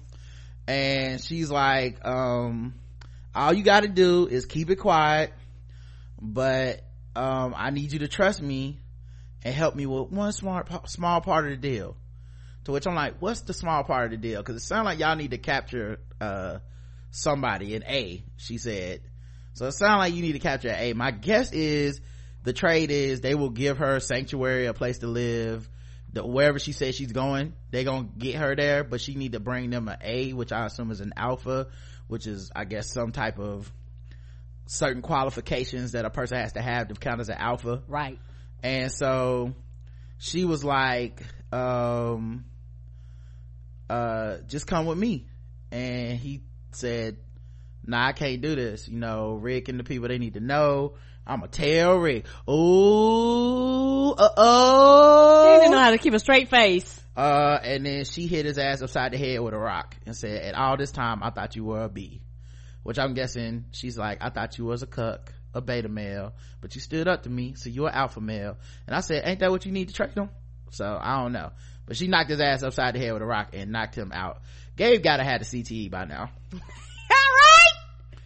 and 0.68 1.22
she's 1.22 1.50
like 1.50 2.06
um 2.06 2.74
all 3.36 3.52
you 3.52 3.64
gotta 3.64 3.88
do 3.88 4.28
is 4.28 4.46
keep 4.46 4.70
it 4.70 4.76
quiet 4.76 5.34
but 6.22 6.84
um 7.16 7.54
i 7.58 7.70
need 7.72 7.92
you 7.92 8.00
to 8.00 8.08
trust 8.08 8.42
me 8.42 8.80
and 9.44 9.54
help 9.54 9.76
me 9.76 9.86
with 9.86 10.12
one 10.12 10.32
smart 10.32 10.70
small 10.88 11.20
part 11.20 11.46
of 11.46 11.52
the 11.52 11.58
deal 11.58 11.98
to 12.66 12.72
which 12.72 12.88
i'm 12.88 12.96
like 12.96 13.16
what's 13.20 13.42
the 13.42 13.54
small 13.54 13.84
part 13.84 14.06
of 14.06 14.12
the 14.12 14.18
deal? 14.18 14.42
Because 14.42 14.56
it 14.56 14.66
sounds 14.66 14.86
like 14.86 15.00
y'all 15.00 15.16
need 15.16 15.32
to 15.32 15.38
capture 15.38 16.00
uh 16.22 16.60
somebody 17.12 17.76
in 17.76 17.84
a 17.84 18.24
she 18.38 18.58
said. 18.58 19.02
So 19.54 19.68
it 19.68 19.74
sounds 19.74 20.00
like 20.00 20.14
you 20.14 20.22
need 20.24 20.34
to 20.34 20.40
capture 20.40 20.74
a. 20.76 20.94
My 20.94 21.12
guess 21.12 21.52
is 21.52 22.02
the 22.44 22.54
trade 22.54 22.90
is 22.90 23.22
they 23.22 23.36
will 23.36 23.52
give 23.52 23.78
her 23.78 24.00
sanctuary 24.00 24.66
a 24.66 24.74
place 24.74 25.00
to 25.00 25.08
live. 25.08 25.70
The, 26.12 26.26
wherever 26.26 26.60
she 26.60 26.74
says 26.74 26.94
she's 26.94 27.12
going 27.12 27.54
they 27.72 27.84
gonna 27.84 28.08
get 28.16 28.36
her 28.36 28.56
there 28.56 28.84
but 28.84 29.02
she 29.02 29.16
need 29.16 29.32
to 29.32 29.40
bring 29.40 29.72
them 29.72 29.88
an 29.88 29.98
a 30.04 30.34
which 30.34 30.52
i 30.52 30.68
assume 30.68 30.92
is 30.92 31.02
an 31.02 31.12
alpha 31.18 31.70
which 32.06 32.28
is 32.28 32.52
i 32.56 32.66
guess 32.66 32.94
some 32.94 33.12
type 33.12 33.40
of 33.40 33.74
certain 34.68 35.02
qualifications 35.02 35.94
that 35.94 36.06
a 36.06 36.12
person 36.12 36.38
has 36.38 36.54
to 36.54 36.62
have 36.62 36.88
to 36.90 36.94
count 36.94 37.20
as 37.20 37.30
an 37.30 37.38
alpha. 37.38 37.82
Right. 37.88 38.20
and 38.62 38.92
so 38.92 39.54
she 40.20 40.46
was 40.46 40.64
like 40.64 41.24
um 41.52 42.46
uh 43.94 44.38
just 44.48 44.66
come 44.68 44.86
with 44.86 44.98
me. 44.98 45.28
And 45.72 46.18
he 46.18 46.42
said 46.72 47.18
nah 47.86 48.08
i 48.08 48.12
can't 48.14 48.42
do 48.42 48.56
this. 48.56 48.88
You 48.88 48.98
know 49.00 49.34
rick 49.34 49.70
and 49.70 49.80
the 49.80 49.84
people 49.84 50.08
they 50.08 50.18
need 50.18 50.34
to 50.36 50.40
know. 50.40 50.96
I'ma 51.26 51.46
tell 51.48 51.98
rick. 51.98 52.26
Ooh 52.50 54.12
uh 54.14 55.54
He 55.54 55.60
didn't 55.60 55.72
know 55.72 55.78
oh 55.78 55.82
how 55.82 55.92
to 55.92 55.98
keep 55.98 56.14
a 56.14 56.20
straight 56.20 56.50
face. 56.50 57.02
uh 57.16 57.60
and 57.64 57.86
then 57.86 58.06
she 58.06 58.28
hit 58.28 58.46
his 58.46 58.58
ass 58.58 58.82
upside 58.82 59.14
the 59.14 59.18
head 59.18 59.40
with 59.42 59.54
a 59.54 59.58
rock 59.58 59.96
and 60.06 60.16
said 60.16 60.42
at 60.42 60.56
all 60.56 60.76
this 60.78 60.92
time 60.92 61.22
i 61.24 61.30
thought 61.30 61.56
you 61.56 61.64
were 61.64 61.84
a 61.84 61.90
b 61.90 62.22
which 62.82 62.98
i'm 63.00 63.14
guessing 63.14 63.66
she's 63.72 63.98
like 63.98 64.18
i 64.22 64.30
thought 64.30 64.58
you 64.58 64.66
was 64.66 64.82
a 64.84 64.88
cuck 64.88 65.32
a 65.54 65.62
beta 65.62 65.88
male 65.88 66.34
but 66.62 66.74
you 66.76 66.82
stood 66.82 67.08
up 67.08 67.24
to 67.24 67.30
me 67.30 67.54
so 67.56 67.70
you're 67.70 67.88
an 67.90 67.94
alpha 67.94 68.20
male. 68.20 68.58
And 68.88 68.96
i 68.96 69.02
said 69.02 69.22
ain't 69.26 69.40
that 69.42 69.52
what 69.52 69.66
you 69.66 69.72
need 69.72 69.90
to 69.90 69.94
trade 69.94 70.16
them 70.16 70.30
So 70.72 70.98
I 71.00 71.22
don't 71.22 71.34
know. 71.34 71.52
But 71.86 71.98
she 71.98 72.08
knocked 72.08 72.30
his 72.30 72.40
ass 72.40 72.64
upside 72.64 72.96
the 72.96 73.00
head 73.00 73.14
with 73.14 73.22
a 73.22 73.26
rock 73.26 73.50
and 73.54 73.72
knocked 73.72 73.96
him 73.96 74.12
out. 74.14 74.42
Gabe 74.76 75.04
gotta 75.04 75.24
have 75.24 75.40
the 75.40 75.46
CTE 75.46 75.92
by 75.92 76.06
now. 76.06 76.30
All 76.54 76.60
right. 76.60 78.20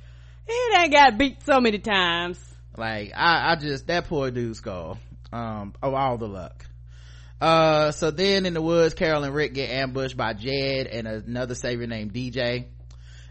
He 0.46 0.70
done 0.72 0.90
got 0.92 1.18
beat 1.18 1.44
so 1.44 1.60
many 1.60 1.80
times. 1.80 2.40
Like, 2.78 3.12
I, 3.16 3.52
I 3.52 3.56
just, 3.56 3.88
that 3.88 4.08
poor 4.08 4.32
dude's 4.32 4.60
skull. 4.60 5.00
Um, 5.34 5.74
of 5.82 5.94
all 5.94 6.18
the 6.18 6.28
luck. 6.28 6.66
Uh, 7.42 7.92
so 7.92 8.12
then 8.12 8.46
in 8.46 8.54
the 8.54 8.62
woods, 8.62 8.94
Carol 8.94 9.24
and 9.24 9.36
Rick 9.36 9.54
get 9.54 9.70
ambushed 9.70 10.16
by 10.16 10.34
Jed 10.34 10.88
and 10.88 11.08
another 11.08 11.54
savior 11.54 11.86
named 11.86 12.14
DJ. 12.14 12.66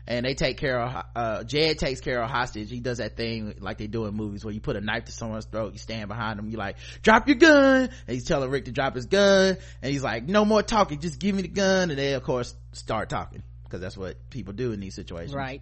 And 0.06 0.24
they 0.24 0.34
take 0.34 0.58
Carol, 0.58 1.02
uh, 1.16 1.42
Jed 1.44 1.78
takes 1.78 2.00
Carol 2.00 2.28
hostage. 2.28 2.70
He 2.70 2.80
does 2.80 2.98
that 2.98 3.16
thing 3.16 3.56
like 3.58 3.78
they 3.78 3.88
do 3.88 4.06
in 4.06 4.14
movies 4.14 4.44
where 4.44 4.54
you 4.54 4.60
put 4.60 4.76
a 4.76 4.80
knife 4.80 5.06
to 5.06 5.12
someone's 5.12 5.46
throat, 5.46 5.72
you 5.72 5.78
stand 5.78 6.08
behind 6.08 6.38
them, 6.38 6.48
you 6.48 6.56
like, 6.56 6.76
drop 7.02 7.26
your 7.26 7.36
gun! 7.36 7.82
And 7.82 8.14
he's 8.14 8.24
telling 8.24 8.50
Rick 8.50 8.66
to 8.66 8.72
drop 8.72 8.94
his 8.94 9.06
gun, 9.06 9.56
and 9.82 9.92
he's 9.92 10.04
like, 10.04 10.24
no 10.28 10.44
more 10.44 10.62
talking, 10.62 11.00
just 11.00 11.18
give 11.18 11.34
me 11.34 11.42
the 11.42 11.48
gun, 11.48 11.90
and 11.90 11.98
they 11.98 12.12
of 12.12 12.22
course 12.22 12.54
start 12.72 13.08
talking. 13.08 13.42
Cause 13.68 13.80
that's 13.80 13.96
what 13.96 14.30
people 14.30 14.52
do 14.52 14.70
in 14.70 14.78
these 14.78 14.94
situations. 14.94 15.34
Right. 15.34 15.60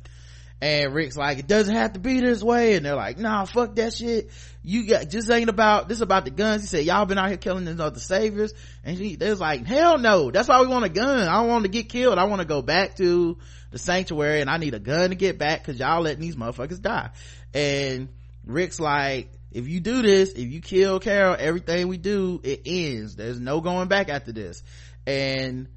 And 0.64 0.94
Rick's 0.94 1.14
like, 1.14 1.38
it 1.38 1.46
doesn't 1.46 1.76
have 1.76 1.92
to 1.92 1.98
be 1.98 2.20
this 2.20 2.42
way. 2.42 2.72
And 2.72 2.86
they're 2.86 2.94
like, 2.94 3.18
nah, 3.18 3.44
fuck 3.44 3.74
that 3.74 3.92
shit. 3.92 4.30
You 4.62 4.86
got, 4.86 5.10
just 5.10 5.30
ain't 5.30 5.50
about, 5.50 5.90
this 5.90 6.00
about 6.00 6.24
the 6.24 6.30
guns. 6.30 6.62
He 6.62 6.68
said, 6.68 6.86
y'all 6.86 7.04
been 7.04 7.18
out 7.18 7.28
here 7.28 7.36
killing 7.36 7.66
these 7.66 7.78
other 7.78 8.00
saviors. 8.00 8.54
And 8.82 8.96
he, 8.96 9.16
they 9.16 9.28
was 9.28 9.42
like, 9.42 9.66
hell 9.66 9.98
no. 9.98 10.30
That's 10.30 10.48
why 10.48 10.62
we 10.62 10.68
want 10.68 10.86
a 10.86 10.88
gun. 10.88 11.28
I 11.28 11.34
don't 11.34 11.48
want 11.48 11.64
to 11.64 11.70
get 11.70 11.90
killed. 11.90 12.18
I 12.18 12.24
want 12.24 12.40
to 12.40 12.46
go 12.46 12.62
back 12.62 12.96
to 12.96 13.36
the 13.72 13.78
sanctuary 13.78 14.40
and 14.40 14.48
I 14.48 14.56
need 14.56 14.72
a 14.72 14.78
gun 14.78 15.10
to 15.10 15.16
get 15.16 15.36
back 15.36 15.64
cause 15.64 15.78
y'all 15.78 16.00
letting 16.00 16.22
these 16.22 16.36
motherfuckers 16.36 16.80
die. 16.80 17.10
And 17.52 18.08
Rick's 18.46 18.80
like, 18.80 19.28
if 19.52 19.68
you 19.68 19.80
do 19.80 20.00
this, 20.00 20.30
if 20.30 20.50
you 20.50 20.62
kill 20.62 20.98
Carol, 20.98 21.36
everything 21.38 21.88
we 21.88 21.98
do, 21.98 22.40
it 22.42 22.62
ends. 22.64 23.16
There's 23.16 23.38
no 23.38 23.60
going 23.60 23.88
back 23.88 24.08
after 24.08 24.32
this. 24.32 24.62
And 25.06 25.68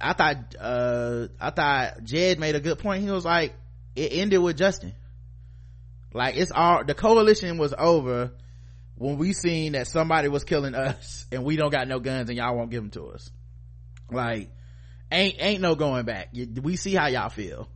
I 0.00 0.12
thought, 0.12 0.56
uh, 0.58 1.28
I 1.40 1.50
thought 1.50 2.02
Jed 2.02 2.40
made 2.40 2.56
a 2.56 2.60
good 2.60 2.80
point. 2.80 3.04
He 3.04 3.10
was 3.12 3.24
like, 3.24 3.54
it 3.96 4.12
ended 4.12 4.40
with 4.40 4.56
Justin. 4.56 4.94
Like 6.12 6.36
it's 6.36 6.52
all, 6.52 6.84
the 6.84 6.94
coalition 6.94 7.58
was 7.58 7.74
over 7.76 8.32
when 8.96 9.18
we 9.18 9.32
seen 9.32 9.72
that 9.72 9.88
somebody 9.88 10.28
was 10.28 10.44
killing 10.44 10.74
us 10.74 11.26
and 11.32 11.44
we 11.44 11.56
don't 11.56 11.72
got 11.72 11.88
no 11.88 11.98
guns 11.98 12.28
and 12.28 12.38
y'all 12.38 12.56
won't 12.56 12.70
give 12.70 12.82
them 12.82 12.90
to 12.92 13.06
us. 13.08 13.30
Like, 14.10 14.50
ain't, 15.10 15.36
ain't 15.38 15.60
no 15.60 15.74
going 15.74 16.04
back. 16.04 16.28
We 16.32 16.76
see 16.76 16.94
how 16.94 17.08
y'all 17.08 17.30
feel. 17.30 17.68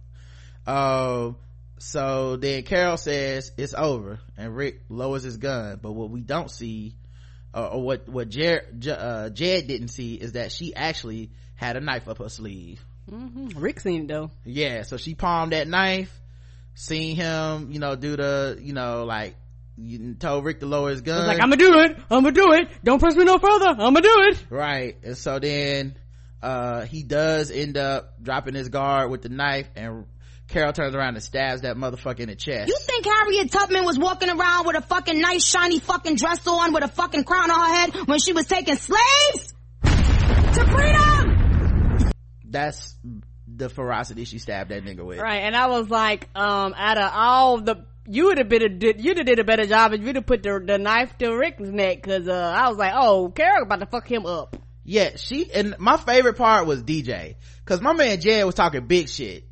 Uh, 0.66 1.33
so 1.79 2.37
then 2.37 2.62
Carol 2.62 2.97
says 2.97 3.53
it's 3.57 3.75
over 3.75 4.21
and 4.37 4.55
Rick 4.55 4.83
lowers 4.89 5.23
his 5.23 5.37
gun. 5.37 5.81
But 5.83 5.93
what 5.93 6.11
we 6.11 6.23
don't 6.23 6.51
see, 6.51 6.95
uh, 7.55 7.69
or 7.73 7.83
what, 7.83 8.09
what 8.09 8.27
uh, 8.29 9.31
Jed 9.31 9.66
didn't 9.66 9.89
see 9.89 10.14
is 10.14 10.33
that 10.33 10.53
she 10.53 10.75
actually 10.75 11.31
had 11.55 11.77
a 11.77 11.81
knife 11.81 12.09
up 12.09 12.19
her 12.19 12.29
sleeve. 12.29 12.85
Hmm 13.09 13.48
Rick 13.56 13.80
seen 13.80 14.02
it 14.02 14.09
though. 14.09 14.30
Yeah, 14.44 14.82
so 14.82 14.96
she 14.96 15.14
palmed 15.14 15.52
that 15.52 15.68
knife, 15.68 16.12
seen 16.74 17.16
him, 17.16 17.70
you 17.72 17.78
know, 17.78 17.96
do 17.96 18.16
the, 18.16 18.59
you 18.61 18.72
know, 18.72 19.04
like, 19.04 19.36
you 19.76 20.14
told 20.14 20.44
Rick 20.44 20.61
to 20.61 20.66
lower 20.66 20.90
his 20.90 21.02
gun. 21.02 21.18
was 21.18 21.26
like, 21.28 21.40
I'm 21.40 21.50
gonna 21.50 21.56
do 21.56 21.78
it. 21.80 21.96
I'm 22.11 22.22
gonna 22.24 22.32
do 22.32 22.52
it. 22.52 22.68
Don't 22.82 22.98
press 22.98 23.14
me 23.14 23.24
no 23.24 23.38
further. 23.38 23.68
I'm 23.68 23.76
gonna 23.76 24.00
do 24.00 24.16
it. 24.30 24.44
right. 24.50 24.96
And 25.04 25.16
so 25.16 25.38
then, 25.38 25.96
uh, 26.42 26.84
he 26.84 27.02
does 27.02 27.50
end 27.50 27.76
up 27.76 28.22
dropping 28.22 28.54
his 28.54 28.68
guard 28.68 29.11
with 29.11 29.22
the 29.22 29.28
knife 29.28 29.68
and 29.76 30.04
Carol 30.48 30.72
turns 30.72 30.94
around 30.94 31.14
and 31.14 31.22
stabs 31.22 31.61
that 31.62 31.76
motherfucker 31.76 32.20
in 32.20 32.28
the 32.28 32.34
chest. 32.34 32.68
You 32.68 32.76
think 32.80 33.04
Harriet 33.04 33.52
Tubman 33.52 33.84
was 33.84 33.98
walking 33.98 34.30
around 34.30 34.66
with 34.66 34.76
a 34.76 34.80
fucking 34.80 35.20
nice 35.20 35.44
shiny 35.44 35.78
fucking 35.78 36.16
dress 36.16 36.46
on 36.46 36.72
with 36.72 36.84
a 36.84 36.88
fucking 36.88 37.24
crown 37.24 37.50
on 37.50 37.61
her 37.61 37.74
head 37.74 38.09
when 38.09 38.18
she 38.18 38.32
was 38.32 38.46
taking 38.46 38.76
slaves? 38.76 39.54
To 39.82 40.64
freedom! 40.72 41.07
That's 42.49 42.94
the 43.46 43.68
ferocity 43.68 44.24
she 44.24 44.38
stabbed 44.38 44.70
that 44.70 44.84
nigga 44.84 45.05
with. 45.05 45.18
Right. 45.18 45.42
And 45.42 45.57
I 45.57 45.68
was 45.68 45.88
like, 45.88 46.28
um, 46.34 46.74
out 46.76 46.99
of 46.99 47.11
all 47.14 47.61
the, 47.61 47.84
you 48.07 48.26
would 48.26 48.38
have 48.38 48.49
been 48.49 48.62
a, 48.62 48.68
did, 48.68 49.05
you'd 49.05 49.18
have 49.18 49.26
did 49.26 49.38
a 49.38 49.44
better 49.44 49.66
job 49.66 49.92
if 49.92 50.03
you'd 50.03 50.16
have 50.16 50.26
put 50.26 50.42
the, 50.42 50.62
the 50.64 50.78
knife 50.78 51.16
to 51.18 51.30
Rick's 51.30 51.61
neck. 51.61 52.03
Cause, 52.03 52.28
uh, 52.28 52.55
I 52.57 52.68
was 52.68 52.78
like, 52.78 52.92
oh, 52.94 53.30
Carol 53.30 53.62
about 53.64 53.80
to 53.80 53.86
fuck 53.86 54.11
him 54.11 54.26
up. 54.26 54.57
Yeah, 54.84 55.16
she, 55.16 55.53
and 55.53 55.74
my 55.78 55.99
favorite 55.99 56.36
part 56.36 56.66
was 56.66 56.82
DJ. 56.82 57.36
Cause 57.64 57.80
my 57.80 57.92
man 57.92 58.20
Jed 58.20 58.44
was 58.46 58.55
talking 58.55 58.86
big 58.86 59.09
shit. 59.09 59.44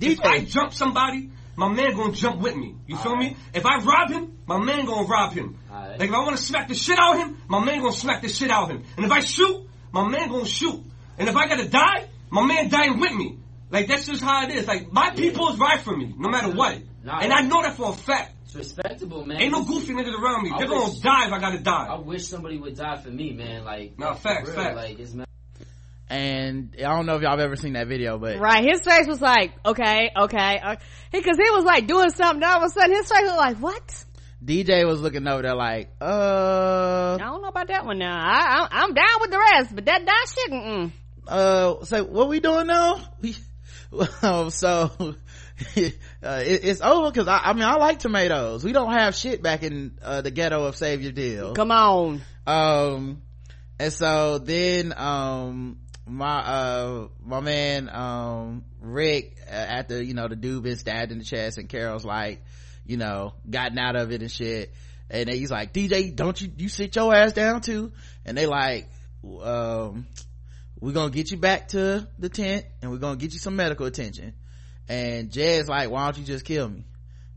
If 0.00 0.20
I 0.20 0.44
jump 0.44 0.72
somebody, 0.72 1.30
my 1.56 1.68
man 1.72 1.94
gonna 1.96 2.12
jump 2.12 2.40
with 2.40 2.54
me. 2.56 2.76
You 2.86 2.96
feel 2.96 3.16
me? 3.16 3.36
If 3.52 3.64
I 3.64 3.78
rob 3.78 4.10
him, 4.10 4.38
my 4.46 4.58
man 4.58 4.84
gonna 4.84 5.06
rob 5.06 5.32
him. 5.32 5.58
Alright. 5.70 5.98
Like 5.98 6.08
if 6.08 6.14
I 6.14 6.18
wanna 6.18 6.36
smack 6.36 6.68
the 6.68 6.74
shit 6.74 6.98
out 6.98 7.14
of 7.14 7.20
him, 7.22 7.38
my 7.48 7.64
man 7.64 7.80
gonna 7.80 7.92
smack 7.92 8.22
the 8.22 8.28
shit 8.28 8.50
out 8.50 8.64
of 8.64 8.70
him. 8.70 8.84
And 8.96 9.06
if 9.06 9.12
I 9.12 9.20
shoot, 9.20 9.68
my 9.92 10.08
man 10.08 10.28
gonna 10.28 10.46
shoot. 10.46 10.84
And 11.18 11.28
if 11.28 11.36
I 11.36 11.46
gotta 11.46 11.68
die, 11.68 12.08
my 12.34 12.44
man 12.44 12.68
dying 12.68 12.98
with 12.98 13.12
me. 13.12 13.38
Like 13.70 13.86
that's 13.86 14.06
just 14.06 14.22
how 14.22 14.44
it 14.44 14.50
is. 14.50 14.66
Like 14.66 14.92
my 14.92 15.10
people 15.10 15.48
is 15.50 15.58
right 15.58 15.80
for 15.80 15.96
me, 15.96 16.12
no 16.18 16.28
matter 16.28 16.50
what. 16.50 16.78
Nah. 17.02 17.20
And 17.20 17.32
I 17.32 17.42
know 17.42 17.62
that 17.62 17.76
for 17.76 17.90
a 17.90 17.92
fact. 17.92 18.32
It's 18.44 18.54
respectable, 18.54 19.24
man. 19.24 19.40
Ain't 19.40 19.52
no 19.52 19.64
goofy 19.64 19.94
niggas 19.94 20.18
around 20.18 20.42
me. 20.42 20.50
I 20.52 20.58
They're 20.58 20.68
gonna 20.68 20.94
die 21.00 21.26
if 21.26 21.32
I 21.32 21.38
gotta 21.38 21.60
die. 21.60 21.86
I 21.90 21.98
wish 21.98 22.26
somebody 22.26 22.58
would 22.58 22.76
die 22.76 22.96
for 22.96 23.10
me, 23.10 23.32
man. 23.32 23.64
Like, 23.64 23.98
Nah, 23.98 24.14
for 24.14 24.20
facts, 24.28 24.48
real, 24.48 24.56
facts. 24.56 24.76
Like, 24.76 24.98
it's 24.98 25.14
and 26.08 26.76
I 26.78 26.82
don't 26.82 27.06
know 27.06 27.16
if 27.16 27.22
y'all 27.22 27.30
have 27.30 27.40
ever 27.40 27.56
seen 27.56 27.72
that 27.72 27.86
video, 27.88 28.18
but 28.18 28.38
Right. 28.38 28.64
His 28.64 28.82
face 28.82 29.06
was 29.06 29.20
like, 29.20 29.52
okay, 29.64 30.10
okay. 30.16 30.60
Uh, 30.62 30.76
he, 31.12 31.22
cause 31.22 31.36
he 31.36 31.50
was 31.50 31.64
like 31.64 31.86
doing 31.86 32.10
something. 32.10 32.42
and 32.42 32.44
All 32.44 32.58
of 32.58 32.64
a 32.64 32.68
sudden 32.68 32.94
his 32.94 33.08
face 33.08 33.22
was 33.22 33.36
like, 33.36 33.56
what? 33.58 34.04
DJ 34.44 34.86
was 34.86 35.00
looking 35.00 35.26
over 35.26 35.42
there 35.42 35.54
like, 35.54 35.90
uh, 36.00 37.14
I 37.14 37.24
don't 37.24 37.42
know 37.42 37.48
about 37.48 37.68
that 37.68 37.86
one 37.86 37.98
now. 37.98 38.14
I, 38.14 38.68
I, 38.70 38.82
I'm 38.82 38.92
down 38.92 39.20
with 39.20 39.30
the 39.30 39.38
rest, 39.38 39.74
but 39.74 39.86
that 39.86 40.04
die 40.04 40.12
shit, 40.26 40.50
mm 40.52 40.92
uh, 41.26 41.84
so 41.84 42.04
what 42.04 42.28
we 42.28 42.40
doing 42.40 42.66
now? 42.66 43.00
We, 43.20 43.36
well, 44.22 44.50
so, 44.50 44.90
uh, 45.00 45.12
it, 45.76 45.94
it's 46.22 46.80
over 46.80 47.12
cause 47.12 47.28
I, 47.28 47.38
I 47.44 47.52
mean, 47.52 47.62
I 47.62 47.76
like 47.76 48.00
tomatoes. 48.00 48.64
We 48.64 48.72
don't 48.72 48.92
have 48.92 49.14
shit 49.14 49.40
back 49.40 49.62
in, 49.62 49.98
uh, 50.02 50.20
the 50.20 50.32
ghetto 50.32 50.64
of 50.64 50.76
Savior 50.76 51.12
Deal. 51.12 51.54
Come 51.54 51.70
on. 51.70 52.20
Um, 52.44 53.22
and 53.78 53.92
so 53.92 54.38
then, 54.38 54.92
um, 54.96 55.78
my, 56.06 56.38
uh, 56.38 57.08
my 57.24 57.40
man, 57.40 57.88
um, 57.88 58.64
Rick, 58.80 59.36
uh, 59.46 59.50
after, 59.50 60.02
you 60.02 60.14
know, 60.14 60.26
the 60.26 60.36
dude 60.36 60.64
been 60.64 60.76
stabbed 60.76 61.12
in 61.12 61.18
the 61.18 61.24
chest 61.24 61.58
and 61.58 61.68
Carol's 61.68 62.04
like, 62.04 62.42
you 62.84 62.96
know, 62.96 63.34
gotten 63.48 63.78
out 63.78 63.96
of 63.96 64.12
it 64.12 64.22
and 64.22 64.30
shit. 64.30 64.72
And 65.08 65.28
he's 65.28 65.50
like, 65.50 65.72
DJ, 65.72 66.14
don't 66.14 66.40
you, 66.40 66.50
you 66.56 66.68
sit 66.68 66.96
your 66.96 67.14
ass 67.14 67.32
down 67.32 67.60
too? 67.60 67.92
And 68.24 68.36
they 68.36 68.46
like, 68.46 68.88
um, 69.42 70.06
we're 70.84 70.92
gonna 70.92 71.10
get 71.10 71.30
you 71.30 71.38
back 71.38 71.68
to 71.68 72.06
the 72.18 72.28
tent 72.28 72.66
and 72.82 72.90
we're 72.90 72.98
gonna 72.98 73.16
get 73.16 73.32
you 73.32 73.38
some 73.38 73.56
medical 73.56 73.86
attention. 73.86 74.34
And 74.86 75.32
Jed's 75.32 75.66
like, 75.66 75.88
why 75.88 76.04
don't 76.04 76.18
you 76.18 76.24
just 76.24 76.44
kill 76.44 76.68
me? 76.68 76.84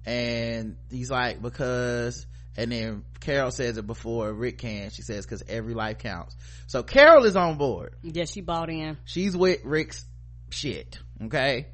And 0.05 0.75
he's 0.91 1.09
like, 1.09 1.41
because, 1.41 2.27
and 2.57 2.73
then 2.73 3.05
Carol 3.21 3.51
says 3.51 3.77
it 3.77 3.87
before 3.87 4.33
Rick 4.33 4.57
can. 4.57 4.89
She 4.89 5.01
says, 5.01 5.25
cause 5.25 5.43
every 5.47 5.73
life 5.73 5.99
counts. 5.99 6.35
So 6.67 6.83
Carol 6.83 7.23
is 7.23 7.37
on 7.37 7.57
board. 7.57 7.95
Yeah, 8.03 8.25
she 8.25 8.41
bought 8.41 8.69
in. 8.69 8.97
She's 9.05 9.35
with 9.35 9.63
Rick's 9.63 10.03
shit. 10.49 10.99
Okay. 11.23 11.67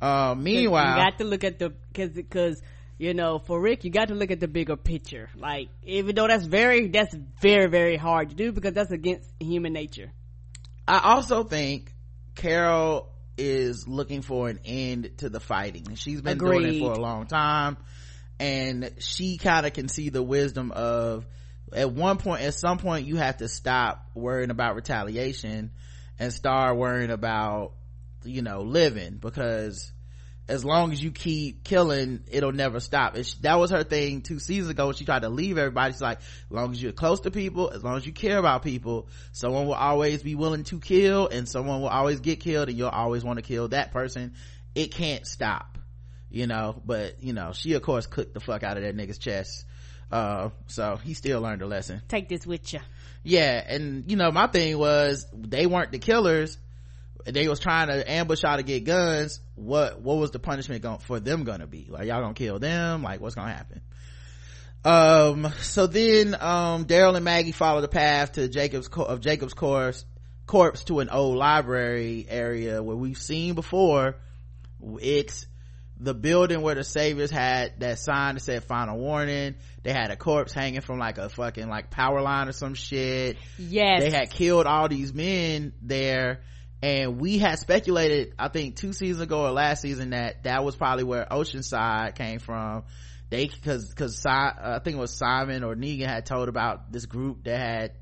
Uh, 0.00 0.36
meanwhile 0.38 0.96
you 0.96 1.04
got 1.04 1.18
to 1.18 1.24
look 1.24 1.42
at 1.42 1.58
the, 1.58 1.72
cause, 1.92 2.10
cause, 2.30 2.62
you 2.98 3.14
know, 3.14 3.40
for 3.40 3.60
Rick, 3.60 3.82
you 3.82 3.90
got 3.90 4.08
to 4.08 4.14
look 4.14 4.30
at 4.30 4.38
the 4.38 4.48
bigger 4.48 4.76
picture. 4.76 5.28
Like, 5.36 5.70
even 5.82 6.14
though 6.14 6.28
that's 6.28 6.46
very, 6.46 6.86
that's 6.86 7.16
very, 7.42 7.66
very 7.66 7.96
hard 7.96 8.30
to 8.30 8.36
do 8.36 8.52
because 8.52 8.74
that's 8.74 8.92
against 8.92 9.28
human 9.40 9.72
nature. 9.72 10.12
I 10.86 11.00
also 11.02 11.44
think 11.44 11.92
Carol 12.34 13.08
is 13.36 13.86
looking 13.86 14.22
for 14.22 14.48
an 14.48 14.60
end 14.64 15.10
to 15.18 15.28
the 15.28 15.40
fighting. 15.40 15.94
She's 15.96 16.20
been 16.22 16.38
doing 16.38 16.64
it 16.64 16.78
for 16.80 16.92
a 16.92 16.98
long 16.98 17.26
time 17.26 17.76
and 18.38 18.90
she 18.98 19.38
kind 19.38 19.66
of 19.66 19.72
can 19.72 19.88
see 19.88 20.08
the 20.10 20.22
wisdom 20.22 20.70
of 20.72 21.26
at 21.72 21.90
one 21.90 22.18
point, 22.18 22.42
at 22.42 22.54
some 22.54 22.78
point 22.78 23.06
you 23.06 23.16
have 23.16 23.38
to 23.38 23.48
stop 23.48 24.06
worrying 24.14 24.50
about 24.50 24.76
retaliation 24.76 25.72
and 26.18 26.32
start 26.32 26.76
worrying 26.76 27.10
about, 27.10 27.72
you 28.24 28.42
know, 28.42 28.60
living 28.60 29.18
because 29.20 29.92
as 30.48 30.64
long 30.64 30.92
as 30.92 31.02
you 31.02 31.10
keep 31.10 31.64
killing, 31.64 32.22
it'll 32.30 32.52
never 32.52 32.78
stop. 32.78 33.16
It's, 33.16 33.34
that 33.36 33.56
was 33.56 33.70
her 33.70 33.82
thing 33.82 34.22
two 34.22 34.38
seasons 34.38 34.70
ago 34.70 34.86
when 34.86 34.94
she 34.94 35.04
tried 35.04 35.22
to 35.22 35.28
leave 35.28 35.58
everybody. 35.58 35.92
She's 35.92 36.00
like, 36.00 36.18
as 36.18 36.50
long 36.50 36.70
as 36.70 36.80
you're 36.80 36.92
close 36.92 37.20
to 37.20 37.30
people, 37.30 37.70
as 37.70 37.82
long 37.82 37.96
as 37.96 38.06
you 38.06 38.12
care 38.12 38.38
about 38.38 38.62
people, 38.62 39.08
someone 39.32 39.66
will 39.66 39.74
always 39.74 40.22
be 40.22 40.36
willing 40.36 40.62
to 40.64 40.78
kill 40.78 41.26
and 41.28 41.48
someone 41.48 41.80
will 41.80 41.88
always 41.88 42.20
get 42.20 42.40
killed 42.40 42.68
and 42.68 42.78
you'll 42.78 42.88
always 42.88 43.24
want 43.24 43.38
to 43.38 43.42
kill 43.42 43.68
that 43.68 43.92
person. 43.92 44.34
It 44.74 44.92
can't 44.92 45.26
stop, 45.26 45.78
you 46.30 46.46
know, 46.46 46.80
but 46.84 47.22
you 47.22 47.32
know, 47.32 47.52
she 47.52 47.72
of 47.72 47.82
course 47.82 48.06
cooked 48.06 48.34
the 48.34 48.40
fuck 48.40 48.62
out 48.62 48.76
of 48.76 48.84
that 48.84 48.96
nigga's 48.96 49.18
chest. 49.18 49.64
Uh, 50.12 50.50
so 50.68 50.96
he 51.02 51.14
still 51.14 51.40
learned 51.40 51.62
a 51.62 51.66
lesson. 51.66 52.02
Take 52.06 52.28
this 52.28 52.46
with 52.46 52.72
you. 52.72 52.78
Yeah. 53.24 53.64
And 53.66 54.08
you 54.08 54.16
know, 54.16 54.30
my 54.30 54.46
thing 54.46 54.78
was 54.78 55.26
they 55.32 55.66
weren't 55.66 55.90
the 55.90 55.98
killers 55.98 56.56
they 57.34 57.48
was 57.48 57.60
trying 57.60 57.88
to 57.88 58.10
ambush 58.10 58.42
y'all 58.42 58.56
to 58.56 58.62
get 58.62 58.84
guns. 58.84 59.40
What 59.54 60.00
what 60.00 60.16
was 60.16 60.30
the 60.30 60.38
punishment 60.38 60.82
going 60.82 60.98
for 60.98 61.20
them 61.20 61.44
gonna 61.44 61.66
be? 61.66 61.86
Like 61.88 62.06
y'all 62.06 62.20
gonna 62.20 62.34
kill 62.34 62.58
them? 62.58 63.02
Like 63.02 63.20
what's 63.20 63.34
gonna 63.34 63.52
happen? 63.52 63.80
Um 64.84 65.52
so 65.60 65.86
then 65.86 66.34
um 66.38 66.84
daryl 66.84 67.16
and 67.16 67.24
maggie 67.24 67.50
follow 67.50 67.80
the 67.80 67.88
path 67.88 68.32
to 68.32 68.48
jacob's 68.48 68.86
co- 68.86 69.02
of 69.02 69.20
jacob's 69.20 69.54
course 69.54 70.04
corpse 70.46 70.84
to 70.84 71.00
an 71.00 71.10
old 71.10 71.36
library 71.36 72.24
area 72.28 72.80
where 72.80 72.94
we've 72.94 73.18
seen 73.18 73.54
before 73.54 74.16
it's 75.00 75.46
the 75.98 76.14
building 76.14 76.60
where 76.60 76.74
the 76.74 76.84
saviors 76.84 77.30
had 77.30 77.80
that 77.80 77.98
sign 77.98 78.34
that 78.34 78.40
said 78.40 78.64
final 78.64 78.98
warning. 78.98 79.54
They 79.82 79.92
had 79.92 80.10
a 80.10 80.16
corpse 80.16 80.52
hanging 80.52 80.82
from 80.82 80.98
like 80.98 81.18
a 81.18 81.28
fucking 81.28 81.68
like 81.68 81.90
power 81.90 82.20
line 82.20 82.48
or 82.48 82.52
some 82.52 82.74
shit. 82.74 83.38
Yes. 83.58 84.02
they 84.02 84.10
had 84.10 84.30
killed 84.30 84.66
all 84.66 84.88
these 84.88 85.14
men 85.14 85.72
there 85.80 86.42
and 86.82 87.18
we 87.20 87.38
had 87.38 87.58
speculated 87.58 88.34
i 88.38 88.48
think 88.48 88.76
two 88.76 88.92
seasons 88.92 89.20
ago 89.20 89.46
or 89.46 89.50
last 89.50 89.82
season 89.82 90.10
that 90.10 90.42
that 90.44 90.64
was 90.64 90.76
probably 90.76 91.04
where 91.04 91.26
oceanside 91.30 92.14
came 92.14 92.38
from. 92.38 92.84
They 93.28 93.46
because 93.46 93.88
because 93.88 94.24
uh, 94.24 94.30
i 94.30 94.78
think 94.84 94.96
it 94.96 95.00
was 95.00 95.12
simon 95.12 95.64
or 95.64 95.74
negan 95.74 96.06
had 96.06 96.26
told 96.26 96.48
about 96.48 96.92
this 96.92 97.06
group 97.06 97.44
that 97.44 97.58
had 97.58 97.92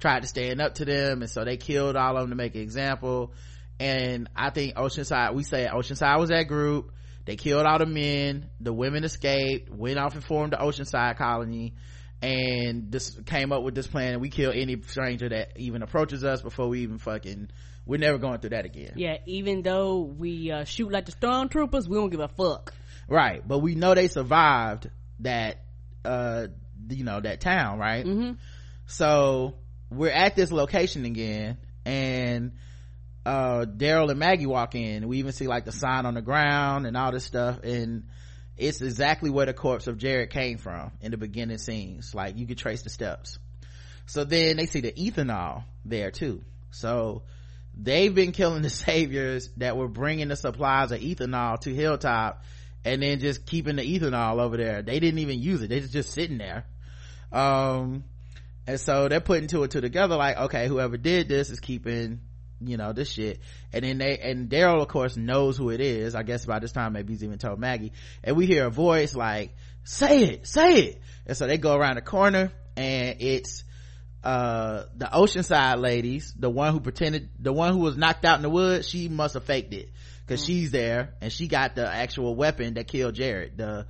tried 0.00 0.22
to 0.22 0.28
stand 0.28 0.60
up 0.60 0.74
to 0.76 0.84
them 0.84 1.22
and 1.22 1.30
so 1.30 1.44
they 1.44 1.56
killed 1.56 1.94
all 1.94 2.16
of 2.16 2.22
them 2.22 2.30
to 2.30 2.36
make 2.36 2.54
an 2.54 2.62
example. 2.62 3.32
And 3.78 4.28
i 4.34 4.50
think 4.50 4.74
oceanside 4.74 5.34
we 5.34 5.44
say 5.44 5.68
oceanside 5.72 6.18
was 6.18 6.30
that 6.30 6.48
group. 6.48 6.92
They 7.24 7.36
killed 7.36 7.66
all 7.66 7.78
the 7.78 7.86
men. 7.86 8.50
The 8.58 8.72
women 8.72 9.04
escaped 9.04 9.70
went 9.70 9.98
off 9.98 10.14
and 10.14 10.24
formed 10.24 10.54
the 10.54 10.56
oceanside 10.56 11.16
colony 11.16 11.74
and 12.20 12.90
this 12.90 13.18
came 13.26 13.52
up 13.52 13.64
with 13.64 13.74
this 13.74 13.88
plan 13.88 14.20
we 14.20 14.30
kill 14.30 14.52
any 14.54 14.80
stranger 14.82 15.28
that 15.28 15.52
even 15.56 15.82
approaches 15.82 16.22
us 16.24 16.40
before 16.40 16.68
we 16.68 16.82
even 16.82 16.98
fucking 16.98 17.50
we're 17.86 17.98
never 17.98 18.18
going 18.18 18.38
through 18.38 18.50
that 18.50 18.64
again. 18.64 18.92
Yeah, 18.96 19.18
even 19.26 19.62
though 19.62 20.00
we 20.00 20.50
uh, 20.50 20.64
shoot 20.64 20.90
like 20.90 21.06
the 21.06 21.12
stormtroopers, 21.12 21.88
we 21.88 21.96
don't 21.96 22.10
give 22.10 22.20
a 22.20 22.28
fuck. 22.28 22.72
right 23.08 23.46
but 23.46 23.58
we 23.58 23.74
know 23.74 23.94
they 23.94 24.08
survived 24.08 24.88
that 25.20 25.64
uh 26.04 26.46
you 26.88 27.04
know 27.04 27.20
that 27.20 27.40
town 27.40 27.78
right? 27.78 28.04
Mm-hmm. 28.06 28.32
so 28.86 29.54
we're 29.90 30.10
at 30.10 30.34
this 30.36 30.50
location 30.52 31.04
again 31.04 31.58
and 31.84 32.52
uh 33.26 33.64
daryl 33.66 34.10
and 34.10 34.18
maggie 34.18 34.46
walk 34.46 34.74
in. 34.74 35.06
We 35.08 35.18
even 35.18 35.32
see 35.32 35.46
like 35.46 35.64
the 35.64 35.72
sign 35.72 36.06
on 36.06 36.14
the 36.14 36.22
ground 36.22 36.86
and 36.86 36.96
all 36.96 37.12
this 37.12 37.24
stuff 37.24 37.60
and 37.62 38.04
it's 38.56 38.80
exactly 38.82 39.30
where 39.30 39.46
the 39.46 39.54
corpse 39.54 39.86
of 39.86 39.98
jared 39.98 40.30
came 40.30 40.58
from 40.58 40.92
in 41.00 41.10
the 41.10 41.16
beginning 41.16 41.58
scenes. 41.58 42.14
Like 42.14 42.36
you 42.36 42.46
could 42.46 42.58
trace 42.58 42.82
the 42.82 42.90
steps. 42.90 43.38
So 44.06 44.24
then 44.24 44.56
they 44.56 44.66
see 44.66 44.80
the 44.80 44.92
ethanol 44.92 45.64
there 45.84 46.10
too. 46.10 46.42
So 46.70 47.22
they've 47.76 48.14
been 48.14 48.32
killing 48.32 48.62
the 48.62 48.70
saviors 48.70 49.50
that 49.56 49.76
were 49.76 49.88
bringing 49.88 50.28
the 50.28 50.36
supplies 50.36 50.92
of 50.92 51.00
ethanol 51.00 51.58
to 51.60 51.74
hilltop 51.74 52.44
and 52.84 53.02
then 53.02 53.20
just 53.20 53.46
keeping 53.46 53.76
the 53.76 53.82
ethanol 53.82 54.40
over 54.40 54.56
there. 54.56 54.82
They 54.82 55.00
didn't 55.00 55.20
even 55.20 55.40
use 55.40 55.62
it. 55.62 55.68
They 55.68 55.80
was 55.80 55.90
just 55.90 56.12
sitting 56.12 56.38
there. 56.38 56.66
Um 57.32 58.04
and 58.66 58.78
so 58.78 59.08
they're 59.08 59.20
putting 59.20 59.48
two 59.48 59.62
and 59.62 59.72
two 59.72 59.80
together 59.80 60.16
like 60.16 60.36
okay 60.36 60.68
whoever 60.68 60.96
did 60.96 61.28
this 61.28 61.50
is 61.50 61.58
keeping 61.60 62.20
you 62.60 62.76
know 62.76 62.92
this 62.92 63.10
shit. 63.10 63.40
And 63.72 63.84
then 63.84 63.98
they 63.98 64.18
and 64.18 64.50
daryl 64.50 64.82
of 64.82 64.88
course 64.88 65.16
knows 65.16 65.56
who 65.56 65.70
it 65.70 65.80
is. 65.80 66.14
I 66.14 66.22
guess 66.22 66.44
by 66.44 66.58
this 66.58 66.72
time 66.72 66.92
maybe 66.92 67.12
he's 67.12 67.24
even 67.24 67.38
told 67.38 67.58
maggie. 67.58 67.92
And 68.22 68.36
we 68.36 68.46
hear 68.46 68.66
a 68.66 68.70
voice 68.70 69.14
like 69.14 69.56
say 69.84 70.24
it 70.24 70.46
say 70.46 70.74
it. 70.80 71.02
And 71.26 71.36
so 71.36 71.46
they 71.46 71.58
go 71.58 71.74
around 71.74 71.96
the 71.96 72.02
corner 72.02 72.52
and 72.76 73.16
it's 73.20 73.64
uh 74.24 74.84
the 74.96 75.06
oceanside 75.06 75.80
ladies 75.80 76.32
the 76.38 76.48
one 76.48 76.72
who 76.72 76.78
pretended 76.80 77.28
the 77.40 77.52
one 77.52 77.72
who 77.72 77.80
was 77.80 77.96
knocked 77.96 78.24
out 78.24 78.36
in 78.36 78.42
the 78.42 78.50
woods 78.50 78.88
she 78.88 79.08
must 79.08 79.34
have 79.34 79.44
faked 79.44 79.72
it. 79.74 79.90
Because 80.24 80.44
she's 80.44 80.70
there 80.70 81.14
and 81.20 81.32
she 81.32 81.48
got 81.48 81.74
the 81.74 81.86
actual 81.86 82.36
weapon 82.36 82.74
that 82.74 82.86
killed 82.86 83.14
jared. 83.16 83.56
The 83.58 83.86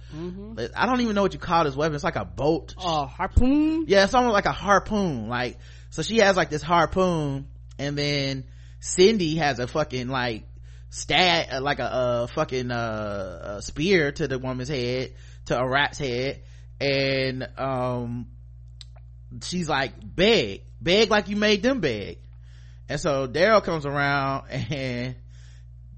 i 0.74 0.86
don't 0.86 1.02
even 1.02 1.14
know 1.14 1.20
what 1.22 1.34
you 1.34 1.38
call 1.38 1.64
this 1.64 1.76
weapon. 1.76 1.94
It's 1.94 2.02
like 2.04 2.16
a 2.16 2.24
boat 2.24 2.74
Oh, 2.78 3.04
harpoon. 3.06 3.84
yeah 3.86 4.04
it's 4.04 4.14
almost 4.14 4.32
like 4.32 4.46
a 4.46 4.52
harpoon. 4.52 5.28
Like 5.28 5.58
so 5.90 6.02
she 6.02 6.18
has 6.18 6.34
like 6.36 6.48
this 6.48 6.62
harpoon 6.62 7.48
and 7.78 7.98
then 7.98 8.44
cindy 8.80 9.36
has 9.36 9.58
a 9.58 9.66
fucking 9.66 10.08
like 10.08 10.44
stab 10.88 11.46
uh, 11.52 11.60
like 11.60 11.78
a, 11.78 11.84
uh 11.84 12.26
fucking 12.28 12.70
uh 12.70 13.56
a 13.58 13.62
spear 13.62 14.12
to 14.12 14.26
the 14.26 14.38
woman's 14.38 14.68
head 14.70 15.12
to 15.46 15.58
Arat's 15.58 15.98
head. 15.98 16.42
And 16.80 17.46
um 17.58 18.26
she's 19.40 19.68
like 19.68 19.92
beg 20.02 20.62
beg 20.80 21.10
like 21.10 21.28
you 21.28 21.36
made 21.36 21.62
them 21.62 21.80
beg. 21.80 22.18
And 22.88 23.00
so 23.00 23.26
daryl 23.26 23.62
comes 23.62 23.86
around 23.86 24.48
and 24.50 25.16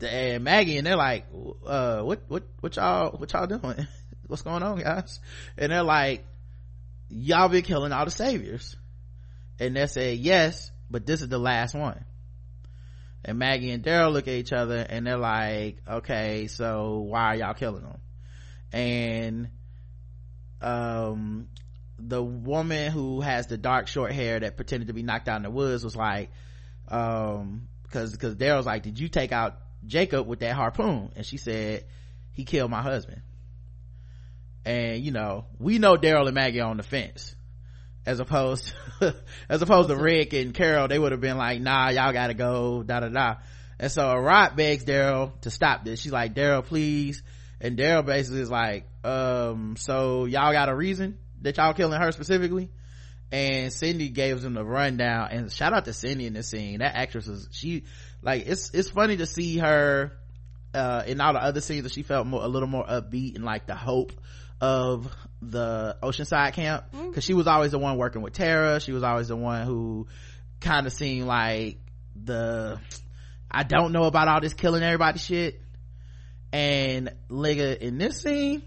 and 0.00 0.44
maggie 0.44 0.76
and 0.76 0.86
they're 0.86 0.96
like 0.96 1.26
uh 1.66 2.02
what 2.02 2.22
what 2.28 2.44
what 2.60 2.76
y'all 2.76 3.16
what 3.16 3.32
y'all 3.32 3.46
doing? 3.46 3.86
What's 4.26 4.42
going 4.42 4.62
on 4.62 4.78
guys? 4.78 5.20
And 5.58 5.72
they're 5.72 5.82
like 5.82 6.24
y'all 7.08 7.48
been 7.48 7.62
killing 7.62 7.92
all 7.92 8.04
the 8.04 8.10
saviors. 8.10 8.76
And 9.58 9.76
they 9.76 9.86
say 9.86 10.14
yes 10.14 10.70
but 10.90 11.06
this 11.06 11.22
is 11.22 11.28
the 11.28 11.38
last 11.38 11.74
one. 11.74 12.04
And 13.24 13.38
maggie 13.38 13.70
and 13.70 13.82
daryl 13.82 14.12
look 14.12 14.28
at 14.28 14.34
each 14.34 14.52
other 14.52 14.78
and 14.78 15.06
they're 15.06 15.16
like 15.16 15.78
okay 15.88 16.46
so 16.46 16.98
why 16.98 17.22
are 17.22 17.36
y'all 17.36 17.54
killing 17.54 17.82
them 17.82 18.00
and 18.74 19.48
um 20.60 21.48
the 22.08 22.22
woman 22.22 22.92
who 22.92 23.20
has 23.20 23.46
the 23.46 23.56
dark 23.56 23.88
short 23.88 24.12
hair 24.12 24.40
that 24.40 24.56
pretended 24.56 24.88
to 24.88 24.94
be 24.94 25.02
knocked 25.02 25.28
out 25.28 25.36
in 25.36 25.42
the 25.42 25.50
woods 25.50 25.84
was 25.84 25.96
like 25.96 26.30
um 26.88 27.68
because 27.82 28.12
because 28.12 28.36
daryl's 28.36 28.66
like 28.66 28.82
did 28.82 28.98
you 28.98 29.08
take 29.08 29.32
out 29.32 29.56
jacob 29.86 30.26
with 30.26 30.40
that 30.40 30.54
harpoon? 30.54 31.10
And 31.16 31.24
she 31.24 31.36
said 31.36 31.84
he 32.32 32.44
killed 32.44 32.70
my 32.70 32.82
husband. 32.82 33.22
And 34.64 35.02
you 35.02 35.12
know 35.12 35.46
we 35.58 35.78
know 35.78 35.96
daryl 35.96 36.26
and 36.26 36.34
maggie 36.34 36.60
on 36.60 36.76
the 36.76 36.82
fence. 36.82 37.34
As 38.06 38.20
opposed 38.20 38.72
as 39.48 39.62
opposed 39.62 39.88
to 39.88 39.96
rick 39.96 40.34
and 40.34 40.54
carol 40.54 40.88
they 40.88 40.98
would 40.98 41.12
have 41.12 41.20
been 41.20 41.38
like 41.38 41.60
nah 41.60 41.88
y'all 41.88 42.12
gotta 42.12 42.34
go 42.34 42.82
da 42.82 43.00
da 43.00 43.08
da. 43.08 43.36
And 43.78 43.90
so 43.90 44.02
Arat 44.02 44.56
begs 44.56 44.84
daryl 44.84 45.38
to 45.40 45.50
stop 45.50 45.84
this. 45.84 46.00
She's 46.00 46.12
like 46.12 46.34
daryl 46.34 46.64
please. 46.64 47.22
And 47.60 47.78
daryl 47.78 48.04
basically 48.04 48.40
is 48.40 48.50
like 48.50 48.88
um 49.04 49.76
so 49.78 50.26
y'all 50.26 50.52
got 50.52 50.68
a 50.68 50.74
reason 50.74 51.18
that 51.44 51.58
y'all 51.58 51.74
killing 51.74 52.00
her 52.00 52.10
specifically. 52.10 52.70
And 53.30 53.72
cindy 53.72 54.08
gave 54.08 54.42
them 54.42 54.54
the 54.54 54.64
rundown. 54.64 55.28
And 55.30 55.52
shout 55.52 55.72
out 55.72 55.84
to 55.84 55.92
cindy 55.92 56.26
in 56.26 56.34
this 56.34 56.48
scene. 56.48 56.80
That 56.80 56.94
actress 56.96 57.28
is 57.28 57.48
she 57.52 57.84
like 58.22 58.46
it's 58.46 58.70
it's 58.74 58.90
funny 58.90 59.16
to 59.18 59.26
see 59.26 59.58
her 59.58 60.12
uh 60.72 61.04
in 61.06 61.20
all 61.20 61.32
the 61.32 61.42
other 61.42 61.60
scenes 61.60 61.84
that 61.84 61.92
she 61.92 62.02
felt 62.02 62.26
more 62.26 62.42
a 62.42 62.48
little 62.48 62.68
more 62.68 62.84
upbeat 62.84 63.36
and 63.36 63.44
like 63.44 63.66
the 63.66 63.74
hope 63.74 64.12
of 64.60 65.10
the 65.42 65.96
oceanside 66.02 66.54
camp. 66.54 66.84
Because 66.92 67.24
she 67.24 67.34
was 67.34 67.46
always 67.46 67.72
the 67.72 67.78
one 67.78 67.96
working 67.96 68.22
with 68.22 68.34
tara. 68.34 68.80
She 68.80 68.92
was 68.92 69.02
always 69.02 69.28
the 69.28 69.36
one 69.36 69.64
who 69.66 70.06
kind 70.60 70.86
of 70.86 70.92
seemed 70.92 71.26
like 71.26 71.78
the 72.16 72.80
i 73.50 73.64
don't 73.64 73.92
know 73.92 74.04
about 74.04 74.28
all 74.28 74.40
this 74.40 74.54
killing 74.54 74.82
everybody 74.82 75.18
shit. 75.18 75.60
And 76.52 77.12
Liga 77.28 77.84
in 77.84 77.98
this 77.98 78.22
scene 78.22 78.62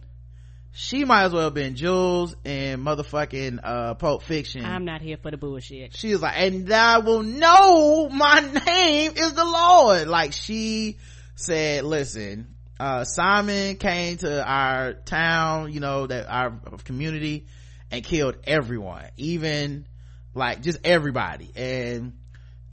she 0.80 1.06
might 1.06 1.24
as 1.24 1.34
well 1.34 1.46
have 1.46 1.56
been 1.56 1.76
Jules 1.76 2.36
in 2.46 2.82
motherfucking 2.82 3.60
uh 3.64 3.96
Pulp 3.96 4.22
Fiction. 4.22 4.64
I'm 4.64 4.86
not 4.86 5.02
here 5.02 5.18
for 5.18 5.32
the 5.32 5.38
bullshit. 5.38 5.96
She 5.96 6.12
was 6.12 6.22
like, 6.22 6.36
and 6.38 6.72
I 6.72 7.00
will 7.00 7.24
know 7.24 8.10
my 8.10 8.42
name 8.68 9.12
is 9.16 9.34
the 9.34 9.44
Lord. 9.44 10.08
Like 10.08 10.34
she 10.34 10.98
said, 11.34 11.84
listen, 11.84 12.54
uh 12.80 13.06
Simon 13.06 13.78
came 13.78 14.18
to 14.18 14.48
our 14.48 14.94
town, 14.94 15.74
you 15.74 15.80
know, 15.80 16.06
that 16.06 16.30
our 16.30 16.52
community 16.84 17.48
and 17.90 18.04
killed 18.04 18.36
everyone, 18.44 19.06
even 19.18 19.88
like 20.36 20.62
just 20.62 20.78
everybody. 20.84 21.52
And 21.56 22.14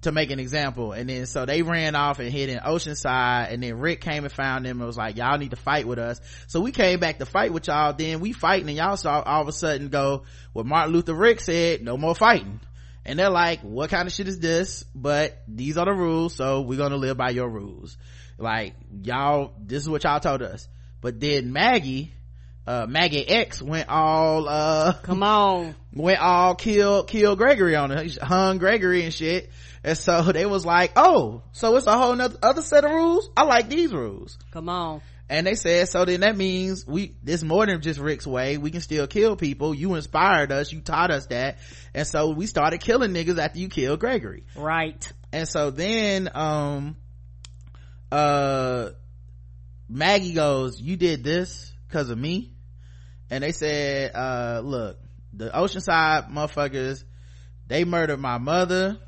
to 0.05 0.13
make 0.13 0.31
an 0.31 0.39
example. 0.39 0.93
And 0.93 1.09
then 1.09 1.27
so 1.27 1.45
they 1.45 1.63
ran 1.63 1.95
off 1.95 2.19
and 2.19 2.31
hid 2.31 2.49
in 2.49 2.59
oceanside 2.59 3.53
and 3.53 3.63
then 3.63 3.79
rick 3.79 4.01
came 4.01 4.25
and 4.25 4.33
found 4.33 4.65
them 4.65 4.79
and 4.79 4.87
was 4.87 4.97
like 4.97 5.17
y'all 5.17 5.39
need 5.39 5.51
to 5.51 5.57
fight 5.57 5.87
with 5.87 5.99
us. 5.99 6.21
So 6.47 6.61
we 6.61 6.73
came 6.73 7.01
back 7.01 7.19
to 7.19 7.27
fight 7.27 7.53
with 7.53 7.67
y'all. 7.67 7.93
Then 7.93 8.21
we 8.21 8.33
fighting 8.33 8.69
and 8.69 8.77
y'all 8.77 8.97
saw 8.97 9.21
all 9.21 9.43
of 9.43 9.49
a 9.49 9.53
sudden 9.53 9.89
go 9.89 10.23
what 10.53 10.67
martin 10.67 10.93
luther 10.93 11.15
rick 11.15 11.41
said 11.41 11.83
no 11.83 11.97
more 11.97 12.15
fighting. 12.15 12.61
And 13.05 13.19
they're 13.19 13.31
like 13.31 13.61
what 13.61 13.91
kind 13.91 14.07
of 14.07 14.15
shit 14.15 14.29
is 14.29 14.39
this? 14.39 14.85
But 14.95 15.43
these 15.49 15.77
are 15.77 15.85
the 15.85 15.93
rules 15.93 16.35
so 16.35 16.63
we're 16.63 16.79
gonna 16.79 16.97
live 16.97 17.17
by 17.17 17.31
your 17.31 17.49
rules. 17.49 17.97
Like 18.39 18.75
y'all 19.03 19.53
this 19.61 19.83
is 19.83 19.89
what 19.89 20.05
y'all 20.05 20.21
told 20.21 20.43
us. 20.43 20.69
But 21.01 21.21
then 21.21 21.53
maggie 21.53 22.13
uh 22.67 22.87
maggie 22.89 23.29
x 23.29 23.61
went 23.61 23.89
all 23.89 24.49
uh 24.49 24.95
come 25.03 25.23
on 25.23 25.75
went 25.95 26.19
all 26.19 26.55
kill 26.55 27.05
kill 27.05 27.37
gregory 27.37 27.77
on 27.77 27.93
it 27.93 28.19
hung 28.19 28.59
gregory 28.59 29.05
and 29.05 29.15
shit. 29.15 29.51
And 29.83 29.97
so 29.97 30.23
they 30.33 30.47
was 30.47 30.67
like 30.67 30.93
oh 30.97 31.43
so 31.53 31.77
it's 31.77 31.87
a 31.87 31.97
whole 31.97 32.15
nother 32.15 32.39
other 32.43 32.63
set 32.63 32.85
of 32.85 32.91
rules? 32.91 33.31
I 33.37 33.45
like 33.45 33.69
these 33.69 33.93
rules. 33.93 34.39
Come 34.51 34.69
on. 34.69 35.01
And 35.29 35.47
they 35.47 35.55
said 35.55 35.89
so 35.89 36.05
then 36.05 36.21
that 36.21 36.37
means 36.37 36.87
we 36.87 37.17
this 37.23 37.43
more 37.43 37.65
than 37.65 37.81
just 37.81 38.01
rick's 38.01 38.27
way 38.27 38.59
we 38.59 38.71
can 38.71 38.81
still 38.81 39.07
kill 39.07 39.37
people. 39.37 39.75
You 39.75 39.95
inspired 39.95 40.53
us. 40.53 40.73
You 40.73 40.81
taught 40.81 41.11
us 41.11 41.27
that. 41.27 41.59
And 41.95 42.07
so 42.07 42.31
we 42.31 42.47
started 42.47 42.81
killing 42.81 43.13
niggas 43.13 43.39
after 43.39 43.59
you 43.59 43.69
killed 43.69 44.01
gregory. 44.01 44.45
Right. 44.57 45.13
And 45.33 45.49
so 45.49 45.71
then 45.71 46.29
um 46.35 46.97
uh 48.11 48.91
maggie 49.89 50.35
goes 50.35 50.81
you 50.81 50.97
did 50.97 51.23
this 51.23 51.73
because 51.87 52.11
of 52.11 52.19
me? 52.19 52.53
And 53.31 53.43
they 53.43 53.53
said 53.53 54.15
uh 54.15 54.61
look 54.63 54.99
the 55.37 55.51
oceanside 55.51 56.31
motherfuckers 56.31 57.05
they 57.67 57.85
murdered 57.85 58.21
my 58.21 58.39
mother. 58.39 58.99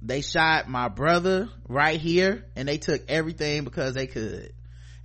They 0.00 0.20
shot 0.20 0.68
my 0.68 0.88
brother 0.88 1.48
right 1.68 2.00
here 2.00 2.44
and 2.56 2.68
they 2.68 2.78
took 2.78 3.02
everything 3.08 3.64
because 3.64 3.94
they 3.94 4.06
could. 4.06 4.52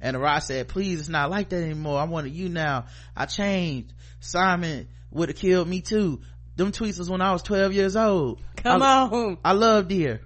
And 0.02 0.16
the 0.16 0.20
rock 0.20 0.44
said 0.44 0.68
please 0.68 1.00
it's 1.00 1.10
not 1.10 1.30
like 1.30 1.50
that 1.50 1.64
anymore. 1.64 2.00
I 2.00 2.06
wanted 2.06 2.34
you 2.34 2.50
now. 2.50 2.86
I 3.16 3.26
changed. 3.26 3.94
Simon 4.20 4.88
would 5.12 5.30
have 5.30 5.38
killed 5.38 5.68
me 5.68 5.82
too. 5.82 6.22
Them 6.56 6.72
tweets 6.72 7.00
was 7.00 7.10
when 7.10 7.22
i 7.22 7.32
was 7.32 7.42
12 7.44 7.74
years 7.74 7.96
old. 7.96 8.42
Come 8.58 8.82
I, 8.82 9.04
on. 9.04 9.38
i 9.44 9.54
loved 9.54 9.92
her 9.92 10.20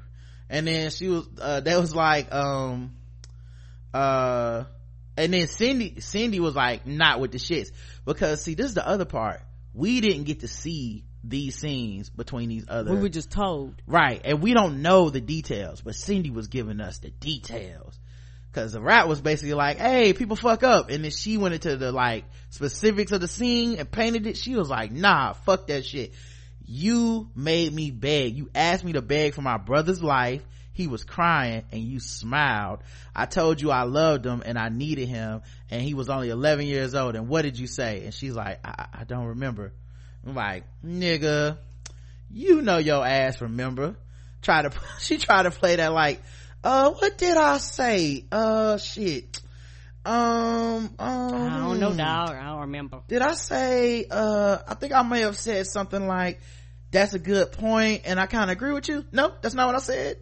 and 0.50 0.68
then 0.68 0.90
she 0.90 1.08
was 1.08 1.28
uh 1.40 1.60
that 1.60 1.80
was 1.80 1.96
like 1.96 2.34
um 2.34 2.96
uh 3.94 4.64
and 5.16 5.34
then 5.34 5.48
cindy 5.48 6.00
cindy 6.00 6.40
was 6.40 6.56
like 6.56 6.88
not 6.88 7.20
with 7.20 7.32
the 7.32 7.38
shits. 7.38 7.70
Because 8.06 8.44
see 8.44 8.56
this 8.56 8.68
is 8.68 8.74
the 8.74 8.88
other 8.88 9.06
part 9.06 9.42
we 9.74 10.02
didn't 10.02 10.24
get 10.24 10.42
to 10.42 10.48
see 10.48 11.04
these 11.24 11.56
scenes 11.58 12.10
between 12.10 12.50
these 12.50 12.66
other 12.68 12.94
We 12.94 13.00
were 13.00 13.10
just 13.10 13.32
told. 13.32 13.82
right 13.88 14.22
and 14.24 14.42
we 14.42 14.54
don't 14.54 14.82
know 14.82 15.10
the 15.10 15.22
details 15.22 15.82
but 15.82 15.96
cindy 15.96 16.30
was 16.30 16.48
giving 16.48 16.82
us 16.82 17.00
the 17.00 17.10
details. 17.10 18.00
Because 18.52 18.74
the 18.74 18.82
rat 18.82 19.08
was 19.08 19.20
basically 19.22 19.54
like 19.56 19.78
hey 19.78 20.14
people 20.14 20.36
fuck 20.36 20.64
up 20.64 20.90
and 20.90 21.04
then 21.04 21.12
she 21.12 21.38
went 21.38 21.54
into 21.56 21.76
the 21.78 21.92
like 21.92 22.26
specifics 22.50 23.12
of 23.12 23.22
the 23.22 23.28
scene 23.28 23.78
and 23.80 23.90
painted 23.90 24.28
it. 24.28 24.38
She 24.38 24.56
was 24.56 24.70
like 24.70 24.92
nah 24.92 25.34
fuck 25.34 25.68
that 25.68 25.86
shit. 25.86 26.14
You 26.66 27.30
made 27.36 27.74
me 27.74 27.92
beg. 27.92 28.38
You 28.38 28.50
asked 28.54 28.84
me 28.84 28.94
to 28.94 29.02
beg 29.02 29.34
for 29.34 29.42
my 29.42 29.58
brother's 29.58 30.04
life 30.04 30.42
he 30.74 30.88
was 30.88 31.04
crying 31.04 31.64
and 31.72 31.82
you 31.82 32.00
smiled. 32.00 32.80
I 33.16 33.26
told 33.26 33.62
you 33.62 33.72
i 33.72 33.84
loved 33.84 34.26
him 34.26 34.42
and 34.46 34.58
i 34.58 34.70
needed 34.70 35.08
him 35.08 35.42
and 35.70 35.82
he 35.82 35.94
was 35.94 36.10
only 36.10 36.30
11 36.30 36.66
years 36.66 36.96
old 36.96 37.16
and 37.16 37.28
what 37.30 37.44
did 37.44 37.58
you 37.58 37.68
say? 37.68 38.04
And 38.06 38.14
she's 38.14 38.34
like 38.34 38.60
i, 38.66 38.88
I 38.94 39.04
don't 39.06 39.28
remember. 39.28 39.72
I'm 40.26 40.36
like 40.36 40.66
nigga 40.86 41.58
you 42.32 42.62
know 42.62 42.78
your 42.80 43.06
ass 43.06 43.40
remember. 43.42 43.96
Try 44.42 44.64
to 44.64 44.72
she 45.00 45.18
tried 45.18 45.44
to 45.44 45.52
play 45.52 45.76
that 45.78 45.94
like 45.94 46.22
uh 46.64 46.92
what 46.92 47.18
did 47.18 47.38
i 47.38 47.58
say? 47.60 48.26
Uh 48.32 48.78
shit. 48.78 49.40
Um, 50.06 50.16
um 50.16 50.96
I 51.00 51.60
don't 51.62 51.80
know, 51.80 51.94
dog. 51.94 52.30
I 52.32 52.44
don't 52.48 52.62
remember. 52.62 53.02
did 53.08 53.22
i 53.22 53.36
say 53.36 54.06
uh 54.10 54.58
i 54.68 54.74
think 54.74 54.92
i 54.92 55.02
may 55.04 55.22
have 55.22 55.38
said 55.38 55.66
something 55.66 56.08
like 56.08 56.42
that's 56.94 57.14
a 57.14 57.20
good 57.20 57.52
point 57.52 58.04
and 58.06 58.20
i 58.20 58.26
kind 58.26 58.46
of 58.46 58.50
agree 58.56 58.72
with 58.72 58.88
you 58.88 59.04
no 59.12 59.34
that's 59.42 59.54
not 59.56 59.68
what 59.68 59.76
i 59.76 59.80
said 59.80 60.18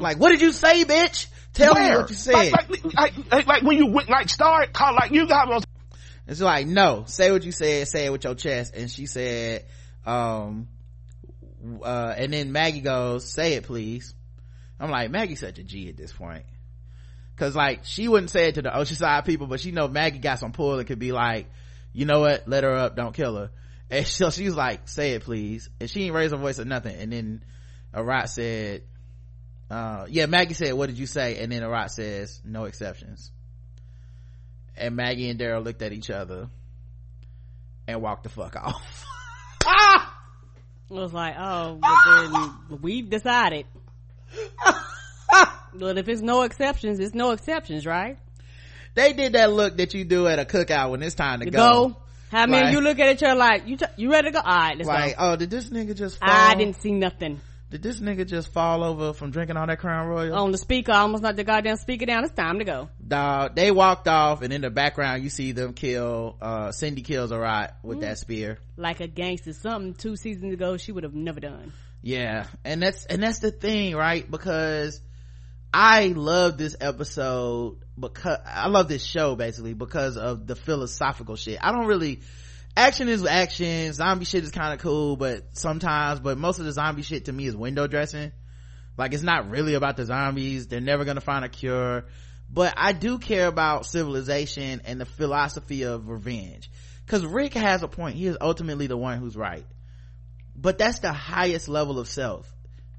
like 0.00 0.18
what 0.18 0.30
did 0.30 0.40
you 0.40 0.52
say 0.52 0.84
bitch 0.84 1.26
tell 1.52 1.74
me 1.74 1.80
what 1.96 2.10
you 2.10 2.16
said 2.16 2.52
Like, 2.52 2.94
like, 2.94 3.12
like, 3.32 3.46
like, 3.46 3.62
when 3.62 3.76
you 3.78 3.86
went, 3.86 4.08
like 4.08 4.28
start, 4.28 4.72
call, 4.72 4.94
like 4.94 5.10
you 5.12 5.26
got 5.28 5.48
those. 5.48 5.62
It's 6.26 6.40
like, 6.40 6.66
no, 6.66 7.04
say 7.06 7.30
what 7.30 7.44
you 7.44 7.52
said, 7.52 7.86
say 7.86 8.06
it 8.06 8.10
with 8.12 8.24
your 8.24 8.34
chest. 8.34 8.74
And 8.74 8.90
she 8.90 9.06
said, 9.06 9.64
um, 10.04 10.68
uh, 11.82 12.14
and 12.16 12.32
then 12.32 12.50
Maggie 12.52 12.80
goes, 12.80 13.26
say 13.30 13.54
it 13.54 13.64
please. 13.64 14.14
I'm 14.80 14.90
like, 14.90 15.10
Maggie's 15.10 15.40
such 15.40 15.58
a 15.58 15.62
G 15.62 15.88
at 15.88 15.96
this 15.96 16.12
point. 16.12 16.44
Cause 17.36 17.54
like, 17.56 17.80
she 17.84 18.08
wouldn't 18.08 18.30
say 18.30 18.48
it 18.48 18.56
to 18.56 18.62
the 18.62 18.70
Oceanside 18.70 19.24
people, 19.24 19.46
but 19.46 19.60
she 19.60 19.70
know 19.70 19.88
Maggie 19.88 20.18
got 20.18 20.38
some 20.38 20.52
pull 20.52 20.78
and 20.78 20.86
could 20.86 20.98
be 20.98 21.12
like, 21.12 21.46
you 21.92 22.04
know 22.04 22.20
what, 22.20 22.48
let 22.48 22.64
her 22.64 22.74
up, 22.74 22.96
don't 22.96 23.14
kill 23.14 23.36
her. 23.36 23.50
And 23.96 24.06
so 24.06 24.30
she's 24.30 24.54
like, 24.54 24.88
say 24.88 25.12
it 25.12 25.22
please. 25.22 25.68
And 25.80 25.88
she 25.90 26.04
ain't 26.04 26.14
raise 26.14 26.30
her 26.32 26.36
voice 26.36 26.58
or 26.58 26.64
nothing. 26.64 26.96
And 26.96 27.12
then 27.12 27.44
Arat 27.94 28.28
said, 28.28 28.82
uh, 29.70 30.06
yeah, 30.08 30.26
Maggie 30.26 30.54
said, 30.54 30.74
what 30.74 30.86
did 30.86 30.98
you 30.98 31.06
say? 31.06 31.38
And 31.38 31.50
then 31.50 31.62
Arat 31.62 31.90
says, 31.90 32.40
no 32.44 32.64
exceptions 32.64 33.30
and 34.76 34.96
Maggie 34.96 35.28
and 35.30 35.38
Daryl 35.38 35.64
looked 35.64 35.82
at 35.82 35.92
each 35.92 36.10
other 36.10 36.48
and 37.86 38.02
walked 38.02 38.24
the 38.24 38.28
fuck 38.28 38.56
off. 38.56 39.06
It 40.90 40.92
was 41.00 41.14
like, 41.14 41.34
oh, 41.38 41.80
well 41.82 42.60
then 42.68 42.78
we've 42.82 43.08
decided. 43.08 43.64
but 45.74 45.96
if 45.96 46.06
it's 46.08 46.20
no 46.20 46.42
exceptions, 46.42 47.00
it's 47.00 47.14
no 47.14 47.30
exceptions, 47.30 47.86
right? 47.86 48.18
they 48.94 49.14
did 49.14 49.32
that 49.32 49.50
look 49.50 49.78
that 49.78 49.94
you 49.94 50.04
do 50.04 50.28
at 50.28 50.38
a 50.38 50.44
cookout 50.44 50.90
when 50.90 51.02
it's 51.02 51.14
time 51.14 51.40
to 51.40 51.46
To 51.46 51.50
go. 51.50 51.58
go. 51.88 51.96
How 52.34 52.46
many 52.46 52.64
Like- 52.64 52.72
you 52.72 52.80
look 52.80 52.98
at 52.98 53.14
each 53.14 53.22
other 53.22 53.36
like, 53.38 53.68
you, 53.68 53.76
t- 53.76 53.86
you 53.96 54.10
ready 54.10 54.28
to 54.28 54.32
go? 54.32 54.40
All 54.40 54.44
right, 54.44 54.76
let's 54.76 54.88
Like, 54.88 55.16
go. 55.16 55.32
oh, 55.32 55.36
did 55.36 55.50
this 55.50 55.68
nigga 55.70 55.94
just 55.96 56.18
fall? 56.18 56.28
I 56.28 56.56
didn't 56.56 56.80
see 56.82 56.90
nothing. 56.90 57.40
Did 57.70 57.82
this 57.82 58.00
nigga 58.00 58.26
just 58.26 58.52
fall 58.52 58.82
over 58.82 59.12
from 59.12 59.30
drinking 59.30 59.56
all 59.56 59.66
that 59.68 59.78
Crown 59.78 60.08
Royal? 60.08 60.34
On 60.36 60.50
the 60.50 60.58
speaker, 60.58 60.90
I 60.90 60.98
almost 60.98 61.22
knocked 61.22 61.36
the 61.36 61.44
goddamn 61.44 61.76
speaker 61.76 62.06
down. 62.06 62.24
It's 62.24 62.32
time 62.34 62.58
to 62.58 62.64
go. 62.64 62.88
Dog, 63.06 63.54
they 63.54 63.70
walked 63.70 64.08
off 64.08 64.42
and 64.42 64.52
in 64.52 64.62
the 64.62 64.70
background 64.70 65.22
you 65.22 65.30
see 65.30 65.52
them 65.52 65.74
kill, 65.74 66.36
uh, 66.42 66.68
Cyndie 66.70 67.04
kills 67.04 67.30
Arat 67.30 67.74
with 67.84 68.00
that 68.00 68.18
spear. 68.18 68.58
Like 68.76 68.98
a 69.00 69.06
gangster. 69.06 69.52
Something 69.52 69.94
two 69.94 70.16
seasons 70.16 70.52
ago 70.54 70.76
she 70.76 70.90
would 70.90 71.04
have 71.04 71.14
never 71.14 71.38
done. 71.40 71.72
Yeah. 72.02 72.46
And 72.64 72.82
that's, 72.82 73.06
and 73.06 73.22
that's 73.22 73.38
the 73.38 73.50
thing, 73.52 73.94
right? 73.96 74.28
Because 74.28 75.00
I 75.76 76.06
love 76.14 76.56
this 76.56 76.76
episode 76.80 77.78
because, 77.98 78.38
I 78.46 78.68
love 78.68 78.86
this 78.86 79.04
show 79.04 79.34
basically 79.34 79.74
because 79.74 80.16
of 80.16 80.46
the 80.46 80.54
philosophical 80.54 81.34
shit. 81.34 81.58
I 81.60 81.72
don't 81.72 81.86
really, 81.86 82.20
action 82.76 83.08
is 83.08 83.26
action, 83.26 83.92
zombie 83.92 84.24
shit 84.24 84.44
is 84.44 84.52
kind 84.52 84.72
of 84.72 84.78
cool, 84.78 85.16
but 85.16 85.56
sometimes, 85.58 86.20
but 86.20 86.38
most 86.38 86.60
of 86.60 86.64
the 86.64 86.70
zombie 86.70 87.02
shit 87.02 87.24
to 87.24 87.32
me 87.32 87.46
is 87.46 87.56
window 87.56 87.88
dressing. 87.88 88.30
Like 88.96 89.14
it's 89.14 89.24
not 89.24 89.50
really 89.50 89.74
about 89.74 89.96
the 89.96 90.04
zombies. 90.04 90.68
They're 90.68 90.80
never 90.80 91.04
gonna 91.04 91.20
find 91.20 91.44
a 91.44 91.48
cure. 91.48 92.04
But 92.48 92.74
I 92.76 92.92
do 92.92 93.18
care 93.18 93.48
about 93.48 93.84
civilization 93.84 94.82
and 94.84 95.00
the 95.00 95.06
philosophy 95.06 95.82
of 95.82 96.08
revenge. 96.08 96.70
Cause 97.08 97.26
Rick 97.26 97.54
has 97.54 97.82
a 97.82 97.88
point. 97.88 98.14
He 98.14 98.28
is 98.28 98.36
ultimately 98.40 98.86
the 98.86 98.96
one 98.96 99.18
who's 99.18 99.36
right. 99.36 99.66
But 100.54 100.78
that's 100.78 101.00
the 101.00 101.12
highest 101.12 101.68
level 101.68 101.98
of 101.98 102.06
self. 102.06 102.53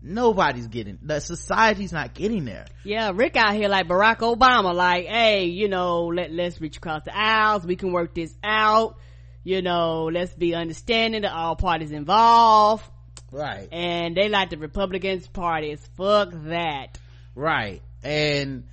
Nobody's 0.06 0.68
getting, 0.68 0.99
the 1.01 1.20
society's 1.20 1.91
not 1.91 2.14
getting 2.14 2.45
there. 2.45 2.66
Yeah, 2.84 3.12
Rick 3.14 3.36
out 3.36 3.56
here 3.56 3.68
like 3.68 3.88
Barack 3.88 4.20
Obama, 4.20 4.74
like, 4.74 5.08
hey, 5.08 5.45
you 5.45 5.68
know, 5.68 6.06
let, 6.06 6.32
let's 6.32 6.62
reach 6.62 6.78
across 6.78 7.03
the 7.03 7.18
aisles. 7.18 7.66
We 7.66 7.76
can 7.76 7.91
work 7.91 8.14
this 8.14 8.34
out. 8.43 8.97
You 9.43 9.62
know, 9.62 10.06
let's 10.14 10.34
be 10.34 10.53
understanding 10.53 11.24
that 11.24 11.32
all 11.34 11.56
parties 11.56 11.91
involved. 11.91 12.84
Right. 13.32 13.68
And 13.72 14.16
they 14.16 14.30
like 14.30 14.51
the 14.51 14.58
Republicans 14.58 15.28
parties. 15.28 15.84
Fuck 15.97 16.30
that. 16.45 16.97
Right. 17.34 17.82
And 18.03 18.66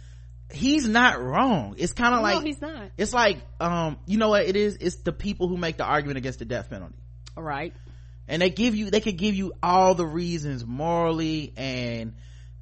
he's 0.52 0.86
not 0.86 1.20
wrong. 1.22 1.76
It's 1.78 1.92
kind 1.94 2.14
of 2.14 2.20
No, 2.20 2.24
like, 2.24 2.44
he's 2.44 2.60
not. 2.60 2.90
it's 2.98 3.12
like, 3.14 3.38
um, 3.58 3.98
you 4.06 4.18
know 4.18 4.28
what 4.28 4.44
it 4.46 4.56
is? 4.56 4.76
It's 4.80 4.96
the 4.96 5.12
people 5.12 5.48
who 5.48 5.56
make 5.56 5.78
the 5.78 5.84
argument 5.84 6.18
against 6.18 6.38
the 6.40 6.44
death 6.44 6.68
penalty. 6.70 6.96
All 7.36 7.42
right. 7.42 7.74
And 8.28 8.40
they 8.40 8.50
give 8.50 8.74
you 8.74 8.90
they 8.90 9.00
could 9.00 9.16
give 9.16 9.34
you 9.34 9.52
all 9.62 9.94
the 9.94 10.06
reasons 10.06 10.64
morally 10.64 11.52
and 11.56 12.14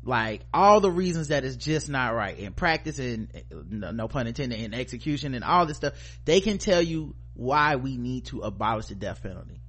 like 0.02 0.42
all 0.52 0.80
the 0.80 0.90
reasons 0.90 1.28
that 1.28 1.44
it's 1.44 1.56
just 1.56 1.88
not 1.88 2.14
right. 2.14 2.38
In 2.38 2.52
practice 2.52 2.98
and 2.98 3.28
no 3.68 3.90
no 3.90 4.08
pun 4.08 4.26
intended 4.26 4.58
in 4.58 4.74
execution 4.74 5.34
and 5.34 5.44
all 5.44 5.66
this 5.66 5.76
stuff 5.76 5.94
they 6.24 6.40
can 6.40 6.58
tell 6.58 6.80
you 6.80 7.14
why 7.34 7.76
we 7.76 7.96
need 7.96 8.26
to 8.26 8.40
abolish 8.40 8.86
the 8.86 8.94
death 8.94 9.22
penalty. 9.22 9.60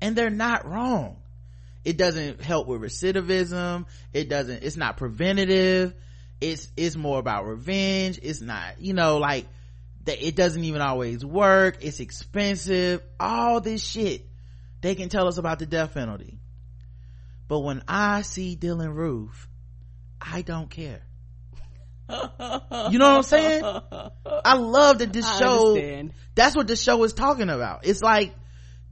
And 0.00 0.16
they're 0.16 0.30
not 0.30 0.66
wrong. 0.66 1.16
It 1.84 1.96
doesn't 1.96 2.42
help 2.42 2.66
with 2.66 2.80
recidivism. 2.80 3.86
It 4.12 4.28
doesn't 4.28 4.62
it's 4.62 4.76
not 4.76 4.96
preventative. 4.96 5.94
It's 6.40 6.70
it's 6.76 6.96
more 6.96 7.18
about 7.18 7.46
revenge. 7.46 8.20
It's 8.22 8.40
not 8.40 8.80
you 8.80 8.94
know 8.94 9.18
like 9.18 9.46
that 10.04 10.24
it 10.24 10.36
doesn't 10.36 10.64
even 10.64 10.80
always 10.80 11.24
work. 11.24 11.78
It's 11.80 12.00
expensive. 12.00 13.02
All 13.18 13.60
this 13.60 13.84
shit 13.84 14.29
they 14.80 14.94
can 14.94 15.08
tell 15.08 15.28
us 15.28 15.38
about 15.38 15.58
the 15.58 15.66
death 15.66 15.94
penalty. 15.94 16.38
But 17.48 17.60
when 17.60 17.82
i 17.88 18.22
see 18.22 18.56
dylann 18.56 18.94
roof 18.94 19.48
i 20.20 20.42
don't 20.42 20.70
care. 20.70 21.02
You 22.08 22.98
know 22.98 23.10
what 23.10 23.16
i'm 23.16 23.22
saying? 23.22 23.64
I 23.64 24.54
love 24.54 24.98
that 24.98 25.12
this 25.12 25.26
I 25.26 25.38
show 25.38 25.68
understand. 25.68 26.12
that's 26.34 26.56
what 26.56 26.66
this 26.66 26.82
show 26.82 27.02
is 27.04 27.12
talking 27.12 27.48
about. 27.48 27.86
It's 27.86 28.02
like 28.02 28.34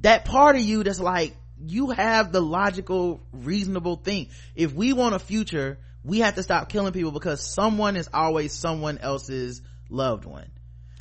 that 0.01 0.25
part 0.25 0.57
of 0.57 0.63
you 0.63 0.85
that's 0.85 1.01
like 1.01 1.37
you 1.61 1.91
have 1.91 2.31
the 2.31 2.41
logical 2.41 3.21
reasonable 3.33 3.97
thing. 3.97 4.29
If 4.55 4.73
we 4.73 4.93
want 4.93 5.15
a 5.15 5.19
future 5.19 5.79
we 6.05 6.21
have 6.21 6.37
to 6.37 6.43
stop 6.43 6.69
killing 6.69 6.93
people 6.93 7.11
because 7.13 7.45
someone 7.45 7.97
is 7.97 8.09
always 8.13 8.53
someone 8.53 8.99
else's 8.99 9.63
loved 9.91 10.25
one. 10.25 10.51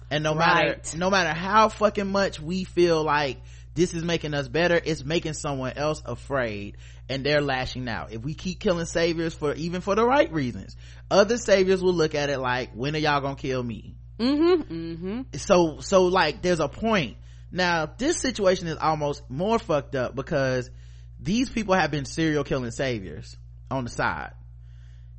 And 0.10 0.24
no 0.24 0.34
matter 0.34 0.80
no 0.96 1.10
matter 1.10 1.38
how 1.38 1.70
fucking 1.70 2.08
much 2.08 2.40
we 2.40 2.64
feel 2.64 3.04
like 3.04 3.42
this 3.78 3.94
is 3.94 4.04
making 4.04 4.34
us 4.34 4.48
better 4.48 4.82
it's 4.84 5.06
making 5.06 5.34
someone 5.34 5.72
else 5.76 6.02
afraid 6.04 6.76
and 7.08 7.24
they're 7.24 7.42
lashing 7.42 7.88
out 7.88 8.12
if 8.12 8.24
we 8.24 8.34
keep 8.34 8.60
killing 8.60 8.86
saviors 8.86 9.34
for 9.34 9.54
even 9.54 9.82
for 9.82 9.96
the 9.96 10.04
right 10.04 10.34
reasons 10.34 10.76
other 11.12 11.38
saviors 11.38 11.82
will 11.82 11.94
look 11.94 12.16
at 12.16 12.30
it 12.30 12.40
like 12.40 12.72
when 12.74 12.96
are 12.96 13.00
y'all 13.00 13.22
gonna 13.22 13.36
kill 13.36 13.64
me 13.64 13.94
Mm-hmm. 14.20 14.74
Mm-hmm. 14.74 15.22
so 15.36 15.80
so 15.80 16.06
like 16.06 16.42
there's 16.42 16.60
a 16.60 16.68
point 16.68 17.18
now 17.52 17.86
this 17.86 18.18
situation 18.18 18.68
is 18.68 18.78
almost 18.82 19.22
more 19.30 19.60
fucked 19.60 19.94
up 19.94 20.16
because 20.16 20.72
these 21.20 21.50
people 21.52 21.76
have 21.76 21.92
been 21.92 22.06
serial 22.06 22.44
killing 22.44 22.72
saviors 22.72 23.38
on 23.70 23.84
the 23.84 23.92
side 23.92 24.34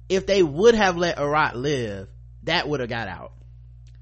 if 0.09 0.27
they 0.27 0.43
would 0.43 0.75
have 0.75 0.97
let 0.97 1.17
Arat 1.17 1.55
live 1.55 2.09
that 2.43 2.69
would 2.69 2.81
have 2.81 2.89
got 2.89 3.07
out 3.07 3.33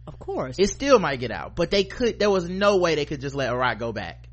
Of 0.07 0.19
course. 0.19 0.57
It 0.59 0.69
still 0.69 0.99
might 0.99 1.21
get 1.21 1.31
out, 1.31 1.57
but 1.57 1.71
they 1.71 1.85
could, 1.85 2.19
there 2.19 2.31
was 2.31 2.49
no 2.49 2.77
way 2.77 2.95
they 2.95 3.05
could 3.05 3.21
just 3.21 3.35
let 3.35 3.51
Arat 3.51 3.79
go 3.79 3.93
back. 3.93 4.26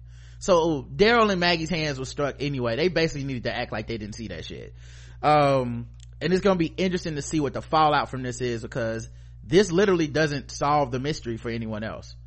So 0.44 0.86
Daryl 0.94 1.32
and 1.32 1.40
Maggie's 1.40 1.70
hands 1.70 1.98
were 1.98 2.04
struck 2.04 2.36
anyway. 2.42 2.76
They 2.76 2.90
basically 2.90 3.24
needed 3.24 3.46
to 3.46 3.56
act 3.56 3.72
like 3.72 3.88
they 3.88 3.98
didn't 3.98 4.16
see 4.16 4.28
that 4.28 4.44
shit. 4.44 4.76
Um, 5.22 5.88
and 6.20 6.34
it's 6.34 6.42
gonna 6.42 6.58
be 6.58 6.66
interesting 6.66 7.16
to 7.16 7.22
see 7.22 7.40
what 7.40 7.54
the 7.54 7.62
fallout 7.62 8.10
from 8.10 8.24
this 8.24 8.42
is 8.42 8.62
because 8.62 9.10
this 9.42 9.72
literally 9.72 10.08
doesn't 10.08 10.52
solve 10.52 10.92
the 10.92 11.00
mystery 11.00 11.38
for 11.38 11.50
anyone 11.50 11.86
else. 11.86 12.18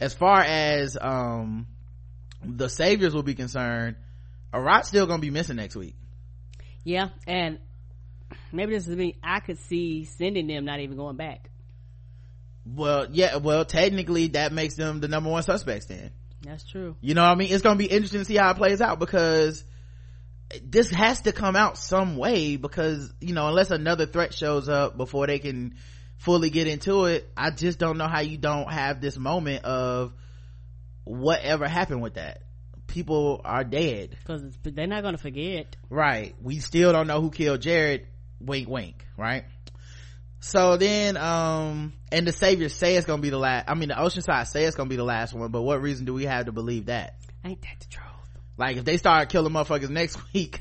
As 0.00 0.12
far 0.12 0.40
as, 0.40 0.98
um, 1.00 1.68
the 2.44 2.68
saviors 2.68 3.14
will 3.14 3.22
be 3.22 3.36
concerned, 3.36 3.94
Arat's 4.52 4.88
still 4.88 5.06
gonna 5.06 5.20
be 5.20 5.30
missing 5.30 5.54
next 5.54 5.76
week. 5.76 5.94
Yeah, 6.82 7.10
and 7.24 7.60
maybe 8.50 8.74
this 8.74 8.88
is 8.88 8.96
me. 8.96 9.14
I 9.22 9.38
could 9.38 9.60
see 9.60 10.06
sending 10.06 10.48
them 10.48 10.64
not 10.64 10.80
even 10.80 10.96
going 10.96 11.14
back. 11.14 11.50
Well, 12.66 13.06
yeah, 13.12 13.36
well, 13.36 13.64
technically 13.64 14.26
that 14.28 14.52
makes 14.52 14.74
them 14.74 14.98
the 14.98 15.06
number 15.06 15.30
one 15.30 15.44
suspects 15.44 15.86
then. 15.86 16.10
That's 16.44 16.64
true. 16.64 16.96
You 17.00 17.14
know 17.14 17.22
what 17.22 17.30
I 17.30 17.34
mean? 17.34 17.52
It's 17.52 17.62
gonna 17.62 17.76
be 17.76 17.86
interesting 17.86 18.20
to 18.20 18.24
see 18.24 18.36
how 18.36 18.50
it 18.50 18.56
plays 18.56 18.80
out 18.80 18.98
because 18.98 19.64
this 20.62 20.90
has 20.90 21.22
to 21.22 21.32
come 21.32 21.56
out 21.56 21.78
some 21.78 22.16
way 22.16 22.56
because, 22.56 23.12
you 23.20 23.34
know, 23.34 23.48
unless 23.48 23.70
another 23.70 24.06
threat 24.06 24.34
shows 24.34 24.68
up 24.68 24.96
before 24.96 25.26
they 25.26 25.38
can 25.38 25.74
fully 26.18 26.50
get 26.50 26.66
into 26.66 27.04
it, 27.06 27.30
I 27.36 27.50
just 27.50 27.78
don't 27.78 27.98
know 27.98 28.06
how 28.06 28.20
you 28.20 28.38
don't 28.38 28.70
have 28.70 29.00
this 29.00 29.16
moment 29.16 29.64
of 29.64 30.12
whatever 31.04 31.66
happened 31.66 32.02
with 32.02 32.14
that. 32.14 32.42
People 32.86 33.40
are 33.44 33.64
dead. 33.64 34.16
Cause 34.26 34.42
they're 34.62 34.86
not 34.86 35.02
gonna 35.02 35.18
forget. 35.18 35.76
Right. 35.88 36.34
We 36.42 36.58
still 36.58 36.92
don't 36.92 37.06
know 37.06 37.20
who 37.20 37.30
killed 37.30 37.60
Jared. 37.60 38.06
Wink, 38.40 38.68
wink. 38.68 39.06
Right. 39.16 39.44
So 40.46 40.76
then, 40.76 41.16
um, 41.16 41.94
and 42.12 42.26
the 42.26 42.32
Savior 42.32 42.68
say 42.68 42.96
it's 42.96 43.06
gonna 43.06 43.22
be 43.22 43.30
the 43.30 43.38
last, 43.38 43.64
I 43.66 43.72
mean, 43.72 43.88
the 43.88 43.94
Oceanside 43.94 44.46
say 44.46 44.64
it's 44.64 44.76
gonna 44.76 44.90
be 44.90 44.96
the 44.96 45.02
last 45.02 45.32
one, 45.32 45.50
but 45.50 45.62
what 45.62 45.80
reason 45.80 46.04
do 46.04 46.12
we 46.12 46.26
have 46.26 46.44
to 46.46 46.52
believe 46.52 46.86
that? 46.86 47.16
Ain't 47.46 47.62
that 47.62 47.80
the 47.80 47.86
truth? 47.86 48.04
Like, 48.58 48.76
if 48.76 48.84
they 48.84 48.98
start 48.98 49.30
killing 49.30 49.54
motherfuckers 49.54 49.88
next 49.88 50.18
week, 50.34 50.60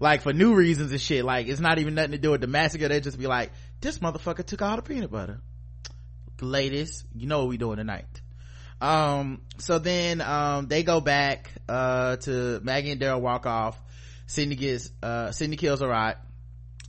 like 0.00 0.20
for 0.20 0.34
new 0.34 0.54
reasons 0.54 0.92
and 0.92 1.00
shit, 1.00 1.24
like 1.24 1.46
it's 1.46 1.60
not 1.60 1.78
even 1.78 1.94
nothing 1.94 2.10
to 2.10 2.18
do 2.18 2.32
with 2.32 2.42
the 2.42 2.46
massacre, 2.46 2.88
they 2.88 3.00
just 3.00 3.18
be 3.18 3.26
like, 3.26 3.52
this 3.80 4.00
motherfucker 4.00 4.44
took 4.44 4.60
all 4.60 4.76
the 4.76 4.82
peanut 4.82 5.10
butter. 5.10 5.40
Ladies, 6.42 7.02
you 7.14 7.26
know 7.26 7.38
what 7.38 7.48
we 7.48 7.56
doing 7.56 7.78
tonight. 7.78 8.20
Um, 8.82 9.40
so 9.56 9.78
then, 9.78 10.20
um, 10.20 10.66
they 10.66 10.82
go 10.82 11.00
back, 11.00 11.50
uh, 11.70 12.16
to 12.16 12.60
Maggie 12.62 12.90
and 12.90 13.00
Daryl 13.00 13.22
walk 13.22 13.46
off. 13.46 13.80
Cyndie 14.28 14.58
gets, 14.58 14.90
uh, 15.02 15.30
Sydney 15.30 15.56
kills 15.56 15.80
Arat 15.80 16.16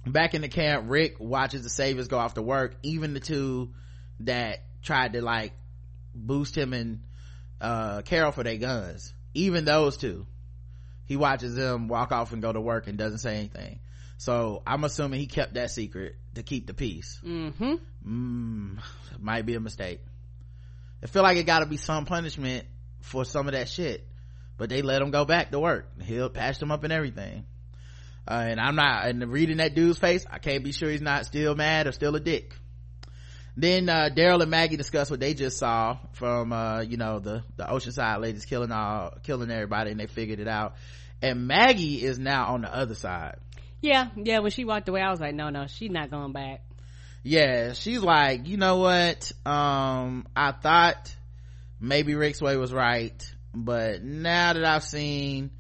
back 0.06 0.34
in 0.34 0.42
the 0.42 0.50
camp 0.50 0.86
rick 0.88 1.16
watches 1.20 1.64
the 1.64 1.70
saviors 1.70 2.08
go 2.08 2.18
off 2.18 2.34
to 2.34 2.42
work. 2.42 2.76
Even 2.84 3.14
the 3.14 3.20
two 3.20 3.74
that 4.22 4.64
tried 4.82 5.14
to 5.14 5.22
like 5.22 5.54
boost 6.14 6.58
him 6.58 6.74
and 6.74 7.02
uh 7.62 8.02
carol 8.02 8.32
for 8.32 8.44
their 8.44 8.58
guns. 8.58 9.14
Even 9.34 9.66
those 9.66 9.98
two 9.98 10.26
he 11.06 11.18
watches 11.18 11.56
them 11.56 11.88
walk 11.88 12.12
off 12.12 12.32
and 12.32 12.42
go 12.42 12.52
to 12.52 12.62
work 12.62 12.88
and 12.88 12.98
doesn't 12.98 13.20
say 13.20 13.38
anything. 13.38 13.80
So 14.18 14.62
i'm 14.68 14.84
assuming 14.84 15.20
he 15.20 15.28
kept 15.28 15.56
that 15.56 15.72
secret 15.72 16.16
to 16.36 16.44
keep 16.44 16.68
the 16.68 16.74
peace. 16.74 17.20
Mm-hmm. 17.24 17.74
mm, 18.06 18.80
might 19.20 19.46
be 19.46 19.56
a 19.56 19.60
mistake. 19.60 20.02
I 21.02 21.08
feel 21.08 21.24
like 21.24 21.38
it 21.38 21.46
gotta 21.46 21.66
be 21.66 21.78
some 21.78 22.06
punishment 22.06 22.66
for 23.02 23.26
some 23.26 23.48
of 23.48 23.54
that 23.54 23.70
shit 23.70 24.08
but 24.58 24.70
they 24.70 24.82
let 24.82 25.02
him 25.02 25.12
go 25.12 25.26
back 25.26 25.52
to 25.52 25.60
work. 25.60 25.90
He'll 26.02 26.30
patch 26.30 26.60
them 26.60 26.72
up 26.72 26.84
and 26.84 26.94
everything 26.94 27.46
uh, 28.28 28.34
and 28.34 28.60
I'm 28.60 28.76
not, 28.76 29.06
and 29.08 29.32
reading 29.32 29.58
that 29.58 29.76
dude's 29.76 29.98
face, 29.98 30.26
I 30.30 30.40
can't 30.40 30.64
be 30.64 30.72
sure 30.72 30.90
he's 30.90 31.02
not 31.02 31.26
still 31.26 31.56
mad 31.56 31.88
or 31.88 31.92
still 31.92 32.16
a 32.16 32.20
dick. 32.20 32.56
Then, 33.56 33.88
uh, 33.88 34.10
Daryl 34.16 34.42
and 34.42 34.50
Maggie 34.50 34.78
discuss 34.78 35.12
what 35.12 35.20
they 35.20 35.34
just 35.34 35.58
saw 35.58 35.98
from, 36.14 36.52
uh, 36.52 36.82
you 36.82 36.98
know, 36.98 37.20
the, 37.20 37.44
the 37.56 37.66
Oceanside 37.66 38.20
ladies 38.22 38.46
killing 38.46 38.72
all, 38.72 39.14
killing 39.24 39.52
everybody 39.52 39.92
and 39.92 40.00
they 40.00 40.08
figured 40.08 40.40
it 40.40 40.48
out. 40.48 40.76
And 41.22 41.48
Maggie 41.48 42.04
is 42.04 42.18
now 42.18 42.54
on 42.54 42.62
the 42.62 42.76
other 42.76 42.96
side. 42.96 43.36
Yeah, 43.82 44.08
yeah, 44.16 44.40
when 44.40 44.52
she 44.52 44.66
walked 44.66 44.88
away, 44.90 45.02
I 45.02 45.12
was 45.12 45.20
like, 45.20 45.36
no, 45.36 45.50
no, 45.50 45.68
she's 45.68 45.92
not 45.92 46.10
going 46.10 46.32
back. 46.32 46.62
Yeah, 47.22 47.74
she's 47.74 48.02
like, 48.02 48.48
you 48.48 48.58
know 48.58 48.78
what? 48.78 49.32
Um, 49.46 50.26
I 50.36 50.52
thought 50.52 51.16
maybe 51.80 52.16
rick's 52.16 52.42
way 52.42 52.58
was 52.58 52.74
right, 52.74 53.22
but 53.54 54.04
now 54.04 54.54
that 54.54 54.66
I've 54.66 54.84
seen 54.84 55.52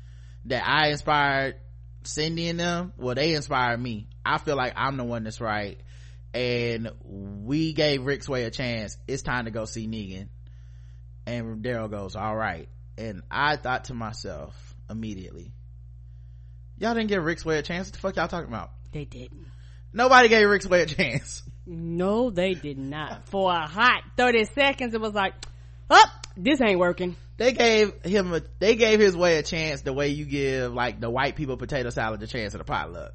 that 0.45 0.63
I 0.65 0.89
inspired 0.89 1.55
Cyndie 2.03 2.49
and 2.49 2.59
them, 2.59 2.93
well, 2.97 3.15
they 3.15 3.33
inspired 3.33 3.79
me. 3.79 4.07
I 4.25 4.37
feel 4.37 4.55
like 4.55 4.73
I'm 4.75 4.97
the 4.97 5.03
one 5.03 5.23
that's 5.23 5.41
right. 5.41 5.79
And 6.33 6.91
we 7.03 7.73
gave 7.73 8.03
Rick's 8.03 8.27
way 8.27 8.45
a 8.45 8.51
chance. 8.51 8.97
It's 9.07 9.21
time 9.21 9.45
to 9.45 9.51
go 9.51 9.65
see 9.65 9.87
Negan. 9.87 10.29
And 11.25 11.63
Daryl 11.63 11.89
goes, 11.89 12.15
all 12.15 12.35
right. 12.35 12.67
And 12.97 13.21
I 13.29 13.55
thought 13.55 13.85
to 13.85 13.93
myself 13.93 14.75
immediately, 14.89 15.51
y'all 16.77 16.93
didn't 16.93 17.09
give 17.09 17.23
Rick's 17.23 17.45
way 17.45 17.57
a 17.57 17.61
chance. 17.61 17.87
What 17.87 17.93
the 17.93 17.99
fuck 17.99 18.15
y'all 18.15 18.27
talking 18.27 18.49
about? 18.49 18.71
They 18.91 19.05
didn't. 19.05 19.45
Nobody 19.93 20.27
gave 20.27 20.49
Rick's 20.49 20.65
way 20.65 20.81
a 20.81 20.85
chance. 20.85 21.43
No, 21.65 22.29
they 22.29 22.55
did 22.55 22.77
not. 22.77 23.25
For 23.29 23.51
a 23.51 23.67
hot 23.67 24.03
30 24.17 24.45
seconds, 24.45 24.93
it 24.93 25.01
was 25.01 25.13
like, 25.13 25.33
oh, 25.89 26.05
this 26.37 26.59
ain't 26.61 26.79
working. 26.79 27.15
They 27.37 27.51
gave 27.53 27.93
him 28.03 28.33
a, 28.33 28.41
they 28.59 28.75
gave 28.75 28.99
his 28.99 29.15
way 29.17 29.37
a 29.37 29.43
chance 29.43 29.81
the 29.81 29.93
way 29.93 30.09
you 30.09 30.25
give 30.25 30.73
like 30.73 30.99
the 30.99 31.09
white 31.09 31.35
people 31.35 31.57
potato 31.57 31.89
salad 31.89 32.21
a 32.21 32.27
chance 32.27 32.53
at 32.55 32.61
a 32.61 32.63
potluck. 32.63 33.13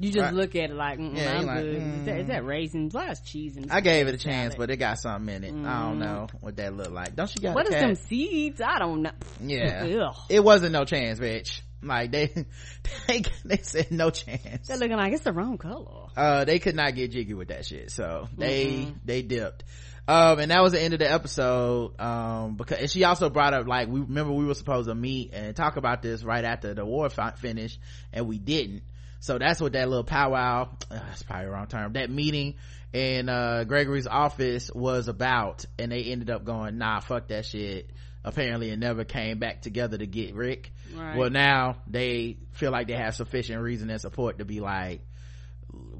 You 0.00 0.12
just 0.12 0.26
Right. 0.26 0.34
look 0.34 0.54
at 0.54 0.70
it 0.70 0.76
like, 0.76 1.00
mm, 1.00 1.16
Yeah, 1.16 1.38
I'm 1.40 1.46
like, 1.46 1.62
good. 1.64 1.74
Is, 1.74 2.04
that, 2.04 2.18
is 2.20 2.24
mm. 2.26 2.28
that 2.28 2.44
raisins? 2.44 2.94
What's 2.94 3.20
cheese 3.20 3.56
and 3.56 3.72
I 3.72 3.80
gave 3.80 4.06
it 4.06 4.14
a 4.14 4.18
chance, 4.18 4.52
salad? 4.54 4.58
but 4.68 4.70
it 4.70 4.76
got 4.76 5.00
something 5.00 5.34
in 5.34 5.42
it. 5.42 5.48
I 5.66 5.82
don't 5.88 5.96
Mm. 5.96 5.98
know 5.98 6.26
what 6.40 6.54
that 6.56 6.72
looked 6.76 6.92
like. 6.92 7.16
Don't 7.16 7.34
you 7.34 7.42
got 7.42 7.56
What 7.56 7.66
a 7.66 7.70
is 7.70 7.74
cat? 7.74 7.82
them 7.82 7.94
seeds? 8.06 8.60
I 8.64 8.78
don't 8.78 9.02
know. 9.02 9.10
Yeah. 9.40 10.12
It 10.28 10.44
wasn't 10.44 10.70
no 10.72 10.84
chance, 10.84 11.18
bitch. 11.18 11.60
Like 11.82 12.12
they, 12.12 12.26
they, 13.08 13.22
they 13.44 13.56
said 13.62 13.90
no 13.90 14.10
chance. 14.10 14.68
They're 14.68 14.76
looking 14.76 14.96
like 14.96 15.12
it's 15.14 15.24
the 15.24 15.32
wrong 15.32 15.58
color. 15.58 16.06
Uh, 16.16 16.44
they 16.44 16.60
could 16.60 16.76
not 16.76 16.94
get 16.94 17.10
jiggy 17.10 17.34
with 17.34 17.48
that 17.48 17.66
shit. 17.66 17.90
So 17.90 18.28
they, 18.36 18.66
Mhm. 18.66 18.94
they 19.04 19.22
dipped. 19.22 19.64
Um, 20.08 20.38
and 20.38 20.50
that 20.50 20.62
was 20.62 20.72
the 20.72 20.80
end 20.80 20.94
of 20.94 21.00
the 21.00 21.12
episode. 21.12 22.00
Um, 22.00 22.56
because, 22.56 22.78
and 22.78 22.90
she 22.90 23.04
also 23.04 23.28
brought 23.28 23.52
up, 23.52 23.66
like, 23.66 23.88
we 23.88 24.00
remember 24.00 24.32
we 24.32 24.46
were 24.46 24.54
supposed 24.54 24.88
to 24.88 24.94
meet 24.94 25.34
and 25.34 25.54
talk 25.54 25.76
about 25.76 26.00
this 26.00 26.24
right 26.24 26.44
after 26.44 26.72
the 26.72 26.84
war 26.86 27.10
fi- 27.10 27.32
finished, 27.32 27.78
and 28.10 28.26
we 28.26 28.38
didn't. 28.38 28.82
So 29.20 29.36
that's 29.36 29.60
what 29.60 29.72
that 29.72 29.86
little 29.86 30.04
powwow, 30.04 30.70
uh, 30.90 30.94
that's 30.94 31.22
probably 31.24 31.44
the 31.44 31.50
wrong 31.50 31.66
term, 31.66 31.92
that 31.92 32.08
meeting 32.08 32.54
in, 32.94 33.28
uh, 33.28 33.64
Gregory's 33.64 34.06
office 34.06 34.70
was 34.74 35.08
about, 35.08 35.66
and 35.78 35.92
they 35.92 36.04
ended 36.04 36.30
up 36.30 36.42
going, 36.44 36.78
nah, 36.78 37.00
fuck 37.00 37.28
that 37.28 37.44
shit. 37.44 37.90
Apparently 38.24 38.70
it 38.70 38.78
never 38.78 39.04
came 39.04 39.38
back 39.38 39.60
together 39.60 39.98
to 39.98 40.06
get 40.06 40.34
Rick. 40.34 40.72
Right. 40.94 41.16
Well, 41.16 41.30
now 41.30 41.76
they 41.86 42.38
feel 42.52 42.70
like 42.70 42.86
they 42.86 42.94
have 42.94 43.14
sufficient 43.14 43.60
reason 43.60 43.90
and 43.90 44.00
support 44.00 44.38
to 44.38 44.44
be 44.46 44.60
like, 44.60 45.02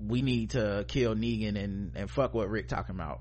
we 0.00 0.22
need 0.22 0.50
to 0.50 0.86
kill 0.88 1.14
Negan 1.14 1.62
and, 1.62 1.92
and 1.94 2.10
fuck 2.10 2.32
what 2.32 2.48
Rick 2.48 2.68
talking 2.68 2.94
about. 2.94 3.20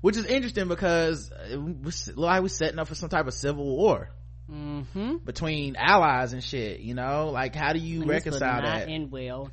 Which 0.00 0.16
is 0.16 0.24
interesting 0.26 0.68
because 0.68 1.30
it 1.50 1.60
was 1.60 2.10
like 2.16 2.42
we're 2.42 2.48
setting 2.48 2.78
up 2.78 2.88
for 2.88 2.94
some 2.94 3.08
type 3.08 3.26
of 3.26 3.34
civil 3.34 3.64
war 3.64 4.10
Mm-hmm. 4.50 5.16
between 5.26 5.76
allies 5.76 6.32
and 6.32 6.42
shit, 6.42 6.80
you 6.80 6.94
know? 6.94 7.28
Like 7.30 7.54
how 7.54 7.72
do 7.74 7.78
you 7.78 8.00
And 8.02 8.08
reconcile 8.10 8.62
that? 8.62 8.88
end 8.88 9.10
well. 9.10 9.50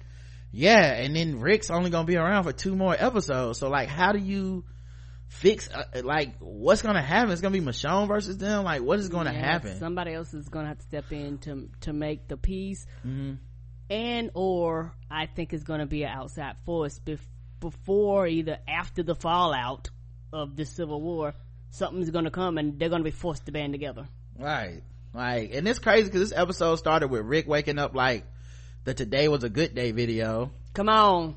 yeah, 0.51 0.93
and 0.93 1.13
then 1.15 1.41
Rick's 1.41 1.69
only 1.69 1.89
gonna 1.89 2.05
be 2.07 2.15
around 2.15 2.43
for 2.45 2.53
two 2.53 2.75
more 2.75 2.95
episodes. 2.97 3.59
So 3.59 3.67
like 3.69 3.89
how 3.89 4.13
do 4.13 4.19
you 4.19 4.63
fix, 5.27 5.69
uh, 5.69 6.01
like 6.03 6.35
what's 6.39 6.81
gonna 6.81 7.01
happen? 7.01 7.31
It's 7.31 7.41
gonna 7.41 7.57
be 7.57 7.65
Michonne 7.65 8.07
versus 8.07 8.37
them? 8.37 8.63
Like 8.63 8.83
what 8.83 8.99
is 8.99 9.09
gonna 9.09 9.33
Yeah, 9.33 9.39
happen? 9.39 9.77
Somebody 9.79 10.13
else 10.13 10.33
is 10.33 10.47
gonna 10.47 10.69
have 10.69 10.77
to 10.77 10.83
step 10.85 11.11
in 11.11 11.39
to 11.39 11.69
to 11.81 11.91
make 11.91 12.27
the 12.29 12.37
peace, 12.37 12.85
hmm 13.01 13.33
and 13.89 14.31
or 14.33 14.95
I 15.11 15.25
think 15.27 15.53
it's 15.53 15.63
gonna 15.63 15.85
be 15.87 16.03
an 16.03 16.09
outside 16.09 16.55
force 16.65 16.99
bef- 17.05 17.19
before 17.59 18.25
either 18.27 18.57
after 18.67 19.03
the 19.03 19.13
fallout 19.15 19.89
of 20.35 20.55
this 20.55 20.69
Civil 20.69 21.01
War. 21.01 21.33
Something's 21.71 22.09
gonna 22.09 22.31
come 22.31 22.57
and 22.57 22.77
they're 22.77 22.89
gonna 22.89 23.03
be 23.03 23.11
forced 23.11 23.45
to 23.45 23.51
band 23.51 23.73
together. 23.73 24.07
Right. 24.37 24.83
Like, 25.13 25.53
and 25.53 25.67
it's 25.67 25.79
crazy 25.79 26.05
because 26.05 26.29
this 26.29 26.37
episode 26.37 26.75
started 26.75 27.07
with 27.07 27.25
Rick 27.25 27.47
waking 27.47 27.79
up 27.79 27.95
like 27.95 28.25
the 28.83 28.93
today 28.93 29.27
was 29.27 29.43
a 29.43 29.49
good 29.49 29.73
day 29.73 29.91
video. 29.91 30.51
Come 30.73 30.89
on. 30.89 31.35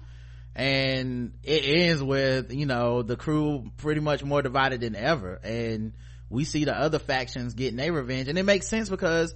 And 0.54 1.34
it 1.44 1.64
ends 1.64 2.02
with, 2.02 2.52
you 2.52 2.66
know, 2.66 3.02
the 3.02 3.16
crew 3.16 3.70
pretty 3.76 4.00
much 4.00 4.24
more 4.24 4.42
divided 4.42 4.80
than 4.80 4.96
ever. 4.96 5.38
And 5.44 5.92
we 6.28 6.44
see 6.44 6.64
the 6.64 6.76
other 6.76 6.98
factions 6.98 7.54
getting 7.54 7.76
their 7.76 7.92
revenge. 7.92 8.28
And 8.28 8.36
it 8.36 8.42
makes 8.42 8.66
sense 8.66 8.88
because 8.88 9.32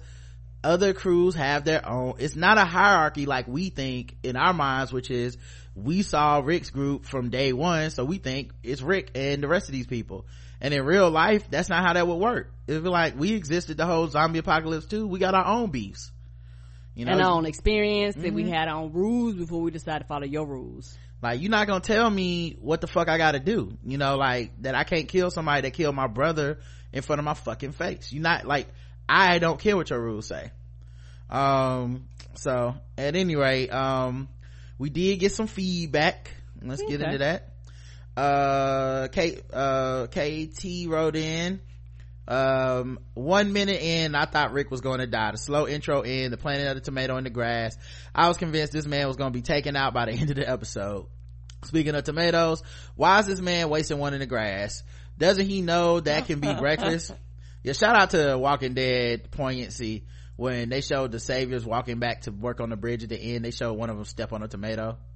other 0.63 0.93
crews 0.93 1.35
have 1.35 1.65
their 1.65 1.87
own, 1.87 2.15
it's 2.19 2.35
not 2.35 2.57
a 2.57 2.65
hierarchy 2.65 3.25
like 3.25 3.47
we 3.47 3.69
think 3.69 4.15
in 4.23 4.35
our 4.35 4.53
minds, 4.53 4.93
which 4.93 5.11
is 5.11 5.37
we 5.75 6.01
saw 6.01 6.39
Rick's 6.43 6.69
group 6.69 7.05
from 7.05 7.29
day 7.29 7.53
one. 7.53 7.89
So 7.89 8.05
we 8.05 8.17
think 8.17 8.51
it's 8.63 8.81
Rick 8.81 9.11
and 9.15 9.41
the 9.41 9.47
rest 9.47 9.67
of 9.67 9.73
these 9.73 9.87
people. 9.87 10.25
And 10.61 10.73
in 10.73 10.85
real 10.85 11.09
life, 11.09 11.49
that's 11.49 11.69
not 11.69 11.85
how 11.85 11.93
that 11.93 12.07
would 12.07 12.15
work. 12.15 12.53
It'd 12.67 12.83
be 12.83 12.89
like, 12.89 13.19
we 13.19 13.33
existed 13.33 13.77
the 13.77 13.85
whole 13.85 14.07
zombie 14.07 14.39
apocalypse 14.39 14.85
too. 14.85 15.07
We 15.07 15.19
got 15.19 15.35
our 15.35 15.45
own 15.45 15.71
beefs. 15.71 16.11
You 16.95 17.05
know, 17.05 17.13
and 17.13 17.21
our 17.21 17.31
own 17.31 17.45
experience 17.45 18.15
that 18.15 18.33
we 18.33 18.43
Mhm. 18.43 18.49
had 18.49 18.67
our 18.67 18.83
own 18.83 18.93
rules 18.93 19.33
before 19.35 19.61
we 19.61 19.71
decided 19.71 20.03
to 20.03 20.07
follow 20.07 20.25
your 20.25 20.45
rules. 20.45 20.97
like 21.23 21.39
you're 21.41 21.49
not 21.49 21.67
gonna 21.67 21.79
tell 21.79 22.09
me 22.09 22.57
what 22.59 22.81
the 22.81 22.87
fuck 22.87 23.07
I 23.07 23.17
gotta 23.17 23.39
do. 23.39 23.77
You 23.85 23.97
know, 23.97 24.17
like 24.17 24.61
that 24.61 24.75
I 24.75 24.83
can't 24.83 25.07
kill 25.07 25.31
somebody 25.31 25.61
that 25.61 25.71
killed 25.71 25.95
my 25.95 26.07
brother 26.07 26.59
in 26.91 27.01
front 27.01 27.19
of 27.19 27.23
my 27.25 27.33
fucking 27.33 27.71
face. 27.71 28.11
You're 28.11 28.21
not 28.21 28.45
like 28.45 28.67
I 29.07 29.39
don't 29.39 29.59
care 29.59 29.75
what 29.75 29.89
your 29.89 29.99
rules 29.99 30.27
say. 30.27 30.51
Um, 31.29 32.07
so 32.35 32.75
at 32.97 33.15
any 33.15 33.35
rate, 33.35 33.69
um, 33.69 34.29
we 34.77 34.89
did 34.89 35.19
get 35.19 35.31
some 35.31 35.47
feedback. 35.47 36.31
Let's 36.61 36.81
get 36.81 37.01
into 37.01 37.17
that. 37.19 37.49
Uh, 38.15 39.07
K, 39.07 39.39
uh, 39.51 40.07
KT 40.07 40.87
wrote 40.87 41.15
in, 41.15 41.59
um, 42.27 42.99
one 43.15 43.51
minute 43.53 43.81
in, 43.81 44.15
I 44.15 44.25
thought 44.25 44.53
Rick 44.53 44.71
was 44.71 44.81
going 44.81 44.99
to 44.99 45.07
die. 45.07 45.31
The 45.31 45.37
slow 45.37 45.67
intro 45.67 46.01
in, 46.01 46.31
the 46.31 46.37
planting 46.37 46.67
of 46.67 46.75
the 46.75 46.81
tomato 46.81 47.17
in 47.17 47.23
the 47.25 47.29
grass. 47.29 47.77
I 48.15 48.27
was 48.27 48.37
convinced 48.37 48.71
this 48.71 48.85
man 48.85 49.07
was 49.07 49.17
going 49.17 49.31
to 49.31 49.37
be 49.37 49.41
taken 49.41 49.75
out 49.75 49.93
by 49.93 50.05
the 50.05 50.11
end 50.13 50.29
of 50.29 50.35
the 50.35 50.49
episode. 50.49 51.07
Speaking 51.65 51.95
of 51.95 52.03
tomatoes, 52.03 52.61
why 52.95 53.19
is 53.19 53.25
this 53.25 53.39
man 53.39 53.69
wasting 53.69 53.97
one 53.97 54.13
in 54.13 54.19
the 54.19 54.25
grass? 54.25 54.83
Doesn't 55.17 55.47
he 55.47 55.61
know 55.61 55.99
that 55.99 56.27
can 56.27 56.39
be 56.39 56.53
reckless? 56.61 57.11
Yeah, 57.63 57.73
shout 57.73 57.95
out 57.95 58.09
to 58.09 58.37
Walking 58.37 58.73
Dead 58.73 59.31
poignancy 59.31 60.03
when 60.35 60.69
they 60.69 60.81
showed 60.81 61.11
the 61.11 61.19
saviors 61.19 61.65
walking 61.65 61.99
back 61.99 62.21
to 62.21 62.31
work 62.31 62.59
on 62.59 62.69
the 62.69 62.75
bridge 62.75 63.03
at 63.03 63.09
the 63.09 63.17
end. 63.17 63.45
They 63.45 63.51
showed 63.51 63.73
one 63.73 63.89
of 63.89 63.95
them 63.95 64.05
step 64.05 64.33
on 64.33 64.43
a 64.43 64.47
tomato. 64.47 64.97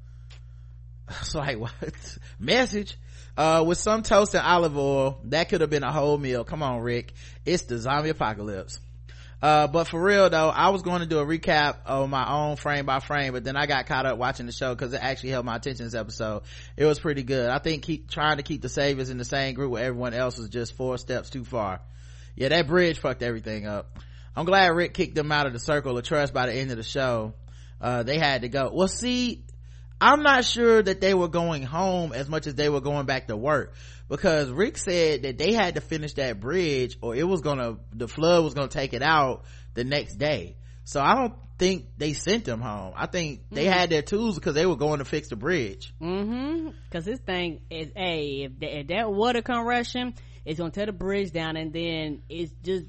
It's 1.22 1.34
like 1.34 1.58
what 1.58 1.72
message? 2.40 2.98
Uh, 3.38 3.64
with 3.66 3.78
some 3.78 4.04
toast 4.04 4.34
and 4.34 4.46
olive 4.46 4.78
oil, 4.78 5.22
that 5.26 5.48
could 5.48 5.62
have 5.62 5.70
been 5.70 5.84
a 5.84 5.92
whole 5.92 6.18
meal. 6.18 6.44
Come 6.44 6.62
on, 6.62 6.82
Rick. 6.82 7.14
It's 7.46 7.64
the 7.64 7.78
zombie 7.78 8.10
apocalypse. 8.10 8.82
Uh, 9.42 9.68
but 9.68 9.88
for 9.88 10.02
real 10.02 10.30
though, 10.30 10.50
I 10.50 10.70
was 10.70 10.82
going 10.82 11.02
to 11.02 11.06
do 11.06 11.20
a 11.20 11.26
recap 11.26 11.78
of 11.86 12.10
my 12.10 12.28
own 12.30 12.56
frame 12.56 12.86
by 12.86 13.00
frame, 13.00 13.34
but 13.34 13.44
then 13.44 13.56
I 13.56 13.68
got 13.68 13.86
caught 13.86 14.06
up 14.06 14.18
watching 14.18 14.48
the 14.48 14.52
show 14.52 14.74
because 14.74 14.92
it 14.94 15.02
actually 15.02 15.30
held 15.30 15.46
my 15.46 15.56
attention 15.56 15.86
this 15.86 15.94
episode. 15.94 16.42
It 16.76 16.86
was 16.86 17.00
pretty 17.00 17.24
good. 17.24 17.50
I 17.50 17.60
think 17.60 17.84
keep 17.84 18.10
trying 18.10 18.38
to 18.38 18.44
keep 18.44 18.62
the 18.62 18.70
saviors 18.70 19.10
in 19.10 19.18
the 19.18 19.26
same 19.26 19.54
group 19.54 19.72
with 19.72 19.84
everyone 19.84 20.14
else 20.14 20.38
was 20.38 20.50
just 20.50 20.74
four 20.74 20.98
steps 20.98 21.30
too 21.30 21.46
far. 21.46 21.80
Yeah, 22.38 22.50
that 22.50 22.68
bridge 22.68 23.00
fucked 23.00 23.24
everything 23.24 23.66
up. 23.66 23.98
I'm 24.36 24.46
glad 24.46 24.68
Rick 24.68 24.94
kicked 24.94 25.16
them 25.16 25.32
out 25.32 25.48
of 25.48 25.54
the 25.54 25.60
circle 25.60 25.98
of 25.98 26.04
trust 26.06 26.34
by 26.34 26.46
the 26.46 26.54
end 26.54 26.70
of 26.70 26.78
the 26.78 26.84
show. 26.84 27.34
Uh, 27.82 28.04
they 28.04 28.20
had 28.20 28.42
to 28.44 28.50
go. 28.50 28.70
Well, 28.72 28.88
see, 28.88 29.44
I'm 30.00 30.22
not 30.22 30.46
sure 30.46 30.82
that 30.82 31.02
they 31.02 31.16
were 31.16 31.28
going 31.28 31.64
home 31.64 32.14
as 32.14 32.30
much 32.30 32.46
as 32.46 32.54
they 32.54 32.70
were 32.70 32.80
going 32.82 33.08
back 33.08 33.28
to 33.28 33.36
work 33.36 33.74
because 34.08 34.52
Rick 34.52 34.78
said 34.78 35.24
that 35.24 35.40
they 35.40 35.54
had 35.54 35.76
to 35.76 35.82
finish 35.82 36.14
that 36.14 36.40
bridge 36.40 36.98
or 37.02 37.16
it 37.16 37.28
was 37.28 37.42
gonna, 37.42 37.78
the 37.94 38.08
flood 38.08 38.44
was 38.44 38.54
gonna 38.54 38.68
take 38.68 38.94
it 38.94 39.02
out 39.02 39.44
the 39.74 39.84
next 39.84 40.16
day. 40.18 40.56
So 40.84 41.02
I 41.02 41.16
don't 41.16 41.34
think 41.58 41.88
they 41.98 42.14
sent 42.14 42.46
them 42.46 42.62
home. 42.62 42.94
I 42.96 43.08
think 43.08 43.42
they 43.52 43.66
Mhm. 43.66 43.72
had 43.74 43.90
their 43.90 44.04
tools 44.04 44.36
because 44.36 44.54
they 44.54 44.68
were 44.68 44.76
going 44.76 45.00
to 45.00 45.06
fix 45.06 45.30
the 45.30 45.36
bridge. 45.36 45.92
Mm-hmm. 46.00 46.70
Cause 46.92 47.04
this 47.04 47.20
thing 47.20 47.62
is, 47.72 47.90
hey, 47.96 48.44
if, 48.44 48.52
if 48.62 48.88
that 48.90 49.12
water 49.12 49.42
come 49.42 49.66
rushing, 49.66 50.14
it's 50.48 50.58
gonna 50.58 50.72
tear 50.72 50.86
the 50.86 50.94
bridge 50.94 51.32
down 51.32 51.58
and 51.58 51.74
then 51.74 52.22
it's 52.30 52.54
just, 52.64 52.86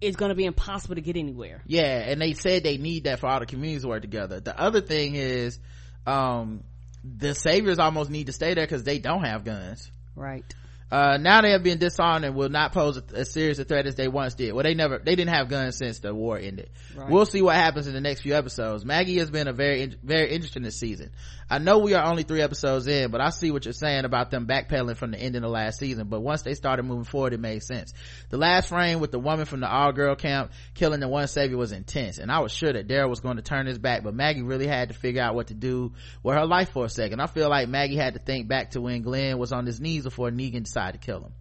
it's 0.00 0.16
gonna 0.16 0.36
be 0.36 0.44
impossible 0.44 0.94
to 0.94 1.00
get 1.00 1.16
anywhere. 1.16 1.60
Yeah, 1.66 1.98
and 1.98 2.20
they 2.20 2.34
said 2.34 2.62
they 2.62 2.78
need 2.78 3.04
that 3.04 3.18
for 3.18 3.26
all 3.26 3.40
the 3.40 3.46
communities 3.46 3.82
to 3.82 3.88
work 3.88 4.02
together. 4.02 4.38
The 4.38 4.58
other 4.58 4.80
thing 4.80 5.16
is, 5.16 5.58
um, 6.06 6.62
the 7.02 7.34
saviors 7.34 7.80
almost 7.80 8.10
need 8.10 8.26
to 8.26 8.32
stay 8.32 8.54
there 8.54 8.64
because 8.64 8.84
they 8.84 9.00
don't 9.00 9.24
have 9.24 9.44
guns. 9.44 9.90
Right. 10.14 10.44
Uh, 10.92 11.16
now 11.16 11.40
they 11.40 11.52
have 11.52 11.62
been 11.62 11.78
disarmed 11.78 12.22
and 12.22 12.34
will 12.34 12.50
not 12.50 12.72
pose 12.72 12.98
a, 12.98 13.04
as 13.14 13.32
serious 13.32 13.58
a 13.58 13.64
threat 13.64 13.86
as 13.86 13.94
they 13.94 14.08
once 14.08 14.34
did. 14.34 14.52
Well, 14.52 14.62
they 14.62 14.74
never, 14.74 14.98
they 14.98 15.14
didn't 15.14 15.32
have 15.32 15.48
guns 15.48 15.78
since 15.78 16.00
the 16.00 16.14
war 16.14 16.36
ended. 16.36 16.68
Right. 16.94 17.08
We'll 17.08 17.24
see 17.24 17.40
what 17.40 17.54
happens 17.54 17.86
in 17.86 17.94
the 17.94 18.00
next 18.02 18.20
few 18.20 18.34
episodes. 18.34 18.84
Maggie 18.84 19.16
has 19.16 19.30
been 19.30 19.48
a 19.48 19.54
very, 19.54 19.96
very 20.02 20.30
interesting 20.30 20.62
this 20.62 20.78
season. 20.78 21.12
I 21.48 21.58
know 21.58 21.78
we 21.78 21.94
are 21.94 22.04
only 22.04 22.24
three 22.24 22.42
episodes 22.42 22.86
in, 22.86 23.10
but 23.10 23.22
I 23.22 23.30
see 23.30 23.50
what 23.50 23.64
you're 23.64 23.72
saying 23.72 24.04
about 24.04 24.30
them 24.30 24.46
backpedaling 24.46 24.96
from 24.96 25.12
the 25.12 25.18
end 25.18 25.34
of 25.34 25.40
the 25.40 25.48
last 25.48 25.78
season. 25.78 26.08
But 26.08 26.20
once 26.20 26.42
they 26.42 26.52
started 26.52 26.82
moving 26.82 27.04
forward, 27.04 27.32
it 27.32 27.40
made 27.40 27.62
sense. 27.62 27.94
The 28.28 28.36
last 28.36 28.68
frame 28.68 29.00
with 29.00 29.12
the 29.12 29.18
woman 29.18 29.46
from 29.46 29.60
the 29.60 29.70
all 29.70 29.92
girl 29.92 30.14
camp 30.14 30.52
killing 30.74 31.00
the 31.00 31.08
one 31.08 31.26
savior 31.26 31.56
was 31.56 31.72
intense. 31.72 32.18
And 32.18 32.30
I 32.30 32.40
was 32.40 32.52
sure 32.52 32.70
that 32.72 32.86
Daryl 32.86 33.08
was 33.08 33.20
going 33.20 33.36
to 33.36 33.42
turn 33.42 33.64
his 33.64 33.78
back, 33.78 34.02
but 34.02 34.12
Maggie 34.14 34.42
really 34.42 34.66
had 34.66 34.88
to 34.88 34.94
figure 34.94 35.22
out 35.22 35.34
what 35.34 35.46
to 35.46 35.54
do 35.54 35.94
with 36.22 36.36
her 36.36 36.44
life 36.44 36.70
for 36.72 36.84
a 36.84 36.90
second. 36.90 37.20
I 37.20 37.28
feel 37.28 37.48
like 37.48 37.68
Maggie 37.68 37.96
had 37.96 38.12
to 38.12 38.20
think 38.20 38.46
back 38.46 38.72
to 38.72 38.82
when 38.82 39.00
Glenn 39.00 39.38
was 39.38 39.52
on 39.52 39.64
his 39.64 39.80
knees 39.80 40.04
before 40.04 40.30
Negan 40.30 40.64
decided 40.64 40.81
to 40.90 40.98
kill 40.98 41.20
him. 41.20 41.32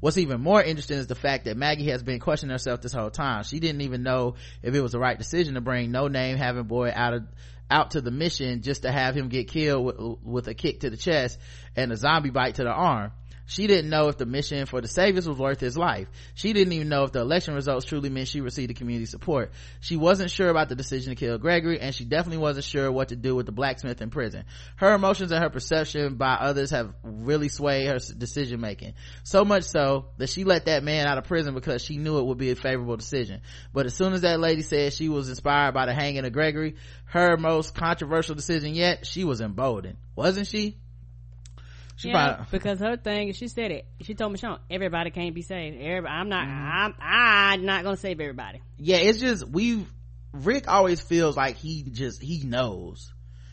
What's 0.00 0.18
even 0.18 0.42
more 0.42 0.62
interesting 0.62 0.98
is 0.98 1.06
the 1.06 1.14
fact 1.14 1.46
that 1.46 1.56
Maggie 1.56 1.88
has 1.90 2.02
been 2.02 2.20
questioning 2.20 2.52
herself 2.52 2.82
this 2.82 2.92
whole 2.92 3.10
time. 3.10 3.42
She 3.44 3.58
didn't 3.58 3.80
even 3.80 4.02
know 4.02 4.34
if 4.62 4.74
it 4.74 4.82
was 4.82 4.92
the 4.92 4.98
right 4.98 5.16
decision 5.16 5.54
to 5.54 5.62
bring 5.62 5.90
No 5.90 6.08
Name 6.08 6.36
Having 6.36 6.64
Boy 6.64 6.92
out 6.94 7.14
of 7.14 7.22
out 7.70 7.92
to 7.92 8.02
the 8.02 8.10
mission 8.10 8.60
just 8.60 8.82
to 8.82 8.92
have 8.92 9.16
him 9.16 9.28
get 9.28 9.48
killed 9.48 9.86
with, 9.86 10.18
with 10.22 10.48
a 10.48 10.54
kick 10.54 10.80
to 10.80 10.90
the 10.90 10.98
chest 10.98 11.38
and 11.74 11.90
a 11.90 11.96
zombie 11.96 12.28
bite 12.28 12.56
to 12.56 12.64
the 12.64 12.70
arm. 12.70 13.12
She 13.46 13.66
didn't 13.66 13.90
know 13.90 14.08
if 14.08 14.16
the 14.16 14.26
mission 14.26 14.64
for 14.66 14.80
the 14.80 14.88
saviors 14.88 15.28
was 15.28 15.38
worth 15.38 15.60
his 15.60 15.76
life. 15.76 16.08
She 16.34 16.52
didn't 16.52 16.72
even 16.72 16.88
know 16.88 17.04
if 17.04 17.12
the 17.12 17.20
election 17.20 17.54
results 17.54 17.84
truly 17.84 18.08
meant 18.08 18.28
she 18.28 18.40
received 18.40 18.70
the 18.70 18.74
community 18.74 19.06
support. 19.06 19.52
She 19.80 19.96
wasn't 19.96 20.30
sure 20.30 20.48
about 20.48 20.70
the 20.70 20.74
decision 20.74 21.10
to 21.10 21.16
kill 21.16 21.36
Gregory 21.36 21.78
and 21.80 21.94
she 21.94 22.04
definitely 22.04 22.38
wasn't 22.38 22.64
sure 22.64 22.90
what 22.90 23.08
to 23.08 23.16
do 23.16 23.34
with 23.34 23.46
the 23.46 23.52
blacksmith 23.52 24.00
in 24.00 24.10
prison. 24.10 24.44
Her 24.76 24.94
emotions 24.94 25.30
and 25.30 25.42
her 25.42 25.50
perception 25.50 26.14
by 26.14 26.34
others 26.34 26.70
have 26.70 26.94
really 27.02 27.48
swayed 27.48 27.88
her 27.88 27.98
decision 27.98 28.60
making. 28.60 28.94
So 29.24 29.44
much 29.44 29.64
so 29.64 30.06
that 30.16 30.30
she 30.30 30.44
let 30.44 30.64
that 30.66 30.82
man 30.82 31.06
out 31.06 31.18
of 31.18 31.24
prison 31.24 31.54
because 31.54 31.82
she 31.82 31.98
knew 31.98 32.18
it 32.18 32.26
would 32.26 32.38
be 32.38 32.50
a 32.50 32.56
favorable 32.56 32.96
decision. 32.96 33.42
But 33.72 33.86
as 33.86 33.94
soon 33.94 34.14
as 34.14 34.22
that 34.22 34.40
lady 34.40 34.62
said 34.62 34.94
she 34.94 35.10
was 35.10 35.28
inspired 35.28 35.74
by 35.74 35.86
the 35.86 35.94
hanging 35.94 36.24
of 36.24 36.32
Gregory, 36.32 36.76
her 37.06 37.36
most 37.36 37.74
controversial 37.74 38.34
decision 38.34 38.74
yet, 38.74 39.06
she 39.06 39.24
was 39.24 39.40
emboldened. 39.40 39.98
Wasn't 40.16 40.46
she? 40.46 40.78
She 41.96 42.08
yeah, 42.08 42.34
probably- 42.34 42.46
because 42.58 42.80
her 42.80 42.96
thing, 42.96 43.32
she 43.32 43.48
said 43.48 43.70
it. 43.70 43.86
She 44.02 44.14
told 44.14 44.32
Michonne, 44.34 44.58
everybody 44.70 45.10
can't 45.10 45.34
be 45.34 45.42
saved. 45.42 45.76
Everybody, 45.80 46.12
I'm 46.12 46.28
not, 46.28 46.46
mm-hmm. 46.46 46.68
I'm, 46.68 46.94
I'm 47.00 47.64
not 47.64 47.84
gonna 47.84 47.96
save 47.96 48.20
everybody. 48.20 48.60
yeah 48.78 48.96
it's 48.96 49.20
just 49.20 49.48
we 49.48 49.86
rick 50.32 50.66
always 50.68 51.00
feels 51.00 51.36
like 51.36 51.56
he 51.56 51.82
just 51.84 52.20
he 52.20 52.42
knows 52.44 53.12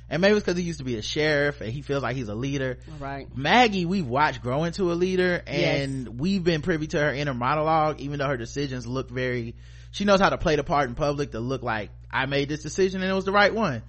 and 0.09 0.19
maybe 0.21 0.35
it's 0.35 0.43
because 0.43 0.57
he 0.57 0.63
used 0.63 0.79
to 0.79 0.83
be 0.85 0.95
a 0.97 1.01
sheriff 1.03 1.61
and 1.61 1.71
he 1.71 1.83
feels 1.83 2.01
like 2.01 2.15
he's 2.15 2.27
a 2.27 2.33
leader 2.33 2.79
Right. 2.99 3.27
maggie 3.37 3.85
we've 3.85 4.07
watched 4.07 4.41
grow 4.41 4.63
into 4.63 4.91
a 4.91 4.95
leader 4.95 5.43
and 5.45 6.19
we've 6.19 6.43
been 6.43 6.63
privy 6.63 6.87
to 6.87 6.99
her 6.99 7.13
inner 7.13 7.35
monologue 7.35 7.99
even 8.01 8.17
though 8.17 8.27
her 8.27 8.37
decisions 8.37 8.87
look 8.87 9.11
very 9.11 9.55
she 9.91 10.03
knows 10.05 10.19
how 10.19 10.29
to 10.29 10.39
play 10.39 10.55
the 10.55 10.63
part 10.63 10.89
in 10.89 10.95
public 10.95 11.31
to 11.33 11.39
look 11.39 11.61
like 11.61 11.91
i 12.09 12.25
made 12.25 12.49
this 12.49 12.63
decision 12.63 13.03
and 13.03 13.11
it 13.11 13.13
was 13.13 13.25
the 13.25 13.31
right 13.31 13.53
one 13.53 13.83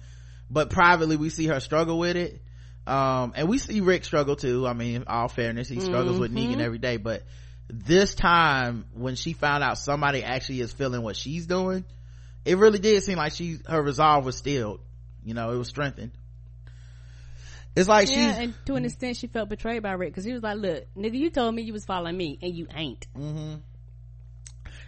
but 0.51 0.69
privately 0.69 1.15
we 1.17 1.29
see 1.29 1.47
her 1.47 1.59
struggle 1.59 1.97
with 1.97 2.15
it 2.15 2.43
um 2.85 3.33
and 3.35 3.47
we 3.47 3.57
see 3.57 3.81
rick 3.81 4.03
struggle 4.03 4.35
too 4.35 4.67
i 4.67 4.73
mean 4.73 5.05
all 5.07 5.27
fairness 5.27 5.69
he 5.69 5.79
struggles 5.79 6.19
with 6.19 6.31
Mhm. 6.31 6.49
negan 6.49 6.59
every 6.59 6.79
day 6.79 6.97
but 6.97 7.23
this 7.69 8.13
time 8.13 8.85
when 8.93 9.15
she 9.15 9.33
found 9.33 9.63
out 9.63 9.77
somebody 9.77 10.23
actually 10.23 10.59
is 10.59 10.73
feeling 10.73 11.01
what 11.01 11.15
she's 11.15 11.47
doing 11.47 11.85
it 12.45 12.57
really 12.57 12.79
did 12.79 13.01
seem 13.03 13.17
like 13.17 13.31
she 13.31 13.59
her 13.67 13.81
resolve 13.81 14.25
was 14.25 14.35
still 14.35 14.79
you 15.23 15.33
know 15.33 15.51
it 15.51 15.57
was 15.57 15.69
strengthened 15.69 16.11
it's 17.75 17.89
like 17.89 18.07
she 18.07 18.15
yeah, 18.15 18.29
she's 18.29 18.37
and 18.37 18.65
to 18.65 18.75
an 18.75 18.85
extent, 18.85 19.17
she 19.17 19.27
felt 19.27 19.49
betrayed 19.49 19.81
by 19.81 19.93
Rick 19.93 20.09
because 20.09 20.23
he 20.23 20.31
was 20.31 20.43
like, 20.43 20.57
"Look, 20.57 20.85
nigga, 20.95 21.15
you 21.15 21.29
told 21.31 21.55
me 21.55 21.63
you 21.63 21.73
was 21.73 21.85
following 21.85 22.15
me, 22.15 22.37
and 22.41 22.55
you 22.55 22.67
ain't." 22.75 23.07
hmm 23.15 23.55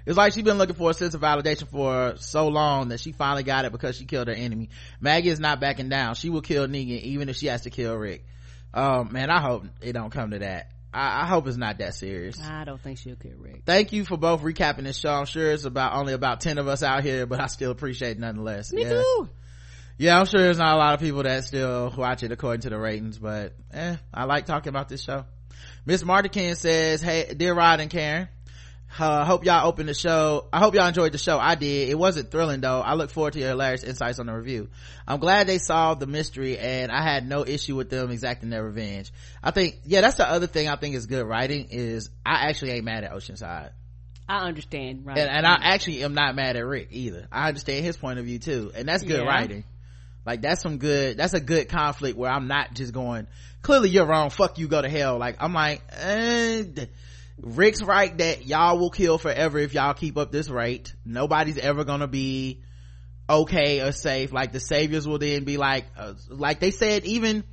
It's 0.05 0.17
like 0.17 0.33
she's 0.33 0.43
been 0.43 0.57
looking 0.57 0.75
for 0.75 0.91
a 0.91 0.93
sense 0.93 1.13
of 1.15 1.21
validation 1.21 1.67
for 1.67 2.15
so 2.17 2.47
long 2.47 2.89
that 2.89 2.99
she 2.99 3.11
finally 3.11 3.43
got 3.43 3.65
it 3.65 3.71
because 3.71 3.95
she 3.95 4.05
killed 4.05 4.27
her 4.27 4.33
enemy. 4.33 4.69
Maggie 4.99 5.29
is 5.29 5.39
not 5.39 5.59
backing 5.59 5.89
down. 5.89 6.15
She 6.15 6.29
will 6.29 6.41
kill 6.41 6.67
Negan 6.67 7.01
even 7.01 7.29
if 7.29 7.37
she 7.37 7.47
has 7.47 7.61
to 7.61 7.69
kill 7.69 7.95
Rick. 7.95 8.25
Um, 8.73 9.11
man, 9.11 9.29
I 9.29 9.41
hope 9.41 9.65
it 9.81 9.93
don't 9.93 10.11
come 10.11 10.31
to 10.31 10.39
that. 10.39 10.71
I, 10.93 11.23
I 11.23 11.25
hope 11.25 11.47
it's 11.47 11.57
not 11.57 11.79
that 11.79 11.95
serious. 11.95 12.39
I 12.41 12.63
don't 12.65 12.79
think 12.79 12.99
she'll 12.99 13.15
kill 13.15 13.37
Rick. 13.37 13.63
Thank 13.65 13.93
you 13.93 14.05
for 14.05 14.15
both 14.15 14.41
recapping 14.41 14.83
this 14.83 14.97
show. 14.97 15.09
I'm 15.09 15.25
sure 15.25 15.51
it's 15.51 15.65
about 15.65 15.93
only 15.93 16.13
about 16.13 16.39
10 16.39 16.57
of 16.57 16.67
us 16.67 16.83
out 16.83 17.03
here, 17.03 17.25
but 17.25 17.39
I 17.41 17.47
still 17.47 17.71
appreciate 17.71 18.11
it 18.11 18.19
nonetheless. 18.19 18.71
Me 18.71 18.83
yeah. 18.83 18.89
too. 18.89 19.29
Yeah, 19.97 20.19
I'm 20.19 20.25
sure 20.25 20.41
there's 20.41 20.57
not 20.57 20.75
a 20.75 20.77
lot 20.77 20.93
of 20.93 20.99
people 20.99 21.23
that 21.23 21.45
still 21.45 21.93
watch 21.97 22.21
it 22.21 22.31
according 22.31 22.61
to 22.61 22.69
the 22.69 22.77
ratings, 22.77 23.17
but 23.17 23.53
eh, 23.71 23.95
I 24.13 24.25
like 24.25 24.45
talking 24.45 24.69
about 24.69 24.89
this 24.89 25.01
show. 25.01 25.25
Miss 25.85 26.03
Martikin 26.03 26.57
says, 26.57 27.01
Hey, 27.01 27.33
dear 27.35 27.53
Rod 27.53 27.79
and 27.79 27.89
Karen, 27.89 28.27
uh, 28.97 29.25
hope 29.25 29.43
y'all 29.45 29.67
opened 29.67 29.89
the 29.89 29.93
show. 29.93 30.47
I 30.53 30.59
hope 30.59 30.73
y'all 30.73 30.87
enjoyed 30.87 31.11
the 31.11 31.17
show. 31.17 31.37
I 31.37 31.55
did. 31.55 31.89
It 31.89 31.97
wasn't 31.97 32.31
thrilling 32.31 32.61
though. 32.61 32.79
I 32.81 32.93
look 32.93 33.09
forward 33.09 33.33
to 33.33 33.39
your 33.39 33.49
hilarious 33.49 33.83
insights 33.83 34.19
on 34.19 34.27
the 34.27 34.33
review. 34.33 34.69
I'm 35.07 35.19
glad 35.19 35.47
they 35.47 35.57
solved 35.57 35.99
the 35.99 36.07
mystery 36.07 36.57
and 36.57 36.91
I 36.91 37.01
had 37.01 37.27
no 37.27 37.45
issue 37.45 37.75
with 37.75 37.89
them 37.89 38.11
exacting 38.11 38.49
their 38.49 38.63
revenge. 38.63 39.11
I 39.43 39.51
think, 39.51 39.79
yeah, 39.85 40.01
that's 40.01 40.15
the 40.17 40.29
other 40.29 40.47
thing 40.47 40.69
I 40.69 40.75
think 40.75 40.95
is 40.95 41.05
good 41.07 41.25
writing 41.25 41.67
is 41.71 42.09
I 42.25 42.47
actually 42.49 42.71
ain't 42.71 42.85
mad 42.85 43.03
at 43.03 43.11
Oceanside. 43.11 43.71
I 44.27 44.47
understand, 44.47 45.05
right? 45.05 45.17
And, 45.17 45.29
and 45.29 45.45
I 45.45 45.57
actually 45.61 46.03
am 46.03 46.13
not 46.13 46.35
mad 46.35 46.55
at 46.55 46.65
Rick 46.65 46.87
either. 46.91 47.27
I 47.31 47.47
understand 47.47 47.85
his 47.85 47.97
point 47.97 48.17
of 48.17 48.25
view 48.25 48.39
too. 48.39 48.71
And 48.75 48.87
that's 48.87 49.03
good 49.03 49.21
Yeah. 49.23 49.27
writing. 49.29 49.65
Like 50.25 50.41
that's 50.41 50.63
some 50.63 50.77
good, 50.77 51.17
that's 51.17 51.33
a 51.33 51.39
good 51.39 51.69
conflict 51.69 52.17
where 52.17 52.31
I'm 52.31 52.47
not 52.47 52.73
just 52.73 52.93
going, 52.93 53.27
clearly 53.61 53.89
you're 53.89 54.05
wrong, 54.05 54.31
fuck 54.31 54.57
you, 54.57 54.67
go 54.67 54.81
to 54.81 54.89
hell. 54.89 55.19
Like 55.19 55.35
I'm 55.39 55.53
like, 55.53 55.83
eh, 55.91 56.63
Rick's 57.37 57.81
right 57.81 58.17
that 58.17 58.45
y'all 58.45 58.79
will 58.79 58.89
kill 58.89 59.17
forever 59.17 59.57
if 59.59 59.73
y'all 59.73 59.93
keep 59.93 60.17
up 60.17 60.31
this 60.31 60.49
rate. 60.49 60.93
Nobody's 61.05 61.57
ever 61.57 61.83
gonna 61.83 62.07
be 62.07 62.61
okay 63.29 63.81
or 63.81 63.91
safe 63.91 64.31
like 64.31 64.51
the 64.51 64.59
saviors 64.59 65.07
will 65.07 65.17
then 65.17 65.43
be 65.43 65.57
like 65.57 65.85
uh, 65.97 66.13
like 66.29 66.59
they 66.59 66.71
said 66.71 67.05
even 67.05 67.43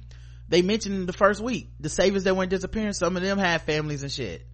they 0.49 0.61
mentioned 0.61 0.95
in 0.95 1.07
the 1.07 1.13
first 1.13 1.41
week 1.41 1.71
the 1.81 1.89
saviors 1.89 2.25
that 2.25 2.37
went 2.37 2.51
disappearing 2.51 2.93
some 2.93 3.17
of 3.17 3.23
them 3.23 3.39
have 3.39 3.63
families 3.63 4.03
and 4.03 4.13
shit 4.13 4.47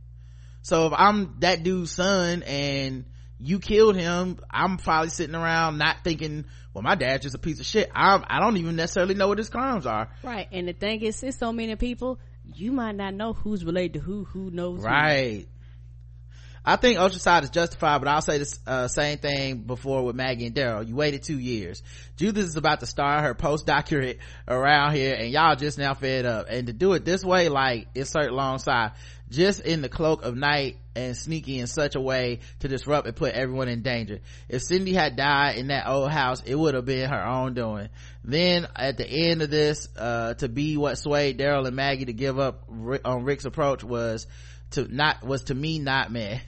so 0.63 0.87
if 0.87 0.93
i'm 0.97 1.35
that 1.41 1.65
dude's 1.65 1.91
son 1.91 2.45
and 2.45 3.05
you 3.41 3.59
killed 3.59 3.97
him 3.97 4.39
i'm 4.49 4.77
probably 4.77 5.11
sitting 5.11 5.35
around 5.35 5.77
not 5.77 6.05
thinking 6.05 6.45
well 6.73 6.83
my 6.83 6.95
dad's 6.95 7.25
just 7.25 7.35
a 7.35 7.39
piece 7.39 7.59
of 7.59 7.67
shit 7.67 7.91
i 7.97 8.23
i 8.29 8.39
don't 8.39 8.57
even 8.57 8.77
necessarily 8.77 9.15
know 9.15 9.27
what 9.27 9.39
his 9.39 9.49
crimes 9.49 9.87
are 9.87 10.09
Right. 10.23 10.47
And 10.53 10.69
the 10.69 10.73
thing 10.73 11.01
is, 11.03 11.21
it's 11.23 11.39
so 11.39 11.53
many 11.53 11.75
people, 11.75 12.21
you 12.55 12.73
might 12.73 12.97
not 12.97 13.15
know 13.15 13.33
who's 13.33 13.65
related 13.65 13.95
to 13.95 13.99
who, 14.01 14.25
who 14.25 14.51
knows 14.51 14.81
who. 14.81 14.87
right 14.87 15.47
I 16.69 16.77
think 16.77 16.99
Oceanside 16.99 17.45
is 17.45 17.51
justified, 17.51 17.97
but 17.99 18.09
I'll 18.09 18.20
say 18.20 18.37
the 18.37 18.59
uh, 18.66 18.89
same 18.89 19.16
thing 19.16 19.62
before 19.62 20.05
with 20.05 20.15
Maggie 20.15 20.45
and 20.45 20.55
Daryl. 20.55 20.87
You 20.87 20.95
waited 20.95 21.23
two 21.23 21.39
years. 21.39 21.83
Judith 22.19 22.45
is 22.45 22.57
about 22.57 22.81
to 22.81 22.87
start 22.87 23.25
her 23.25 23.35
postdoctorate 23.35 24.19
around 24.47 24.95
here, 24.95 25.15
and 25.15 25.31
y'all 25.31 25.57
just 25.57 25.79
now 25.79 25.95
fed 25.95 26.27
up. 26.27 26.45
And 26.51 26.66
to 26.66 26.75
do 26.75 26.93
it 26.93 27.07
this 27.07 27.25
way, 27.25 27.49
like 27.49 27.89
insert 27.95 28.29
alongside, 28.31 28.93
just 29.31 29.61
in 29.61 29.81
the 29.81 29.89
cloak 29.89 30.23
of 30.23 30.37
night 30.37 30.77
and 30.99 31.16
sneaky 31.16 31.59
in 31.59 31.66
such 31.66 31.95
a 31.95 32.01
way 32.01 32.41
to 32.61 32.69
disrupt 32.69 33.07
and 33.07 33.16
put 33.16 33.35
everyone 33.35 33.69
in 33.69 33.83
danger. 33.83 34.20
If 34.49 34.62
Cyndie 34.62 34.95
had 34.95 35.16
died 35.16 35.57
in 35.57 35.69
that 35.69 35.87
old 35.87 36.11
house, 36.11 36.43
it 36.45 36.55
would 36.55 36.75
have 36.75 36.85
been 36.85 37.09
her 37.09 37.25
own 37.25 37.55
doing. 37.55 37.89
Then 38.25 38.66
at 38.75 38.97
the 38.99 39.09
end 39.09 39.43
of 39.43 39.51
this, 39.51 39.89
uh, 39.97 40.35
to 40.35 40.49
be 40.49 40.77
what 40.77 40.99
swayed 40.99 41.39
Daryl 41.39 41.66
and 41.66 41.77
Maggie 41.77 42.07
to 42.07 42.12
give 42.12 42.39
up 42.39 42.65
on 43.05 43.25
Rick's 43.25 43.45
approach 43.45 43.85
was 43.85 44.27
to 44.70 44.87
not, 44.95 45.25
was 45.25 45.45
to 45.45 45.55
me 45.55 45.79
not 45.79 46.11
meh 46.12 46.41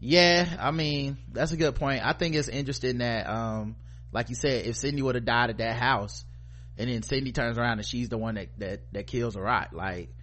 yeah 0.00 0.56
i 0.60 0.70
mean 0.70 1.16
that's 1.32 1.52
a 1.52 1.56
good 1.56 1.74
point 1.74 2.04
i 2.04 2.12
think 2.12 2.34
it's 2.34 2.48
interesting 2.48 2.98
that 2.98 3.28
um 3.28 3.74
like 4.12 4.28
you 4.28 4.34
said 4.34 4.64
if 4.64 4.76
cyndie 4.76 5.02
would 5.02 5.16
have 5.16 5.24
died 5.24 5.50
at 5.50 5.58
that 5.58 5.76
house 5.76 6.24
and 6.76 6.88
then 6.88 7.02
cyndie 7.02 7.34
turns 7.34 7.58
around 7.58 7.78
and 7.78 7.86
she's 7.86 8.08
the 8.08 8.18
one 8.18 8.36
that 8.36 8.48
that, 8.58 8.92
that 8.92 9.06
kills 9.06 9.34
Arat 9.34 9.72
like 9.72 10.14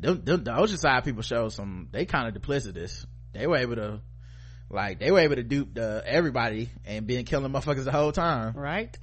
them, 0.00 0.22
them, 0.24 0.44
the 0.44 0.50
oceanside 0.52 1.04
people 1.04 1.22
show 1.22 1.48
some 1.48 1.88
they 1.92 2.04
kind 2.04 2.28
of 2.28 2.40
duplicitous. 2.40 3.06
They 3.32 3.46
were 3.46 3.56
able 3.56 3.76
to 3.76 4.00
like 4.70 4.98
they 4.98 5.10
were 5.10 5.20
able 5.20 5.36
to 5.36 5.42
dupe 5.42 5.74
the, 5.74 6.02
everybody 6.04 6.70
and 6.84 7.06
been 7.06 7.24
killing 7.24 7.52
motherfuckers 7.52 7.84
the 7.84 7.92
whole 7.92 8.12
time. 8.12 8.54
Right. 8.54 8.96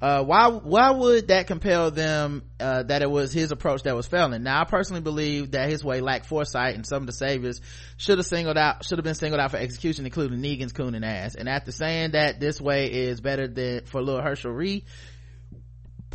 uh, 0.00 0.24
why 0.24 0.48
why 0.48 0.90
would 0.90 1.28
that 1.28 1.46
compel 1.46 1.90
them 1.90 2.42
uh, 2.60 2.82
that 2.84 3.02
it 3.02 3.10
was 3.10 3.32
his 3.32 3.50
approach 3.52 3.82
that 3.82 3.94
was 3.94 4.06
failing? 4.06 4.42
Now 4.42 4.60
i 4.60 4.64
personally 4.64 5.02
believe 5.02 5.52
that 5.52 5.68
his 5.68 5.84
way 5.84 6.00
lacked 6.00 6.26
foresight 6.26 6.74
and 6.74 6.86
some 6.86 7.02
of 7.02 7.06
the 7.06 7.12
saviors 7.12 7.60
should 7.96 8.18
have 8.18 8.26
singled 8.26 8.58
out 8.58 8.84
should 8.84 8.98
have 8.98 9.04
been 9.04 9.14
singled 9.14 9.40
out 9.40 9.50
for 9.50 9.56
execution 9.56 10.04
including 10.04 10.40
negan's 10.40 10.72
coon 10.72 10.94
and 10.94 11.04
ass. 11.04 11.34
And 11.34 11.48
after 11.48 11.72
saying 11.72 12.12
that 12.12 12.40
this 12.40 12.60
way 12.60 12.92
is 12.92 13.20
better 13.20 13.46
than 13.48 13.84
for 13.86 14.02
little 14.02 14.22
hershel 14.22 14.52
Reed, 14.52 14.84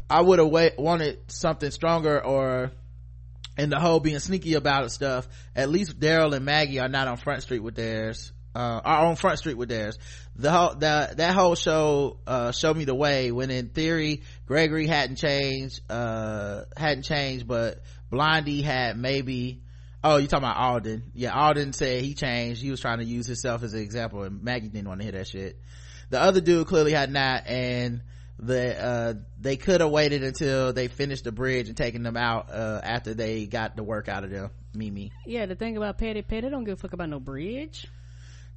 i 0.10 0.22
would 0.22 0.40
have 0.40 0.50
wanted 0.78 1.20
something 1.32 1.72
stronger 1.72 2.24
or 2.24 2.72
and 3.58 3.72
the 3.72 3.80
whole 3.80 4.00
being 4.00 4.20
sneaky 4.20 4.54
about 4.56 4.86
it 4.86 4.90
stuff 4.90 5.28
at 5.56 5.70
least 5.70 6.00
daryl 6.00 6.36
and 6.36 6.46
maggie 6.46 6.80
are 6.80 6.90
not 6.90 7.08
on 7.08 7.18
front 7.18 7.42
street 7.42 7.60
with 7.60 7.76
theirs 7.76 8.32
uh, 8.56 8.82
are 8.84 9.06
on 9.08 9.16
front 9.16 9.40
street 9.40 9.58
with 9.58 9.70
theirs. 9.70 9.98
The 10.36 10.52
whole 10.52 10.76
that 10.76 11.34
whole 11.34 11.56
show 11.56 12.18
uh 12.26 12.52
showed 12.52 12.78
me 12.78 12.86
the 12.86 12.96
way 12.96 13.32
when 13.32 13.50
in 13.52 13.70
theory 13.70 14.24
gregory 14.46 14.88
hadn't 14.88 15.18
changed 15.18 15.82
uh 15.90 16.64
hadn't 16.78 17.04
changed 17.04 17.48
but 17.48 17.82
blondie 18.10 18.62
had 18.62 18.98
maybe 18.98 19.62
oh 20.04 20.18
you 20.18 20.28
talking 20.28 20.46
about 20.46 20.58
alden. 20.58 21.04
Yeah 21.14 21.34
alden 21.34 21.74
said 21.74 22.04
he 22.04 22.14
changed. 22.14 22.62
He 22.62 22.72
was 22.72 22.80
trying 22.80 23.00
to 23.00 23.06
use 23.06 23.26
himself 23.26 23.64
as 23.64 23.74
an 23.74 23.82
example 23.82 24.24
and 24.24 24.44
maggie 24.44 24.70
didn't 24.70 24.88
want 24.88 25.00
to 25.02 25.06
hear 25.06 25.14
that 25.14 25.28
shit. 25.28 25.60
The 26.10 26.22
other 26.22 26.42
dude 26.42 26.68
clearly 26.68 26.94
had 26.94 27.12
not 27.12 27.48
and 27.48 28.02
the 28.40 28.84
uh 28.84 29.14
they 29.40 29.58
could 29.58 29.82
have 29.82 29.92
waited 29.92 30.24
until 30.24 30.74
they 30.74 30.88
finished 30.88 31.24
the 31.24 31.32
bridge 31.32 31.68
and 31.68 31.78
taken 31.78 32.04
them 32.04 32.18
out 32.18 32.50
uh 32.52 32.82
after 32.84 33.14
they 33.14 33.46
got 33.46 33.76
the 33.76 33.84
work 33.84 34.10
out 34.10 34.24
of 34.24 34.32
them 34.32 34.50
mimi 34.74 35.12
Yeah, 35.26 35.46
the 35.46 35.56
thing 35.56 35.78
about 35.78 35.98
Petty 35.98 36.22
Petty 36.24 36.50
don't 36.50 36.64
give 36.64 36.74
a 36.74 36.82
fuck 36.82 36.94
about 36.94 37.10
no 37.10 37.20
bridge. 37.20 37.88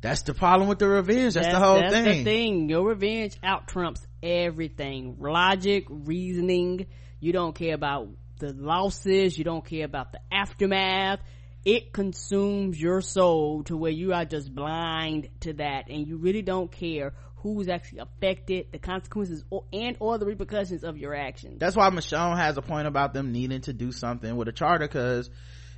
that's 0.00 0.22
the 0.22 0.34
problem 0.34 0.68
with 0.68 0.78
the 0.78 0.88
revenge 0.88 1.34
that's, 1.34 1.48
the 1.48 1.58
whole 1.58 1.78
that's 1.80 1.92
thing 1.92 2.04
the 2.04 2.24
thing. 2.24 2.68
Your 2.68 2.88
revenge 2.88 3.36
out 3.42 3.68
trumps 3.68 4.06
everything. 4.22 5.16
Logic, 5.20 5.84
reasoning. 5.88 6.86
You 7.20 7.32
don't 7.32 7.54
care 7.54 7.74
about 7.74 8.08
the 8.38 8.52
losses. 8.52 9.36
You 9.38 9.44
don't 9.44 9.64
care 9.64 9.84
about 9.84 10.12
the 10.12 10.20
aftermath. 10.32 11.20
It 11.64 11.92
consumes 11.92 12.80
your 12.80 13.00
soul 13.00 13.64
to 13.64 13.76
where 13.76 13.90
you 13.90 14.12
are 14.12 14.24
just 14.24 14.54
blind 14.54 15.28
to 15.40 15.54
that 15.54 15.88
and 15.88 16.06
you 16.06 16.16
really 16.16 16.42
don't 16.42 16.70
care 16.70 17.14
who's 17.36 17.68
actually 17.68 18.00
affected, 18.00 18.66
the 18.72 18.78
consequences 18.78 19.44
or, 19.50 19.64
and 19.72 19.96
or 20.00 20.18
the 20.18 20.26
repercussions 20.26 20.84
of 20.84 20.96
your 20.96 21.14
actions. 21.14 21.58
that's 21.58 21.76
why 21.76 21.88
michonne 21.90 22.36
has 22.36 22.56
a 22.56 22.62
point 22.62 22.86
about 22.86 23.14
them 23.14 23.32
needing 23.32 23.60
to 23.60 23.72
do 23.72 23.92
something 23.92 24.36
with 24.36 24.48
a 24.48 24.52
charter 24.52 24.86
because 24.86 25.30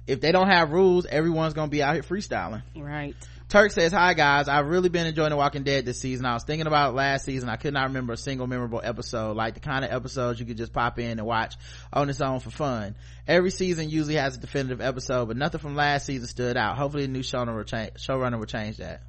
if 0.07 0.21
they 0.21 0.33
don't 0.33 0.49
have 0.49 0.71
rules 0.71 1.07
everyone's 1.07 1.55
gonna 1.55 1.69
be 1.69 1.83
out 1.83 1.95
here 1.95 2.03
freestyling 2.03 2.63
Right. 2.75 3.15
Turk 3.49 3.73
says, 3.73 3.93
hi 3.93 4.13
guys, 4.13 4.47
I've 4.47 4.67
really 4.67 4.91
been 4.91 5.07
enjoying 5.07 5.31
The 5.31 5.37
Walking 5.37 5.63
Dead 5.63 5.87
this 5.87 5.99
season. 5.99 6.27
I 6.27 6.35
was 6.35 6.45
thinking 6.45 6.67
about 6.67 6.95
last 6.95 7.25
season. 7.25 7.49
I 7.49 7.57
could 7.57 7.73
not 7.73 7.85
remember 7.85 8.13
a 8.13 8.17
single 8.19 8.47
memorable 8.47 8.83
episode, 8.85 9.39
like 9.39 9.55
the 9.55 9.61
kind 9.61 9.87
of 9.87 9.91
episodes 9.91 10.39
you 10.39 10.45
could 10.45 10.59
just 10.59 10.75
pop 10.75 10.99
in 10.99 11.19
and 11.19 11.27
watch 11.27 11.55
on 11.91 12.11
its 12.11 12.21
own 12.21 12.41
for 12.41 12.51
fun. 12.51 12.95
Every 13.27 13.51
season 13.51 13.89
usually 13.89 14.17
has 14.17 14.37
a 14.37 14.39
definitive 14.39 14.83
episode, 14.83 15.29
but 15.29 15.39
nothing 15.39 15.61
from 15.61 15.77
last 15.77 16.05
season 16.05 16.29
stood 16.29 16.59
out. 16.59 16.77
Hopefully 16.77 17.07
the 17.07 17.13
new 17.13 17.21
showrunner 17.21 17.57
will 17.57 17.65
change, 17.65 17.93
showrunner 17.95 18.39
will 18.39 18.45
change 18.45 18.77
that. 18.77 19.01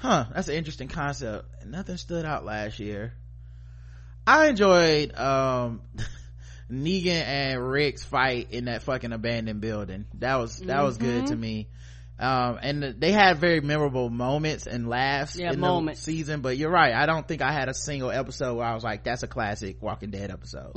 Huh, 0.00 0.24
that's 0.34 0.48
an 0.48 0.54
interesting 0.54 0.88
concept. 0.88 1.46
Nothing 1.66 1.96
stood 1.96 2.24
out 2.24 2.44
last 2.44 2.78
year. 2.78 3.12
I 4.26 4.48
enjoyed, 4.48 5.14
um, 5.18 5.82
Negan 6.70 7.22
and 7.26 7.70
Rick's 7.70 8.04
fight 8.04 8.48
in 8.52 8.66
that 8.66 8.82
fucking 8.82 9.12
abandoned 9.12 9.60
building. 9.60 10.06
That 10.18 10.36
was, 10.36 10.58
that 10.60 10.82
was 10.82 10.96
good 10.98 11.26
to 11.28 11.36
me 11.36 11.68
um 12.18 12.58
and 12.60 12.82
they 12.98 13.12
had 13.12 13.38
very 13.38 13.62
memorable 13.62 14.10
moments 14.10 14.66
and 14.66 14.86
laughs 14.90 15.36
Yeah, 15.36 15.52
in 15.54 15.58
moments. 15.58 16.04
the 16.04 16.12
season 16.12 16.42
but 16.42 16.58
you're 16.58 16.68
right 16.70 16.92
i 16.92 17.06
don't 17.06 17.26
think 17.26 17.40
i 17.40 17.50
had 17.50 17.70
a 17.70 17.72
single 17.72 18.10
episode 18.10 18.56
where 18.56 18.66
i 18.66 18.74
was 18.74 18.84
like 18.84 19.04
that's 19.04 19.22
a 19.22 19.26
classic 19.26 19.80
walking 19.80 20.10
dead 20.10 20.30
episode 20.30 20.72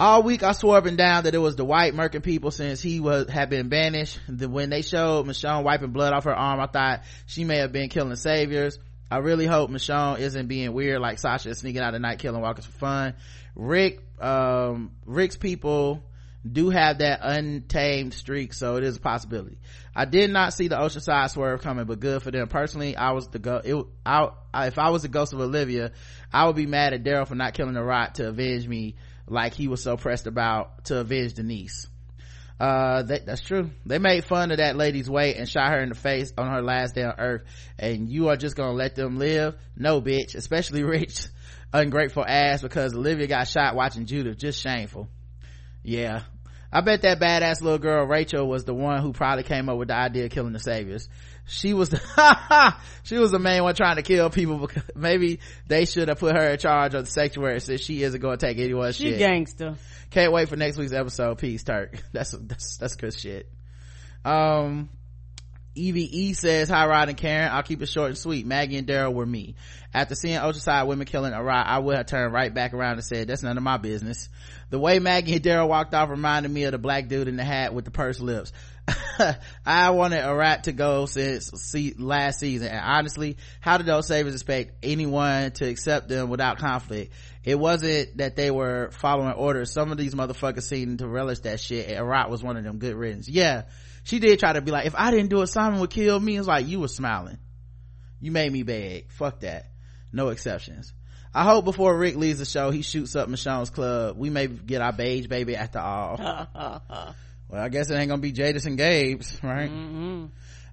all 0.00 0.22
week 0.22 0.42
i 0.42 0.52
swore 0.52 0.76
up 0.76 0.86
and 0.86 0.96
down 0.96 1.24
that 1.24 1.34
it 1.34 1.38
was 1.38 1.56
the 1.56 1.64
white 1.64 1.94
merkin 1.94 2.22
people 2.22 2.50
since 2.50 2.80
he 2.80 3.00
was 3.00 3.28
had 3.28 3.50
been 3.50 3.68
banished. 3.68 4.18
When 4.28 4.70
they 4.70 4.82
showed 4.82 5.26
michonne 5.26 5.64
wiping 5.64 5.90
blood 5.90 6.12
off 6.12 6.24
her 6.24 6.34
arm 6.34 6.60
i 6.60 6.66
thought 6.66 7.02
she 7.26 7.44
may 7.44 7.58
have 7.58 7.72
been 7.72 7.88
killing 7.88 8.14
saviors. 8.16 8.78
I 9.10 9.18
really 9.18 9.46
hope 9.46 9.70
michonne 9.70 10.20
isn't 10.20 10.46
being 10.46 10.72
weird 10.72 11.00
like 11.00 11.18
sasha 11.18 11.54
sneaking 11.54 11.82
out 11.82 11.94
at 11.94 12.00
night 12.00 12.18
killing 12.18 12.40
walkers 12.40 12.66
for 12.66 12.72
fun. 12.72 13.14
Rick 13.56 14.02
um 14.20 14.92
rick's 15.04 15.36
people 15.36 16.04
do 16.50 16.70
have 16.70 16.98
that 16.98 17.20
untamed 17.22 18.14
streak 18.14 18.52
so 18.52 18.76
it 18.76 18.84
is 18.84 18.96
a 18.96 19.00
possibility. 19.00 19.58
I 19.96 20.04
did 20.04 20.30
not 20.30 20.54
see 20.54 20.68
the 20.68 20.76
oceanside 20.76 21.30
swerve 21.30 21.60
coming 21.60 21.86
but 21.86 21.98
good 21.98 22.22
for 22.22 22.30
them. 22.30 22.46
Personally 22.46 22.96
i 22.96 23.10
was 23.10 23.26
the 23.28 23.40
go 23.40 23.60
it 23.64 23.84
I, 24.06 24.28
I 24.54 24.68
if 24.68 24.78
i 24.78 24.90
was 24.90 25.02
the 25.02 25.08
ghost 25.08 25.32
of 25.32 25.40
olivia 25.40 25.90
i 26.32 26.46
would 26.46 26.54
be 26.56 26.66
mad 26.66 26.92
at 26.92 27.02
daryl 27.02 27.26
for 27.26 27.34
not 27.34 27.54
killing 27.54 27.74
the 27.74 27.82
rot 27.82 28.16
to 28.16 28.28
avenge 28.28 28.68
me 28.68 28.94
like 29.30 29.54
he 29.54 29.68
was 29.68 29.82
so 29.82 29.96
pressed 29.96 30.26
about 30.26 30.84
to 30.84 31.00
avenge 31.00 31.34
denise. 31.34 31.86
Uh 32.60 33.02
that, 33.02 33.26
that's 33.26 33.40
true. 33.40 33.70
They 33.86 33.98
made 33.98 34.24
fun 34.24 34.50
of 34.50 34.58
that 34.58 34.76
lady's 34.76 35.08
weight 35.08 35.36
and 35.36 35.48
shot 35.48 35.70
her 35.70 35.80
in 35.80 35.90
the 35.90 35.94
face 35.94 36.32
on 36.36 36.50
her 36.50 36.62
last 36.62 36.94
day 36.94 37.04
on 37.04 37.14
earth. 37.18 37.42
And 37.78 38.08
you 38.08 38.28
are 38.28 38.36
just 38.36 38.56
gonna 38.56 38.72
let 38.72 38.96
them 38.96 39.18
live? 39.18 39.54
No 39.76 40.02
bitch. 40.02 40.34
Especially 40.34 40.82
rich 40.84 41.28
ungrateful 41.72 42.24
ass 42.26 42.62
because 42.62 42.94
olivia 42.94 43.26
got 43.26 43.46
shot 43.46 43.76
watching 43.76 44.06
judith. 44.06 44.38
Just 44.38 44.60
shameful. 44.60 45.08
Yeah. 45.82 46.22
I 46.72 46.80
bet 46.80 47.02
that 47.02 47.20
badass 47.20 47.62
little 47.62 47.78
girl 47.78 48.04
rachel 48.06 48.48
was 48.48 48.64
the 48.64 48.74
one 48.74 49.02
who 49.02 49.12
probably 49.12 49.44
came 49.44 49.68
up 49.68 49.78
with 49.78 49.88
the 49.88 49.96
idea 49.96 50.24
of 50.24 50.30
killing 50.30 50.52
the 50.52 50.58
saviors 50.58 51.08
she 51.48 51.72
was 51.74 51.88
the 51.88 52.74
she 53.02 53.16
was 53.16 53.30
the 53.30 53.38
main 53.38 53.62
one 53.62 53.74
trying 53.74 53.96
to 53.96 54.02
kill 54.02 54.30
people 54.30 54.58
because 54.58 54.82
maybe 54.94 55.40
they 55.66 55.86
should 55.86 56.08
have 56.08 56.18
put 56.18 56.36
her 56.36 56.50
in 56.50 56.58
charge 56.58 56.94
of 56.94 57.06
the 57.06 57.10
sanctuary 57.10 57.60
since 57.60 57.80
she 57.80 58.02
isn't 58.02 58.20
going 58.20 58.38
to 58.38 58.46
take 58.46 58.58
anyone's 58.58 58.96
She 58.96 59.10
shit 59.10 59.18
gangster. 59.18 59.76
can't 60.10 60.32
wait 60.32 60.48
for 60.48 60.56
next 60.56 60.76
week's 60.76 60.92
episode 60.92 61.38
peace 61.38 61.64
turk 61.64 62.02
that's 62.12 62.32
that's 62.32 62.76
that's 62.76 62.96
good 62.96 63.14
shit 63.14 63.50
um 64.24 64.90
EVE 65.78 66.34
says, 66.36 66.68
hi 66.68 66.86
Rod 66.86 67.08
and 67.08 67.16
Karen, 67.16 67.50
I'll 67.52 67.62
keep 67.62 67.80
it 67.82 67.88
short 67.88 68.08
and 68.08 68.18
sweet. 68.18 68.44
Maggie 68.44 68.76
and 68.78 68.86
Daryl 68.88 69.14
were 69.14 69.24
me. 69.24 69.54
After 69.94 70.16
seeing 70.16 70.36
Oceanside 70.38 70.88
women 70.88 71.06
killing 71.06 71.32
Arat, 71.32 71.66
I 71.66 71.78
would 71.78 71.96
have 71.96 72.06
turned 72.06 72.32
right 72.32 72.52
back 72.52 72.74
around 72.74 72.94
and 72.94 73.04
said, 73.04 73.28
that's 73.28 73.44
none 73.44 73.56
of 73.56 73.62
my 73.62 73.76
business. 73.76 74.28
The 74.70 74.78
way 74.78 74.98
Maggie 74.98 75.34
and 75.34 75.42
Daryl 75.42 75.68
walked 75.68 75.94
off 75.94 76.10
reminded 76.10 76.50
me 76.50 76.64
of 76.64 76.72
the 76.72 76.78
black 76.78 77.06
dude 77.06 77.28
in 77.28 77.36
the 77.36 77.44
hat 77.44 77.74
with 77.74 77.84
the 77.84 77.92
pursed 77.92 78.20
lips. 78.20 78.52
I 79.66 79.90
wanted 79.90 80.22
Arat 80.22 80.64
to 80.64 80.72
go 80.72 81.06
since 81.06 81.50
see, 81.56 81.94
last 81.98 82.40
season, 82.40 82.68
and 82.68 82.80
honestly, 82.80 83.36
how 83.60 83.78
did 83.78 83.86
those 83.86 84.06
saviors 84.06 84.34
expect 84.34 84.72
anyone 84.82 85.52
to 85.52 85.68
accept 85.68 86.08
them 86.08 86.28
without 86.28 86.58
conflict? 86.58 87.12
It 87.44 87.58
wasn't 87.58 88.18
that 88.18 88.36
they 88.36 88.50
were 88.50 88.90
following 88.92 89.32
orders. 89.32 89.72
Some 89.72 89.92
of 89.92 89.98
these 89.98 90.14
motherfuckers 90.14 90.62
seemed 90.62 90.98
to 91.00 91.08
relish 91.08 91.40
that 91.40 91.60
shit, 91.60 91.88
and 91.88 92.06
Rat 92.06 92.30
was 92.30 92.42
one 92.42 92.56
of 92.56 92.64
them 92.64 92.78
good 92.78 92.94
riddance. 92.94 93.28
Yeah, 93.28 93.62
she 94.04 94.18
did 94.18 94.38
try 94.38 94.52
to 94.52 94.60
be 94.60 94.70
like, 94.70 94.86
if 94.86 94.94
I 94.96 95.10
didn't 95.10 95.30
do 95.30 95.42
it, 95.42 95.48
Simon 95.48 95.80
would 95.80 95.90
kill 95.90 96.18
me. 96.18 96.38
It's 96.38 96.46
like, 96.46 96.66
you 96.66 96.80
were 96.80 96.88
smiling. 96.88 97.38
You 98.20 98.32
made 98.32 98.52
me 98.52 98.62
beg. 98.62 99.12
Fuck 99.12 99.40
that. 99.40 99.66
no 100.12 100.28
exceptions 100.28 100.92
I 101.34 101.44
hope 101.44 101.64
before 101.64 101.96
Rick 101.96 102.16
leaves 102.16 102.38
the 102.38 102.44
show, 102.44 102.70
he 102.70 102.82
shoots 102.82 103.14
up 103.14 103.28
Michonne's 103.28 103.70
club. 103.70 104.16
We 104.16 104.30
may 104.30 104.46
get 104.46 104.80
our 104.80 104.92
beige 104.92 105.26
baby 105.26 105.56
after 105.56 105.78
all. 105.78 107.14
well, 107.48 107.62
I 107.62 107.68
guess 107.68 107.90
it 107.90 107.94
ain't 107.94 108.08
gonna 108.08 108.22
be 108.22 108.32
Jadis 108.32 108.66
and 108.66 108.78
Gabe's, 108.78 109.38
right? 109.42 109.70
Mm-hmm. 109.70 110.26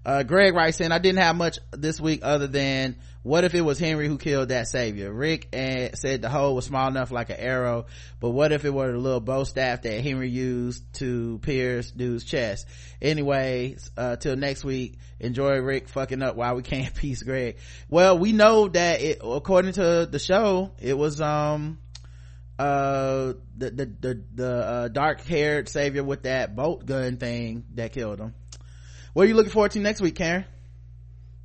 Uh, 0.06 0.22
Greg 0.22 0.53
writes 0.53 0.80
in, 0.81 0.91
I 0.91 0.99
didn't 0.99 1.18
have 1.23 1.35
much 1.35 1.57
this 1.72 1.99
week 1.99 2.19
other 2.22 2.45
than 2.45 2.95
what 3.23 3.43
if 3.43 3.56
it 3.56 3.61
was 3.61 3.80
Henry 3.80 4.07
who 4.07 4.19
killed 4.19 4.49
that 4.49 4.68
savior? 4.68 5.11
Rick 5.11 5.47
and 5.52 5.97
said 5.97 6.22
the 6.22 6.30
hole 6.30 6.53
was 6.53 6.65
small 6.65 6.88
enough 6.88 7.10
like 7.10 7.31
an 7.31 7.39
arrow, 7.39 7.88
but 8.19 8.30
what 8.30 8.52
if 8.52 8.65
it 8.65 8.69
were 8.69 8.91
the 8.91 8.99
little 8.99 9.19
bow 9.19 9.45
staff 9.45 9.81
that 9.81 10.02
Henry 10.02 10.30
used 10.30 10.84
to 10.99 11.39
pierce 11.39 11.89
dude's 11.89 12.23
chest? 12.23 12.68
Anyway, 13.02 13.77
uh, 13.97 14.15
till 14.18 14.35
next 14.35 14.64
week, 14.64 14.99
enjoy 15.19 15.57
Rick 15.57 15.89
fucking 15.89 16.22
up 16.22 16.35
while 16.35 16.56
we 16.56 16.61
can't 16.61 16.93
peace 16.95 17.23
Greg. 17.23 17.57
Well, 17.89 18.19
we 18.19 18.31
know 18.31 18.68
that 18.68 19.02
it, 19.02 19.22
according 19.23 19.73
to 19.73 20.06
the 20.06 20.19
show, 20.19 20.72
it 20.80 20.95
was, 20.95 21.19
um, 21.19 21.80
uh, 22.57 23.34
the, 23.57 23.69
the, 23.69 23.86
the, 23.99 24.23
the, 24.34 24.56
uh, 24.56 24.88
dark 24.88 25.22
haired 25.22 25.68
savior 25.69 26.03
with 26.03 26.23
that 26.23 26.56
bolt 26.56 26.86
gun 26.86 27.18
thing 27.18 27.65
that 27.76 27.91
killed 27.91 28.19
him. 28.19 28.34
What 29.14 29.23
are 29.23 29.27
you 29.27 29.36
looking 29.36 29.52
forward 29.52 29.72
to 29.72 29.80
next 29.80 30.02
week, 30.02 30.15
Karen? 30.15 30.45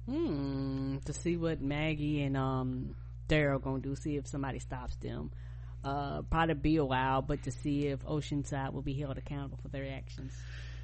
Hmm, 0.06 0.96
to 1.04 1.12
see 1.12 1.36
what 1.36 1.60
Maggie 1.60 2.22
and 2.22 2.36
um 2.36 2.96
Daryl 3.28 3.62
gonna 3.62 3.80
do, 3.80 3.94
see 3.94 4.16
if 4.16 4.26
somebody 4.26 4.58
stops 4.58 4.96
them. 4.96 5.30
Uh, 5.84 6.22
probably 6.22 6.54
be 6.54 6.76
a 6.76 6.84
while, 6.84 7.22
but 7.22 7.44
to 7.44 7.50
see 7.50 7.86
if 7.86 8.00
Oceanside 8.00 8.72
will 8.72 8.82
be 8.82 8.94
held 8.94 9.16
accountable 9.16 9.58
for 9.62 9.68
their 9.68 9.86
actions. 9.96 10.32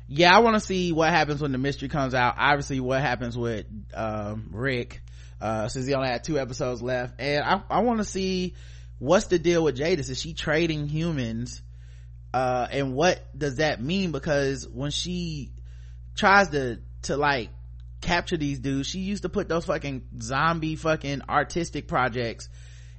Yeah, 0.09 0.35
I 0.35 0.39
want 0.39 0.55
to 0.55 0.61
see 0.61 0.93
what 0.93 1.11
happens 1.11 1.43
when 1.43 1.53
the 1.53 1.59
mystery 1.59 1.89
comes 1.89 2.15
out. 2.15 2.37
Obviously, 2.39 2.79
what 2.79 3.01
happens 3.03 3.37
with 3.37 3.67
um, 3.93 4.51
Rick, 4.53 5.03
uh, 5.41 5.69
since 5.69 5.87
he 5.87 5.95
only 5.95 6.09
had 6.09 6.23
two 6.23 6.39
episodes 6.39 6.81
left, 6.81 7.21
and 7.21 7.43
I, 7.43 7.63
I 7.69 7.81
want 7.81 7.99
to 7.99 8.05
see 8.05 8.55
what's 8.99 9.27
the 9.27 9.39
deal 9.39 9.63
with 9.65 9.77
Jadis. 9.77 10.09
Is 10.09 10.21
she 10.21 10.35
trading 10.35 10.89
humans? 10.89 11.63
Uh, 12.33 12.67
and 12.71 12.95
what 12.95 13.21
does 13.37 13.57
that 13.57 13.83
mean? 13.83 14.13
Because 14.13 14.69
when 14.69 14.91
she 14.91 15.53
tries 16.17 16.49
to 16.49 16.79
to 17.03 17.17
like 17.17 17.51
capture 18.01 18.37
these 18.37 18.59
dudes 18.59 18.89
she 18.89 19.01
used 19.01 19.23
to 19.23 19.29
put 19.29 19.49
those 19.49 19.65
fucking 19.65 20.03
zombie 20.21 20.77
fucking 20.77 21.23
artistic 21.29 21.89
projects 21.89 22.49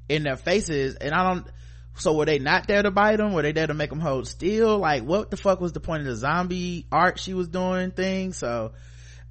in 0.10 0.24
their 0.24 0.38
faces 0.38 0.96
and 0.96 1.14
i 1.14 1.24
don't 1.32 1.48
so 1.96 2.14
were 2.14 2.26
they 2.26 2.40
not 2.40 2.68
there 2.68 2.84
to 2.84 2.92
bite 2.92 3.18
them 3.18 3.34
were 3.34 3.42
they 3.42 3.52
there 3.52 3.68
to 3.68 3.74
make 3.74 3.90
them 3.90 4.00
hold 4.00 4.28
still 4.28 4.78
like 4.80 5.04
what 5.04 5.30
the 5.30 5.38
fuck 5.38 5.60
was 5.62 5.72
the 5.72 5.80
point 5.80 6.02
of 6.02 6.08
the 6.08 6.16
zombie 6.16 6.86
art 6.92 7.20
she 7.20 7.34
was 7.34 7.48
doing 7.48 7.92
thing 7.92 8.34
so 8.34 8.72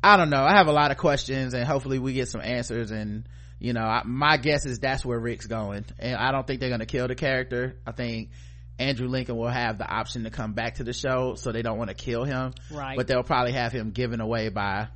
i 0.03 0.17
don't 0.17 0.31
know 0.31 0.43
i 0.43 0.57
have 0.57 0.69
a 0.69 0.73
lot 0.73 0.91
of 0.91 0.97
questions 0.97 1.53
and 1.55 1.65
hopefully 1.65 1.99
we 1.99 2.13
get 2.13 2.29
some 2.29 2.41
answers 2.41 2.91
and 2.91 3.29
you 3.59 3.73
know 3.73 3.85
I, 3.85 4.03
my 4.05 4.37
guess 4.37 4.67
is 4.67 4.79
that's 4.79 5.05
where 5.05 5.19
rick's 5.19 5.47
going 5.47 5.85
and 5.99 6.17
i 6.17 6.33
don't 6.33 6.47
think 6.47 6.61
they're 6.61 6.71
gonna 6.71 6.87
kill 6.87 7.09
the 7.09 7.15
character 7.15 7.77
i 7.87 7.93
think 7.93 8.31
Andrew 8.79 9.09
Lincoln 9.09 9.37
will 9.37 9.49
have 9.49 9.79
the 9.79 9.87
option 9.87 10.25
to 10.25 10.31
come 10.31 10.53
back 10.53 10.77
to 10.77 10.85
the 10.85 10.93
show, 10.93 11.35
so 11.35 11.51
they 11.53 11.63
don't 11.63 11.79
want 11.79 11.89
to 11.89 11.95
kill 11.95 12.25
him. 12.25 12.53
Right. 12.71 12.97
But 12.97 13.07
they'll 13.07 13.23
probably 13.23 13.53
have 13.53 13.73
him 13.73 13.91
given 13.91 14.21
away 14.21 14.51
by, 14.51 14.89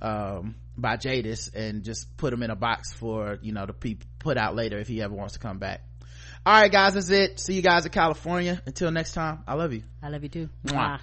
um, 0.00 0.54
by 0.76 0.96
Jadis 0.96 1.48
and 1.48 1.82
just 1.82 2.16
put 2.16 2.32
him 2.32 2.42
in 2.42 2.50
a 2.50 2.56
box 2.56 2.92
for, 2.92 3.38
you 3.42 3.52
know, 3.52 3.66
to 3.66 3.72
be 3.72 3.98
put 4.18 4.36
out 4.36 4.54
later 4.54 4.78
if 4.78 4.86
he 4.86 5.02
ever 5.02 5.14
wants 5.14 5.34
to 5.34 5.40
come 5.40 5.58
back. 5.58 5.82
All 6.44 6.52
right, 6.52 6.70
guys, 6.70 6.94
that's 6.94 7.10
it. 7.10 7.40
See 7.40 7.54
you 7.54 7.62
guys 7.62 7.84
in 7.84 7.90
California. 7.90 8.62
Until 8.66 8.92
next 8.92 9.12
time, 9.12 9.42
I 9.48 9.54
love 9.54 9.72
you. 9.72 9.82
I 10.00 10.08
love 10.10 10.22
you 10.22 10.28
too. 10.28 10.48
Mwah. 10.64 10.74
Mwah. 10.74 11.00